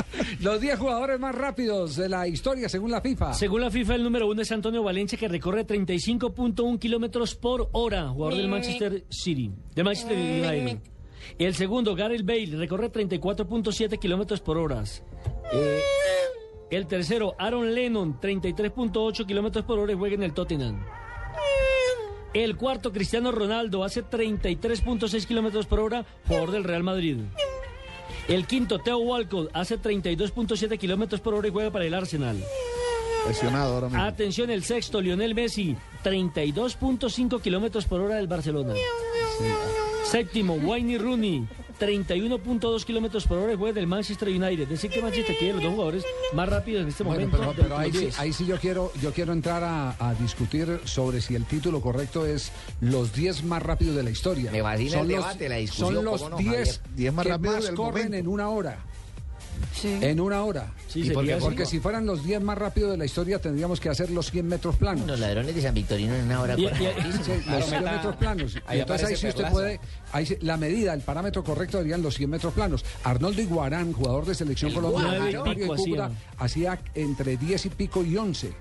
Los 0.41 0.61
10 0.61 0.79
jugadores 0.79 1.19
más 1.19 1.35
rápidos 1.35 1.97
de 1.97 2.09
la 2.09 2.27
historia 2.27 2.69
según 2.69 2.91
la 2.91 3.01
FIFA. 3.01 3.35
Según 3.35 3.61
la 3.61 3.71
FIFA, 3.71 3.97
el 3.97 4.03
número 4.03 4.29
uno 4.29 4.43
es 4.43 4.53
Antonio 4.53 4.83
Valencia, 4.83 5.19
que 5.19 5.29
recorre 5.29 5.67
35.1 5.67 6.79
kilómetros 6.79 7.35
por 7.35 7.69
hora, 7.73 8.09
jugador 8.09 8.37
del 8.37 8.49
Manchester 8.49 9.05
City, 9.09 9.51
del 9.75 9.85
Manchester 9.85 10.17
United. 10.17 10.79
El 11.39 11.55
segundo, 11.55 11.95
Gareth 11.95 12.25
Bale, 12.25 12.57
recorre 12.57 12.91
34.7 12.91 13.99
kilómetros 13.99 14.41
por 14.41 14.59
hora. 14.59 14.85
Eh, 15.53 15.81
el 16.71 16.87
tercero, 16.87 17.35
Aaron 17.39 17.75
Lennon, 17.75 18.21
33.8 18.21 19.27
kilómetros 19.27 19.65
por 19.65 19.79
hora 19.79 19.93
y 19.93 19.97
juega 19.97 20.15
en 20.15 20.23
el 20.23 20.33
Tottenham. 20.33 20.85
El 22.35 22.57
cuarto, 22.57 22.93
Cristiano 22.93 23.33
Ronaldo, 23.33 23.83
hace 23.83 24.05
33.6 24.05 25.27
kilómetros 25.27 25.67
por 25.67 25.81
hora, 25.81 26.05
jugador 26.27 26.51
del 26.51 26.65
Real 26.65 26.83
Madrid. 26.83 27.19
El 28.29 28.47
quinto, 28.47 28.79
Theo 28.81 28.99
Walcott, 28.99 29.51
hace 29.53 29.79
32.7 29.81 30.79
kilómetros 30.79 31.21
por 31.21 31.35
hora 31.35 31.47
y 31.47 31.51
juega 31.51 31.71
para 31.71 31.85
el 31.85 31.95
Arsenal. 31.95 32.43
Lesionado 33.29 33.75
ahora 33.75 33.89
mismo. 33.89 34.03
Atención, 34.03 34.51
el 34.51 34.65
sexto, 34.65 35.01
Lionel 35.01 35.35
Messi, 35.35 35.77
32.5 36.05 37.41
kilómetros 37.41 37.85
por 37.85 38.01
hora 38.01 38.17
del 38.17 38.27
Barcelona. 38.27 38.75
Séptimo, 40.05 40.55
Wayne 40.55 40.99
Rooney, 40.99 41.47
31.2 41.79 42.85
kilómetros 42.85 43.27
por 43.27 43.39
hora 43.39 43.53
y 43.53 43.57
juega 43.57 43.75
del 43.75 43.87
Manchester 43.87 44.29
United. 44.29 44.63
Es 44.65 44.69
decir, 44.69 44.91
que 44.91 45.03
Manchester 45.03 45.37
quiere 45.39 45.55
los 45.55 45.63
dos 45.63 45.73
jugadores 45.73 46.05
más 46.33 46.49
rápidos 46.49 46.83
en 46.83 46.89
este 46.89 47.03
Bueno, 47.05 47.27
momento. 47.29 47.53
pero, 47.55 47.63
pero 47.63 47.79
ahí, 47.79 47.93
sí, 47.93 47.99
10. 47.99 48.19
ahí 48.19 48.33
sí 48.33 48.47
yo 48.47 48.59
quiero, 48.59 48.93
yo 49.01 49.13
quiero 49.13 49.33
entrar 49.33 49.63
a, 49.65 49.97
a 49.99 50.15
discutir 50.15 50.81
sobre 50.85 51.21
si 51.21 51.35
el 51.35 51.45
título 51.45 51.81
correcto 51.81 52.27
es 52.27 52.53
los 52.81 53.13
10 53.13 53.45
más 53.45 53.63
rápidos 53.63 53.97
de 53.97 54.03
la 54.03 54.11
historia. 54.11 54.51
Me 54.51 54.61
son 54.61 55.01
el 55.03 55.09
los, 55.09 55.09
debate, 55.09 55.49
la 55.49 55.57
discusión, 55.57 55.95
Son 55.95 56.05
los 56.05 56.23
¿cómo 56.23 56.31
no, 56.31 56.37
10 56.39 56.51
Javier? 56.57 56.81
10 56.97 57.13
más 57.15 57.23
que 57.27 57.33
rápidos 57.33 57.55
más 57.57 57.71
corren 57.73 58.05
momento. 58.07 58.17
en 58.17 58.29
una 58.29 58.49
hora. 58.49 58.79
Sí. 59.75 59.99
En 60.01 60.21
una 60.21 60.43
hora. 60.43 60.73
Sí. 60.89 61.11
Porque 61.41 61.67
si 61.67 61.81
fueran 61.81 62.07
los 62.07 62.25
10 62.25 62.41
más 62.43 62.57
rápidos 62.57 62.91
de 62.93 62.97
la 62.97 63.05
historia 63.05 63.39
tendríamos 63.41 63.79
que 63.81 63.89
hacer 63.89 64.11
los 64.11 64.31
100 64.31 64.47
metros 64.49 64.77
planos. 64.77 65.07
Los 65.07 65.21
ladrones 65.21 65.55
de 65.55 65.63
San 65.63 65.75
Victorino 65.75 66.15
en 66.15 66.25
una 66.25 66.41
hora 66.41 66.55
Y- 66.57 66.65
y- 66.65 66.69
correctísima. 66.69 67.25
Sí, 67.25 67.31
los 67.51 67.65
100 67.67 67.81
meta- 67.85 67.93
metros 67.97 68.17
planos. 68.17 68.57
ahí 68.67 68.79
Y 68.79 68.81
entonces 68.81 69.09
ahí 69.09 69.17
sí 69.17 69.27
usted 69.29 69.51
puede, 69.51 69.81
ahí 70.13 70.39
la 70.41 70.57
medida, 70.57 70.95
el 70.95 71.01
parámetro 71.03 71.45
correcto 71.45 71.79
serían 71.79 72.03
los 72.03 72.15
100 72.15 72.31
metros 72.31 72.55
planos. 72.55 72.85
Arnoldo 73.05 73.43
Iguarán, 73.43 73.93
jugador 73.93 74.25
de 74.27 74.35
selección 74.35 74.73
colombiana, 74.73 75.31
hacía 76.39 76.79
entre 76.95 77.37
10 77.37 77.67
y 77.67 77.69
pico 77.71 78.03
y 78.05 78.17
11. 78.17 78.53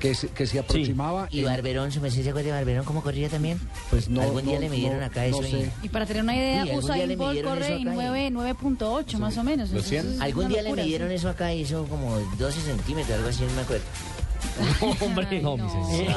Que 0.00 0.14
se, 0.14 0.28
que 0.28 0.46
se 0.46 0.58
aproximaba. 0.58 1.26
Y 1.30 1.38
en- 1.40 1.46
Barberón, 1.46 1.90
¿se 1.90 2.00
me 2.00 2.10
se 2.10 2.20
acuerda 2.28 2.48
de 2.48 2.52
Barberón 2.52 2.84
cómo 2.84 3.02
corría 3.02 3.28
también? 3.28 3.58
pues 3.90 4.08
no, 4.08 4.20
Algún 4.20 4.44
día 4.44 4.54
no- 4.56 4.60
le 4.60 4.68
midieron 4.70 5.00
no- 5.00 5.06
acá 5.06 5.26
no 5.28 5.38
eso 5.38 5.46
y- 5.48 5.50
sé. 5.50 5.70
Y 5.82 5.88
para 5.88 6.04
tener 6.06 6.22
una 6.22 6.36
idea, 6.36 6.64
Sí, 6.64 6.70
Usain 6.76 7.16
Bolt 7.16 7.42
corre 7.42 7.66
en 7.66 7.72
acá 7.88 7.92
y- 7.92 7.94
9 7.94 8.30
9.8 8.30 9.18
más 9.18 9.36
o 9.38 9.42
menos. 9.44 9.70
¿Los 9.70 9.84
100? 9.84 10.00
Entonces, 10.00 10.16
es 10.16 10.20
Algún 10.22 10.48
día 10.48 10.62
le 10.62 10.72
midieron 10.74 11.08
sí. 11.08 11.14
eso 11.14 11.28
acá, 11.30 11.52
hizo 11.54 11.84
como 11.86 12.18
12 12.38 12.60
centímetros, 12.60 13.16
algo 13.16 13.28
así, 13.30 13.42
no 13.44 13.54
me 13.54 13.62
acuerdo. 13.62 13.84
Hombre, 15.00 15.40
No. 15.42 15.56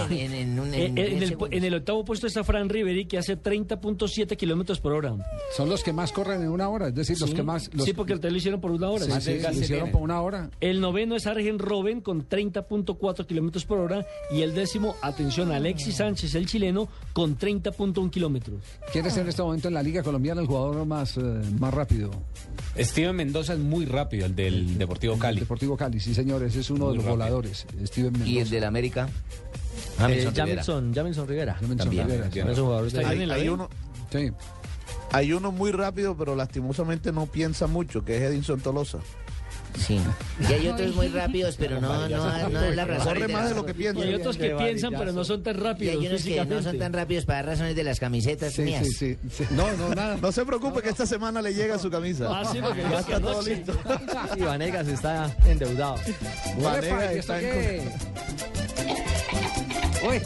En, 0.09 0.59
un- 0.59 0.73
el, 0.73 1.37
en 1.51 1.63
el 1.63 1.73
octavo 1.73 2.05
puesto 2.05 2.27
está 2.27 2.43
Fran 2.43 2.69
Riveri, 2.69 3.05
que 3.05 3.17
hace 3.17 3.37
30.7 3.41 4.35
kilómetros 4.37 4.79
por 4.79 4.93
hora. 4.93 5.15
Son 5.55 5.69
los 5.69 5.83
que 5.83 5.93
más 5.93 6.11
corren 6.11 6.41
en 6.41 6.49
una 6.49 6.69
hora, 6.69 6.87
es 6.89 6.95
decir, 6.95 7.19
los 7.19 7.33
que 7.33 7.43
más. 7.43 7.69
Los, 7.73 7.85
sí, 7.85 7.93
porque 7.93 8.13
el 8.13 8.19
lo 8.21 8.35
hicieron 8.35 8.61
por 8.61 8.71
una 8.71 8.89
hora. 8.89 9.19
Sí, 9.21 9.39
lo 9.39 9.51
hicieron 9.51 9.91
por 9.91 10.01
una 10.01 10.21
hora. 10.21 10.49
El 10.61 10.81
noveno 10.81 11.15
es 11.15 11.25
Argen 11.27 11.59
Robben 11.59 12.01
con 12.01 12.27
30.4 12.27 13.25
kilómetros 13.25 13.65
por 13.65 13.79
hora. 13.79 14.05
Y 14.31 14.41
el 14.41 14.53
décimo, 14.53 14.95
atención, 15.01 15.51
Alexis 15.51 15.95
Sánchez, 15.95 16.35
el 16.35 16.45
chileno, 16.47 16.87
con 17.13 17.37
30.1 17.37 18.09
kilómetros. 18.09 18.61
¿Quién 18.91 19.05
es 19.05 19.17
en 19.17 19.27
este 19.27 19.41
momento 19.41 19.67
en 19.67 19.73
la 19.73 19.83
Liga 19.83 20.03
Colombiana 20.03 20.41
el 20.41 20.47
jugador 20.47 20.85
más, 20.85 21.17
eh, 21.17 21.21
más 21.59 21.73
rápido? 21.73 22.11
Steven 22.77 23.15
Mendoza 23.15 23.53
es 23.53 23.59
muy 23.59 23.85
rápido, 23.85 24.25
el 24.25 24.35
del 24.35 24.77
Deportivo 24.77 25.17
Cali. 25.17 25.39
Deportivo 25.39 25.75
Cali, 25.75 25.99
sí, 25.99 26.13
señores, 26.13 26.55
es 26.55 26.69
uno 26.69 26.85
Muy 26.85 26.91
de 26.91 26.95
los 26.97 27.05
rápido. 27.05 27.17
voladores. 27.17 27.65
Steven 27.85 28.11
Mendoza. 28.11 28.18
Y 28.25 28.39
el 28.39 28.49
del 28.49 28.63
América. 28.63 29.07
Eh, 29.07 30.29
Jamilson 30.33 30.33
Rivera. 30.35 30.63
Jamilson, 30.63 30.93
Jamilson 30.93 31.27
Rivera. 31.27 31.53
Jamilson 31.55 31.77
también. 32.93 33.31
Hay, 33.31 33.49
uno, 33.49 33.69
Sí. 34.11 34.31
hay 35.11 35.33
uno 35.33 35.51
muy 35.51 35.71
rápido, 35.71 36.15
pero 36.17 36.35
lastimosamente 36.35 37.11
no 37.11 37.25
piensa 37.25 37.67
mucho, 37.67 38.03
que 38.05 38.17
es 38.17 38.23
Edinson 38.23 38.59
Tolosa. 38.61 38.99
Sí. 39.77 39.99
Y 40.49 40.53
hay 40.53 40.67
otros 40.67 40.95
muy 40.95 41.07
rápidos, 41.09 41.55
pero 41.57 41.79
no, 41.79 42.07
no, 42.09 42.49
no 42.49 42.61
es 42.63 42.75
la 42.75 42.85
razón. 42.85 43.07
Corre 43.13 43.27
de 43.27 43.33
más 43.33 43.49
de 43.49 43.55
lo 43.55 43.65
que 43.65 43.73
piensa. 43.73 43.99
Y 43.99 44.07
hay 44.09 44.13
otros 44.15 44.37
que 44.37 44.49
piensan, 44.55 44.93
pero 44.97 45.11
no 45.11 45.23
son 45.23 45.43
tan 45.43 45.57
Y 45.57 45.59
rápidos. 45.59 45.95
hay 45.99 46.07
unos 46.07 46.23
que 46.23 46.45
no 46.45 46.61
son 46.61 46.77
tan 46.79 46.93
rápidos 46.93 47.25
para 47.25 47.41
razones 47.43 47.75
de 47.75 47.83
las 47.83 47.99
camisetas 47.99 48.53
Sí, 48.53 48.61
mías. 48.63 48.85
sí, 48.87 48.93
sí, 48.93 49.17
sí. 49.31 49.45
No, 49.51 49.71
no, 49.77 49.93
nada. 49.95 50.17
No 50.21 50.31
se 50.31 50.45
preocupe 50.45 50.81
que 50.81 50.89
esta 50.89 51.05
semana 51.05 51.41
le 51.41 51.53
llega 51.53 51.77
su 51.79 51.89
camisa. 51.89 52.27
Ah, 52.29 52.43
sí, 52.51 52.59
porque 52.61 52.81
ya 52.81 52.99
está 52.99 53.19
todo 53.19 53.41
listo. 53.41 53.73
Y 54.37 54.41
Vanegas 54.41 54.87
está 54.87 55.33
endeudado. 55.45 55.95
Vanega 56.61 56.95
Uepa, 56.97 57.13
¿y 57.13 57.17
está 57.19 57.39
en? 57.41 57.89
Uy. 60.07 60.21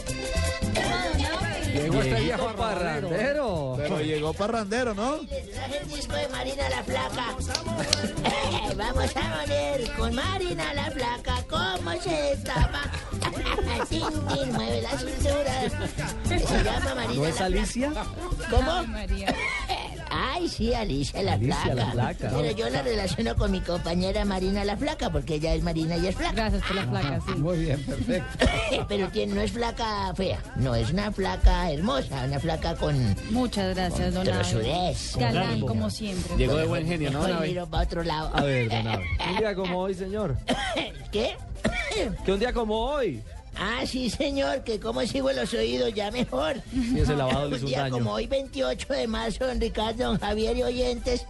Llegó 1.74 2.02
este 2.02 2.20
viejo 2.20 2.52
parrandero. 2.54 3.08
Parrandero. 3.08 3.74
Pero 3.76 4.00
llegó 4.00 4.32
parrandero, 4.32 4.94
¿no? 4.94 5.16
Les 5.22 5.50
traje 5.50 5.78
el 5.78 5.88
disco 5.88 6.14
de 6.14 6.28
Marina 6.28 6.68
la 6.68 6.84
Flaca. 6.84 7.36
Vamos 8.76 9.16
a 9.16 9.44
poner 9.44 9.92
con 9.96 10.14
Marina 10.14 10.74
la 10.74 10.90
Flaca 10.90 11.44
cómo 11.48 11.92
se 12.00 12.10
destapa. 12.10 12.82
Tin, 13.88 14.00
tin, 14.28 14.52
mueve 14.52 14.82
la 14.82 14.98
cintura. 14.98 15.52
Se 16.28 16.64
llama 16.64 16.94
Marina 16.94 17.14
¿No 17.14 17.26
es 17.26 17.40
Alicia? 17.40 17.92
¿Cómo? 18.50 18.84
Ay, 20.34 20.48
sí, 20.48 20.74
Alicia 20.74 21.22
la 21.22 21.34
Alicia 21.34 21.56
Flaca. 21.62 21.74
la 21.74 21.90
Flaca. 21.92 22.30
Pero 22.36 22.50
yo 22.56 22.68
la 22.70 22.82
relaciono 22.82 23.36
con 23.36 23.52
mi 23.52 23.60
compañera 23.60 24.24
Marina 24.24 24.64
la 24.64 24.76
Flaca 24.76 25.10
porque 25.10 25.36
ella 25.36 25.54
es 25.54 25.62
Marina 25.62 25.96
y 25.96 26.08
es 26.08 26.16
flaca. 26.16 26.32
Gracias 26.34 26.62
por 26.64 26.74
la 26.76 26.90
placa, 26.90 27.20
sí. 27.26 27.32
Muy 27.36 27.58
bien, 27.58 27.80
perfecto. 27.84 28.46
Pero 28.88 29.08
tiene- 29.08 29.34
no 29.34 29.40
es 29.40 29.52
flaca 29.52 30.12
fea, 30.14 30.38
no, 30.56 30.74
es 30.74 30.90
una 30.90 31.12
flaca 31.12 31.70
hermosa, 31.70 32.24
una 32.24 32.40
flaca 32.40 32.74
con 32.74 33.14
Muchas 33.30 33.74
gracias, 33.76 34.12
don 34.14 34.26
Abe. 34.28 34.36
trozudez. 34.38 35.16
Galán, 35.16 35.60
como 35.60 35.88
siempre. 35.90 36.36
Llegó 36.36 36.56
de 36.56 36.66
buen 36.66 36.86
genio, 36.86 37.10
¿no, 37.10 37.26
Nave? 37.28 37.48
miro 37.48 37.66
para 37.68 37.84
otro 37.84 38.02
lado. 38.02 38.30
A 38.34 38.42
ver, 38.42 38.68
don 38.68 38.88
Abe. 38.88 39.04
Un 39.30 39.36
día 39.38 39.54
como 39.54 39.78
hoy, 39.78 39.94
señor. 39.94 40.36
¿Qué? 41.12 41.36
Que 42.24 42.32
un 42.32 42.38
día 42.40 42.52
como 42.52 42.74
hoy. 42.76 43.22
Ah, 43.56 43.86
sí, 43.86 44.10
señor, 44.10 44.64
que 44.64 44.80
como 44.80 45.00
sigo 45.02 45.30
en 45.30 45.36
los 45.36 45.52
oídos 45.54 45.92
ya 45.94 46.10
mejor. 46.10 46.56
Sí, 46.72 46.98
ese 46.98 47.14
lavado 47.14 47.48
le 47.48 47.56
hizo 47.56 47.64
un 47.66 47.70
día 47.70 47.80
daño. 47.80 47.92
como 47.94 48.12
hoy, 48.12 48.26
28 48.26 48.92
de 48.92 49.06
marzo, 49.06 49.46
don 49.46 49.60
Ricardo, 49.60 50.04
don 50.04 50.18
Javier 50.18 50.56
y 50.56 50.62
oyentes. 50.62 51.26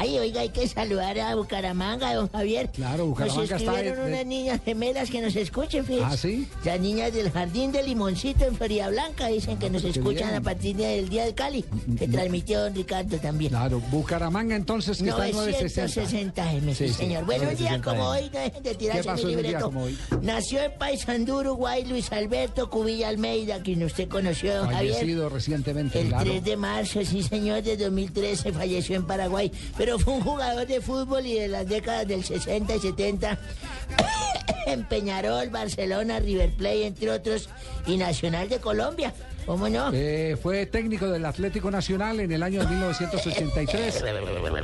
Ay, 0.00 0.16
oiga, 0.18 0.42
hay 0.42 0.50
que 0.50 0.66
saludar 0.68 1.18
a 1.18 1.34
Bucaramanga, 1.34 2.14
don 2.14 2.28
Javier. 2.30 2.70
Claro, 2.72 3.06
Bucaramanga 3.06 3.40
Nos 3.42 3.50
está 3.50 3.56
escribieron 3.72 3.98
de- 3.98 4.04
de- 4.04 4.12
unas 4.14 4.26
niñas 4.26 4.60
gemelas 4.64 5.10
que 5.10 5.20
nos 5.20 5.34
escuchen, 5.34 5.84
fíjense. 5.84 6.04
¿Ah, 6.06 6.16
sí? 6.16 6.48
Las 6.64 6.80
niñas 6.80 7.12
del 7.12 7.30
Jardín 7.32 7.72
de 7.72 7.82
Limoncito 7.82 8.44
en 8.44 8.54
Florida 8.56 8.88
Blanca 8.90 9.26
dicen 9.26 9.58
que 9.58 9.68
nos 9.70 9.82
escuchan 9.84 10.28
bien. 10.28 10.34
a 10.36 10.40
partir 10.40 10.76
del 10.76 11.08
Día 11.08 11.24
del 11.24 11.34
Cali, 11.34 11.64
que 11.98 12.06
transmitió 12.06 12.60
don 12.62 12.74
Ricardo 12.74 13.16
también. 13.18 13.50
Claro, 13.50 13.80
Bucaramanga 13.90 14.54
entonces 14.54 14.98
que 15.02 15.08
está 15.08 15.26
en 15.28 15.34
960. 15.34 16.00
960 16.02 16.52
M, 16.52 16.74
sí, 16.74 16.88
Sí, 16.88 16.94
señor. 16.94 17.24
Bueno, 17.24 17.48
un 17.50 17.56
día 17.56 17.76
960 17.78 17.90
como 17.90 18.08
hoy, 18.10 18.30
no 18.32 18.38
dejen 18.40 18.62
de 18.62 18.70
¿Qué 18.70 18.76
tirarse 18.76 19.24
mi 19.26 19.30
libreto. 19.34 19.64
como 19.64 19.82
hoy? 19.84 19.98
Nació 20.22 20.62
en 20.62 20.72
Paysandú, 20.78 21.38
Uruguay, 21.40 21.84
Luis 21.86 22.12
Alberto 22.12 22.70
Cubilla 22.70 23.08
Almeida, 23.08 23.60
quien 23.62 23.82
usted 23.82 24.08
conoció, 24.08 24.54
don 24.58 24.68
Javier. 24.70 24.98
Recientemente, 25.32 26.00
El 26.02 26.08
claro. 26.08 26.24
3 26.30 26.44
de 26.44 26.56
marzo, 26.56 27.04
sí 27.04 27.22
señor, 27.22 27.62
de 27.62 27.76
2013 27.76 28.52
falleció 28.52 28.96
en 28.96 29.06
Paraguay, 29.06 29.50
pero 29.76 29.87
fue 29.96 30.14
un 30.14 30.20
jugador 30.22 30.66
de 30.66 30.80
fútbol 30.80 31.24
y 31.24 31.34
de 31.34 31.48
las 31.48 31.66
décadas 31.66 32.06
del 32.06 32.24
60 32.24 32.74
y 32.74 32.80
70 32.80 33.38
en 34.66 34.84
Peñarol, 34.84 35.48
Barcelona, 35.50 36.18
River 36.18 36.50
Plate, 36.50 36.86
entre 36.86 37.10
otros, 37.10 37.48
y 37.86 37.96
Nacional 37.96 38.48
de 38.48 38.58
Colombia. 38.58 39.14
¿Cómo 39.48 39.66
no? 39.68 39.90
Eh, 39.94 40.36
fue 40.40 40.66
técnico 40.66 41.08
del 41.08 41.24
Atlético 41.24 41.70
Nacional 41.70 42.20
en 42.20 42.30
el 42.30 42.42
año 42.42 42.60
de 42.60 42.66
1983 42.68 44.04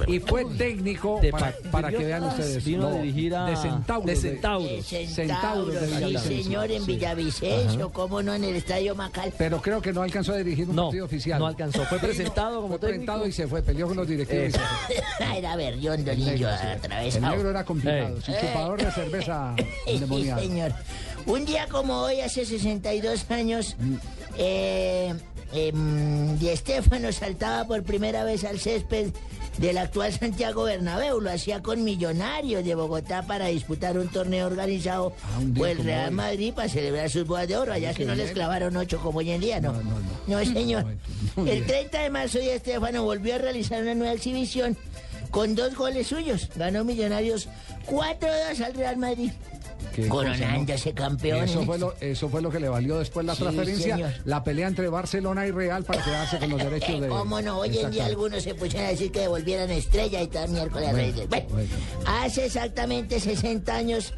y 0.07 0.21
fue 0.21 0.45
técnico 0.45 1.19
De 1.23 1.31
para, 1.31 1.55
para 1.73 1.91
que 1.91 2.05
vean 2.05 2.25
ustedes 2.25 2.63
vino 2.65 2.89
a 2.89 2.93
dirigir 2.99 3.35
a- 3.35 3.47
de 3.47 3.57
Centauros 3.57 4.07
de 4.07 4.13
de- 4.15 4.21
Centauros. 4.21 4.69
De 4.69 4.83
Centauros 5.07 5.15
Centauro, 5.15 5.71
de 5.71 6.19
sí, 6.19 6.43
señor, 6.43 6.71
en 6.71 6.83
sí. 6.85 6.93
Villavicencio, 6.93 7.91
cómo 7.93 8.23
no, 8.23 8.35
en 8.35 8.45
el 8.45 8.57
Estadio 8.57 8.95
Macal. 8.95 9.33
pero 9.39 9.61
creo 9.63 9.81
que 9.81 9.93
no 9.93 10.03
alcanzó 10.03 10.35
a 10.35 10.37
dirigir 10.37 10.69
un 10.69 10.77
No, 10.77 10.85
partido 10.85 11.07
oficial 11.07 11.39
no 11.39 11.47
alcanzó. 11.47 11.83
Fue 11.87 11.99
presentado 11.99 12.57
como 12.57 12.69
fue 12.69 12.79
presentado 12.79 13.27
y 13.27 13.33
se 13.33 13.47
fue 13.47 13.63
peleó 13.63 13.87
con 13.89 13.97
los 13.97 14.07
directivos 14.07 14.53
fue. 14.55 14.97
Era 15.39 15.57
berrión, 15.57 16.07
El 16.07 16.19
niño, 16.19 16.31
negro, 16.33 16.49
sí. 16.61 16.67
atravesado. 16.67 17.25
El 17.27 17.31
negro 17.37 17.51
era 17.51 17.65
complicado, 17.65 18.19
Eh. 18.19 18.21
chupador 18.41 18.83
de 18.85 18.91
cerveza 18.93 19.55
Sí, 19.57 19.65
endemoniado. 19.87 20.41
señor. 20.43 20.73
Un 21.27 21.45
día 21.47 21.67
como 21.71 22.01
hoy, 22.03 22.21
hace 22.21 22.45
62 22.45 23.31
años, 23.31 23.77
eh, 24.37 25.15
em, 25.53 26.39
Di 26.39 26.55
Stéfano 26.57 27.13
saltaba 27.13 27.65
por 27.67 27.83
primera 27.83 28.25
vez 28.25 28.45
al 28.45 28.59
césped 28.61 29.09
del 29.59 29.79
actual 29.79 30.13
Santiago 30.13 30.65
Bernabéu. 30.65 31.21
Lo 31.21 31.31
hacía 31.31 31.63
con 31.63 31.83
Millonarios 31.83 32.63
de 32.65 32.75
Bogotá 32.75 33.23
para 33.23 33.47
disputar 33.47 33.97
un 33.97 34.09
torneo 34.09 34.47
organizado 34.47 35.15
Ah, 35.23 35.39
un 35.39 35.55
por 35.55 35.69
el 35.69 35.79
Real 35.79 36.09
hoy. 36.11 36.15
Madrid 36.15 36.53
para 36.53 36.69
celebrar 36.69 37.09
sus 37.09 37.27
bodas 37.27 37.49
de 37.49 37.57
oro. 37.57 37.73
Allá 37.73 37.95
que 37.95 38.05
no 38.05 38.15
les 38.15 38.33
clavaron 38.33 38.77
ocho 38.77 38.99
como 39.01 39.21
hoy 39.21 39.31
en 39.31 39.41
día, 39.41 39.61
¿no? 39.61 39.73
No, 39.73 39.83
no, 39.83 39.91
no. 40.01 40.41
No, 40.41 40.45
señor. 40.45 40.85
El 41.39 41.45
bien. 41.45 41.67
30 41.67 42.03
de 42.03 42.11
marzo, 42.11 42.39
Di 42.39 42.49
Stéfano 42.59 43.03
volvió 43.03 43.37
a 43.37 43.39
realizar 43.39 43.81
una 43.81 43.95
nueva 43.95 44.13
exhibición 44.13 44.77
con 45.31 45.55
dos 45.55 45.75
goles 45.75 46.09
suyos. 46.09 46.51
Ganó 46.57 46.85
Millonarios 46.85 47.49
4-2 47.87 48.61
al 48.63 48.75
Real 48.75 48.97
Madrid. 48.99 49.31
Qué 49.95 50.09
cosa, 50.09 50.31
¿no? 50.31 50.35
Coronándose 50.37 50.93
campeón. 50.93 51.45
Eso 51.45 51.63
fue, 51.65 51.79
lo, 51.79 51.95
eso 52.01 52.29
fue 52.29 52.43
lo 52.43 52.51
que 52.51 52.61
le 52.61 52.69
valió 52.69 52.99
después 52.99 53.25
la 53.27 53.35
Sí, 53.35 53.43
transferencia, 53.43 53.95
señor. 53.97 54.13
la 54.25 54.43
pelea 54.43 54.67
entre 54.69 54.89
Barcelona 54.89 55.47
y 55.47 55.51
Real 55.51 55.85
para 55.85 56.03
quedarse 56.03 56.39
con 56.39 56.51
los 56.51 56.59
derechos 56.65 57.01
de. 57.01 57.09
¿Cómo 57.09 57.41
no? 57.41 57.59
Hoy 57.59 57.79
en 57.79 57.91
día 57.91 58.07
algunos 58.07 58.43
se 58.43 58.55
pusieron 58.55 58.87
a 58.87 58.91
decir 58.91 59.13
que 59.13 59.21
devolvieran 59.21 59.71
estrella 59.71 60.21
y 60.23 60.27
tal 60.27 60.51
miércoles 60.51 60.91
Bueno. 60.93 61.13
Bueno, 61.29 61.47
bueno. 61.51 61.69
hace 62.07 62.47
exactamente 62.47 63.21
60 63.21 63.75
años 63.75 64.13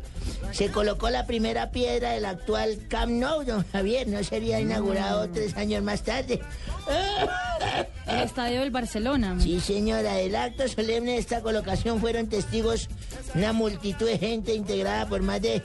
se 0.53 0.71
colocó 0.71 1.11
la 1.11 1.27
primera 1.27 1.71
piedra 1.71 2.11
del 2.13 2.25
actual 2.25 2.79
Camp 2.89 3.13
Nou, 3.13 3.45
don 3.45 3.65
Javier. 3.73 4.07
No 4.09 4.23
sería 4.25 4.59
Mm. 4.59 4.63
inaugurado 4.63 5.29
tres 5.31 5.57
años 5.57 5.83
más 5.83 6.03
tarde. 6.03 6.41
El 8.07 8.21
estadio 8.21 8.61
del 8.61 8.71
Barcelona. 8.71 9.37
Sí, 9.41 9.61
señora, 9.61 10.15
del 10.15 10.37
acto 10.37 10.67
solemne 10.69 11.13
de 11.13 11.19
esta 11.19 11.41
colocación 11.41 12.01
fueron 12.01 12.29
testigos 12.29 12.89
una 13.35 13.53
multitud 13.53 14.07
de 14.07 14.19
gente 14.19 14.55
integrada 14.55 15.09
por 15.09 15.23
más 15.23 15.43
de 15.43 15.63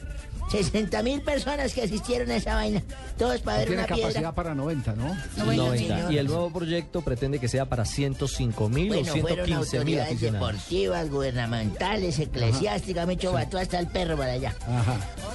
60 0.52 1.02
mil 1.03 1.22
personas 1.22 1.73
que 1.73 1.84
asistieron 1.84 2.30
a 2.32 2.36
esa 2.36 2.56
vaina. 2.56 2.84
Todos 3.18 3.40
para 3.41 3.60
ver 3.60 3.68
Tiene 3.68 3.82
una 3.84 3.88
capacidad 3.88 4.11
piedra. 4.14 4.36
para 4.36 4.53
90, 4.53 4.94
¿no? 4.95 5.18
90. 5.38 6.11
Y 6.11 6.18
el 6.18 6.28
nuevo 6.28 6.52
proyecto 6.52 7.02
pretende 7.02 7.40
que 7.40 7.48
sea 7.48 7.65
para 7.65 7.86
105 7.86 8.69
mil 8.69 8.90
Bueno, 8.90 9.14
o 9.14 9.18
fueron 9.18 9.45
115 9.45 9.86
mil 9.86 9.99
aficionados. 10.02 10.48
deportivas, 10.49 11.10
gubernamentales, 11.10 12.19
eclesiásticas, 12.19 13.07
me 13.07 13.14
echó 13.14 13.32
batú 13.32 13.57
hasta 13.57 13.80
el 13.80 13.88
perro 13.88 14.18
para 14.18 14.34
allá. 14.34 14.53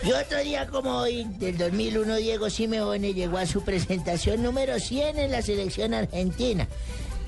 Y 0.02 0.12
otro 0.12 0.38
día 0.40 0.66
como 0.66 0.90
hoy, 0.98 1.24
del 1.38 1.56
2001, 1.56 2.16
Diego 2.16 2.50
Simeone 2.50 3.14
llegó 3.14 3.38
a 3.38 3.46
su 3.46 3.62
presentación 3.62 4.42
número 4.42 4.78
100 4.78 5.18
en 5.18 5.30
la 5.32 5.40
selección 5.42 5.94
argentina, 5.94 6.68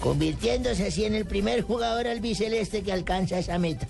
convirtiéndose 0.01 0.89
así 0.89 1.05
en 1.05 1.15
el 1.15 1.24
primer 1.24 1.62
jugador 1.62 2.06
albiceleste 2.06 2.82
que 2.82 2.93
alcanza 2.93 3.39
esa 3.39 3.59
meta. 3.59 3.86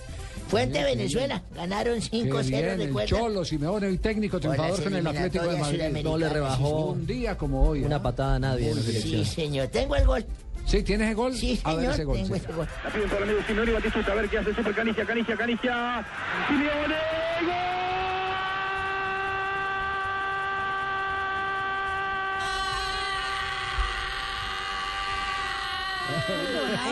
Fuente 0.49 0.83
Venezuela, 0.83 1.43
ganaron 1.55 2.01
Qué 2.01 2.23
5-0, 2.23 2.43
bien, 2.49 2.65
el 2.69 2.87
recuerda. 2.87 3.09
Cholo, 3.09 3.45
Simeone, 3.45 3.87
el 3.87 4.01
técnico 4.01 4.41
triunfador 4.41 4.83
con 4.83 4.95
el 4.95 5.07
Atlético 5.07 5.47
de 5.47 5.57
Madrid. 5.59 5.83
No 6.03 6.17
le 6.17 6.29
rebajó 6.29 6.87
Un 6.93 7.07
día 7.07 7.37
como 7.37 7.69
hoy. 7.69 7.85
una 7.85 8.03
patada 8.03 8.37
a 8.37 8.39
nadie 8.39 8.73
Sí, 8.75 9.25
señor, 9.25 9.69
tengo 9.69 9.95
el 9.97 10.07
gol. 10.07 10.25
Sí, 10.65 10.83
¿tienes 10.83 11.09
el 11.11 11.15
gol? 11.15 11.35
Sí, 11.35 11.61
A 11.65 11.75
ver 11.75 11.81
señor, 11.81 11.95
ese 11.95 12.05
gol. 12.05 12.17
tengo 12.17 12.35
sí. 12.35 12.41
ese 12.45 12.53
gol. 12.53 12.69
La 12.85 12.91
pide 12.91 13.03
para 13.05 13.17
el 13.19 13.23
amigo 13.25 13.39
Simeone 13.47 13.73
Batistuta, 13.73 14.13
a 14.13 14.15
ver 14.15 14.29
qué 14.29 14.39
hace 14.39 14.55
Super 14.55 14.75
Canigia, 14.75 15.05
Canigia, 15.07 15.37
Canigia. 15.37 16.07
Simeone, 16.49 16.95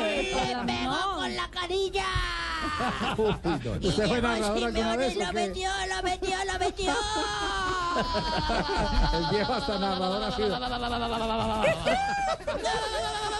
¡Le 0.06 0.56
pegó 0.66 1.14
con 1.16 1.34
la 1.36 1.48
carilla! 1.50 2.04
Y 3.80 3.88
¿Usted 3.88 4.06
fue 4.06 4.16
llegó 4.16 4.28
narrador 4.28 4.64
alguna 4.64 4.96
vez 4.96 5.16
lo 5.16 5.32
metió, 5.32 5.70
lo 5.94 6.02
metió, 6.02 6.36
lo 6.52 6.58
metió. 6.58 6.92
El 9.14 9.26
viejo 9.30 9.52
hasta 9.54 9.78
narrador 9.78 10.24
ha 10.24 10.36
sido. 10.36 10.58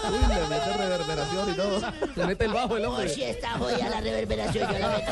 Uy, 0.09 0.35
le 0.35 0.47
mete 0.47 0.73
reverberación 0.73 1.51
y 1.51 1.53
todo. 1.53 1.81
Le 2.15 2.25
mete 2.25 2.45
el 2.45 2.53
bajo 2.53 2.77
el 2.77 2.85
hombre. 2.85 3.09
si 3.09 3.23
está 3.23 3.57
jodida 3.57 3.89
la 3.89 4.01
reverberación, 4.01 4.71
yo 4.71 4.79
la 4.79 4.89
meto. 4.89 5.11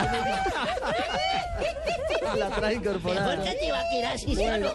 La 2.38 2.50
trae 2.50 2.76
incorporada. 2.76 3.28
Mejor 3.28 3.46
que 3.46 3.52
te 3.60 3.68
iba 3.68 3.80
a 3.80 3.90
tirar 3.90 4.20
si 4.20 4.36
se 4.36 4.60
no. 4.60 4.70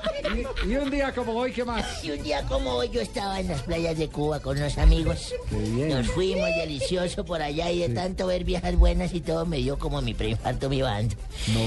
Y, 0.64 0.70
y 0.70 0.76
un 0.76 0.90
día 0.90 1.12
como 1.12 1.32
hoy, 1.32 1.52
¿qué 1.52 1.64
más? 1.64 2.04
Y 2.04 2.10
un 2.12 2.22
día 2.22 2.42
como 2.42 2.72
hoy 2.72 2.88
yo 2.90 3.00
estaba 3.00 3.40
en 3.40 3.48
las 3.48 3.62
playas 3.62 3.98
de 3.98 4.08
Cuba 4.08 4.40
con 4.40 4.56
unos 4.56 4.78
amigos. 4.78 5.34
Qué 5.48 5.56
bien. 5.56 5.88
Nos 5.88 6.06
fuimos 6.08 6.48
delicioso 6.56 7.24
por 7.24 7.42
allá 7.42 7.70
y 7.70 7.80
de 7.80 7.88
tanto 7.90 8.26
ver 8.26 8.44
viejas 8.44 8.76
buenas 8.76 9.12
y 9.12 9.20
todo 9.20 9.29
me 9.46 9.58
dio 9.58 9.78
como 9.78 10.00
mi 10.02 10.14
preinfarto 10.14 10.68
mi 10.68 10.82
banda. 10.82 11.14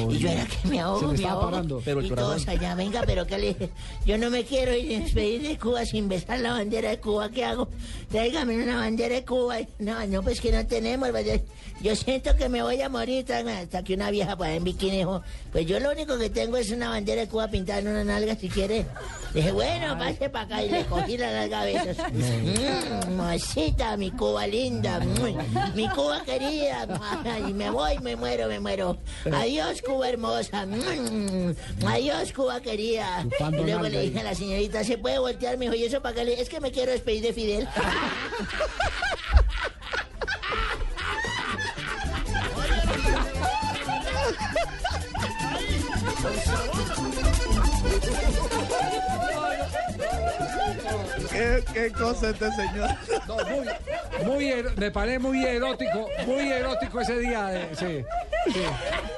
y 0.09 0.17
yo 0.19 0.29
era 0.29 0.45
que 0.45 0.67
me 0.67 0.79
ahogo, 0.79 1.07
me 1.13 1.17
parando. 1.23 1.81
Pero 1.83 1.99
el 1.99 2.05
y 2.05 2.09
corazón. 2.09 2.31
todos 2.37 2.47
allá, 2.47 2.75
venga, 2.75 3.03
pero 3.05 3.25
que 3.25 3.37
le 3.37 3.47
dije, 3.53 3.69
yo 4.05 4.17
no 4.17 4.29
me 4.29 4.43
quiero 4.43 4.73
ir 4.75 4.95
a 4.97 4.99
despedir 5.03 5.41
de 5.47 5.57
Cuba 5.57 5.85
sin 5.85 6.07
besar 6.07 6.39
la 6.39 6.51
bandera 6.53 6.89
de 6.89 6.99
Cuba, 6.99 7.29
¿qué 7.29 7.45
hago? 7.45 7.67
Tráigame 8.11 8.61
una 8.63 8.77
bandera 8.77 9.15
de 9.15 9.25
Cuba. 9.25 9.57
No, 9.79 10.05
no, 10.07 10.21
pues 10.23 10.39
que 10.41 10.51
no 10.51 10.65
tenemos. 10.67 11.09
pues, 11.09 11.25
yo- 11.81 11.95
siento 11.95 12.35
que 12.37 12.47
me 12.49 12.61
voy 12.63 12.81
a 12.81 12.87
morir 12.89 13.25
hasta 13.33 13.83
que 13.83 13.93
una 13.95 14.09
vieja 14.11 14.35
para 14.37 14.53
en 14.55 14.63
bikini 14.63 14.97
dijo, 14.97 15.21
pues 15.51 15.65
yo 15.65 15.79
lo 15.79 15.91
único 15.91 16.17
que 16.17 16.29
tengo 16.29 16.55
es 16.57 16.71
una 16.71 16.89
bandera 16.89 17.21
de 17.21 17.27
Cuba 17.27 17.47
pintada 17.49 17.79
en 17.79 17.87
una 17.89 18.03
nalga 18.03 18.35
si 18.35 18.47
quiere. 18.47 18.85
Dije, 19.33 19.51
bueno, 19.51 19.97
pase 19.97 20.29
para 20.29 20.45
acá 20.45 20.63
y 20.63 20.69
le 20.69 20.85
cogí 20.85 21.17
la 21.17 21.31
nalga 21.33 21.61
a 21.61 21.65
besos. 21.65 21.97
Mm, 22.13 23.15
Mocita, 23.17 23.97
mi 23.97 24.11
Cuba 24.11 24.45
linda, 24.47 24.99
mm, 24.99 25.75
mi 25.75 25.87
Cuba 25.89 26.21
querida. 26.23 26.87
Y 27.47 27.53
me 27.53 27.69
voy, 27.69 27.97
me 27.99 28.15
muero, 28.15 28.47
me 28.47 28.59
muero. 28.59 28.97
Adiós, 29.31 29.81
Cuba 29.81 30.09
hermosa. 30.09 30.65
mm, 30.65 31.53
Adiós, 31.85 32.31
Cuba 32.33 32.61
querida. 32.61 33.25
Y 33.51 33.63
luego 33.63 33.83
le 33.83 34.01
dije 34.01 34.19
a 34.19 34.23
la 34.23 34.35
señorita, 34.35 34.83
¿se 34.83 34.97
puede 34.97 35.19
voltear? 35.19 35.57
Me 35.57 35.65
dijo, 35.65 35.75
¿y 35.75 35.83
eso 35.85 36.01
para 36.01 36.15
qué? 36.15 36.25
Le- 36.25 36.41
Es 36.41 36.49
que 36.49 36.59
me 36.59 36.71
quiero 36.71 36.91
despedir 36.91 37.21
de 37.23 37.33
Fidel. 37.33 37.67
¿Qué, 51.33 51.63
qué 51.73 51.91
cosa 51.91 52.29
este 52.29 52.49
señor? 52.51 52.89
No, 53.27 53.37
muy, 53.45 53.67
muy 54.25 54.63
me 54.77 54.91
parece 54.91 55.19
muy 55.19 55.43
erótico, 55.43 56.07
muy 56.27 56.51
erótico 56.51 57.01
ese 57.01 57.19
día. 57.19 57.45
de- 57.47 57.75
sí, 57.75 58.05
sí. 58.53 58.61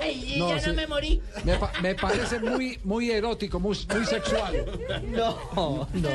Ay, 0.01 0.35
No, 0.37 0.49
ya 0.49 0.59
sí. 0.59 0.69
no 0.69 0.75
me 0.75 0.87
morí. 0.87 1.21
Me, 1.43 1.57
me 1.81 1.95
parece 1.95 2.39
muy, 2.39 2.79
muy 2.83 3.11
erótico, 3.11 3.59
muy, 3.59 3.77
muy 3.93 4.05
sexual. 4.05 4.65
No, 5.07 5.37
no. 5.93 6.09